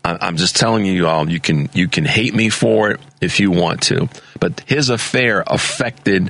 I'm 0.03 0.37
just 0.37 0.55
telling 0.55 0.85
you 0.85 1.07
all, 1.07 1.27
you 1.27 1.39
can 1.39 1.69
you 1.73 1.87
can 1.87 2.05
hate 2.05 2.35
me 2.35 2.49
for 2.49 2.91
it 2.91 2.99
if 3.21 3.39
you 3.39 3.49
want 3.49 3.81
to, 3.83 4.07
but 4.39 4.59
his 4.67 4.89
affair 4.89 5.43
affected 5.47 6.29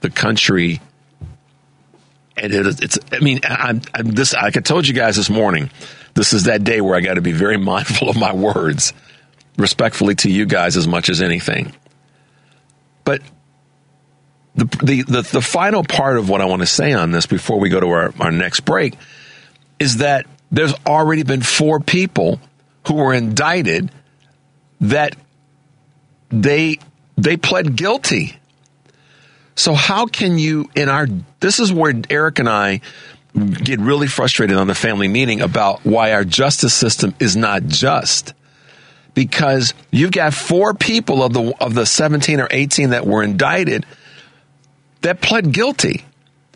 the 0.00 0.08
country, 0.08 0.80
and 2.38 2.54
it, 2.54 2.82
it's. 2.82 2.98
I 3.12 3.18
mean, 3.18 3.40
I'm, 3.44 3.82
I'm 3.92 4.06
this. 4.12 4.32
Like 4.32 4.56
I 4.56 4.60
told 4.60 4.88
you 4.88 4.94
guys 4.94 5.16
this 5.16 5.28
morning, 5.28 5.70
this 6.14 6.32
is 6.32 6.44
that 6.44 6.64
day 6.64 6.80
where 6.80 6.96
I 6.96 7.02
got 7.02 7.14
to 7.14 7.20
be 7.20 7.32
very 7.32 7.56
mindful 7.72 8.08
of 8.08 8.16
my 8.16 8.32
words, 8.32 8.94
respectfully 9.58 10.14
to 10.16 10.30
you 10.30 10.46
guys 10.46 10.78
as 10.78 10.88
much 10.88 11.10
as 11.10 11.20
anything. 11.20 11.74
But 13.04 13.20
the, 14.54 14.64
the, 14.82 15.02
the, 15.02 15.22
the, 15.22 15.40
final 15.40 15.84
part 15.84 16.16
of 16.16 16.28
what 16.28 16.40
I 16.40 16.44
want 16.46 16.60
to 16.60 16.66
say 16.66 16.92
on 16.92 17.12
this 17.12 17.26
before 17.26 17.60
we 17.60 17.68
go 17.68 17.80
to 17.80 17.88
our, 17.88 18.14
our 18.18 18.32
next 18.32 18.60
break 18.60 18.96
is 19.78 19.98
that 19.98 20.26
there's 20.50 20.74
already 20.86 21.22
been 21.22 21.42
four 21.42 21.80
people 21.80 22.40
who 22.86 22.94
were 22.94 23.14
indicted 23.14 23.90
that 24.80 25.16
they 26.30 26.78
they 27.16 27.36
pled 27.36 27.76
guilty. 27.76 28.36
So 29.54 29.74
how 29.74 30.06
can 30.06 30.38
you 30.38 30.70
in 30.74 30.88
our 30.88 31.06
this 31.40 31.60
is 31.60 31.72
where 31.72 31.94
Eric 32.08 32.38
and 32.38 32.48
I 32.48 32.80
get 33.34 33.78
really 33.78 34.08
frustrated 34.08 34.56
on 34.56 34.66
the 34.66 34.74
family 34.74 35.08
meeting 35.08 35.40
about 35.40 35.84
why 35.84 36.12
our 36.12 36.24
justice 36.24 36.74
system 36.74 37.14
is 37.20 37.36
not 37.36 37.64
just. 37.66 38.34
Because 39.14 39.74
you've 39.90 40.12
got 40.12 40.34
four 40.34 40.74
people 40.74 41.22
of 41.22 41.32
the 41.32 41.54
of 41.60 41.74
the 41.74 41.84
17 41.84 42.40
or 42.40 42.48
18 42.50 42.90
that 42.90 43.06
were 43.06 43.22
indicted 43.22 43.84
that 45.02 45.20
pled 45.20 45.52
guilty. 45.52 46.04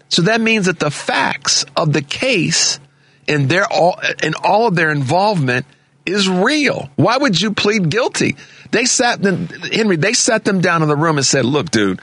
So 0.08 0.22
that 0.22 0.40
means 0.40 0.66
that 0.66 0.78
the 0.78 0.90
facts 0.90 1.64
of 1.76 1.92
the 1.92 2.02
case 2.02 2.78
and 3.26 3.48
their 3.48 3.66
all 3.70 3.98
and 4.22 4.34
all 4.36 4.66
of 4.68 4.74
their 4.74 4.90
involvement 4.90 5.66
is 6.06 6.28
real. 6.28 6.90
Why 6.96 7.16
would 7.16 7.40
you 7.40 7.52
plead 7.52 7.88
guilty? 7.88 8.36
They 8.70 8.84
sat 8.84 9.22
them, 9.22 9.48
Henry, 9.48 9.96
they 9.96 10.12
sat 10.12 10.44
them 10.44 10.60
down 10.60 10.82
in 10.82 10.88
the 10.88 10.96
room 10.96 11.16
and 11.16 11.24
said, 11.24 11.44
look, 11.44 11.70
dude, 11.70 12.00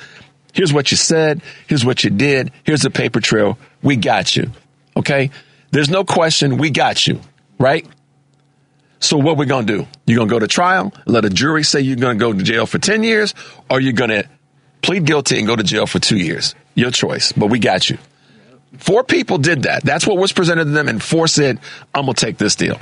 here's 0.53 0.73
what 0.73 0.91
you 0.91 0.97
said. 0.97 1.41
Here's 1.67 1.85
what 1.85 2.03
you 2.03 2.09
did. 2.09 2.51
Here's 2.63 2.81
the 2.81 2.89
paper 2.89 3.19
trail. 3.19 3.57
We 3.83 3.95
got 3.95 4.35
you. 4.35 4.51
Okay. 4.97 5.31
There's 5.71 5.89
no 5.89 6.03
question. 6.03 6.57
We 6.57 6.69
got 6.69 7.05
you. 7.05 7.21
Right. 7.59 7.87
So 8.99 9.17
what 9.17 9.37
we 9.37 9.45
going 9.45 9.65
to 9.67 9.77
do? 9.77 9.87
You're 10.05 10.17
going 10.17 10.29
to 10.29 10.35
go 10.35 10.39
to 10.39 10.47
trial, 10.47 10.93
let 11.05 11.25
a 11.25 11.29
jury 11.29 11.63
say 11.63 11.81
you're 11.81 11.95
going 11.95 12.19
to 12.19 12.23
go 12.23 12.33
to 12.33 12.43
jail 12.43 12.65
for 12.65 12.77
10 12.77 13.03
years, 13.03 13.33
or 13.69 13.79
you're 13.79 13.93
going 13.93 14.11
to 14.11 14.27
plead 14.81 15.05
guilty 15.05 15.37
and 15.37 15.47
go 15.47 15.55
to 15.55 15.63
jail 15.63 15.85
for 15.85 15.99
two 15.99 16.17
years. 16.17 16.55
Your 16.75 16.91
choice, 16.91 17.31
but 17.31 17.47
we 17.47 17.59
got 17.59 17.89
you. 17.89 17.97
Four 18.77 19.03
people 19.03 19.37
did 19.37 19.63
that. 19.63 19.83
That's 19.83 20.07
what 20.07 20.17
was 20.17 20.31
presented 20.31 20.65
to 20.65 20.71
them, 20.71 20.87
and 20.87 21.03
four 21.03 21.27
said, 21.27 21.59
I'm 21.93 22.05
going 22.05 22.15
to 22.15 22.25
take 22.25 22.37
this 22.37 22.55
deal. 22.55 22.79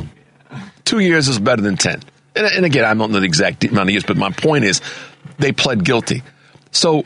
Two 0.86 1.00
years 1.00 1.28
is 1.28 1.40
better 1.40 1.62
than 1.62 1.78
10. 1.78 2.02
And, 2.36 2.46
and 2.46 2.66
again, 2.66 2.86
I 2.86 2.94
don't 2.94 3.12
know 3.12 3.20
the 3.20 3.26
exact 3.26 3.64
amount 3.64 3.90
of 3.90 3.92
years, 3.92 4.04
but 4.04 4.18
my 4.18 4.32
point 4.32 4.66
is 4.66 4.82
they 5.40 5.52
pled 5.52 5.84
guilty. 5.84 6.24
So 6.72 7.06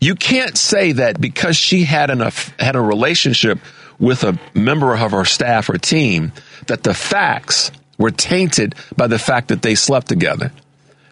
you 0.00 0.14
can't 0.14 0.56
say 0.56 0.92
that 0.92 1.20
because 1.20 1.56
she 1.56 1.84
had 1.84 2.10
enough, 2.10 2.52
had 2.58 2.76
a 2.76 2.80
relationship 2.80 3.58
with 3.98 4.24
a 4.24 4.38
member 4.54 4.94
of 4.94 5.10
her 5.10 5.24
staff 5.24 5.68
or 5.68 5.78
team 5.78 6.32
that 6.66 6.82
the 6.82 6.94
facts 6.94 7.70
were 7.98 8.10
tainted 8.10 8.74
by 8.96 9.08
the 9.08 9.18
fact 9.18 9.48
that 9.48 9.62
they 9.62 9.74
slept 9.74 10.08
together. 10.08 10.52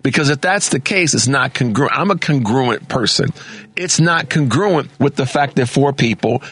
Because 0.07 0.31
if 0.31 0.41
that's 0.41 0.69
the 0.69 0.79
case, 0.79 1.15
it's 1.15 1.27
not 1.27 1.53
congruent. 1.53 1.93
I'm 1.93 2.13
a 2.13 2.17
congruent 2.17 2.89
person. 2.89 3.33
It's 3.75 3.99
not 3.99 4.31
congruent 4.31 4.89
with 5.01 5.17
the 5.17 5.27
fact 5.27 5.57
that 5.57 5.67
four 5.67 5.93
people 5.93 6.45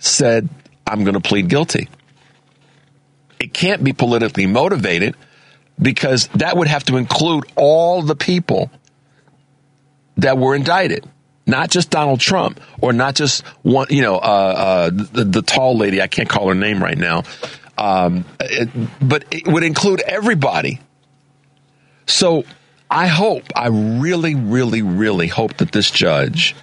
said, 0.00 0.48
I'm 0.84 1.04
going 1.04 1.14
to 1.14 1.20
plead 1.20 1.48
guilty. 1.48 1.88
It 3.38 3.54
can't 3.54 3.84
be 3.84 3.92
politically 3.92 4.46
motivated 4.46 5.14
because 5.80 6.26
that 6.34 6.56
would 6.56 6.66
have 6.66 6.82
to 6.86 6.96
include 6.96 7.44
all 7.54 8.02
the 8.02 8.16
people 8.16 8.72
that 10.16 10.36
were 10.36 10.56
indicted, 10.56 11.08
not 11.46 11.70
just 11.70 11.90
Donald 11.90 12.18
Trump 12.18 12.60
or 12.80 12.92
not 12.92 13.14
just 13.14 13.46
one, 13.62 13.86
you 13.88 14.02
know, 14.02 14.16
uh, 14.16 14.18
uh, 14.18 14.90
the, 14.90 15.22
the, 15.22 15.42
tall 15.42 15.76
lady. 15.76 16.02
I 16.02 16.08
can't 16.08 16.28
call 16.28 16.48
her 16.48 16.56
name 16.56 16.82
right 16.82 16.98
now. 16.98 17.22
Um, 17.78 18.24
it, 18.40 18.68
but 19.00 19.26
it 19.30 19.46
would 19.46 19.62
include 19.62 20.00
everybody. 20.00 20.80
So 22.06 22.44
I 22.90 23.08
hope, 23.08 23.44
I 23.54 23.68
really, 23.68 24.34
really, 24.34 24.82
really 24.82 25.26
hope 25.26 25.56
that 25.58 25.72
this 25.72 25.90
judge 25.90 26.54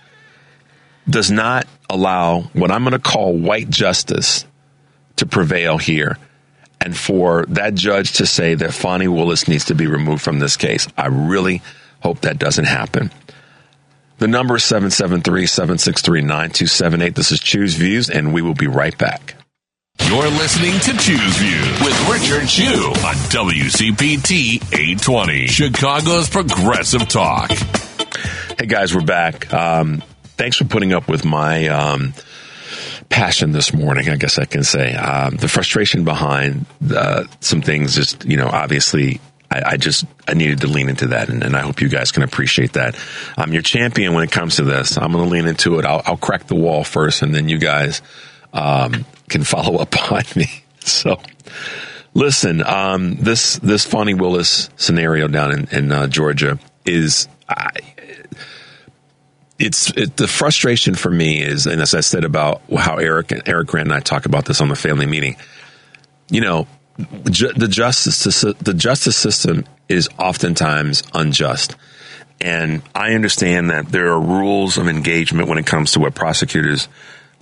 does 1.09 1.29
not 1.29 1.67
allow 1.89 2.41
what 2.53 2.71
I'm 2.71 2.83
going 2.83 2.93
to 2.93 2.99
call 2.99 3.33
white 3.33 3.69
justice 3.69 4.45
to 5.17 5.25
prevail 5.25 5.77
here 5.77 6.17
and 6.79 6.95
for 6.97 7.45
that 7.49 7.75
judge 7.75 8.13
to 8.13 8.25
say 8.25 8.55
that 8.55 8.73
Fani 8.73 9.07
Willis 9.07 9.47
needs 9.47 9.65
to 9.65 9.75
be 9.75 9.87
removed 9.87 10.21
from 10.21 10.39
this 10.39 10.57
case. 10.57 10.87
I 10.97 11.07
really 11.07 11.61
hope 12.01 12.21
that 12.21 12.39
doesn't 12.39 12.65
happen. 12.65 13.11
The 14.19 14.27
number 14.27 14.55
is 14.55 14.63
773 14.63 15.45
763 15.45 16.21
9278. 16.21 17.15
This 17.15 17.31
is 17.31 17.39
Chew's 17.39 17.75
Views, 17.75 18.09
and 18.09 18.33
we 18.33 18.41
will 18.41 18.53
be 18.53 18.67
right 18.67 18.97
back. 18.97 19.35
You're 19.99 20.27
listening 20.27 20.79
to 20.79 20.97
Chew's 20.97 21.37
Views 21.37 21.79
with 21.81 22.09
Richard 22.09 22.47
Chew 22.47 22.87
on 22.87 23.15
WCPT 23.29 24.55
820, 24.73 25.47
Chicago's 25.47 26.29
Progressive 26.29 27.07
Talk. 27.07 27.51
Hey 27.51 28.65
guys, 28.65 28.95
we're 28.95 29.01
back. 29.01 29.53
Um, 29.53 30.01
thanks 30.35 30.57
for 30.57 30.65
putting 30.65 30.93
up 30.93 31.07
with 31.07 31.23
my 31.23 31.67
um, 31.67 32.13
passion 33.09 33.51
this 33.51 33.71
morning. 33.71 34.09
I 34.09 34.15
guess 34.15 34.39
I 34.39 34.45
can 34.45 34.63
say 34.63 34.95
um, 34.95 35.35
the 35.35 35.47
frustration 35.47 36.05
behind 36.05 36.65
uh, 36.91 37.25
some 37.39 37.61
things. 37.61 37.93
Just 37.93 38.25
you 38.25 38.37
know, 38.37 38.47
obviously, 38.47 39.21
I, 39.51 39.61
I 39.73 39.77
just 39.77 40.05
I 40.27 40.33
needed 40.33 40.61
to 40.61 40.67
lean 40.67 40.89
into 40.89 41.07
that, 41.07 41.29
and, 41.29 41.43
and, 41.43 41.55
I 41.55 41.61
hope 41.61 41.81
you 41.81 41.89
guys 41.89 42.11
can 42.11 42.23
appreciate 42.23 42.73
that. 42.73 42.97
I'm 43.37 43.53
your 43.53 43.61
champion 43.61 44.13
when 44.15 44.23
it 44.23 44.31
comes 44.31 44.55
to 44.55 44.63
this. 44.63 44.97
I'm 44.97 45.11
going 45.11 45.25
to 45.25 45.29
lean 45.29 45.47
into 45.47 45.77
it. 45.77 45.85
I'll, 45.85 46.01
I'll, 46.03 46.17
crack 46.17 46.47
the 46.47 46.55
wall 46.55 46.83
first, 46.83 47.21
and 47.21 47.33
then 47.33 47.47
you 47.47 47.59
guys 47.59 48.01
um, 48.53 49.05
can 49.33 49.43
follow 49.43 49.77
up 49.77 50.11
on 50.11 50.23
me. 50.35 50.47
So. 50.79 51.19
Listen, 52.15 52.63
um, 52.63 53.15
this 53.15 53.57
this 53.57 53.85
Fani 53.85 54.13
Willis 54.13 54.69
scenario 54.75 55.27
down 55.27 55.51
in, 55.51 55.67
in 55.71 55.91
uh, 55.91 56.05
Georgia 56.05 56.59
is 56.85 57.27
I, 57.49 57.71
it's 59.57 59.91
it, 59.91 60.15
the 60.17 60.27
frustration 60.27 60.93
for 60.93 61.09
me 61.09 61.41
is, 61.41 61.65
and 61.65 61.81
as 61.81 61.95
I 61.95 62.01
said 62.01 62.23
about 62.23 62.61
how 62.77 62.97
Eric 62.97 63.31
and 63.31 63.41
Eric 63.47 63.67
Grant 63.67 63.87
and 63.87 63.95
I 63.95 63.99
talk 63.99 64.27
about 64.27 64.45
this 64.45 64.61
on 64.61 64.67
the 64.67 64.75
family 64.75 65.07
meeting, 65.07 65.37
you 66.29 66.41
know, 66.41 66.67
ju- 67.31 67.53
the 67.53 67.67
justice 67.67 68.41
the 68.41 68.73
justice 68.73 69.17
system 69.17 69.65
is 69.89 70.07
oftentimes 70.19 71.01
unjust, 71.15 71.75
and 72.39 72.83
I 72.93 73.13
understand 73.13 73.71
that 73.71 73.87
there 73.87 74.11
are 74.11 74.19
rules 74.19 74.77
of 74.77 74.87
engagement 74.87 75.47
when 75.47 75.57
it 75.57 75.65
comes 75.65 75.93
to 75.93 75.99
what 75.99 76.13
prosecutors 76.13 76.87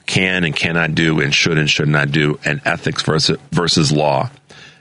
can 0.05 0.43
and 0.43 0.55
cannot 0.55 0.95
do, 0.95 1.21
and 1.21 1.33
should 1.33 1.57
and 1.57 1.69
should 1.69 1.87
not 1.87 2.11
do, 2.11 2.39
and 2.45 2.61
ethics 2.65 3.03
versus 3.03 3.37
versus 3.51 3.91
law, 3.91 4.29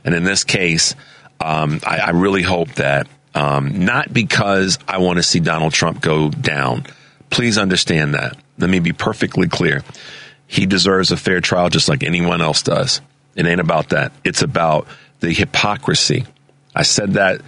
and 0.04 0.14
in 0.14 0.24
this 0.24 0.44
case, 0.44 0.94
um, 1.40 1.80
I, 1.86 1.98
I 1.98 2.10
really 2.10 2.42
hope 2.42 2.72
that. 2.74 3.06
Um, 3.32 3.84
not 3.84 4.12
because 4.12 4.76
I 4.88 4.98
want 4.98 5.18
to 5.18 5.22
see 5.22 5.38
Donald 5.38 5.72
Trump 5.72 6.00
go 6.00 6.30
down, 6.30 6.84
Please 7.30 7.58
understand 7.58 8.14
that. 8.14 8.36
Let 8.58 8.68
me 8.68 8.80
be 8.80 8.92
perfectly 8.92 9.48
clear. 9.48 9.82
He 10.46 10.66
deserves 10.66 11.12
a 11.12 11.16
fair 11.16 11.40
trial 11.40 11.70
just 11.70 11.88
like 11.88 12.02
anyone 12.02 12.42
else 12.42 12.62
does. 12.62 13.00
It 13.36 13.46
ain't 13.46 13.60
about 13.60 13.90
that. 13.90 14.12
It's 14.24 14.42
about 14.42 14.88
the 15.20 15.32
hypocrisy. 15.32 16.26
I 16.74 16.82
said 16.82 17.14
that, 17.14 17.40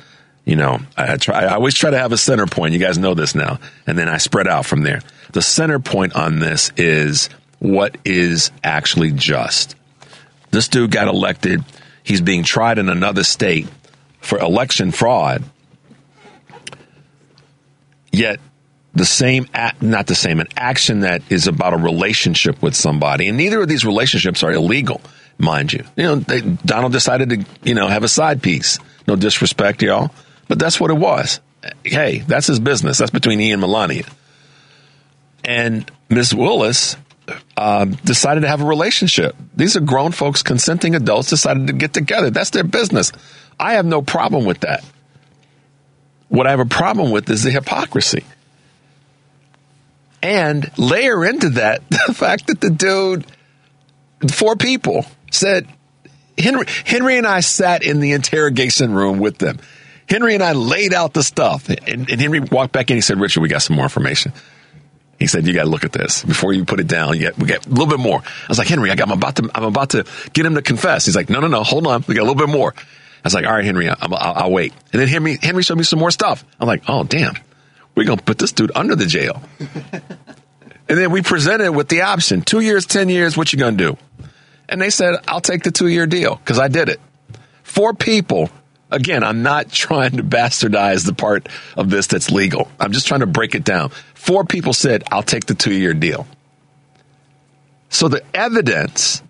you 0.44 0.54
know, 0.56 0.78
I 0.96 1.16
try, 1.16 1.42
I 1.42 1.54
always 1.54 1.74
try 1.74 1.90
to 1.90 1.98
have 1.98 2.12
a 2.12 2.16
center 2.16 2.46
point. 2.46 2.74
You 2.74 2.80
guys 2.80 2.96
know 2.96 3.14
this 3.14 3.34
now. 3.34 3.58
And 3.86 3.98
then 3.98 4.08
I 4.08 4.18
spread 4.18 4.46
out 4.46 4.64
from 4.64 4.82
there. 4.82 5.00
The 5.32 5.42
center 5.42 5.80
point 5.80 6.14
on 6.14 6.38
this 6.38 6.70
is 6.76 7.28
what 7.62 7.96
is 8.04 8.50
actually 8.64 9.12
just. 9.12 9.76
This 10.50 10.66
dude 10.66 10.90
got 10.90 11.06
elected. 11.06 11.64
He's 12.02 12.20
being 12.20 12.42
tried 12.42 12.78
in 12.78 12.88
another 12.88 13.22
state 13.22 13.68
for 14.18 14.36
election 14.40 14.90
fraud. 14.90 15.44
Yet 18.10 18.40
the 18.94 19.04
same, 19.04 19.46
not 19.80 20.08
the 20.08 20.16
same, 20.16 20.40
an 20.40 20.48
action 20.56 21.00
that 21.00 21.22
is 21.30 21.46
about 21.46 21.72
a 21.72 21.76
relationship 21.76 22.60
with 22.60 22.74
somebody. 22.74 23.28
And 23.28 23.38
neither 23.38 23.62
of 23.62 23.68
these 23.68 23.84
relationships 23.84 24.42
are 24.42 24.52
illegal, 24.52 25.00
mind 25.38 25.72
you. 25.72 25.84
You 25.96 26.02
know, 26.02 26.16
they, 26.16 26.40
Donald 26.40 26.92
decided 26.92 27.30
to, 27.30 27.44
you 27.62 27.76
know, 27.76 27.86
have 27.86 28.02
a 28.02 28.08
side 28.08 28.42
piece. 28.42 28.80
No 29.06 29.14
disrespect, 29.14 29.82
y'all. 29.82 30.10
But 30.48 30.58
that's 30.58 30.80
what 30.80 30.90
it 30.90 30.98
was. 30.98 31.38
Hey, 31.84 32.24
that's 32.26 32.48
his 32.48 32.58
business. 32.58 32.98
That's 32.98 33.12
between 33.12 33.38
he 33.38 33.52
and 33.52 33.60
Melania. 33.60 34.04
And 35.44 35.90
Miss 36.08 36.34
Willis 36.34 36.96
uh, 37.56 37.84
decided 37.84 38.40
to 38.40 38.48
have 38.48 38.62
a 38.62 38.64
relationship. 38.64 39.36
These 39.54 39.76
are 39.76 39.80
grown 39.80 40.12
folks, 40.12 40.42
consenting 40.42 40.94
adults, 40.94 41.30
decided 41.30 41.66
to 41.68 41.72
get 41.72 41.92
together. 41.92 42.30
That's 42.30 42.50
their 42.50 42.64
business. 42.64 43.12
I 43.58 43.74
have 43.74 43.86
no 43.86 44.02
problem 44.02 44.44
with 44.44 44.60
that. 44.60 44.84
What 46.28 46.46
I 46.46 46.50
have 46.50 46.60
a 46.60 46.64
problem 46.64 47.10
with 47.10 47.28
is 47.30 47.42
the 47.42 47.50
hypocrisy. 47.50 48.24
And 50.22 50.70
layer 50.78 51.24
into 51.24 51.50
that 51.50 51.82
the 51.90 52.14
fact 52.14 52.46
that 52.46 52.60
the 52.60 52.70
dude, 52.70 53.26
four 54.30 54.56
people 54.56 55.04
said, 55.30 55.68
Henry, 56.38 56.66
Henry 56.84 57.18
and 57.18 57.26
I 57.26 57.40
sat 57.40 57.82
in 57.82 58.00
the 58.00 58.12
interrogation 58.12 58.94
room 58.94 59.18
with 59.18 59.38
them. 59.38 59.58
Henry 60.08 60.34
and 60.34 60.42
I 60.42 60.52
laid 60.52 60.94
out 60.94 61.14
the 61.14 61.22
stuff. 61.22 61.68
And, 61.68 62.10
and 62.10 62.20
Henry 62.20 62.40
walked 62.40 62.72
back 62.72 62.90
in. 62.90 62.96
He 62.96 63.00
said, 63.00 63.20
Richard, 63.20 63.40
we 63.40 63.48
got 63.48 63.62
some 63.62 63.76
more 63.76 63.84
information. 63.84 64.32
He 65.22 65.28
said, 65.28 65.46
"You 65.46 65.54
got 65.54 65.64
to 65.64 65.70
look 65.70 65.84
at 65.84 65.92
this 65.92 66.24
before 66.24 66.52
you 66.52 66.64
put 66.64 66.80
it 66.80 66.88
down. 66.88 67.18
Yet 67.18 67.38
we 67.38 67.46
got 67.46 67.64
a 67.66 67.68
little 67.70 67.86
bit 67.86 68.00
more." 68.00 68.18
I 68.18 68.48
was 68.48 68.58
like, 68.58 68.68
"Henry, 68.68 68.90
I 68.90 68.96
got, 68.96 69.08
I'm 69.08 69.14
about 69.14 69.36
to, 69.36 69.50
I'm 69.54 69.64
about 69.64 69.90
to 69.90 70.04
get 70.32 70.44
him 70.44 70.54
to 70.56 70.62
confess." 70.62 71.06
He's 71.06 71.16
like, 71.16 71.30
"No, 71.30 71.40
no, 71.40 71.46
no, 71.46 71.62
hold 71.62 71.86
on. 71.86 72.04
We 72.06 72.14
got 72.14 72.22
a 72.22 72.28
little 72.28 72.46
bit 72.46 72.48
more." 72.48 72.74
I 72.76 73.24
was 73.24 73.34
like, 73.34 73.46
"All 73.46 73.52
right, 73.52 73.64
Henry, 73.64 73.88
I'll, 73.88 73.96
I'll, 74.00 74.34
I'll 74.34 74.50
wait." 74.50 74.72
And 74.92 75.00
then 75.00 75.08
Henry, 75.08 75.38
Henry 75.40 75.62
showed 75.62 75.78
me 75.78 75.84
some 75.84 75.98
more 75.98 76.10
stuff. 76.10 76.44
I'm 76.60 76.66
like, 76.66 76.82
"Oh, 76.88 77.04
damn." 77.04 77.34
we're 77.94 78.04
going 78.04 78.18
to 78.18 78.24
put 78.24 78.38
this 78.38 78.52
dude 78.52 78.72
under 78.74 78.96
the 78.96 79.06
jail. 79.06 79.42
and 79.58 80.02
then 80.88 81.10
we 81.10 81.22
presented 81.22 81.72
with 81.72 81.88
the 81.88 82.02
option 82.02 82.42
two 82.42 82.60
years, 82.60 82.86
10 82.86 83.08
years, 83.08 83.36
what 83.36 83.52
you 83.52 83.58
going 83.58 83.76
to 83.76 83.92
do? 83.92 83.98
And 84.68 84.80
they 84.80 84.90
said, 84.90 85.16
I'll 85.28 85.40
take 85.40 85.62
the 85.62 85.70
two 85.70 85.88
year 85.88 86.06
deal 86.06 86.36
because 86.36 86.58
I 86.58 86.68
did 86.68 86.88
it. 86.88 87.00
Four 87.62 87.94
people 87.94 88.50
Again, 88.92 89.24
I'm 89.24 89.42
not 89.42 89.72
trying 89.72 90.12
to 90.12 90.22
bastardize 90.22 91.04
the 91.04 91.14
part 91.14 91.48
of 91.76 91.90
this 91.90 92.06
that's 92.06 92.30
legal. 92.30 92.70
I'm 92.78 92.92
just 92.92 93.06
trying 93.06 93.20
to 93.20 93.26
break 93.26 93.54
it 93.54 93.64
down. 93.64 93.90
Four 94.14 94.44
people 94.44 94.72
said, 94.72 95.02
I'll 95.10 95.22
take 95.22 95.46
the 95.46 95.54
two 95.54 95.74
year 95.74 95.94
deal. 95.94 96.26
So 97.88 98.08
the 98.08 98.22
evidence 98.34 99.22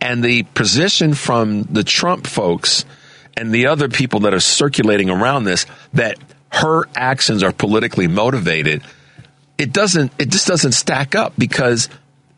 and 0.00 0.24
the 0.24 0.42
position 0.42 1.14
from 1.14 1.64
the 1.64 1.84
Trump 1.84 2.26
folks 2.26 2.84
and 3.36 3.52
the 3.52 3.66
other 3.66 3.88
people 3.88 4.20
that 4.20 4.34
are 4.34 4.40
circulating 4.40 5.10
around 5.10 5.44
this 5.44 5.66
that 5.92 6.18
her 6.50 6.88
actions 6.96 7.42
are 7.42 7.52
politically 7.52 8.08
motivated, 8.08 8.82
it 9.56 9.72
doesn't, 9.72 10.12
it 10.18 10.30
just 10.30 10.46
doesn't 10.46 10.72
stack 10.72 11.14
up 11.14 11.34
because 11.38 11.88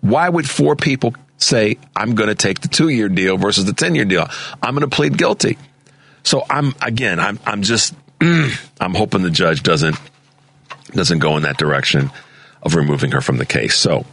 why 0.01 0.29
would 0.29 0.49
four 0.49 0.77
people 0.77 1.15
say, 1.43 1.79
I'm 1.95 2.15
going 2.15 2.29
to 2.29 2.35
take 2.35 2.61
the 2.61 2.69
two 2.69 2.89
year 2.89 3.09
deal 3.09 3.37
versus 3.37 3.65
the 3.65 3.73
10 3.73 3.95
year 3.95 4.05
deal? 4.05 4.29
I'm 4.63 4.75
going 4.75 4.89
to 4.89 4.95
plead 4.95 5.19
guilty. 5.19 5.59
So 6.23 6.45
I'm, 6.49 6.75
again, 6.81 7.19
I'm, 7.21 7.39
I'm 7.45 7.63
just, 7.63 7.95
I'm 8.21 8.95
hoping 8.95 9.23
the 9.23 9.31
judge 9.31 9.63
doesn't, 9.63 9.97
doesn't 10.93 11.19
go 11.19 11.37
in 11.37 11.43
that 11.43 11.57
direction 11.57 12.11
of 12.63 12.77
removing 12.77 13.11
her 13.13 13.21
from 13.21 13.39
the 13.39 13.47
case. 13.47 13.75
So, 13.75 14.07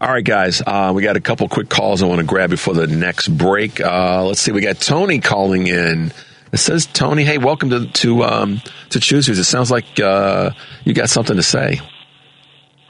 all 0.00 0.12
right, 0.12 0.24
guys, 0.24 0.60
uh, 0.66 0.92
we 0.94 1.02
got 1.02 1.16
a 1.16 1.20
couple 1.20 1.48
quick 1.48 1.68
calls 1.68 2.02
I 2.02 2.06
want 2.06 2.20
to 2.20 2.26
grab 2.26 2.50
before 2.50 2.74
the 2.74 2.86
next 2.86 3.28
break. 3.28 3.80
Uh, 3.80 4.24
let's 4.24 4.40
see, 4.40 4.52
we 4.52 4.60
got 4.60 4.80
Tony 4.80 5.20
calling 5.20 5.66
in. 5.66 6.12
It 6.52 6.58
says, 6.58 6.86
Tony, 6.86 7.24
hey, 7.24 7.38
welcome 7.38 7.70
to 7.70 7.86
to 7.86 8.24
um, 8.24 8.62
to 8.90 9.00
Choosers. 9.00 9.38
It 9.38 9.44
sounds 9.44 9.70
like 9.70 9.98
uh, 9.98 10.50
you 10.84 10.92
got 10.94 11.10
something 11.10 11.36
to 11.36 11.42
say. 11.42 11.80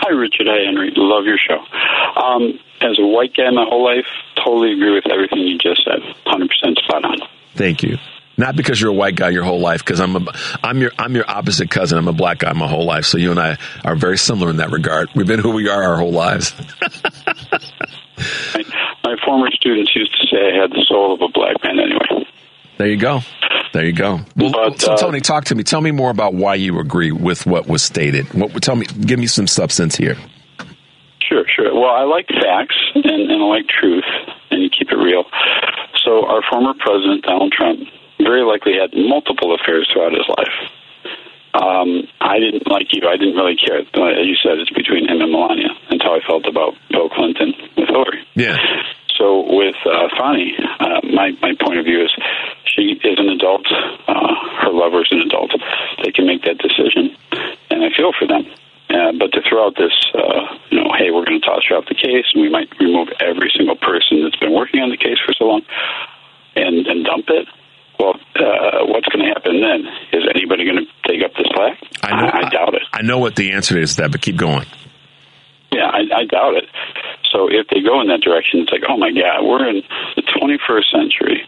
Hi, 0.04 0.12
Richard. 0.12 0.46
Hi, 0.50 0.66
Henry. 0.66 0.92
Love 0.96 1.24
your 1.24 1.38
show. 1.38 1.56
Um, 2.20 2.60
as 2.82 2.98
a 2.98 3.06
white 3.06 3.32
guy 3.34 3.48
my 3.48 3.64
whole 3.64 3.82
life, 3.82 4.04
totally 4.36 4.72
agree 4.72 4.92
with 4.94 5.10
everything 5.10 5.38
you 5.38 5.56
just 5.56 5.80
said. 5.82 6.00
100% 6.26 6.76
spot 6.76 7.06
on. 7.06 7.20
Thank 7.54 7.82
you. 7.82 7.96
Not 8.36 8.54
because 8.54 8.78
you're 8.78 8.90
a 8.90 8.94
white 8.94 9.16
guy 9.16 9.30
your 9.30 9.44
whole 9.44 9.60
life, 9.60 9.82
because 9.82 10.00
I'm 10.00 10.16
a, 10.16 10.26
I'm 10.62 10.82
your 10.82 10.90
I'm 10.98 11.14
your 11.14 11.24
opposite 11.26 11.70
cousin. 11.70 11.96
I'm 11.96 12.08
a 12.08 12.12
black 12.12 12.40
guy 12.40 12.52
my 12.52 12.68
whole 12.68 12.84
life. 12.84 13.06
So 13.06 13.16
you 13.16 13.30
and 13.30 13.40
I 13.40 13.56
are 13.82 13.96
very 13.96 14.18
similar 14.18 14.50
in 14.50 14.58
that 14.58 14.72
regard. 14.72 15.08
We've 15.14 15.26
been 15.26 15.40
who 15.40 15.52
we 15.52 15.70
are 15.70 15.82
our 15.82 15.96
whole 15.96 16.12
lives. 16.12 16.52
my, 18.52 18.64
my 19.04 19.16
former 19.24 19.50
students 19.52 19.94
used 19.96 20.12
to 20.20 20.26
say 20.26 20.36
I 20.36 20.60
had 20.60 20.70
the 20.70 20.84
soul 20.86 21.14
of 21.14 21.22
a 21.22 21.28
black 21.28 21.62
man. 21.62 21.78
Anyway. 21.78 22.23
There 22.78 22.88
you 22.88 22.96
go. 22.96 23.20
There 23.72 23.84
you 23.84 23.92
go. 23.92 24.20
Well, 24.36 24.52
but, 24.52 24.80
so 24.80 24.92
uh, 24.92 24.96
Tony, 24.96 25.20
talk 25.20 25.46
to 25.46 25.54
me. 25.54 25.64
Tell 25.64 25.80
me 25.80 25.90
more 25.90 26.10
about 26.10 26.34
why 26.34 26.54
you 26.54 26.78
agree 26.78 27.10
with 27.10 27.44
what 27.44 27.66
was 27.66 27.82
stated. 27.82 28.32
What, 28.32 28.62
tell 28.62 28.76
me, 28.76 28.86
give 28.86 29.18
me 29.18 29.26
some 29.26 29.46
substance 29.46 29.96
here. 29.96 30.16
Sure, 31.28 31.44
sure. 31.48 31.74
Well, 31.74 31.90
I 31.90 32.04
like 32.04 32.28
facts 32.28 32.76
and, 32.94 33.04
and 33.04 33.32
I 33.32 33.46
like 33.46 33.66
truth, 33.66 34.04
and 34.50 34.62
you 34.62 34.70
keep 34.70 34.90
it 34.90 34.96
real. 34.96 35.24
So, 36.04 36.26
our 36.26 36.42
former 36.50 36.74
president 36.78 37.24
Donald 37.24 37.52
Trump 37.52 37.80
very 38.20 38.42
likely 38.42 38.74
had 38.78 38.94
multiple 38.94 39.54
affairs 39.54 39.90
throughout 39.92 40.12
his 40.12 40.28
life. 40.28 40.54
Um, 41.54 42.06
I 42.20 42.38
didn't 42.38 42.68
like 42.70 42.90
you. 42.90 43.06
I 43.06 43.16
didn't 43.16 43.36
really 43.36 43.56
care. 43.56 43.78
As 43.78 44.26
you 44.26 44.34
said, 44.42 44.58
it's 44.58 44.70
between 44.70 45.08
him 45.08 45.22
and 45.22 45.30
Melania. 45.30 45.70
That's 45.90 46.02
how 46.02 46.14
I 46.14 46.20
felt 46.26 46.46
about 46.46 46.74
Bill 46.90 47.08
Clinton 47.08 47.54
with 47.76 47.88
Hillary. 47.88 48.26
Yeah. 48.34 48.58
So 49.16 49.46
with 49.46 49.78
uh, 49.86 50.08
Fani, 50.18 50.58
uh, 50.80 51.00
my 51.14 51.30
my 51.40 51.54
point 51.62 51.78
of 51.78 51.84
view 51.86 52.02
is 52.02 52.10
she 52.74 52.98
is 52.98 53.18
an 53.18 53.28
adult. 53.30 53.66
Uh, 54.08 54.34
her 54.62 54.72
lover 54.72 55.02
is 55.02 55.12
an 55.12 55.22
adult. 55.22 55.54
They 56.02 56.10
can 56.10 56.26
make 56.26 56.42
that 56.42 56.58
decision, 56.58 57.16
and 57.70 57.84
I 57.84 57.94
feel 57.94 58.12
for 58.18 58.26
them. 58.26 58.46
Uh, 58.90 59.12
but 59.18 59.32
to 59.32 59.40
throw 59.48 59.66
out 59.66 59.74
this, 59.76 59.94
uh, 60.14 60.58
you 60.70 60.78
know, 60.78 60.90
hey, 60.98 61.10
we're 61.10 61.24
going 61.24 61.40
to 61.40 61.46
toss 61.46 61.62
her 61.68 61.76
off 61.76 61.86
the 61.88 61.94
case, 61.94 62.26
and 62.34 62.42
we 62.42 62.50
might 62.50 62.68
remove 62.78 63.08
every 63.18 63.50
single 63.56 63.76
person 63.76 64.22
that's 64.22 64.36
been 64.36 64.52
working 64.52 64.80
on 64.80 64.90
the 64.90 64.98
case 64.98 65.18
for 65.24 65.32
so 65.32 65.44
long, 65.44 65.62
and 66.54 66.86
and 66.86 67.04
dump 67.04 67.26
it. 67.28 67.48
Well, 67.98 68.18
uh, 68.36 68.84
what's 68.90 69.06
going 69.08 69.24
to 69.24 69.30
happen 69.30 69.62
then? 69.62 69.86
Is 70.12 70.26
anybody 70.34 70.66
going 70.66 70.84
to 70.84 70.90
take 71.08 71.22
up 71.22 71.32
the 71.34 71.46
slack? 71.54 71.78
I, 72.02 72.10
know, 72.10 72.26
I, 72.26 72.46
I 72.46 72.50
doubt 72.50 72.74
it. 72.74 72.82
I 72.92 73.02
know 73.02 73.18
what 73.18 73.36
the 73.36 73.52
answer 73.52 73.78
is 73.78 73.94
to 73.94 74.02
that, 74.02 74.10
but 74.10 74.20
keep 74.20 74.36
going. 74.36 74.66
Yeah, 75.72 75.86
I, 75.86 76.02
I 76.14 76.24
doubt 76.26 76.54
it. 76.54 76.68
So 77.32 77.48
if 77.48 77.66
they 77.68 77.82
go 77.82 78.00
in 78.00 78.08
that 78.08 78.20
direction, 78.20 78.60
it's 78.60 78.70
like, 78.70 78.82
oh 78.88 78.96
my 78.96 79.10
God, 79.10 79.46
we're 79.46 79.68
in 79.68 79.82
the 80.16 80.22
21st 80.22 80.90
century 80.90 81.43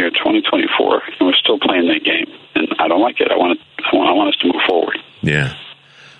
year 0.00 0.10
2024, 0.10 1.02
and 1.18 1.28
we're 1.28 1.34
still 1.34 1.58
playing 1.58 1.88
that 1.88 2.02
game, 2.04 2.26
and 2.54 2.68
I 2.78 2.88
don't 2.88 3.00
like 3.00 3.20
it. 3.20 3.30
I 3.30 3.36
want 3.36 3.58
to, 3.58 3.64
I 3.84 3.96
want, 3.96 4.08
I 4.08 4.12
want 4.12 4.28
us 4.34 4.40
to 4.40 4.46
move 4.46 4.62
forward. 4.66 4.98
Yeah. 5.22 5.56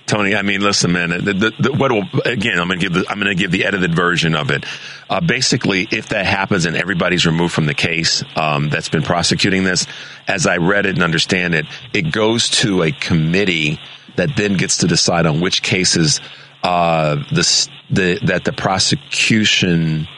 Tony, 0.06 0.34
I 0.34 0.42
mean, 0.42 0.60
listen, 0.60 0.92
man. 0.92 1.10
The, 1.10 1.32
the, 1.32 1.52
the, 1.58 1.72
what 1.72 1.92
will, 1.92 2.02
again? 2.24 2.58
I'm 2.58 2.66
going 2.66 2.80
to 2.80 2.84
give 2.84 2.92
the 2.92 3.06
I'm 3.08 3.20
going 3.20 3.34
to 3.34 3.40
give 3.40 3.52
the 3.52 3.64
edited 3.64 3.94
version 3.94 4.34
of 4.34 4.50
it. 4.50 4.64
Uh, 5.08 5.20
basically, 5.20 5.86
if 5.88 6.08
that 6.08 6.26
happens 6.26 6.64
and 6.64 6.76
everybody's 6.76 7.26
removed 7.26 7.54
from 7.54 7.66
the 7.66 7.74
case 7.74 8.24
um, 8.34 8.70
that's 8.70 8.88
been 8.88 9.02
prosecuting 9.02 9.62
this, 9.62 9.86
as 10.26 10.48
I 10.48 10.56
read 10.56 10.86
it 10.86 10.96
and 10.96 11.04
understand 11.04 11.54
it, 11.54 11.66
it 11.94 12.10
goes 12.10 12.50
to 12.50 12.82
a 12.82 12.90
committee 12.90 13.78
that 14.16 14.34
then 14.36 14.54
gets 14.56 14.78
to 14.78 14.88
decide 14.88 15.26
on 15.26 15.40
which 15.40 15.62
cases 15.62 16.20
uh, 16.64 17.14
the, 17.30 17.68
the 17.90 18.18
that 18.24 18.44
the 18.44 18.52
prosecution 18.52 20.08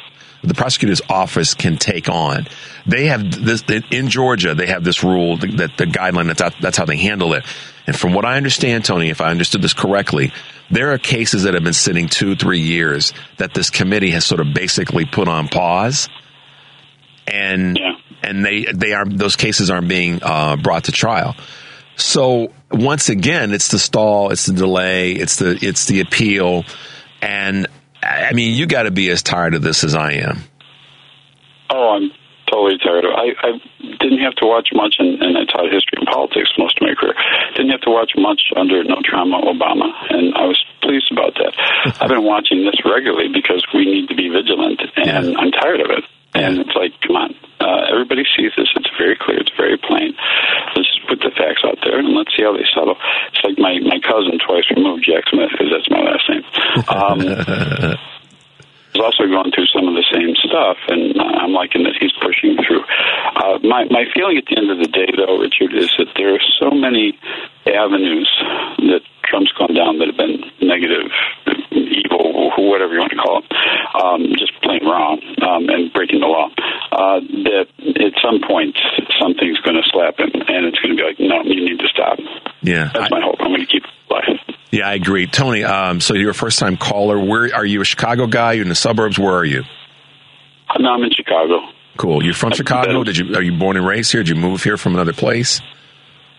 the 0.42 0.54
prosecutor's 0.54 1.00
office 1.08 1.54
can 1.54 1.76
take 1.76 2.08
on. 2.08 2.46
They 2.86 3.06
have 3.06 3.44
this 3.44 3.62
in 3.90 4.08
Georgia. 4.08 4.54
They 4.54 4.66
have 4.66 4.84
this 4.84 5.04
rule 5.04 5.36
that 5.36 5.72
the 5.76 5.86
guideline 5.86 6.26
that's 6.26 6.42
how, 6.42 6.50
that's 6.60 6.76
how 6.76 6.84
they 6.84 6.96
handle 6.96 7.34
it. 7.34 7.44
And 7.86 7.96
from 7.96 8.12
what 8.12 8.24
I 8.24 8.36
understand, 8.36 8.84
Tony, 8.84 9.10
if 9.10 9.20
I 9.20 9.30
understood 9.30 9.62
this 9.62 9.74
correctly, 9.74 10.32
there 10.70 10.92
are 10.92 10.98
cases 10.98 11.44
that 11.44 11.54
have 11.54 11.62
been 11.62 11.72
sitting 11.72 12.08
two, 12.08 12.36
three 12.36 12.60
years 12.60 13.12
that 13.38 13.54
this 13.54 13.70
committee 13.70 14.10
has 14.10 14.24
sort 14.24 14.40
of 14.40 14.54
basically 14.54 15.04
put 15.04 15.28
on 15.28 15.48
pause, 15.48 16.08
and 17.26 17.78
yeah. 17.78 17.92
and 18.22 18.44
they 18.44 18.64
they 18.72 18.92
are 18.92 19.04
those 19.04 19.36
cases 19.36 19.70
aren't 19.70 19.88
being 19.88 20.20
uh, 20.22 20.56
brought 20.56 20.84
to 20.84 20.92
trial. 20.92 21.36
So 21.96 22.52
once 22.70 23.10
again, 23.10 23.52
it's 23.52 23.68
the 23.68 23.78
stall, 23.78 24.30
it's 24.30 24.46
the 24.46 24.54
delay, 24.54 25.12
it's 25.12 25.36
the 25.36 25.58
it's 25.60 25.86
the 25.86 26.00
appeal, 26.00 26.64
and 27.20 27.66
I 28.02 28.32
mean, 28.32 28.56
you 28.56 28.66
got 28.66 28.84
to 28.84 28.90
be 28.90 29.10
as 29.10 29.22
tired 29.22 29.54
of 29.54 29.62
this 29.62 29.84
as 29.84 29.94
I 29.94 30.12
am. 30.12 30.42
Oh, 31.70 31.96
I'm 31.96 32.10
totally 32.50 32.76
tired 32.78 33.04
of. 33.04 33.12
I, 33.14 33.32
I 33.40 33.50
didn't 34.00 34.18
have 34.18 34.34
to 34.36 34.46
watch 34.46 34.68
much, 34.74 34.96
and, 34.98 35.22
and 35.22 35.38
I 35.38 35.44
taught 35.44 35.72
history 35.72 36.02
and 36.02 36.06
politics 36.06 36.50
most 36.58 36.76
of 36.76 36.82
my 36.82 36.94
career. 36.94 37.14
Didn't 37.56 37.70
have 37.70 37.80
to 37.82 37.90
watch 37.90 38.12
much 38.16 38.42
under 38.56 38.82
no 38.84 39.00
trauma 39.04 39.40
Obama, 39.40 39.88
and 40.10 40.34
I 40.34 40.44
was 40.44 40.62
pleased 40.82 41.10
about 41.10 41.34
that. 41.34 41.54
I've 42.00 42.08
been 42.08 42.24
watching 42.24 42.64
this 42.64 42.76
regularly 42.84 43.28
because 43.32 43.64
we 43.72 43.86
need 43.86 44.08
to 44.08 44.14
be 44.14 44.28
vigilant, 44.28 44.82
and 44.96 45.06
yeah. 45.06 45.38
I'm 45.38 45.50
tired 45.50 45.80
of 45.80 45.90
it. 45.90 46.04
And 46.34 46.58
it's 46.58 46.74
like, 46.74 46.96
come 47.04 47.16
on, 47.16 47.34
uh, 47.60 47.92
everybody 47.92 48.24
sees 48.36 48.52
this. 48.56 48.68
It's 48.74 48.90
very 48.96 49.16
clear. 49.20 49.38
It's 49.38 49.52
very 49.56 49.76
plain. 49.76 50.16
Let's 50.74 50.88
just 50.88 51.06
put 51.08 51.20
the 51.20 51.30
facts 51.36 51.60
out 51.64 51.78
there 51.84 51.98
and 51.98 52.16
let's 52.16 52.32
see 52.34 52.42
how 52.42 52.56
they 52.56 52.64
settle. 52.72 52.96
It's 53.32 53.44
like 53.44 53.58
my 53.58 53.78
my 53.84 54.00
cousin 54.00 54.40
twice 54.40 54.64
removed 54.72 55.04
Jack 55.04 55.28
Smith 55.28 55.52
because 55.52 55.68
that's 55.68 55.90
my 55.92 56.00
last 56.00 56.24
name. 56.28 56.44
Um, 56.88 57.20
is 58.94 59.00
also 59.00 59.24
going 59.24 59.52
through 59.52 59.68
some 59.72 59.88
of 59.88 59.94
the 59.96 60.04
same 60.12 60.36
stuff, 60.36 60.76
and 60.88 61.16
I'm 61.16 61.52
liking 61.52 61.84
that 61.84 61.96
he's 61.96 62.12
pushing 62.20 62.56
through. 62.60 62.84
Uh, 63.36 63.58
my 63.64 63.84
my 63.88 64.04
feeling 64.12 64.36
at 64.36 64.44
the 64.44 64.56
end 64.56 64.68
of 64.68 64.78
the 64.78 64.88
day, 64.92 65.08
though, 65.16 65.40
Richard, 65.40 65.72
is 65.72 65.88
that 65.96 66.12
there 66.16 66.34
are 66.36 66.44
so 66.60 66.70
many 66.70 67.16
avenues 67.66 68.28
that 68.90 69.00
Trump's 69.24 69.52
gone 69.52 69.74
down 69.74 69.98
that 69.98 70.08
have 70.08 70.16
been 70.16 70.42
negative, 70.60 71.10
evil, 71.70 72.50
whatever 72.68 72.92
you 72.94 73.00
want 73.00 73.12
to 73.12 73.20
call 73.20 73.40
it, 73.40 73.48
um, 73.94 74.20
just 74.38 74.52
plain 74.62 74.84
wrong 74.84 75.20
um, 75.42 75.68
and 75.68 75.92
breaking 75.92 76.20
the 76.20 76.26
law. 76.26 76.48
Uh, 76.92 77.20
that 77.48 77.66
at 77.96 78.12
some 78.20 78.40
point 78.46 78.76
something's 79.20 79.58
going 79.60 79.76
to 79.76 79.86
slap 79.90 80.18
him, 80.18 80.30
and 80.34 80.66
it's 80.66 80.78
going 80.80 80.96
to 80.96 81.00
be 81.00 81.06
like, 81.06 81.18
no, 81.18 81.42
you 81.44 81.64
need 81.64 81.78
to 81.78 81.88
stop. 81.88 82.18
Yeah, 82.60 82.90
that's 82.92 83.06
I, 83.06 83.08
my 83.08 83.20
hope. 83.24 83.36
I'm 83.40 83.48
going 83.48 83.64
to 83.64 83.66
keep 83.66 83.84
life. 84.10 84.56
Yeah, 84.70 84.88
I 84.88 84.94
agree, 84.94 85.26
Tony. 85.26 85.64
Um, 85.64 86.00
so 86.00 86.14
you're 86.14 86.30
a 86.30 86.34
first 86.34 86.58
time 86.58 86.76
caller. 86.76 87.18
Where 87.18 87.54
are 87.54 87.64
you? 87.64 87.80
A 87.80 87.84
Chicago 87.84 88.26
guy? 88.26 88.52
You're 88.54 88.62
in 88.62 88.68
the 88.68 88.74
suburbs. 88.74 89.18
Where 89.18 89.34
are 89.34 89.44
you? 89.44 89.64
No, 90.78 90.90
I'm 90.90 91.02
in 91.02 91.10
Chicago. 91.12 91.60
Cool. 91.98 92.24
You're 92.24 92.34
from 92.34 92.52
Chicago. 92.52 93.04
Did 93.04 93.18
you? 93.18 93.34
Are 93.36 93.42
you 93.42 93.52
born 93.58 93.76
and 93.76 93.86
raised 93.86 94.12
here? 94.12 94.22
Did 94.22 94.36
you 94.36 94.40
move 94.40 94.62
here 94.62 94.76
from 94.76 94.94
another 94.94 95.12
place? 95.12 95.60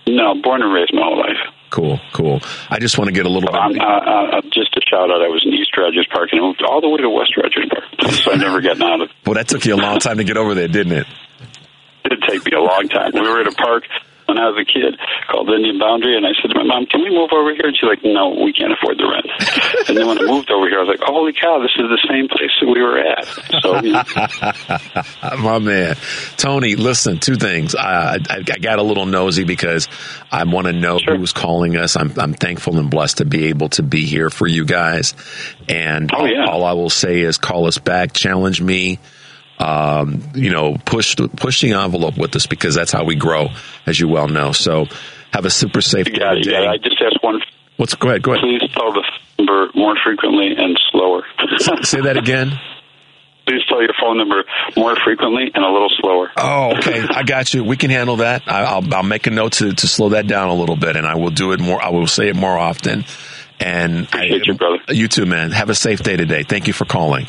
No, 0.07 0.35
born 0.41 0.61
and 0.61 0.73
raised 0.73 0.93
my 0.93 1.01
whole 1.03 1.17
life. 1.17 1.37
Cool, 1.69 1.99
cool. 2.13 2.39
I 2.69 2.77
just 2.79 2.97
want 2.97 3.07
to 3.07 3.13
get 3.13 3.25
a 3.25 3.29
little 3.29 3.49
bit. 3.49 3.55
Um, 3.59 3.79
uh, 3.79 4.37
uh, 4.37 4.41
just 4.53 4.75
a 4.77 4.81
shout 4.87 5.09
out. 5.09 5.21
I 5.23 5.27
was 5.29 5.43
in 5.45 5.53
East 5.53 5.75
Rogers 5.75 6.07
Park 6.11 6.29
and 6.31 6.41
I 6.41 6.43
moved 6.43 6.61
all 6.61 6.81
the 6.81 6.89
way 6.89 6.97
to 6.97 7.09
West 7.09 7.33
Rogers 7.35 7.65
Park, 7.71 8.11
so 8.13 8.31
I 8.31 8.35
never 8.35 8.61
got 8.61 8.79
out 8.81 9.01
of. 9.01 9.09
Well, 9.25 9.35
that 9.35 9.47
took 9.47 9.65
you 9.65 9.73
a 9.73 9.77
long 9.77 9.99
time 9.99 10.17
to 10.17 10.23
get 10.23 10.37
over 10.37 10.53
there, 10.53 10.67
didn't 10.67 10.93
it? 10.93 11.07
It 12.05 12.09
did 12.09 12.21
take 12.27 12.45
me 12.45 12.51
a 12.57 12.61
long 12.61 12.89
time. 12.89 13.11
We 13.13 13.21
were 13.21 13.39
at 13.41 13.47
a 13.47 13.55
park 13.55 13.85
when 14.33 14.41
I 14.41 14.49
was 14.49 14.57
a 14.57 14.65
kid 14.65 14.97
called 15.29 15.49
Indian 15.49 15.77
Boundary, 15.77 16.17
and 16.17 16.25
I 16.25 16.33
said 16.41 16.49
to 16.49 16.57
my 16.57 16.65
mom, 16.65 16.87
"Can 16.87 17.05
we 17.05 17.13
move 17.13 17.29
over 17.31 17.53
here?" 17.53 17.69
And 17.69 17.77
she's 17.77 17.85
like, 17.85 18.01
"No, 18.03 18.33
we 18.33 18.51
can't 18.51 18.73
afford 18.73 18.97
the 18.97 19.05
rent." 19.05 19.29
and 19.87 19.97
then 19.97 20.07
when 20.07 20.17
I 20.17 20.25
moved 20.25 20.49
over 20.49 20.67
here, 20.67 20.79
I 20.79 20.83
was 20.83 20.89
like, 20.89 21.05
"Holy 21.05 21.33
cow, 21.33 21.61
this 21.61 21.71
is 21.77 21.85
the 21.85 22.01
same 22.09 22.25
place 22.27 22.49
that 22.57 22.65
we 22.65 22.81
were 22.81 22.97
at." 22.97 23.29
So, 23.61 25.37
my 25.37 25.59
man, 25.59 25.95
Tony, 26.37 26.75
listen, 26.75 27.19
two 27.19 27.35
things. 27.35 27.75
I, 27.75 28.17
I, 28.17 28.37
I 28.37 28.41
got 28.41 28.79
a 28.79 28.83
little 28.83 29.05
nosy 29.05 29.43
because 29.43 29.87
I 30.31 30.43
want 30.45 30.65
to 30.65 30.73
know 30.73 30.97
sure. 30.97 31.15
who's 31.15 31.33
calling 31.33 31.77
us. 31.77 31.95
I'm, 31.95 32.11
I'm 32.17 32.33
thankful 32.33 32.79
and 32.79 32.89
blessed 32.89 33.17
to 33.17 33.25
be 33.25 33.45
able 33.45 33.69
to 33.69 33.83
be 33.83 34.05
here 34.05 34.31
for 34.31 34.47
you 34.47 34.65
guys. 34.65 35.13
And 35.69 36.09
oh, 36.13 36.25
yeah. 36.25 36.45
all, 36.45 36.63
all 36.63 36.65
I 36.65 36.73
will 36.73 36.89
say 36.89 37.19
is 37.19 37.37
call 37.37 37.67
us 37.67 37.77
back, 37.77 38.13
challenge 38.13 38.61
me 38.61 38.99
um, 39.59 40.21
you 40.35 40.49
know, 40.49 40.77
push 40.85 41.15
push 41.35 41.61
the 41.61 41.73
envelope 41.73 42.17
with 42.17 42.35
us 42.35 42.47
because 42.47 42.75
that's 42.75 42.91
how 42.91 43.03
we 43.03 43.15
grow, 43.15 43.49
as 43.85 43.99
you 43.99 44.07
well 44.07 44.27
know. 44.27 44.51
So, 44.51 44.87
have 45.31 45.45
a 45.45 45.49
super 45.49 45.81
safe 45.81 46.07
yeah, 46.09 46.33
day. 46.35 46.51
Yeah, 46.51 46.71
I 46.71 46.77
just 46.77 47.01
asked 47.01 47.21
one. 47.21 47.41
What's 47.77 47.95
go 47.95 48.09
ahead? 48.09 48.23
Go 48.23 48.33
ahead. 48.33 48.43
Please 48.43 48.71
spell 48.71 48.93
the 48.93 49.03
number 49.39 49.71
more 49.75 49.95
frequently 50.03 50.53
and 50.57 50.79
slower. 50.91 51.23
Say 51.83 52.01
that 52.01 52.17
again. 52.17 52.59
Please 53.45 53.61
tell 53.67 53.81
your 53.81 53.93
phone 53.99 54.17
number 54.17 54.45
more 54.77 54.95
frequently 55.03 55.51
and 55.53 55.65
a 55.65 55.69
little 55.69 55.89
slower. 55.99 56.31
Oh, 56.37 56.77
okay. 56.77 57.01
I 57.01 57.23
got 57.23 57.53
you. 57.53 57.63
We 57.65 57.75
can 57.75 57.89
handle 57.89 58.17
that. 58.17 58.43
I, 58.47 58.79
will 58.79 58.93
I'll 58.93 59.03
make 59.03 59.27
a 59.27 59.31
note 59.31 59.53
to, 59.53 59.73
to 59.73 59.87
slow 59.87 60.09
that 60.09 60.27
down 60.27 60.47
a 60.47 60.53
little 60.53 60.77
bit, 60.77 60.95
and 60.95 61.05
I 61.05 61.15
will 61.15 61.29
do 61.29 61.51
it 61.51 61.59
more. 61.59 61.81
I 61.81 61.89
will 61.89 62.07
say 62.07 62.29
it 62.29 62.37
more 62.37 62.57
often. 62.57 63.03
And 63.59 64.05
Appreciate 64.05 64.43
I, 64.43 64.45
you, 64.45 64.53
brother. 64.53 64.77
You 64.89 65.07
too, 65.09 65.25
man. 65.25 65.51
Have 65.51 65.69
a 65.69 65.75
safe 65.75 66.01
day 66.01 66.15
today. 66.15 66.43
Thank 66.43 66.67
you 66.67 66.73
for 66.73 66.85
calling. 66.85 67.27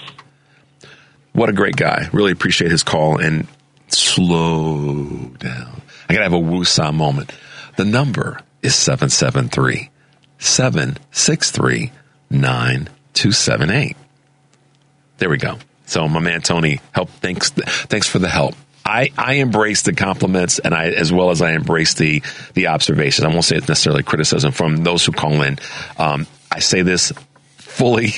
What 1.34 1.48
a 1.48 1.52
great 1.52 1.74
guy. 1.74 2.08
Really 2.12 2.30
appreciate 2.30 2.70
his 2.70 2.84
call 2.84 3.18
and 3.18 3.48
slow 3.88 5.04
down. 5.38 5.82
I 6.08 6.14
gotta 6.14 6.22
have 6.22 6.32
a 6.32 6.36
woosah 6.36 6.94
moment. 6.94 7.32
The 7.76 7.84
number 7.84 8.40
is 8.62 8.76
773 8.76 9.90
763 10.38 11.90
9278. 12.30 13.96
There 15.18 15.28
we 15.28 15.38
go. 15.38 15.58
So 15.86 16.06
my 16.06 16.20
man 16.20 16.40
Tony, 16.40 16.80
help. 16.92 17.10
Thanks, 17.10 17.50
thanks 17.50 18.08
for 18.08 18.20
the 18.20 18.28
help. 18.28 18.54
I, 18.84 19.10
I 19.18 19.34
embrace 19.34 19.82
the 19.82 19.92
compliments 19.92 20.60
and 20.60 20.72
I, 20.72 20.90
as 20.90 21.12
well 21.12 21.30
as 21.30 21.42
I 21.42 21.52
embrace 21.54 21.94
the, 21.94 22.22
the 22.52 22.68
observations. 22.68 23.24
I 23.24 23.30
won't 23.30 23.44
say 23.44 23.56
it's 23.56 23.66
necessarily 23.66 24.04
criticism 24.04 24.52
from 24.52 24.76
those 24.84 25.04
who 25.04 25.10
call 25.10 25.42
in. 25.42 25.58
Um, 25.98 26.28
I 26.52 26.60
say 26.60 26.82
this 26.82 27.12
fully. 27.56 28.10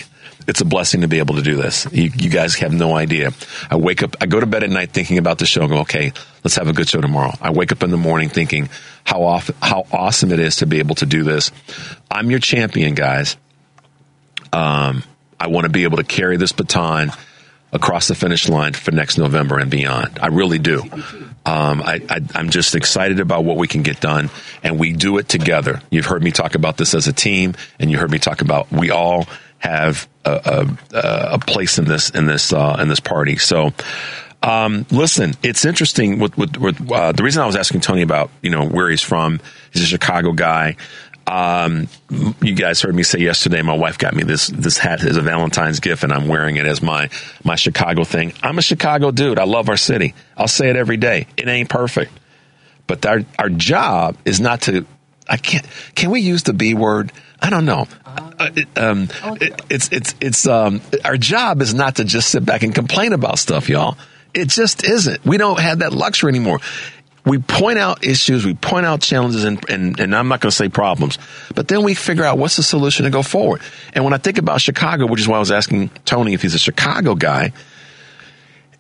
It's 0.47 0.61
a 0.61 0.65
blessing 0.65 1.01
to 1.01 1.09
be 1.09 1.19
able 1.19 1.35
to 1.37 1.43
do 1.43 1.57
this. 1.57 1.87
You, 1.91 2.11
you, 2.17 2.31
guys 2.31 2.55
have 2.57 2.73
no 2.73 2.95
idea. 2.95 3.33
I 3.69 3.77
wake 3.77 4.03
up, 4.03 4.17
I 4.21 4.27
go 4.27 4.39
to 4.39 4.47
bed 4.47 4.63
at 4.63 4.71
night 4.71 4.93
thinking 4.93 5.19
about 5.19 5.39
the 5.39 5.47
show 5.47 5.63
and 5.63 5.71
go, 5.71 5.79
okay, 5.81 6.13
let's 6.45 6.55
have 6.57 6.69
a 6.69 6.73
good 6.73 6.89
show 6.89 7.01
tomorrow. 7.01 7.33
I 7.41 7.51
wake 7.51 7.73
up 7.73 7.83
in 7.83 7.91
the 7.91 7.97
morning 7.97 8.29
thinking 8.29 8.69
how 9.05 9.25
off, 9.25 9.51
how 9.61 9.87
awesome 9.93 10.31
it 10.31 10.39
is 10.39 10.57
to 10.57 10.67
be 10.67 10.79
able 10.79 10.95
to 10.97 11.07
do 11.07 11.25
this. 11.25 11.51
I'm 12.11 12.31
your 12.31 12.39
champion, 12.39 12.95
guys. 12.95 13.37
Um, 14.53 15.03
I 15.39 15.49
want 15.49 15.65
to 15.65 15.71
be 15.71 15.85
able 15.85 15.99
to 15.99 16.05
carry 16.05 16.37
this 16.37 16.53
baton 16.53 17.13
across 17.73 18.09
the 18.09 18.15
finish 18.15 18.49
line 18.49 18.73
for 18.73 18.91
next 18.93 19.19
November 19.19 19.59
and 19.59 19.71
beyond. 19.71 20.19
I 20.21 20.29
really 20.29 20.59
do. 20.59 20.83
Um, 21.45 21.83
I, 21.83 22.01
am 22.35 22.51
just 22.51 22.75
excited 22.75 23.21
about 23.21 23.45
what 23.45 23.57
we 23.57 23.69
can 23.69 23.83
get 23.83 24.01
done, 24.01 24.31
and 24.63 24.79
we 24.79 24.93
do 24.93 25.19
it 25.19 25.29
together. 25.29 25.83
You've 25.91 26.07
heard 26.07 26.23
me 26.23 26.31
talk 26.31 26.55
about 26.55 26.77
this 26.77 26.95
as 26.95 27.07
a 27.07 27.13
team, 27.13 27.55
and 27.79 27.91
you 27.91 27.99
heard 27.99 28.11
me 28.11 28.19
talk 28.19 28.41
about 28.41 28.73
we 28.73 28.91
all 28.91 29.27
have 29.59 30.09
a, 30.25 30.77
a, 30.93 31.29
a 31.33 31.39
place 31.39 31.79
in 31.79 31.85
this 31.85 32.11
in 32.11 32.27
this 32.27 32.53
uh, 32.53 32.77
in 32.81 32.89
this 32.89 33.01
party. 33.01 33.37
So. 33.37 33.73
Um, 34.43 34.87
listen, 34.93 35.35
it's 35.43 35.65
interesting. 35.65 36.21
With, 36.21 36.37
with, 36.39 36.57
with 36.59 36.93
uh, 36.93 37.11
the 37.13 37.25
reason 37.25 37.43
I 37.43 37.47
was 37.47 37.57
asking 37.57 37.81
Tony 37.81 38.03
about, 38.03 38.31
you 38.43 38.51
know, 38.51 38.65
where 38.65 38.89
he's 38.89 39.03
from. 39.03 39.41
He's 39.73 39.83
a 39.83 39.87
Chicago 39.87 40.33
guy. 40.33 40.77
Um, 41.27 41.89
you 42.41 42.55
guys 42.55 42.81
heard 42.81 42.95
me 42.95 43.03
say 43.03 43.19
yesterday, 43.19 43.61
my 43.63 43.77
wife 43.77 43.99
got 43.99 44.15
me 44.15 44.23
this, 44.23 44.47
this 44.47 44.79
hat 44.79 45.03
as 45.05 45.17
a 45.17 45.23
Valentine's 45.23 45.81
gift 45.81 46.05
and 46.05 46.13
I'm 46.13 46.29
wearing 46.29 46.57
it 46.57 46.67
as 46.67 46.81
my, 46.81 47.09
my 47.43 47.57
Chicago 47.57 48.05
thing. 48.05 48.35
I'm 48.43 48.59
a 48.59 48.63
Chicago 48.63 49.11
dude. 49.11 49.41
I 49.41 49.45
love 49.45 49.69
our 49.69 49.77
city. 49.77 50.15
I'll 50.37 50.47
say 50.47 50.69
it 50.69 50.77
every 50.77 50.99
day. 50.99 51.27
It 51.37 51.49
ain't 51.49 51.69
perfect, 51.69 52.13
but 52.87 53.05
our, 53.05 53.23
our 53.41 53.49
job 53.49 54.17
is 54.25 54.39
not 54.39 54.61
to, 54.63 54.87
I 55.29 55.39
can't, 55.39 55.67
can 55.97 56.13
we 56.13 56.21
use 56.21 56.45
the 56.45 56.53
B 56.53 56.75
word? 56.75 57.11
I 57.41 57.51
don't 57.51 57.65
know. 57.65 57.87
Uh, 58.05 58.51
it, 58.55 58.69
um, 58.79 59.09
it, 59.41 59.61
it's, 59.71 59.89
it's, 59.93 60.15
it's, 60.21 60.47
um, 60.47 60.81
our 61.05 61.17
job 61.17 61.61
is 61.63 61.75
not 61.75 61.97
to 61.97 62.05
just 62.05 62.31
sit 62.31 62.45
back 62.45 62.63
and 62.63 62.75
complain 62.75 63.13
about 63.13 63.39
stuff, 63.39 63.69
y'all. 63.69 63.97
It 64.35 64.49
just 64.49 64.85
isn't. 64.85 65.25
We 65.25 65.39
don't 65.39 65.61
have 65.61 65.81
that 65.81 65.93
luxury 65.93 66.31
anymore 66.31 66.61
we 67.27 67.39
point 67.39 67.79
out 67.79 68.07
issues, 68.07 68.47
we 68.47 68.55
point 68.55 68.87
out 68.87 69.01
challenges, 69.01 69.45
and, 69.45 69.69
and, 69.69 69.99
and 69.99 70.15
I'm 70.15 70.29
not 70.29 70.41
going 70.41 70.51
to 70.51 70.57
say 70.57 70.69
problems, 70.69 71.19
but 71.55 71.67
then 71.67 71.83
we 71.83 71.95
figure 71.95 72.25
out 72.25 72.39
what's 72.39 72.57
the 72.57 72.63
solution 72.63 73.05
to 73.05 73.11
go 73.11 73.23
forward. 73.23 73.61
And 73.93 74.05
when 74.05 74.15
I 74.15 74.19
think 74.19 74.39
about 74.39 74.61
Chicago, 74.61 75.07
which 75.07 75.21
is 75.21 75.29
why 75.29 75.37
I 75.37 75.41
was 75.41 75.51
asking 75.51 75.91
Tony 76.05 76.35
if 76.35 76.43
he's 76.43 76.55
a 76.55 76.59
Chicago 76.59 77.17
guy, 77.17 77.53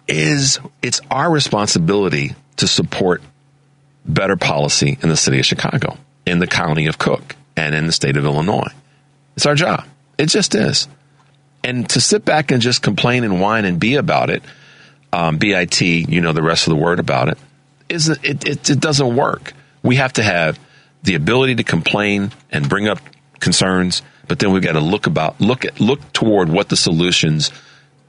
is 0.06 0.60
it's 0.80 1.00
our 1.10 1.28
responsibility 1.28 2.36
to 2.58 2.68
support 2.68 3.20
better 4.06 4.36
policy 4.36 4.96
in 5.02 5.08
the 5.08 5.16
city 5.16 5.40
of 5.40 5.46
Chicago, 5.46 5.98
in 6.24 6.38
the 6.38 6.46
county 6.46 6.86
of 6.86 6.98
Cook, 6.98 7.34
and 7.56 7.74
in 7.74 7.86
the 7.86 7.92
state 7.92 8.16
of 8.16 8.24
Illinois. 8.24 8.72
It's 9.36 9.46
our 9.46 9.54
job. 9.54 9.84
It 10.18 10.26
just 10.26 10.54
is. 10.54 10.88
And 11.64 11.88
to 11.90 12.00
sit 12.00 12.24
back 12.24 12.50
and 12.50 12.62
just 12.62 12.82
complain 12.82 13.24
and 13.24 13.40
whine 13.40 13.64
and 13.64 13.80
be 13.80 13.96
about 13.96 14.30
it, 14.30 14.42
um, 15.12 15.38
BIT, 15.38 15.80
you 15.80 16.20
know 16.20 16.32
the 16.32 16.42
rest 16.42 16.66
of 16.66 16.70
the 16.70 16.76
word 16.76 17.00
about 17.00 17.28
it, 17.28 17.38
isn't 17.88 18.24
it, 18.24 18.46
it, 18.46 18.70
it 18.70 18.80
doesn't 18.80 19.16
work. 19.16 19.52
We 19.82 19.96
have 19.96 20.12
to 20.14 20.22
have 20.22 20.58
the 21.02 21.14
ability 21.14 21.56
to 21.56 21.64
complain 21.64 22.32
and 22.50 22.68
bring 22.68 22.88
up 22.88 22.98
concerns, 23.40 24.02
but 24.28 24.38
then 24.38 24.52
we've 24.52 24.62
got 24.62 24.72
to 24.72 24.80
look 24.80 25.06
about 25.06 25.40
look 25.40 25.64
at 25.64 25.80
look 25.80 26.12
toward 26.12 26.48
what 26.48 26.68
the 26.68 26.76
solutions 26.76 27.50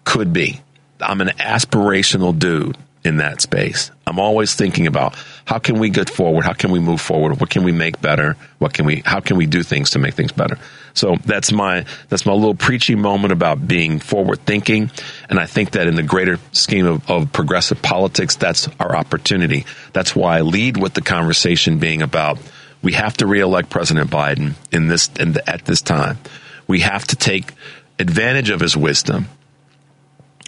could 0.04 0.34
be. 0.34 0.62
I'm 1.00 1.22
an 1.22 1.30
aspirational 1.40 2.38
dude 2.38 2.78
in 3.04 3.18
that 3.18 3.42
space. 3.42 3.92
I'm 4.06 4.20
always 4.20 4.56
thinking 4.56 4.88
about 4.88 5.16
how 5.48 5.60
can 5.60 5.80
we 5.80 5.90
get 5.90 6.10
forward? 6.10 6.44
How 6.44 6.52
can 6.52 6.72
we 6.72 6.80
move 6.80 7.00
forward? 7.00 7.40
What 7.40 7.50
can 7.50 7.64
we 7.64 7.72
make 7.72 8.02
better? 8.02 8.36
What 8.60 8.74
can 8.74 8.86
we 8.86 9.02
how 9.06 9.22
can 9.22 9.38
we 9.38 9.46
do 9.46 9.64
things 9.64 9.92
to 9.92 10.00
make 10.00 10.14
things 10.14 10.34
better? 10.34 10.60
So 10.94 11.16
that's 11.24 11.54
my 11.54 11.86
that's 12.10 12.26
my 12.26 12.34
little 12.34 12.54
preachy 12.54 12.96
moment 12.96 13.32
about 13.32 13.66
being 13.66 14.00
forward 14.00 14.42
thinking. 14.46 14.92
And 15.30 15.40
I 15.40 15.46
think 15.46 15.72
that 15.72 15.88
in 15.88 15.96
the 15.96 16.04
greater 16.04 16.38
scheme 16.52 16.86
of, 16.86 17.10
of 17.10 17.32
progressive 17.32 17.82
politics, 17.82 18.36
that's 18.36 18.68
our 18.78 18.94
opportunity. 18.94 19.66
That's 19.94 20.14
why 20.14 20.40
I 20.40 20.42
lead 20.42 20.76
with 20.76 20.94
the 20.94 21.02
conversation 21.02 21.80
being 21.80 22.02
about 22.02 22.40
we 22.84 22.92
have 22.92 23.16
to 23.18 23.26
reelect 23.26 23.70
President 23.70 24.10
Biden 24.12 24.56
in 24.74 24.90
this 24.90 25.10
in 25.18 25.32
the, 25.32 25.50
at 25.50 25.64
this 25.64 25.82
time. 25.82 26.18
We 26.68 26.82
have 26.82 27.08
to 27.08 27.16
take 27.16 27.54
advantage 28.00 28.50
of 28.50 28.60
his 28.60 28.76
wisdom 28.76 29.30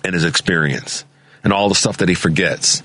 and 0.04 0.14
his 0.14 0.26
experience 0.26 1.06
and 1.42 1.54
all 1.54 1.70
the 1.70 1.76
stuff 1.76 2.00
that 2.00 2.10
he 2.10 2.16
forgets 2.16 2.84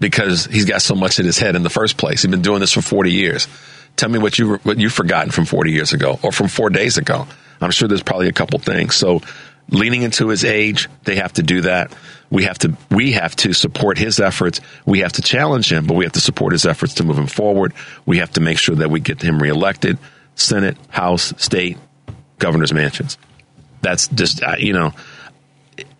because 0.00 0.46
he's 0.46 0.64
got 0.64 0.82
so 0.82 0.94
much 0.94 1.18
in 1.18 1.26
his 1.26 1.38
head 1.38 1.56
in 1.56 1.62
the 1.62 1.70
first 1.70 1.96
place. 1.96 2.22
He's 2.22 2.30
been 2.30 2.42
doing 2.42 2.60
this 2.60 2.72
for 2.72 2.82
40 2.82 3.10
years. 3.10 3.48
Tell 3.96 4.08
me 4.08 4.18
what 4.18 4.38
you 4.38 4.56
what 4.58 4.78
you've 4.78 4.92
forgotten 4.92 5.30
from 5.30 5.44
40 5.44 5.72
years 5.72 5.92
ago 5.92 6.18
or 6.22 6.30
from 6.30 6.48
4 6.48 6.70
days 6.70 6.98
ago. 6.98 7.26
I'm 7.60 7.72
sure 7.72 7.88
there's 7.88 8.02
probably 8.02 8.28
a 8.28 8.32
couple 8.32 8.58
things. 8.60 8.94
So 8.94 9.22
leaning 9.70 10.02
into 10.02 10.28
his 10.28 10.44
age, 10.44 10.88
they 11.04 11.16
have 11.16 11.32
to 11.34 11.42
do 11.42 11.62
that. 11.62 11.92
We 12.30 12.44
have 12.44 12.58
to 12.58 12.76
we 12.90 13.12
have 13.12 13.34
to 13.36 13.52
support 13.52 13.98
his 13.98 14.20
efforts. 14.20 14.60
We 14.86 15.00
have 15.00 15.12
to 15.14 15.22
challenge 15.22 15.72
him, 15.72 15.86
but 15.86 15.94
we 15.94 16.04
have 16.04 16.12
to 16.12 16.20
support 16.20 16.52
his 16.52 16.66
efforts 16.66 16.94
to 16.94 17.04
move 17.04 17.18
him 17.18 17.26
forward. 17.26 17.72
We 18.06 18.18
have 18.18 18.30
to 18.32 18.40
make 18.40 18.58
sure 18.58 18.76
that 18.76 18.90
we 18.90 19.00
get 19.00 19.22
him 19.22 19.40
reelected, 19.42 19.98
Senate, 20.34 20.76
House, 20.88 21.32
state, 21.38 21.78
governor's 22.38 22.72
mansions. 22.72 23.18
That's 23.80 24.08
just 24.08 24.42
you 24.58 24.72
know 24.72 24.92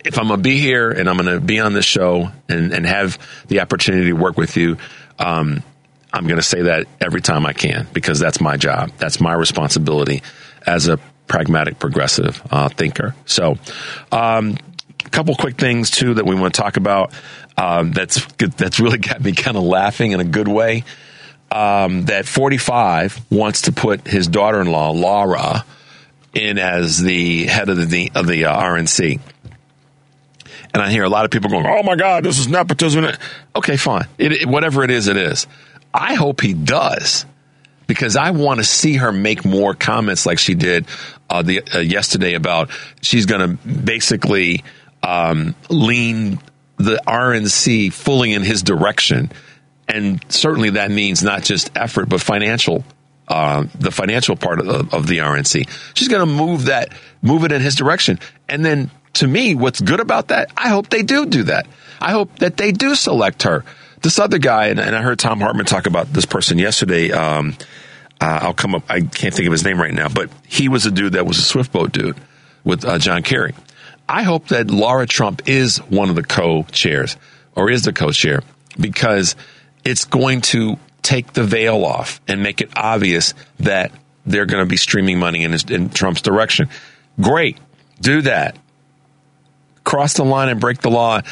if 0.09 0.19
I'm 0.19 0.29
going 0.29 0.39
to 0.39 0.43
be 0.43 0.59
here 0.59 0.91
and 0.91 1.07
I'm 1.07 1.19
going 1.19 1.35
to 1.35 1.39
be 1.39 1.61
on 1.61 1.75
this 1.75 1.85
show 1.85 2.31
and, 2.49 2.73
and 2.73 2.87
have 2.87 3.19
the 3.49 3.61
opportunity 3.61 4.07
to 4.07 4.15
work 4.15 4.39
with 4.39 4.57
you, 4.57 4.79
um, 5.19 5.63
I'm 6.11 6.27
going 6.27 6.39
to 6.39 6.43
say 6.43 6.63
that 6.63 6.87
every 6.99 7.21
time 7.21 7.45
I 7.45 7.53
can 7.53 7.87
because 7.93 8.19
that's 8.19 8.41
my 8.41 8.57
job. 8.57 8.91
That's 8.97 9.21
my 9.21 9.35
responsibility 9.35 10.23
as 10.67 10.89
a 10.89 10.97
pragmatic 11.27 11.79
progressive 11.79 12.41
uh, 12.51 12.71
thinker. 12.71 13.15
So, 13.27 13.59
um, 14.11 14.57
a 15.05 15.11
couple 15.11 15.35
quick 15.37 15.59
things 15.59 15.91
too 15.91 16.15
that 16.15 16.25
we 16.25 16.35
want 16.35 16.55
to 16.55 16.61
talk 16.61 16.79
about. 16.79 17.13
Um, 17.59 17.93
that's 17.93 18.25
that's 18.37 18.81
really 18.81 18.99
got 18.99 19.21
me 19.21 19.33
kind 19.33 19.59
of 19.59 19.63
laughing 19.63 20.13
in 20.13 20.21
a 20.21 20.25
good 20.25 20.49
way. 20.49 20.85
Um, 21.51 22.07
that 22.07 22.27
45 22.27 23.31
wants 23.31 23.63
to 23.63 23.73
put 23.73 24.07
his 24.07 24.27
daughter-in-law 24.27 24.91
Laura 24.93 25.65
in 26.35 26.59
as 26.59 27.01
the 27.01 27.47
head 27.47 27.69
of 27.69 27.91
the 27.91 28.13
of 28.15 28.27
the 28.27 28.47
uh, 28.47 28.61
RNC. 28.61 29.21
And 30.75 30.83
I 30.83 30.91
hear 30.91 31.05
a 31.05 31.09
lot 31.09 31.25
of 31.25 31.31
people 31.31 31.51
going, 31.51 31.67
"Oh 31.67 31.83
my 31.83 31.97
God, 31.97 32.25
this 32.25 32.39
is 32.39 32.49
nepotism." 32.49 33.07
Okay, 33.57 33.77
fine. 33.77 34.07
It, 34.19 34.33
it, 34.33 34.47
whatever 34.47 34.85
it 34.85 34.91
is, 34.91 35.09
it 35.09 35.17
is. 35.17 35.47
I 35.93 36.15
hope 36.15 36.41
he 36.41 36.53
does 36.53 37.25
because 37.89 38.17
I 38.17 38.31
want 38.31 38.61
to 38.61 38.65
see 38.65 38.97
her 38.97 39.11
make 39.11 39.45
more 39.45 39.75
comments 39.75 40.27
like 40.27 40.39
she 40.39 40.55
did 40.55 40.87
uh, 41.29 41.43
the 41.43 41.63
uh, 41.75 41.79
yesterday 41.79 42.35
about 42.35 42.71
she's 43.03 43.27
going 43.27 43.41
to 43.41 43.69
basically 43.69 44.63
um, 45.03 45.57
lean 45.69 46.39
the 46.77 47.01
RNC 47.07 47.93
fully 47.93 48.33
in 48.33 48.43
his 48.43 48.63
direction, 48.63 49.33
and 49.89 50.25
certainly 50.29 50.71
that 50.71 50.93
means 50.93 51.25
not 51.25 51.43
just 51.43 51.71
effort 51.75 52.09
but 52.09 52.21
financial. 52.21 52.85
Uh, 53.27 53.67
the 53.79 53.91
financial 53.91 54.37
part 54.37 54.59
of 54.59 54.65
the, 54.65 54.97
of 54.97 55.07
the 55.07 55.19
RNC. 55.19 55.69
She's 55.93 56.09
going 56.09 56.27
to 56.27 56.35
move 56.35 56.65
that, 56.65 56.95
move 57.21 57.45
it 57.45 57.53
in 57.53 57.61
his 57.61 57.75
direction, 57.75 58.19
and 58.49 58.65
then 58.65 58.91
to 59.19 59.27
me, 59.27 59.55
what's 59.55 59.81
good 59.81 60.01
about 60.01 60.29
that, 60.29 60.51
I 60.57 60.69
hope 60.69 60.91
they 60.91 61.03
do 61.03 61.27
do 61.27 61.45
that. 61.45 61.67
I 62.01 62.13
hope 62.13 62.39
that 62.39 62.57
they 62.57 62.73
do 62.73 62.95
select 62.95 63.43
her. 63.43 63.65
This 64.03 64.19
other 64.19 64.39
guy, 64.39 64.67
and, 64.67 64.79
and 64.79 64.95
I 64.95 65.03
heard 65.03 65.19
Thom 65.19 65.41
Hartmann 65.41 65.67
talk 65.67 65.87
about 65.87 66.13
this 66.13 66.25
person 66.25 66.59
yesterday. 66.59 67.11
Um, 67.11 67.57
uh, 68.21 68.39
I'll 68.43 68.55
come 68.55 68.75
up. 68.75 68.85
I 68.89 69.01
can't 69.01 69.35
think 69.35 69.47
of 69.47 69.53
his 69.53 69.65
name 69.65 69.81
right 69.81 69.93
now, 69.93 70.09
but 70.09 70.31
he 70.47 70.69
was 70.69 70.87
a 70.87 70.91
dude 70.91 71.15
that 71.15 71.27
was 71.27 71.39
a 71.39 71.43
Swift 71.43 71.73
boat 71.73 71.93
dude 71.93 72.17
with 72.65 72.85
uh, 72.85 72.99
John 72.99 73.23
Kerry. 73.23 73.55
I 74.09 74.23
hope 74.23 74.49
that 74.49 74.71
Laura 74.71 75.07
Trump 75.07 75.49
is 75.49 75.79
one 75.79 76.09
of 76.11 76.17
the 76.17 76.23
co-chairs 76.23 77.17
or 77.55 77.71
is 77.71 77.83
the 77.83 77.93
co-chair 77.93 78.43
because 78.79 79.37
it's 79.85 80.05
going 80.05 80.41
to 80.43 80.79
take 81.03 81.33
the 81.33 81.45
veil 81.45 81.85
off 81.85 82.21
and 82.29 82.43
make 82.43 82.61
it 82.61 82.71
obvious 82.77 83.35
that 83.61 83.93
they're 84.27 84.47
going 84.47 84.63
to 84.63 84.69
be 84.69 84.77
streaming 84.77 85.19
money 85.19 85.45
in, 85.45 85.53
his, 85.53 85.65
in 85.65 85.91
Trump's 85.91 86.23
direction. 86.23 86.69
Great. 87.21 87.59
Do 88.01 88.23
that. 88.23 88.57
Cross 89.89 90.19
the 90.19 90.25
line 90.25 90.51
and 90.51 90.61
break 90.61 90.83
the 90.83 90.91
law 90.91 91.23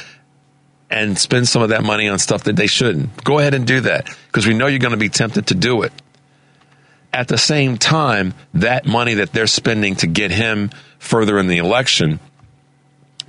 and 0.88 1.18
spend 1.18 1.46
some 1.46 1.60
of 1.60 1.68
that 1.68 1.84
money 1.84 2.08
on 2.08 2.18
stuff 2.18 2.44
that 2.44 2.56
they 2.56 2.66
shouldn't. 2.66 3.22
Go 3.22 3.38
ahead 3.38 3.52
and 3.52 3.66
do 3.66 3.82
that 3.82 4.06
because 4.28 4.46
we 4.46 4.54
know 4.54 4.66
you're 4.66 4.78
going 4.78 4.92
to 4.92 4.96
be 4.96 5.10
tempted 5.10 5.48
to 5.48 5.54
do 5.54 5.82
it. 5.82 5.92
At 7.12 7.28
the 7.28 7.36
same 7.36 7.76
time, 7.76 8.32
that 8.54 8.86
money 8.86 9.12
that 9.12 9.34
they're 9.34 9.46
spending 9.46 9.96
to 9.96 10.06
get 10.06 10.30
him 10.30 10.70
further 10.98 11.38
in 11.38 11.48
the 11.48 11.58
election 11.58 12.18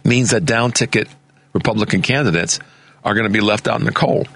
means 0.06 0.30
that 0.30 0.46
down 0.46 0.72
ticket 0.72 1.10
Republican 1.52 2.02
candidates 2.02 2.62
are 3.04 3.14
going 3.14 3.28
to 3.28 3.30
be 3.30 3.42
left 3.42 3.68
out 3.68 3.82
in 3.82 3.86
the 3.86 3.92
cold. 3.92 4.30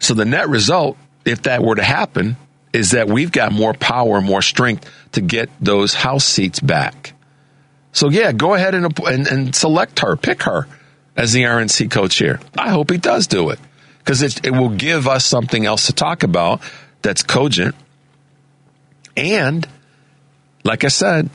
So 0.00 0.14
the 0.14 0.24
net 0.24 0.48
result, 0.48 0.96
if 1.24 1.42
that 1.42 1.62
were 1.62 1.76
to 1.76 1.84
happen, 1.84 2.36
is 2.72 2.90
that 2.90 3.06
we've 3.06 3.30
got 3.30 3.52
more 3.52 3.74
power, 3.74 4.20
more 4.20 4.42
strength 4.42 4.90
to 5.12 5.20
get 5.20 5.50
those 5.60 5.94
House 5.94 6.24
seats 6.24 6.58
back. 6.58 7.13
So 7.94 8.10
yeah, 8.10 8.32
go 8.32 8.54
ahead 8.54 8.74
and, 8.74 8.98
and, 9.00 9.26
and 9.26 9.56
select 9.56 10.00
her, 10.00 10.16
pick 10.16 10.42
her 10.42 10.66
as 11.16 11.32
the 11.32 11.44
RNC 11.44 11.90
co-chair. 11.90 12.40
I 12.58 12.70
hope 12.70 12.90
he 12.90 12.98
does 12.98 13.28
do 13.28 13.50
it 13.50 13.58
because 13.98 14.20
it, 14.20 14.44
it 14.44 14.50
will 14.50 14.70
give 14.70 15.08
us 15.08 15.24
something 15.24 15.64
else 15.64 15.86
to 15.86 15.92
talk 15.92 16.24
about 16.24 16.60
that's 17.02 17.22
cogent. 17.22 17.74
And 19.16 19.66
like 20.64 20.82
I 20.82 20.88
said, 20.88 21.30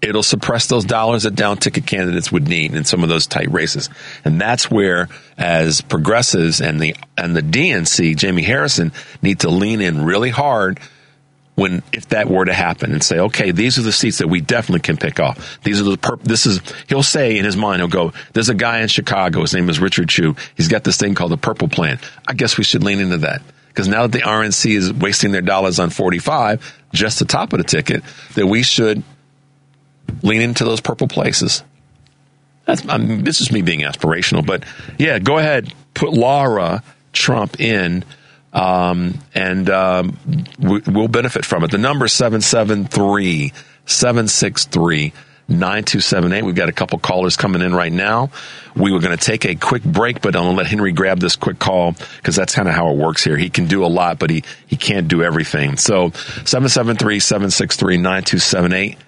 it'll 0.00 0.22
suppress 0.22 0.68
those 0.68 0.84
dollars 0.84 1.24
that 1.24 1.34
down 1.34 1.56
ticket 1.56 1.86
candidates 1.86 2.30
would 2.30 2.46
need 2.46 2.74
in 2.74 2.84
some 2.84 3.02
of 3.02 3.08
those 3.08 3.26
tight 3.26 3.50
races. 3.50 3.90
And 4.24 4.40
that's 4.40 4.70
where, 4.70 5.08
as 5.36 5.80
progressives 5.80 6.60
and 6.60 6.80
the 6.80 6.94
and 7.16 7.34
the 7.34 7.42
DNC, 7.42 8.16
Jamie 8.16 8.42
Harrison 8.42 8.92
need 9.22 9.40
to 9.40 9.50
lean 9.50 9.80
in 9.80 10.04
really 10.04 10.30
hard 10.30 10.78
when 11.56 11.82
if 11.92 12.08
that 12.10 12.28
were 12.28 12.44
to 12.44 12.52
happen 12.52 12.92
and 12.92 13.02
say, 13.02 13.18
okay, 13.18 13.50
these 13.50 13.78
are 13.78 13.82
the 13.82 13.92
seats 13.92 14.18
that 14.18 14.28
we 14.28 14.40
definitely 14.40 14.80
can 14.80 14.96
pick 14.96 15.18
off. 15.18 15.58
These 15.64 15.80
are 15.80 15.84
the 15.84 15.96
perp- 15.96 16.22
this 16.22 16.46
is 16.46 16.60
he'll 16.88 17.02
say 17.02 17.38
in 17.38 17.44
his 17.44 17.56
mind 17.56 17.80
he'll 17.80 17.88
go, 17.88 18.12
there's 18.34 18.50
a 18.50 18.54
guy 18.54 18.80
in 18.80 18.88
Chicago, 18.88 19.40
his 19.40 19.54
name 19.54 19.68
is 19.68 19.80
Richard 19.80 20.08
Chew. 20.08 20.36
He's 20.54 20.68
got 20.68 20.84
this 20.84 20.98
thing 20.98 21.14
called 21.14 21.32
the 21.32 21.38
Purple 21.38 21.68
Plan. 21.68 21.98
I 22.28 22.34
guess 22.34 22.56
we 22.56 22.64
should 22.64 22.84
lean 22.84 23.00
into 23.00 23.18
that 23.18 23.42
because 23.68 23.88
now 23.88 24.02
that 24.02 24.12
the 24.12 24.20
RNC 24.24 24.76
is 24.76 24.92
wasting 24.92 25.32
their 25.32 25.42
dollars 25.42 25.80
on 25.80 25.90
45, 25.90 26.82
just 26.92 27.18
the 27.18 27.24
top 27.24 27.52
of 27.54 27.58
the 27.58 27.64
ticket, 27.64 28.02
that 28.34 28.46
we 28.46 28.62
should 28.62 29.02
lean 30.22 30.42
into 30.42 30.64
those 30.64 30.80
purple 30.80 31.08
places. 31.08 31.62
That's 32.66 32.86
I 32.86 32.98
this 32.98 33.40
is 33.40 33.50
me 33.50 33.62
being 33.62 33.80
aspirational, 33.80 34.44
but 34.44 34.64
yeah, 34.98 35.18
go 35.18 35.38
ahead, 35.38 35.72
put 35.94 36.12
Laura 36.12 36.82
Trump 37.12 37.60
in 37.60 38.04
um, 38.56 39.18
and 39.34 39.68
um, 39.68 40.18
we, 40.58 40.80
will 40.80 41.08
benefit 41.08 41.44
from 41.44 41.62
it. 41.62 41.70
The 41.70 41.78
number 41.78 42.08
773 42.08 43.52
763 43.84 45.12
9278. 45.48 46.42
We've 46.42 46.54
got 46.54 46.70
a 46.70 46.72
couple 46.72 46.98
callers 46.98 47.36
coming 47.36 47.60
in 47.60 47.74
right 47.74 47.92
now. 47.92 48.30
We 48.74 48.90
were 48.90 48.98
going 48.98 49.16
to 49.16 49.22
take 49.22 49.44
a 49.44 49.54
quick 49.54 49.84
break, 49.84 50.22
but 50.22 50.34
I'm 50.34 50.44
going 50.44 50.54
to 50.54 50.56
let 50.56 50.66
Henry 50.66 50.92
grab 50.92 51.20
this 51.20 51.36
quick 51.36 51.58
call 51.58 51.92
because 52.16 52.34
that's 52.34 52.54
kind 52.54 52.66
of 52.66 52.74
how 52.74 52.90
it 52.90 52.96
works 52.96 53.22
here. 53.22 53.36
He 53.36 53.50
can 53.50 53.66
do 53.66 53.84
a 53.84 53.88
lot, 53.88 54.18
but 54.18 54.30
he, 54.30 54.42
he 54.66 54.76
can't 54.76 55.06
do 55.06 55.22
everything. 55.22 55.76
So 55.76 56.10
773 56.10 57.20
763 57.20 57.98
9278. 57.98 58.98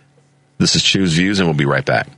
This 0.59 0.77
is 0.77 0.83
Chew's 0.83 1.15
Views, 1.15 1.41
and 1.41 1.49
we'll 1.49 1.57
be 1.57 1.65
right 1.65 1.87
back. 1.87 2.09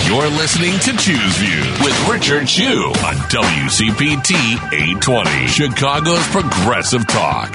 You're 0.00 0.28
listening 0.28 0.78
to 0.80 0.96
Chew's 0.96 1.36
View 1.38 1.84
with 1.84 2.08
Richard 2.08 2.46
Chew 2.46 2.92
on 3.04 3.14
WCPT 3.30 4.34
820, 4.72 5.46
Chicago's 5.46 6.26
Progressive 6.28 7.06
Talk. 7.06 7.54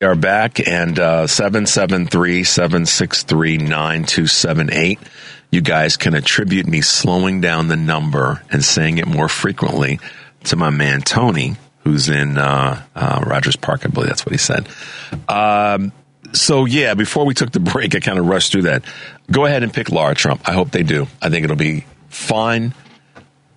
We 0.00 0.06
are 0.06 0.14
back 0.14 0.66
and 0.66 0.98
uh, 0.98 1.26
773 1.26 2.44
763 2.44 3.58
9278. 3.58 4.98
You 5.50 5.60
guys 5.60 5.96
can 5.96 6.14
attribute 6.14 6.66
me 6.66 6.80
slowing 6.80 7.40
down 7.40 7.68
the 7.68 7.76
number 7.76 8.42
and 8.50 8.64
saying 8.64 8.98
it 8.98 9.06
more 9.06 9.28
frequently 9.28 10.00
to 10.44 10.56
my 10.56 10.70
man 10.70 11.02
Tony, 11.02 11.56
who's 11.84 12.08
in 12.08 12.38
uh, 12.38 12.82
uh, 12.94 13.24
Rogers 13.26 13.56
Park. 13.56 13.82
I 13.84 13.88
believe 13.88 14.08
that's 14.08 14.24
what 14.24 14.32
he 14.32 14.38
said. 14.38 14.68
Um, 15.28 15.92
so 16.32 16.64
yeah, 16.64 16.94
before 16.94 17.24
we 17.24 17.34
took 17.34 17.50
the 17.50 17.60
break, 17.60 17.94
I 17.94 18.00
kind 18.00 18.18
of 18.18 18.26
rushed 18.26 18.52
through 18.52 18.62
that. 18.62 18.84
Go 19.30 19.44
ahead 19.46 19.62
and 19.62 19.72
pick 19.72 19.90
Laura 19.90 20.14
Trump. 20.14 20.48
I 20.48 20.52
hope 20.52 20.70
they 20.70 20.82
do. 20.82 21.06
I 21.22 21.28
think 21.28 21.44
it'll 21.44 21.56
be 21.56 21.84
fine. 22.08 22.74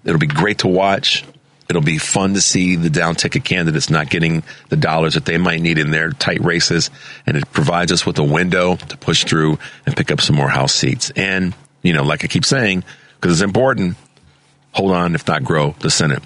It'll 0.03 0.19
be 0.19 0.27
great 0.27 0.59
to 0.59 0.67
watch. 0.67 1.25
It'll 1.69 1.81
be 1.81 1.97
fun 1.97 2.33
to 2.35 2.41
see 2.41 2.75
the 2.75 2.89
down 2.89 3.15
ticket 3.15 3.43
candidates 3.43 3.89
not 3.89 4.09
getting 4.09 4.43
the 4.69 4.75
dollars 4.75 5.15
that 5.15 5.25
they 5.25 5.37
might 5.37 5.61
need 5.61 5.77
in 5.77 5.91
their 5.91 6.11
tight 6.11 6.43
races. 6.43 6.91
And 7.25 7.37
it 7.37 7.51
provides 7.51 7.91
us 7.91 8.05
with 8.05 8.19
a 8.19 8.23
window 8.23 8.75
to 8.75 8.97
push 8.97 9.23
through 9.23 9.57
and 9.85 9.95
pick 9.95 10.11
up 10.11 10.21
some 10.21 10.35
more 10.35 10.49
House 10.49 10.75
seats. 10.75 11.11
And, 11.15 11.55
you 11.81 11.93
know, 11.93 12.03
like 12.03 12.23
I 12.23 12.27
keep 12.27 12.45
saying, 12.45 12.83
because 13.15 13.31
it's 13.31 13.41
important, 13.41 13.95
hold 14.73 14.91
on, 14.91 15.15
if 15.15 15.27
not 15.27 15.43
grow 15.43 15.73
the 15.79 15.89
Senate. 15.89 16.21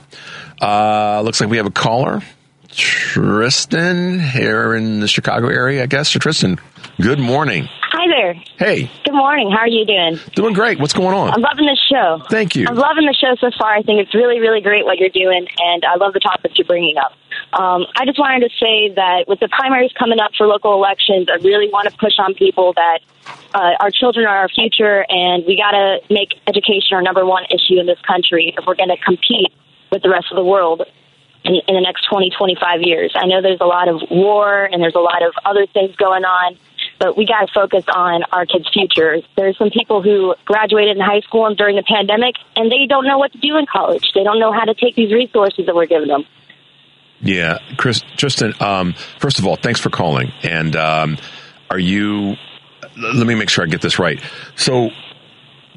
Uh, 0.62 1.22
looks 1.22 1.40
like 1.40 1.50
we 1.50 1.58
have 1.58 1.68
a 1.68 1.72
caller. 1.72 2.22
Tristan 2.78 4.20
here 4.20 4.76
in 4.76 5.00
the 5.00 5.08
Chicago 5.08 5.48
area, 5.48 5.82
I 5.82 5.88
guess. 5.88 6.10
So 6.10 6.20
Tristan, 6.20 6.60
good 7.02 7.18
morning. 7.20 7.68
Hi 7.90 8.06
there. 8.08 8.34
Hey. 8.60 8.92
Good 9.04 9.16
morning. 9.16 9.50
How 9.50 9.66
are 9.66 9.68
you 9.68 9.84
doing? 9.84 10.20
Doing 10.36 10.54
great. 10.54 10.80
What's 10.80 10.94
going 10.94 11.16
on? 11.16 11.34
I'm 11.34 11.42
loving 11.42 11.66
the 11.66 11.78
show. 11.90 12.22
Thank 12.30 12.56
you. 12.56 12.68
I'm 12.68 12.76
loving 12.76 13.08
the 13.08 13.18
show 13.18 13.34
so 13.42 13.50
far. 13.58 13.74
I 13.74 13.82
think 13.82 14.00
it's 14.00 14.14
really, 14.14 14.40
really 14.40 14.62
great 14.62 14.86
what 14.86 15.00
you're 15.00 15.10
doing, 15.10 15.48
and 15.58 15.84
I 15.84 15.96
love 15.96 16.14
the 16.14 16.20
topics 16.20 16.54
you're 16.60 16.68
bringing 16.68 16.98
up. 16.98 17.14
Um, 17.60 17.88
I 17.96 18.06
just 18.06 18.20
wanted 18.20 18.48
to 18.48 18.54
say 18.62 18.94
that 18.94 19.26
with 19.28 19.40
the 19.40 19.48
primaries 19.48 19.92
coming 19.98 20.20
up 20.20 20.32
for 20.38 20.46
local 20.46 20.76
elections, 20.76 21.30
I 21.32 21.42
really 21.42 21.70
want 21.74 21.90
to 21.90 21.98
push 21.98 22.14
on 22.20 22.36
people 22.36 22.74
that 22.74 23.00
uh, 23.56 23.74
our 23.80 23.90
children 23.90 24.28
are 24.28 24.38
our 24.38 24.50
future, 24.50 25.04
and 25.10 25.44
we 25.48 25.58
got 25.58 25.72
to 25.72 25.98
make 26.14 26.38
education 26.46 26.94
our 26.94 27.02
number 27.02 27.26
one 27.26 27.46
issue 27.46 27.80
in 27.80 27.88
this 27.88 28.00
country 28.06 28.54
if 28.56 28.68
we're 28.68 28.76
going 28.76 28.94
to 28.94 29.02
compete 29.04 29.52
with 29.92 30.04
the 30.04 30.10
rest 30.10 30.28
of 30.30 30.36
the 30.36 30.46
world 30.46 30.84
in, 31.44 31.56
in 31.68 31.76
the 31.76 31.82
next 31.82 32.08
20, 32.10 32.32
25 32.38 32.82
years. 32.82 33.14
I 33.16 33.28
know 33.28 33.42
there's 33.42 33.62
a 33.62 33.66
lot 33.66 33.88
of 33.88 34.02
war 34.10 34.66
and 34.66 34.82
there's 34.82 34.96
a 34.96 35.00
lot 35.00 35.24
of 35.24 35.34
other 35.46 35.66
things 35.68 35.96
going 35.96 36.26
on, 36.26 36.58
but 37.00 37.18
we 37.18 37.26
got 37.26 37.48
to 37.48 37.54
focus 37.54 37.86
on 37.94 38.24
our 38.32 38.46
kids' 38.46 38.70
future. 38.74 39.18
There's 39.36 39.58
some 39.58 39.70
people 39.70 40.02
who 40.02 40.36
graduated 40.46 40.98
in 40.98 41.04
high 41.04 41.22
school 41.22 41.46
and 41.46 41.56
during 41.56 41.76
the 41.76 41.84
pandemic, 41.84 42.36
and 42.56 42.72
they 42.72 42.88
don't 42.88 43.06
know 43.06 43.18
what 43.18 43.32
to 43.34 43.38
do 43.38 43.58
in 43.58 43.66
college. 43.66 44.12
They 44.16 44.24
don't 44.24 44.40
know 44.40 44.52
how 44.52 44.66
to 44.66 44.74
take 44.74 44.96
these 44.96 45.14
resources 45.14 45.66
that 45.68 45.76
we're 45.76 45.86
giving 45.86 46.08
them. 46.08 46.26
Yeah, 47.22 47.58
Chris, 47.78 48.04
Tristan. 48.16 48.54
Um, 48.60 48.94
first 49.20 49.40
of 49.40 49.48
all, 49.48 49.56
thanks 49.56 49.80
for 49.80 49.90
calling. 49.90 50.32
And 50.44 50.76
um, 50.76 51.18
are 51.70 51.80
you? 51.80 52.36
Let 52.96 53.28
me 53.28 53.36
make 53.36 53.50
sure 53.50 53.64
I 53.64 53.68
get 53.68 53.82
this 53.82 54.00
right. 54.00 54.22
So, 54.56 54.90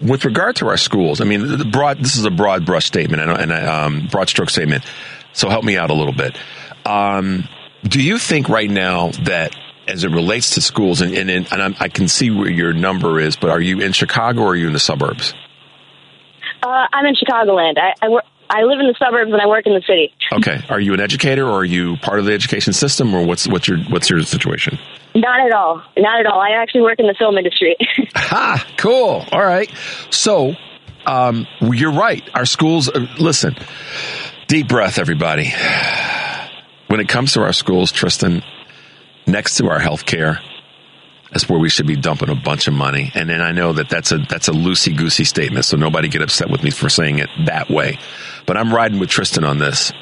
with 0.03 0.25
regard 0.25 0.57
to 0.57 0.69
our 0.69 0.77
schools, 0.77 1.21
I 1.21 1.25
mean, 1.25 1.71
broad. 1.71 1.99
This 1.99 2.17
is 2.17 2.25
a 2.25 2.31
broad 2.31 2.67
brush 2.67 2.87
statement 2.87 3.23
and 3.23 3.53
a 3.53 3.75
um, 3.75 4.09
broad 4.11 4.29
stroke 4.29 4.51
statement. 4.51 4.85
So 5.33 5.49
help 5.49 5.65
me 5.65 5.77
out 5.77 5.91
a 5.91 5.95
little 5.95 6.13
bit. 6.13 6.37
Um, 6.85 7.49
do 7.85 8.03
you 8.03 8.19
think 8.19 8.49
right 8.49 8.71
now 8.71 9.11
that 9.25 9.55
as 9.91 10.05
it 10.05 10.11
relates 10.11 10.51
to 10.55 10.61
schools, 10.61 11.01
and, 11.01 11.15
and, 11.15 11.53
and 11.53 11.77
i 11.81 11.89
can 11.89 12.09
see 12.09 12.31
where 12.31 12.49
your 12.49 12.73
number 12.73 13.19
is, 13.19 13.37
but 13.37 13.51
are 13.51 13.61
you 13.61 13.81
in 13.81 13.93
Chicago 13.93 14.43
or 14.43 14.51
are 14.51 14.57
you 14.57 14.69
in 14.69 14.73
the 14.73 14.79
suburbs? 14.79 15.35
Uh, 16.63 16.87
I'm 16.93 17.07
in 17.07 17.15
Chicagoland. 17.15 17.79
I, 17.79 17.95
I, 18.01 18.09
work, 18.09 18.25
I 18.49 18.63
live 18.63 18.79
in 18.79 18.87
the 18.87 18.95
suburbs 18.99 19.33
and 19.33 19.41
I 19.41 19.47
work 19.47 19.67
in 19.67 19.73
the 19.73 19.83
city. 19.87 20.13
Okay. 20.33 20.63
Are 20.69 20.81
you 20.81 20.95
an 20.95 21.01
educator 21.01 21.47
or 21.47 21.61
are 21.61 21.65
you 21.65 21.97
part 21.97 22.19
of 22.19 22.27
the 22.27 22.33
education 22.33 22.73
system 22.73 23.15
or 23.15 23.25
what's, 23.25 23.49
what's 23.49 23.67
your, 23.67 23.79
what's 23.85 24.09
your 24.09 24.23
situation? 24.23 24.79
Not 25.15 25.41
at 25.41 25.53
all. 25.53 25.83
Not 25.97 26.21
at 26.21 26.27
all. 26.27 26.41
I 26.41 26.51
actually 26.51 26.83
work 26.83 27.01
in 27.01 27.07
the 27.07 27.15
film 27.19 27.37
industry. 27.37 27.77
ha! 28.15 28.65
Cool. 28.77 29.25
All 29.33 29.45
right. 29.45 29.71
So, 30.11 30.55
um, 31.07 31.47
you're 31.61 31.93
right. 31.93 32.29
Our 32.35 32.47
schools, 32.47 32.89
uh, 32.89 33.07
listen, 33.19 33.57
Deep 34.51 34.67
breath, 34.67 34.99
everybody. 34.99 35.55
When 36.89 36.99
it 36.99 37.09
comes 37.09 37.35
to 37.35 37.43
our 37.43 37.53
schools, 37.53 37.93
Tristan, 37.93 38.43
next 39.25 39.59
to 39.59 39.69
our 39.69 39.79
health 39.79 40.05
care, 40.05 40.41
that's 41.31 41.49
where 41.49 41.61
we 41.61 41.69
should 41.69 41.87
be 41.87 41.95
dumping 41.95 42.31
a 42.31 42.35
bunch 42.35 42.67
of 42.67 42.75
money. 42.75 43.13
And 43.15 43.31
then 43.31 43.43
I 43.43 43.53
know 43.53 43.73
that 43.75 43.89
that's 43.89 44.11
a 44.11 44.19
that's 44.19 44.49
a 44.49 44.51
loosey 44.51 44.97
goosey 44.99 45.23
statement, 45.23 45.67
so 45.67 45.77
nobody 45.77 46.09
get 46.09 46.21
upset 46.21 46.51
with 46.51 46.65
me 46.65 46.73
for 46.73 46.89
saying 46.89 47.21
it 47.21 47.29
that 47.47 47.71
way. 47.71 48.01
But 48.45 48.57
I'm 48.57 48.75
riding 48.75 48.99
with 48.99 49.09
Tristan 49.09 49.45
on 49.45 49.59
this. 49.59 49.93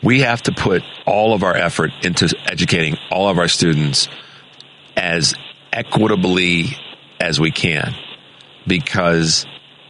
We 0.00 0.20
have 0.20 0.42
to 0.44 0.52
put 0.52 0.84
all 1.04 1.34
of 1.34 1.42
our 1.42 1.56
effort 1.56 1.90
into 2.04 2.32
educating 2.46 2.96
all 3.10 3.28
of 3.28 3.40
our 3.40 3.48
students 3.48 4.06
as 4.96 5.34
equitably 5.72 6.76
as 7.18 7.40
we 7.40 7.50
can, 7.50 7.96
because 8.64 9.44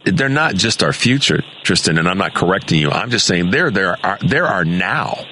they're 0.05 0.29
not 0.29 0.55
just 0.55 0.83
our 0.83 0.93
future, 0.93 1.43
Tristan, 1.63 1.97
and 1.97 2.07
I'm 2.07 2.17
not 2.17 2.33
correcting 2.33 2.79
you. 2.79 2.89
I'm 2.89 3.09
just 3.09 3.25
saying 3.25 3.51
they're 3.51 3.71
there 3.71 3.97
are 4.05 4.17
there 4.21 4.45
are 4.45 4.65
now. 4.65 5.25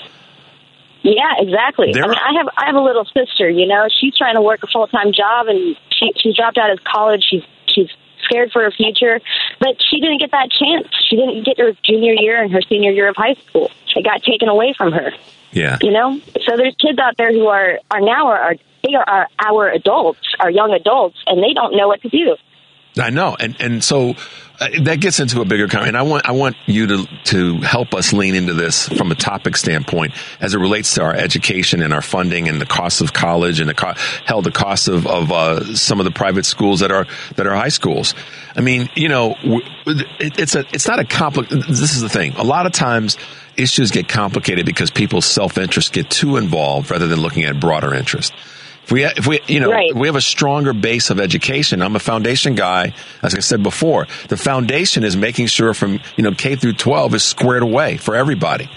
Yeah, 1.04 1.34
exactly. 1.40 1.92
I, 1.96 2.08
mean, 2.08 2.16
I 2.16 2.34
have 2.38 2.50
I 2.58 2.66
have 2.68 2.76
a 2.76 2.82
little 2.82 3.06
sister. 3.06 3.50
You 3.50 3.68
know, 3.68 3.88
she's 4.00 4.16
trying 4.16 4.36
to 4.36 4.42
work 4.42 4.64
a 4.64 4.68
full 4.68 4.88
time 4.88 5.12
job, 5.14 5.48
and 5.48 5.76
she 5.90 6.12
she's 6.18 6.36
dropped 6.36 6.58
out 6.58 6.72
of 6.72 6.84
college. 6.84 7.26
She's 7.30 7.44
she's 7.68 7.90
scared 8.24 8.52
for 8.52 8.62
her 8.64 8.72
future. 8.72 9.20
But 9.60 9.82
she 9.90 10.00
didn't 10.00 10.20
get 10.20 10.32
that 10.32 10.50
chance. 10.52 10.88
She 11.10 11.16
didn't 11.16 11.44
get 11.44 11.58
her 11.60 11.74
junior 11.84 12.14
year 12.14 12.42
and 12.42 12.52
her 12.52 12.62
senior 12.62 12.92
year 12.92 13.10
of 13.10 13.16
high 13.16 13.34
school. 13.34 13.72
It 13.96 14.06
got 14.06 14.24
taken 14.24 14.48
away 14.48 14.74
from 14.78 14.94
her. 14.94 15.12
Yeah. 15.52 15.78
You 15.82 15.92
know, 15.92 16.20
so 16.46 16.56
there's 16.56 16.76
kids 16.76 16.98
out 17.00 17.18
there 17.18 17.32
who 17.32 17.48
are 17.48 17.80
are 17.90 18.00
now 18.00 18.28
are, 18.28 18.40
are 18.40 18.56
they 18.84 18.96
are 18.96 19.08
our, 19.08 19.28
our 19.40 19.70
adults, 19.70 20.22
our 20.40 20.50
young 20.50 20.72
adults, 20.72 21.18
and 21.28 21.44
they 21.44 21.54
don't 21.54 21.76
know 21.76 21.88
what 21.88 22.02
to 22.04 22.10
do. 22.10 22.36
I 22.98 23.10
know, 23.10 23.36
and 23.40 23.56
and 23.60 23.84
so 23.84 24.16
that 24.82 25.00
gets 25.00 25.20
into 25.20 25.42
a 25.42 25.46
bigger 25.46 25.68
comment. 25.68 25.90
And 25.90 25.98
I 25.98 26.04
want 26.04 26.28
I 26.30 26.34
want 26.34 26.56
you 26.68 26.86
to 26.88 27.06
to 27.26 27.58
help 27.62 27.96
us 27.96 28.14
lean 28.14 28.36
into 28.36 28.54
this 28.54 28.88
from 28.88 29.12
a 29.12 29.16
topic 29.16 29.58
standpoint 29.58 30.14
as 30.40 30.54
it 30.54 30.60
relates 30.60 30.94
to 30.96 31.04
our 31.04 31.16
education 31.16 31.82
and 31.82 31.92
our 31.94 32.02
funding 32.02 32.48
and 32.48 32.62
the 32.62 32.68
cost 32.68 33.02
of 33.02 33.12
college 33.12 33.60
and 33.60 33.68
the 33.68 33.74
co- 33.74 33.96
hell 34.26 34.44
the 34.44 34.52
cost 34.52 34.88
of 34.88 35.08
of 35.08 35.32
uh, 35.32 35.74
some 35.74 36.00
of 36.00 36.04
the 36.04 36.12
private 36.12 36.46
schools 36.46 36.82
that 36.82 36.92
are 36.92 37.08
that 37.38 37.48
are 37.48 37.56
high 37.56 37.70
schools. 37.70 38.14
I 38.56 38.62
mean, 38.62 38.90
you 38.96 39.10
know, 39.10 39.36
it, 39.42 40.40
it's 40.40 40.54
a 40.54 40.60
it's 40.74 40.88
not 40.88 41.00
a 41.00 41.06
compli 41.06 41.50
This 41.50 41.96
is 41.96 42.02
the 42.02 42.10
thing. 42.10 42.34
A 42.34 42.44
lot 42.44 42.68
of 42.68 42.72
times 42.72 43.18
issues 43.58 43.90
get 43.90 44.08
complicated 44.08 44.66
because 44.66 44.92
people's 44.92 45.26
self 45.26 45.58
interest 45.58 45.92
get 45.92 46.10
too 46.12 46.38
involved 46.38 46.92
rather 46.92 47.08
than 47.08 47.20
looking 47.20 47.46
at 47.46 47.60
broader 47.60 47.96
interest. 47.96 48.32
If 48.84 48.92
we, 48.92 49.04
if 49.06 49.28
we, 49.28 49.40
you 49.48 49.60
know, 49.60 49.72
Right. 49.72 49.94
we 49.96 50.08
have 50.08 50.16
a 50.16 50.22
stronger 50.22 50.74
base 50.74 51.10
of 51.12 51.20
education. 51.20 51.82
I'm 51.82 51.96
a 51.96 52.00
foundation 52.00 52.56
guy, 52.56 52.94
as 53.22 53.36
I 53.36 53.40
said 53.40 53.62
before. 53.64 54.08
The 54.28 54.38
foundation 54.38 55.04
is 55.04 55.16
making 55.16 55.48
sure 55.48 55.74
from 55.74 56.00
you 56.18 56.24
know 56.24 56.32
K 56.32 56.56
through 56.56 56.74
12 56.74 57.16
is 57.16 57.24
squared 57.24 57.64
away 57.64 57.98
for 57.98 58.16
everybody 58.16 58.70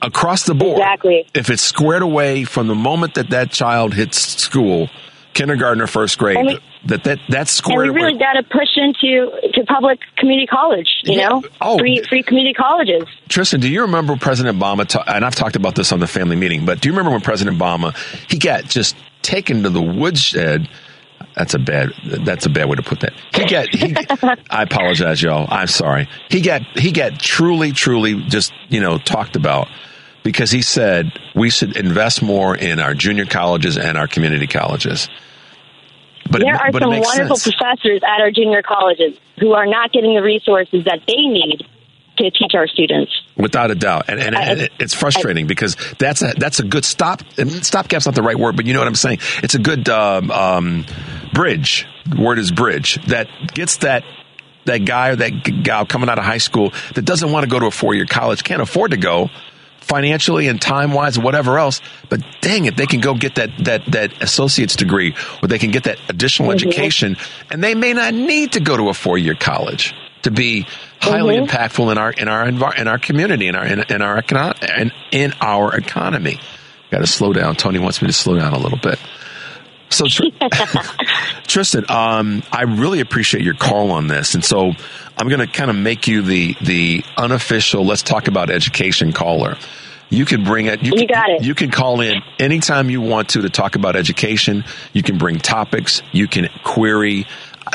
across 0.00 0.44
the 0.44 0.54
board. 0.54 0.78
Exactly. 0.78 1.26
If 1.34 1.50
it's 1.50 1.62
squared 1.62 2.02
away 2.02 2.44
from 2.44 2.68
the 2.68 2.74
moment 2.74 3.14
that 3.14 3.30
that 3.30 3.50
child 3.50 3.94
hits 3.94 4.18
school, 4.40 4.88
kindergarten 5.34 5.82
or 5.82 5.86
first 5.86 6.18
grade, 6.18 6.38
we- 6.44 6.58
that 6.86 7.04
that 7.04 7.18
that's 7.28 7.60
And 7.66 7.76
we 7.76 7.88
really 7.90 8.18
got 8.18 8.34
to 8.34 8.42
push 8.44 8.76
into 8.76 9.30
to 9.54 9.64
public 9.64 9.98
community 10.16 10.46
college. 10.46 10.88
You 11.04 11.18
Yeah. 11.18 11.28
know, 11.28 11.42
Oh. 11.60 11.78
free 11.78 12.02
free 12.08 12.22
community 12.22 12.54
colleges. 12.54 13.04
Tristan, 13.28 13.60
do 13.60 13.68
you 13.68 13.82
remember 13.82 14.16
President 14.16 14.58
Obama? 14.58 14.86
Ta- 14.86 15.04
and 15.06 15.24
I've 15.24 15.34
talked 15.34 15.56
about 15.56 15.74
this 15.74 15.92
on 15.92 16.00
the 16.00 16.06
family 16.06 16.36
meeting, 16.36 16.64
but 16.64 16.80
do 16.80 16.88
you 16.88 16.92
remember 16.92 17.10
when 17.10 17.20
President 17.20 17.58
Obama 17.58 17.96
he 18.30 18.38
got 18.38 18.64
just 18.64 18.96
taken 19.22 19.62
to 19.64 19.70
the 19.70 19.82
woodshed? 19.82 20.68
That's 21.36 21.54
a 21.54 21.58
bad. 21.58 21.92
That's 22.04 22.46
a 22.46 22.48
bad 22.50 22.68
way 22.68 22.76
to 22.76 22.82
put 22.82 23.00
that. 23.00 23.12
He 23.34 23.44
got. 23.44 23.68
He, 23.72 23.94
I 24.50 24.62
apologize, 24.62 25.22
y'all. 25.22 25.46
I'm 25.50 25.66
sorry. 25.68 26.08
He 26.30 26.40
got. 26.40 26.62
He 26.76 26.90
got 26.92 27.18
truly, 27.20 27.72
truly 27.72 28.14
just 28.28 28.52
you 28.68 28.80
know 28.80 28.98
talked 28.98 29.36
about 29.36 29.68
because 30.24 30.50
he 30.50 30.62
said 30.62 31.12
we 31.34 31.50
should 31.50 31.76
invest 31.76 32.22
more 32.22 32.56
in 32.56 32.80
our 32.80 32.94
junior 32.94 33.24
colleges 33.24 33.76
and 33.78 33.96
our 33.96 34.08
community 34.08 34.46
colleges. 34.48 35.08
But 36.30 36.40
there 36.42 36.54
it, 36.54 36.60
are 36.60 36.72
but 36.72 36.82
some 36.82 36.90
wonderful 36.90 37.36
sense. 37.36 37.56
professors 37.56 38.00
at 38.02 38.20
our 38.20 38.30
junior 38.30 38.62
colleges 38.62 39.18
who 39.38 39.52
are 39.52 39.66
not 39.66 39.92
getting 39.92 40.14
the 40.14 40.22
resources 40.22 40.84
that 40.84 41.00
they 41.06 41.16
need 41.16 41.66
to 42.18 42.30
teach 42.30 42.54
our 42.54 42.66
students. 42.66 43.12
Without 43.36 43.70
a 43.70 43.74
doubt, 43.74 44.06
and, 44.08 44.20
and, 44.20 44.36
and 44.36 44.62
I- 44.62 44.68
it's 44.80 44.94
frustrating 44.94 45.46
because 45.46 45.76
that's 45.98 46.22
a 46.22 46.34
that's 46.36 46.58
a 46.58 46.64
good 46.64 46.84
stop. 46.84 47.22
And 47.38 47.50
stopgap's 47.64 48.06
not 48.06 48.14
the 48.14 48.22
right 48.22 48.38
word, 48.38 48.56
but 48.56 48.66
you 48.66 48.72
know 48.72 48.80
what 48.80 48.88
I'm 48.88 48.94
saying. 48.96 49.18
It's 49.42 49.54
a 49.54 49.60
good 49.60 49.88
um, 49.88 50.30
um, 50.30 50.86
bridge. 51.32 51.86
The 52.06 52.20
word 52.20 52.38
is 52.38 52.50
bridge 52.50 52.98
that 53.06 53.28
gets 53.54 53.78
that 53.78 54.04
that 54.64 54.84
guy 54.84 55.10
or 55.10 55.16
that 55.16 55.62
gal 55.62 55.86
coming 55.86 56.08
out 56.08 56.18
of 56.18 56.24
high 56.24 56.38
school 56.38 56.72
that 56.94 57.04
doesn't 57.04 57.32
want 57.32 57.44
to 57.44 57.48
go 57.48 57.58
to 57.58 57.66
a 57.66 57.70
four 57.70 57.94
year 57.94 58.06
college, 58.06 58.44
can't 58.44 58.60
afford 58.62 58.90
to 58.90 58.96
go 58.96 59.30
financially 59.88 60.48
and 60.48 60.60
time 60.60 60.92
wise 60.92 61.16
and 61.16 61.24
whatever 61.24 61.58
else. 61.58 61.80
But 62.08 62.20
dang 62.40 62.66
it, 62.66 62.76
they 62.76 62.86
can 62.86 63.00
go 63.00 63.14
get 63.14 63.34
that 63.36 63.50
that 63.64 63.84
that 63.86 64.22
associate's 64.22 64.76
degree 64.76 65.14
or 65.42 65.48
they 65.48 65.58
can 65.58 65.70
get 65.70 65.84
that 65.84 65.98
additional 66.08 66.52
education, 66.52 67.16
and 67.50 67.64
they 67.64 67.74
may 67.74 67.92
not 67.94 68.14
need 68.14 68.52
to 68.52 68.60
go 68.60 68.76
to 68.76 68.88
a 68.90 68.94
four 68.94 69.18
year 69.18 69.34
college 69.34 69.94
to 70.22 70.30
be 70.30 70.66
highly 71.00 71.36
Mhm. 71.36 71.46
impactful 71.48 71.90
in 71.90 71.98
our 71.98 72.10
in 72.12 72.28
our 72.28 72.44
envir- 72.46 72.76
in 72.78 72.86
our 72.88 72.98
community 72.98 73.46
in 73.48 73.54
our 73.56 73.64
in, 73.64 73.80
in 73.88 74.02
our 74.02 74.20
econo- 74.22 74.78
in, 74.78 74.92
in 75.10 75.32
our 75.40 75.74
economy. 75.74 76.38
Got 76.90 76.98
to 77.00 77.06
slow 77.06 77.32
down. 77.32 77.54
Tony 77.56 77.78
wants 77.78 78.00
me 78.02 78.08
to 78.08 78.12
slow 78.14 78.36
down 78.38 78.52
a 78.54 78.58
little 78.58 78.78
bit. 78.78 78.98
So, 79.90 80.06
Tr- 80.06 80.24
Tristan, 81.46 81.84
um, 81.88 82.42
I 82.52 82.62
really 82.62 83.00
appreciate 83.00 83.42
your 83.42 83.54
call 83.54 83.90
on 83.90 84.06
this, 84.06 84.34
and 84.34 84.44
so 84.44 84.72
I'm 85.16 85.28
going 85.28 85.40
to 85.40 85.46
kind 85.46 85.70
of 85.70 85.76
make 85.76 86.06
you 86.06 86.22
the 86.22 86.54
the 86.60 87.04
unofficial. 87.16 87.84
Let's 87.84 88.02
talk 88.02 88.28
about 88.28 88.50
education 88.50 89.12
caller. 89.12 89.56
You 90.10 90.24
can 90.24 90.44
bring 90.44 90.66
it. 90.66 90.82
You, 90.82 90.92
You 90.94 91.06
can, 91.06 91.06
got 91.06 91.30
it. 91.30 91.44
You 91.44 91.54
can 91.54 91.70
call 91.70 92.00
in 92.00 92.22
anytime 92.38 92.88
you 92.88 93.00
want 93.00 93.30
to 93.30 93.42
to 93.42 93.50
talk 93.50 93.76
about 93.76 93.96
education. 93.96 94.64
You 94.92 95.02
can 95.02 95.18
bring 95.18 95.38
topics. 95.38 96.02
You 96.12 96.28
can 96.28 96.48
query 96.64 97.26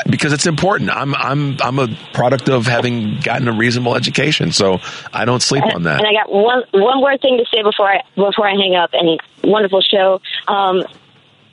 because 0.08 0.32
it's 0.32 0.46
important. 0.46 0.90
I'm 0.90 1.14
I'm 1.14 1.56
I'm 1.60 1.78
a 1.78 1.88
product 2.12 2.48
of 2.48 2.66
having 2.66 3.20
gotten 3.20 3.48
a 3.48 3.52
reasonable 3.52 3.94
education, 3.94 4.52
so 4.52 4.80
I 5.12 5.24
don't 5.24 5.42
sleep 5.42 5.64
on 5.64 5.84
that. 5.84 5.98
And 5.98 6.06
I 6.06 6.12
got 6.12 6.32
one 6.32 6.64
one 6.72 6.98
more 6.98 7.16
thing 7.18 7.38
to 7.38 7.44
say 7.54 7.62
before 7.62 7.88
I 7.88 8.00
before 8.16 8.46
I 8.46 8.52
hang 8.52 8.74
up. 8.74 8.90
And 8.92 9.20
wonderful 9.42 9.80
show. 9.82 10.20
Um, 10.48 10.82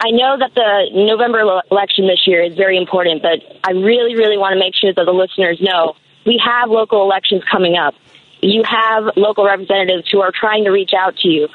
I 0.04 0.10
know 0.10 0.36
that 0.40 0.56
the 0.56 1.06
November 1.06 1.62
election 1.70 2.08
this 2.08 2.26
year 2.26 2.42
is 2.42 2.56
very 2.56 2.76
important, 2.76 3.22
but 3.22 3.38
I 3.64 3.72
really, 3.72 4.16
really 4.16 4.38
want 4.38 4.54
to 4.54 4.60
make 4.60 4.74
sure 4.74 4.92
that 4.92 5.06
the 5.06 5.14
listeners 5.14 5.60
know 5.62 5.94
we 6.26 6.42
have 6.44 6.72
local 6.72 7.04
elections 7.04 7.44
coming 7.50 7.78
up. 7.78 7.94
You 8.42 8.64
have 8.64 9.16
local 9.16 9.46
representatives 9.46 10.10
who 10.12 10.22
are 10.22 10.32
trying 10.34 10.64
to 10.64 10.72
reach 10.72 10.92
out 10.98 11.18
to 11.18 11.28
you. 11.28 11.50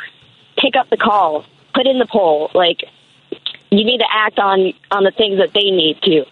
Pick 0.56 0.77
up 0.78 0.89
the 0.90 0.97
call. 0.97 1.44
Put 1.74 1.89
in 1.89 1.98
the 1.98 2.06
poll. 2.06 2.51
Like 2.55 2.85
you 3.70 3.85
need 3.85 3.98
to 3.98 4.06
act 4.09 4.39
on 4.39 4.73
on 4.93 5.02
the 5.02 5.10
things 5.10 5.39
that 5.39 5.51
they 5.52 5.70
need 5.70 6.01
to. 6.02 6.24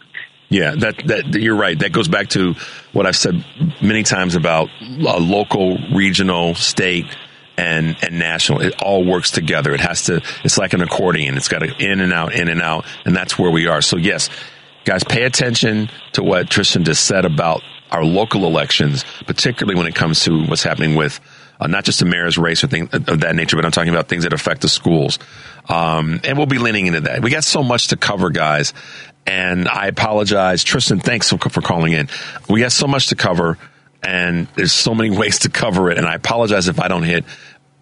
Yeah, 0.50 0.76
that 0.76 0.96
that 1.06 1.34
you're 1.34 1.56
right. 1.56 1.76
That 1.76 1.90
goes 1.90 2.06
back 2.06 2.28
to 2.30 2.54
what 2.92 3.06
I've 3.06 3.16
said 3.16 3.44
many 3.82 4.04
times 4.04 4.36
about 4.36 4.68
local, 4.80 5.78
regional, 5.92 6.54
state, 6.54 7.06
and 7.56 7.96
and 8.02 8.18
national. 8.18 8.62
It 8.62 8.80
all 8.82 9.04
works 9.04 9.30
together. 9.30 9.72
It 9.72 9.80
has 9.80 10.04
to. 10.04 10.22
It's 10.44 10.58
like 10.58 10.72
an 10.72 10.82
accordion. 10.82 11.36
It's 11.36 11.48
got 11.48 11.60
to 11.60 11.74
in 11.78 12.00
and 12.00 12.12
out, 12.12 12.34
in 12.34 12.48
and 12.48 12.60
out, 12.60 12.84
and 13.04 13.14
that's 13.14 13.38
where 13.38 13.50
we 13.50 13.66
are. 13.66 13.82
So 13.82 13.96
yes, 13.96 14.28
guys, 14.84 15.04
pay 15.04 15.24
attention 15.24 15.90
to 16.12 16.22
what 16.22 16.50
Tristan 16.50 16.84
just 16.84 17.04
said 17.04 17.24
about 17.24 17.62
our 17.90 18.04
local 18.04 18.46
elections, 18.46 19.04
particularly 19.26 19.78
when 19.78 19.86
it 19.86 19.94
comes 19.94 20.24
to 20.24 20.44
what's 20.46 20.62
happening 20.62 20.96
with. 20.96 21.20
Uh, 21.60 21.68
not 21.68 21.84
just 21.84 22.00
the 22.00 22.04
mayor's 22.04 22.36
race 22.36 22.64
or 22.64 22.66
things 22.66 22.92
of 22.92 23.20
that 23.20 23.36
nature, 23.36 23.54
but 23.54 23.64
I'm 23.64 23.70
talking 23.70 23.92
about 23.92 24.08
things 24.08 24.24
that 24.24 24.32
affect 24.32 24.60
the 24.60 24.68
schools. 24.68 25.20
Um, 25.68 26.20
and 26.24 26.36
we'll 26.36 26.48
be 26.48 26.58
leaning 26.58 26.88
into 26.88 27.02
that. 27.02 27.22
We 27.22 27.30
got 27.30 27.44
so 27.44 27.62
much 27.62 27.88
to 27.88 27.96
cover, 27.96 28.30
guys. 28.30 28.74
And 29.26 29.68
I 29.68 29.86
apologize. 29.86 30.64
Tristan, 30.64 30.98
thanks 30.98 31.30
for, 31.30 31.38
for 31.38 31.60
calling 31.62 31.92
in. 31.92 32.08
We 32.48 32.60
got 32.60 32.72
so 32.72 32.88
much 32.88 33.06
to 33.08 33.14
cover, 33.14 33.56
and 34.04 34.46
there's 34.54 34.72
so 34.72 34.94
many 34.94 35.10
ways 35.16 35.40
to 35.40 35.50
cover 35.50 35.90
it. 35.90 35.98
And 35.98 36.06
I 36.06 36.14
apologize 36.14 36.68
if 36.68 36.80
I 36.80 36.88
don't 36.88 37.02
hit 37.02 37.24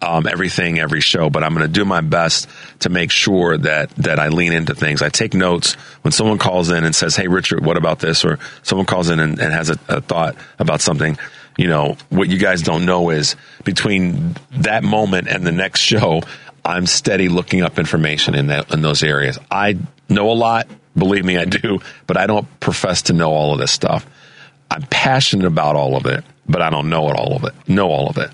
um, 0.03 0.27
everything 0.27 0.79
every 0.79 0.99
show, 0.99 1.29
but 1.29 1.43
I'm 1.43 1.53
going 1.53 1.65
to 1.65 1.71
do 1.71 1.85
my 1.85 2.01
best 2.01 2.49
to 2.79 2.89
make 2.89 3.09
sure 3.09 3.57
that 3.57 3.89
that 3.91 4.19
I 4.19 4.27
lean 4.27 4.53
into 4.53 4.75
things. 4.75 5.01
I 5.01 5.09
take 5.09 5.33
notes 5.33 5.73
when 6.01 6.11
someone 6.11 6.37
calls 6.37 6.69
in 6.71 6.83
and 6.83 6.93
says, 6.93 7.15
"Hey, 7.15 7.27
Richard, 7.27 7.65
what 7.65 7.77
about 7.77 7.99
this?" 7.99 8.25
or 8.25 8.39
someone 8.63 8.85
calls 8.85 9.09
in 9.09 9.19
and, 9.19 9.39
and 9.39 9.53
has 9.53 9.69
a, 9.69 9.79
a 9.87 10.01
thought 10.01 10.35
about 10.59 10.81
something. 10.81 11.17
You 11.57 11.67
know, 11.67 11.97
what 12.09 12.29
you 12.29 12.37
guys 12.37 12.63
don't 12.63 12.85
know 12.85 13.11
is 13.11 13.35
between 13.63 14.35
that 14.51 14.83
moment 14.83 15.27
and 15.27 15.45
the 15.45 15.51
next 15.51 15.79
show, 15.79 16.23
I'm 16.65 16.85
steady 16.85 17.29
looking 17.29 17.61
up 17.61 17.79
information 17.79 18.35
in 18.35 18.47
that 18.47 18.73
in 18.73 18.81
those 18.81 19.03
areas. 19.03 19.39
I 19.49 19.77
know 20.09 20.31
a 20.31 20.33
lot, 20.33 20.67
believe 20.97 21.23
me, 21.23 21.37
I 21.37 21.45
do, 21.45 21.79
but 22.07 22.17
I 22.17 22.27
don't 22.27 22.47
profess 22.59 23.03
to 23.03 23.13
know 23.13 23.31
all 23.31 23.53
of 23.53 23.59
this 23.59 23.71
stuff. 23.71 24.05
I'm 24.73 24.81
passionate 24.83 25.45
about 25.45 25.75
all 25.75 25.95
of 25.95 26.07
it, 26.07 26.23
but 26.47 26.61
I 26.61 26.71
don't 26.71 26.89
know 26.89 27.09
it 27.09 27.15
all 27.15 27.35
of 27.35 27.43
it. 27.43 27.53
Know 27.67 27.89
all 27.89 28.09
of 28.09 28.17
it. 28.17 28.31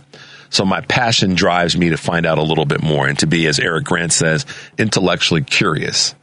So 0.50 0.66
my 0.66 0.82
passion 0.82 1.36
drives 1.36 1.78
me 1.78 1.90
to 1.90 1.98
find 1.98 2.26
out 2.26 2.38
a 2.38 2.44
little 2.44 2.66
bit 2.66 2.82
more 2.82 3.08
and 3.08 3.20
to 3.20 3.28
be, 3.28 3.46
as 3.48 3.60
Eric 3.60 3.86
Grant 3.86 4.14
says, 4.14 4.46
intellectually 4.78 5.44
curious. 5.44 6.16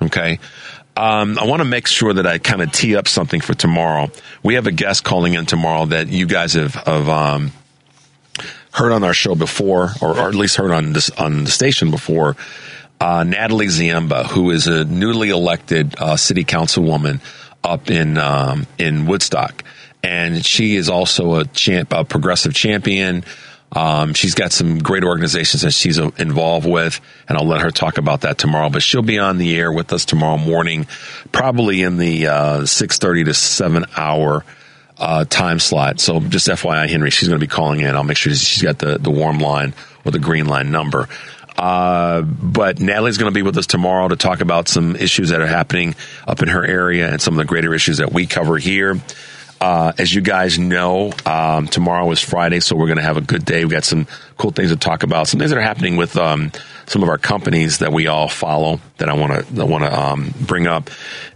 Okay. 0.00 0.38
Um, 0.96 1.36
I 1.38 1.46
want 1.46 1.60
to 1.60 1.64
make 1.64 1.88
sure 1.88 2.14
that 2.14 2.26
I 2.26 2.38
kind 2.38 2.62
of 2.62 2.70
tee 2.70 2.96
up 2.96 3.08
something 3.08 3.40
for 3.40 3.54
tomorrow. 3.54 4.10
We 4.42 4.54
have 4.54 4.66
a 4.66 4.72
guest 4.72 5.04
calling 5.04 5.34
in 5.34 5.44
tomorrow 5.44 5.86
that 5.86 6.08
you 6.08 6.26
guys 6.26 6.54
have, 6.54 6.74
have 6.74 7.08
um, 7.08 7.52
heard 8.72 8.92
on 8.92 9.02
our 9.02 9.12
show 9.12 9.34
before, 9.34 9.90
or, 10.00 10.16
or 10.16 10.28
at 10.28 10.34
least 10.36 10.56
heard 10.56 10.70
on 10.70 10.92
this 10.92 11.10
on 11.10 11.44
the 11.44 11.50
station 11.50 11.90
before. 11.90 12.36
Uh, 12.98 13.24
Natalie 13.24 13.66
Ziemba, 13.66 14.24
who 14.24 14.50
is 14.52 14.68
a 14.68 14.84
newly 14.84 15.28
elected 15.28 15.96
uh, 15.98 16.16
city 16.16 16.44
councilwoman 16.44 17.20
up 17.66 17.90
in 17.90 18.16
um, 18.16 18.66
in 18.78 19.06
Woodstock, 19.06 19.64
and 20.02 20.44
she 20.44 20.76
is 20.76 20.88
also 20.88 21.36
a 21.36 21.44
champ, 21.46 21.92
a 21.92 22.04
progressive 22.04 22.54
champion. 22.54 23.24
Um, 23.72 24.14
she's 24.14 24.34
got 24.34 24.52
some 24.52 24.78
great 24.78 25.02
organizations 25.02 25.62
that 25.62 25.72
she's 25.72 25.98
uh, 25.98 26.10
involved 26.18 26.66
with, 26.66 27.00
and 27.28 27.36
I'll 27.36 27.46
let 27.46 27.60
her 27.62 27.70
talk 27.70 27.98
about 27.98 28.22
that 28.22 28.38
tomorrow. 28.38 28.70
But 28.70 28.82
she'll 28.82 29.02
be 29.02 29.18
on 29.18 29.38
the 29.38 29.56
air 29.56 29.72
with 29.72 29.92
us 29.92 30.04
tomorrow 30.04 30.38
morning, 30.38 30.86
probably 31.32 31.82
in 31.82 31.98
the 31.98 32.28
uh, 32.28 32.66
six 32.66 32.98
thirty 32.98 33.24
to 33.24 33.34
seven 33.34 33.84
hour 33.96 34.44
uh, 34.98 35.24
time 35.24 35.58
slot. 35.58 36.00
So 36.00 36.20
just 36.20 36.48
FYI, 36.48 36.88
Henry, 36.88 37.10
she's 37.10 37.28
going 37.28 37.40
to 37.40 37.44
be 37.44 37.50
calling 37.50 37.80
in. 37.80 37.94
I'll 37.94 38.04
make 38.04 38.16
sure 38.16 38.32
she's 38.34 38.62
got 38.62 38.78
the, 38.78 38.98
the 38.98 39.10
warm 39.10 39.38
line 39.38 39.74
or 40.04 40.12
the 40.12 40.18
green 40.18 40.46
line 40.46 40.70
number. 40.70 41.08
Uh, 41.58 42.22
but 42.22 42.80
Natalie's 42.80 43.18
going 43.18 43.32
to 43.32 43.34
be 43.34 43.42
with 43.42 43.56
us 43.56 43.66
tomorrow 43.66 44.08
to 44.08 44.16
talk 44.16 44.40
about 44.40 44.68
some 44.68 44.94
issues 44.96 45.30
that 45.30 45.40
are 45.40 45.46
happening 45.46 45.94
up 46.26 46.42
in 46.42 46.48
her 46.48 46.64
area 46.64 47.10
and 47.10 47.20
some 47.20 47.34
of 47.34 47.38
the 47.38 47.44
greater 47.44 47.74
issues 47.74 47.98
that 47.98 48.12
we 48.12 48.26
cover 48.26 48.58
here. 48.58 49.00
Uh, 49.58 49.92
as 49.96 50.14
you 50.14 50.20
guys 50.20 50.58
know, 50.58 51.12
um, 51.24 51.66
tomorrow 51.66 52.10
is 52.10 52.20
Friday, 52.20 52.60
so 52.60 52.76
we're 52.76 52.86
going 52.86 52.98
to 52.98 53.02
have 53.02 53.16
a 53.16 53.22
good 53.22 53.44
day. 53.44 53.64
We've 53.64 53.72
got 53.72 53.84
some 53.84 54.06
cool 54.36 54.50
things 54.50 54.70
to 54.70 54.76
talk 54.76 55.02
about, 55.02 55.28
some 55.28 55.40
things 55.40 55.50
that 55.50 55.58
are 55.58 55.62
happening 55.62 55.96
with 55.96 56.14
um, 56.18 56.52
some 56.84 57.02
of 57.02 57.08
our 57.08 57.16
companies 57.16 57.78
that 57.78 57.90
we 57.90 58.06
all 58.06 58.28
follow 58.28 58.80
that 58.98 59.08
I 59.08 59.14
want 59.14 59.48
to 59.48 59.64
want 59.64 59.84
to 59.84 59.98
um, 59.98 60.34
bring 60.42 60.66
up, 60.66 60.90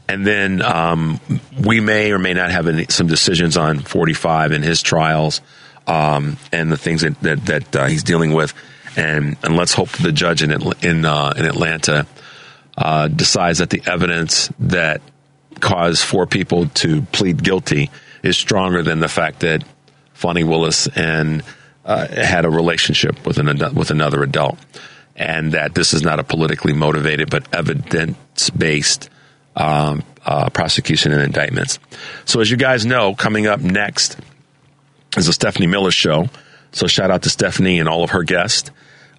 and 0.06 0.26
then 0.26 0.60
um, 0.60 1.18
we 1.64 1.80
may 1.80 2.12
or 2.12 2.18
may 2.18 2.34
not 2.34 2.50
have 2.50 2.68
any, 2.68 2.84
some 2.90 3.06
decisions 3.06 3.56
on 3.56 3.78
45 3.78 4.52
and 4.52 4.62
his 4.62 4.82
trials 4.82 5.40
um, 5.86 6.36
and 6.52 6.70
the 6.70 6.76
things 6.76 7.00
that 7.00 7.18
that, 7.22 7.46
that 7.46 7.76
uh, 7.76 7.86
he's 7.86 8.02
dealing 8.02 8.34
with, 8.34 8.52
and 8.96 9.36
and 9.42 9.56
let's 9.56 9.72
hope 9.72 9.90
the 9.90 10.12
judge 10.12 10.42
in 10.42 10.50
in 10.82 11.04
uh, 11.04 11.34
in 11.36 11.44
Atlanta 11.44 12.06
uh, 12.76 13.08
decides 13.08 13.58
that 13.58 13.70
the 13.70 13.82
evidence 13.86 14.50
that 14.58 15.00
caused 15.60 16.02
four 16.02 16.26
people 16.26 16.68
to 16.68 17.02
plead 17.02 17.42
guilty 17.42 17.90
is 18.22 18.36
stronger 18.36 18.82
than 18.82 19.00
the 19.00 19.08
fact 19.08 19.40
that 19.40 19.64
Fani 20.14 20.44
Willis 20.44 20.86
and 20.88 21.42
uh, 21.84 22.06
had 22.08 22.44
a 22.44 22.50
relationship 22.50 23.26
with 23.26 23.38
an 23.38 23.74
with 23.74 23.90
another 23.90 24.22
adult, 24.22 24.58
and 25.16 25.52
that 25.52 25.74
this 25.74 25.94
is 25.94 26.02
not 26.02 26.18
a 26.18 26.24
politically 26.24 26.72
motivated 26.72 27.30
but 27.30 27.46
evidence 27.54 28.50
based 28.50 29.08
um, 29.56 30.02
uh, 30.24 30.48
prosecution 30.50 31.12
and 31.12 31.22
indictments. 31.22 31.78
So, 32.24 32.40
as 32.40 32.50
you 32.50 32.56
guys 32.56 32.86
know, 32.86 33.14
coming 33.14 33.46
up 33.46 33.60
next 33.60 34.18
is 35.16 35.26
the 35.26 35.32
Stephanie 35.32 35.66
Miller 35.66 35.90
show. 35.90 36.28
So, 36.72 36.86
shout 36.86 37.10
out 37.10 37.22
to 37.22 37.30
Stephanie 37.30 37.80
and 37.80 37.88
all 37.88 38.04
of 38.04 38.10
her 38.10 38.22
guests. 38.22 38.70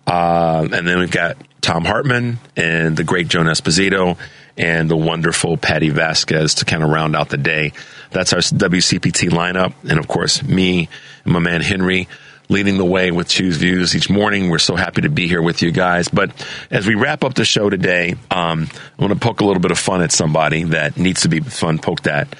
Uh, 0.07 0.67
and 0.71 0.87
then 0.87 0.99
we've 0.99 1.11
got 1.11 1.37
Thom 1.61 1.85
Hartmann 1.85 2.39
and 2.55 2.97
the 2.97 3.03
great 3.03 3.27
Joan 3.27 3.45
Esposito 3.45 4.17
and 4.57 4.89
the 4.89 4.97
wonderful 4.97 5.57
Patty 5.57 5.89
Vasquez 5.89 6.55
to 6.55 6.65
kind 6.65 6.83
of 6.83 6.89
round 6.89 7.15
out 7.15 7.29
the 7.29 7.37
day. 7.37 7.73
That's 8.09 8.33
our 8.33 8.39
WCPT 8.39 9.29
lineup. 9.29 9.73
And 9.89 9.99
of 9.99 10.07
course, 10.07 10.43
me 10.43 10.89
and 11.23 11.33
my 11.33 11.39
man 11.39 11.61
Henry 11.61 12.07
leading 12.49 12.77
the 12.77 12.85
way 12.85 13.11
with 13.11 13.29
Chew's 13.29 13.57
Views 13.57 13.95
each 13.95 14.09
morning. 14.09 14.49
We're 14.49 14.59
so 14.59 14.75
happy 14.75 15.01
to 15.01 15.09
be 15.09 15.27
here 15.27 15.41
with 15.41 15.61
you 15.61 15.71
guys. 15.71 16.09
But 16.09 16.31
as 16.69 16.85
we 16.85 16.95
wrap 16.95 17.23
up 17.23 17.33
the 17.33 17.45
show 17.45 17.69
today, 17.69 18.15
um, 18.29 18.67
I 18.99 19.01
want 19.01 19.13
to 19.13 19.19
poke 19.19 19.39
a 19.39 19.45
little 19.45 19.61
bit 19.61 19.71
of 19.71 19.79
fun 19.79 20.01
at 20.01 20.11
somebody 20.11 20.63
that 20.63 20.97
needs 20.97 21.21
to 21.21 21.29
be 21.29 21.39
fun 21.39 21.79
poked 21.79 22.07
at. 22.07 22.35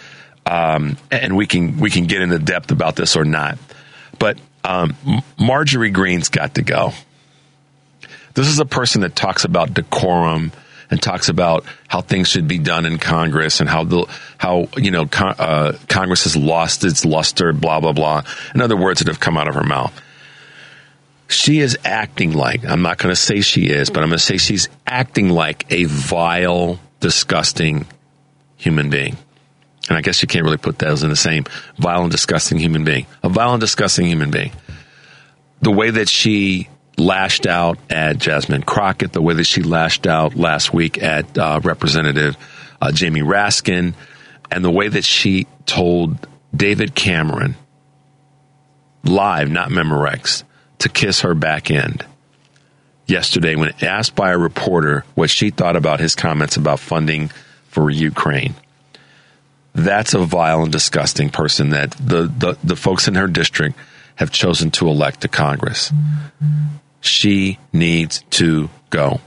Um, 0.46 0.98
and 1.12 1.38
we 1.38 1.48
can 1.48 1.80
we 1.80 1.90
can 1.90 2.08
get 2.08 2.22
into 2.22 2.40
depth 2.40 2.72
about 2.72 2.96
this 2.96 3.16
or 3.16 3.24
not. 3.24 3.58
But 4.20 4.38
um, 4.64 4.96
Marjorie 5.40 5.92
Greene's 5.92 6.30
got 6.30 6.56
to 6.56 6.62
go. 6.62 6.94
This 8.34 8.48
is 8.48 8.60
a 8.60 8.66
person 8.66 9.02
that 9.02 9.16
talks 9.16 9.44
about 9.44 9.74
decorum 9.74 10.52
and 10.90 11.02
talks 11.02 11.30
about 11.30 11.66
how 11.88 12.02
things 12.02 12.28
should 12.28 12.48
be 12.48 12.60
done 12.60 12.86
in 12.86 12.98
Congress 12.98 13.62
and 13.62 13.70
how 13.70 13.84
the 13.84 14.06
how 14.38 14.68
you 14.78 14.92
know 14.92 15.06
con- 15.06 15.36
uh, 15.40 15.78
Congress 15.88 16.24
has 16.24 16.36
lost 16.36 16.84
its 16.84 17.06
luster, 17.06 17.54
blah 17.54 17.80
blah 17.80 17.94
blah. 17.94 18.24
In 18.54 18.62
other 18.62 18.78
words, 18.78 19.00
that 19.00 19.08
have 19.08 19.20
come 19.20 19.38
out 19.38 19.48
of 19.48 19.56
her 19.56 19.64
mouth. 19.64 20.00
She 21.28 21.60
is 21.60 21.78
acting 21.86 22.34
like 22.34 22.66
I'm 22.66 22.82
not 22.82 22.98
going 22.98 23.12
to 23.12 23.20
say 23.20 23.42
she 23.42 23.70
is, 23.70 23.90
but 23.90 24.04
I'm 24.04 24.10
going 24.10 24.20
to 24.20 24.24
say 24.26 24.38
she's 24.38 24.68
acting 24.86 25.30
like 25.30 25.66
a 25.72 25.86
vile, 25.86 26.80
disgusting 27.00 27.86
human 28.58 28.90
being. 28.90 29.18
And 29.90 29.98
I 29.98 30.02
guess 30.02 30.22
you 30.22 30.28
can't 30.28 30.46
really 30.46 30.58
put 30.58 30.78
those 30.78 31.04
in 31.04 31.10
the 31.10 31.16
same 31.16 31.46
vile 31.78 32.04
and 32.04 32.12
disgusting 32.12 32.60
human 32.60 32.84
being. 32.84 33.08
A 33.24 33.30
vile 33.30 33.54
and 33.54 33.62
disgusting 33.62 34.06
human 34.06 34.32
being. 34.32 34.52
The 35.62 35.72
way 35.72 35.90
that 35.90 36.08
she 36.08 36.70
lashed 36.98 37.48
out 37.48 37.78
at 37.90 38.18
Jasmine 38.18 38.64
Crockett, 38.64 39.12
the 39.12 39.22
way 39.22 39.34
that 39.34 39.46
she 39.46 39.64
lashed 39.64 40.06
out 40.06 40.36
last 40.36 40.74
week 40.74 41.02
at 41.02 41.38
uh, 41.38 41.60
Representative 41.64 42.38
uh, 42.82 42.92
Jamie 42.92 43.22
Raskin, 43.22 43.94
and 44.52 44.64
the 44.64 44.72
way 44.72 44.88
that 44.88 45.04
she 45.04 45.48
told 45.66 46.28
David 46.56 46.94
Cameron 46.94 47.56
live, 49.04 49.50
not 49.50 49.70
Memorex, 49.70 50.44
to 50.80 50.90
kiss 50.90 51.22
her 51.22 51.34
back 51.34 51.72
end 51.72 52.06
yesterday 53.08 53.56
when 53.56 53.74
asked 53.82 54.16
by 54.16 54.32
a 54.32 54.38
reporter 54.38 55.06
what 55.16 55.30
she 55.30 55.50
thought 55.50 55.76
about 55.76 56.00
his 56.00 56.16
comments 56.16 56.58
about 56.58 56.80
funding 56.80 57.30
for 57.68 57.90
Ukraine. 57.90 58.56
That's 59.74 60.14
a 60.14 60.20
vile 60.20 60.64
and 60.64 60.72
disgusting 60.72 61.30
person 61.30 61.70
that 61.70 61.92
the, 61.92 62.24
the, 62.24 62.58
the 62.64 62.76
folks 62.76 63.08
in 63.08 63.16
her 63.16 63.28
district 63.28 63.78
have 64.16 64.32
chosen 64.32 64.72
to 64.72 64.88
elect 64.88 65.22
to 65.22 65.28
Congress. 65.28 65.92
She 67.00 67.58
needs 67.72 68.24
to 68.32 68.70
go. 68.90 69.22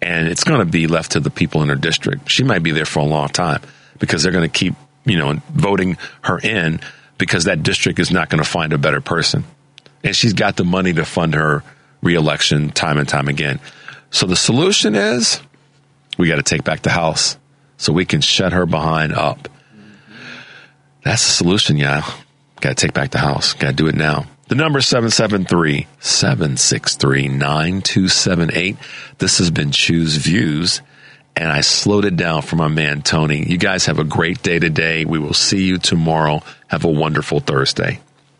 And 0.00 0.28
it's 0.28 0.44
going 0.44 0.60
to 0.60 0.66
be 0.66 0.86
left 0.86 1.12
to 1.12 1.20
the 1.20 1.30
people 1.30 1.62
in 1.62 1.68
her 1.68 1.74
district. 1.74 2.30
She 2.30 2.44
might 2.44 2.62
be 2.62 2.70
there 2.70 2.84
for 2.84 3.00
a 3.00 3.04
long 3.04 3.28
time 3.28 3.62
because 3.98 4.22
they're 4.22 4.32
going 4.32 4.48
to 4.48 4.58
keep, 4.58 4.74
you 5.04 5.16
know, 5.16 5.40
voting 5.52 5.98
her 6.22 6.38
in 6.38 6.80
because 7.18 7.44
that 7.44 7.62
district 7.62 7.98
is 7.98 8.10
not 8.10 8.28
going 8.28 8.42
to 8.42 8.48
find 8.48 8.72
a 8.72 8.78
better 8.78 9.00
person. 9.00 9.44
And 10.02 10.14
she's 10.14 10.34
got 10.34 10.56
the 10.56 10.64
money 10.64 10.92
to 10.92 11.04
fund 11.04 11.34
her 11.34 11.64
reelection 12.02 12.70
time 12.70 12.98
and 12.98 13.08
time 13.08 13.28
again. 13.28 13.60
So 14.10 14.26
the 14.26 14.36
solution 14.36 14.94
is 14.94 15.40
we 16.18 16.28
got 16.28 16.36
to 16.36 16.42
take 16.42 16.64
back 16.64 16.82
the 16.82 16.90
House 16.90 17.36
so 17.76 17.92
we 17.92 18.04
can 18.04 18.20
shut 18.20 18.52
her 18.52 18.66
behind 18.66 19.12
up. 19.12 19.48
That's 21.04 21.24
the 21.24 21.32
solution, 21.32 21.76
yeah. 21.76 22.10
Got 22.60 22.76
to 22.76 22.86
take 22.86 22.94
back 22.94 23.10
the 23.10 23.18
House. 23.18 23.52
Got 23.52 23.68
to 23.68 23.72
do 23.74 23.86
it 23.88 23.94
now. 23.94 24.26
The 24.48 24.54
number 24.54 24.78
is 24.78 24.86
773 24.86 25.86
763 26.00 27.28
9278. 27.28 28.76
This 29.18 29.38
has 29.38 29.50
been 29.50 29.70
Chew's 29.70 30.16
Views, 30.16 30.82
and 31.34 31.50
I 31.50 31.62
slowed 31.62 32.04
it 32.04 32.16
down 32.16 32.42
for 32.42 32.56
my 32.56 32.68
man 32.68 33.02
Tony. 33.02 33.44
You 33.46 33.56
guys 33.56 33.86
have 33.86 33.98
a 33.98 34.04
great 34.04 34.42
day 34.42 34.58
today. 34.58 35.04
We 35.04 35.18
will 35.18 35.34
see 35.34 35.64
you 35.64 35.78
tomorrow. 35.78 36.42
Have 36.68 36.84
a 36.84 36.90
wonderful 36.90 37.40
Thursday. 37.40 38.00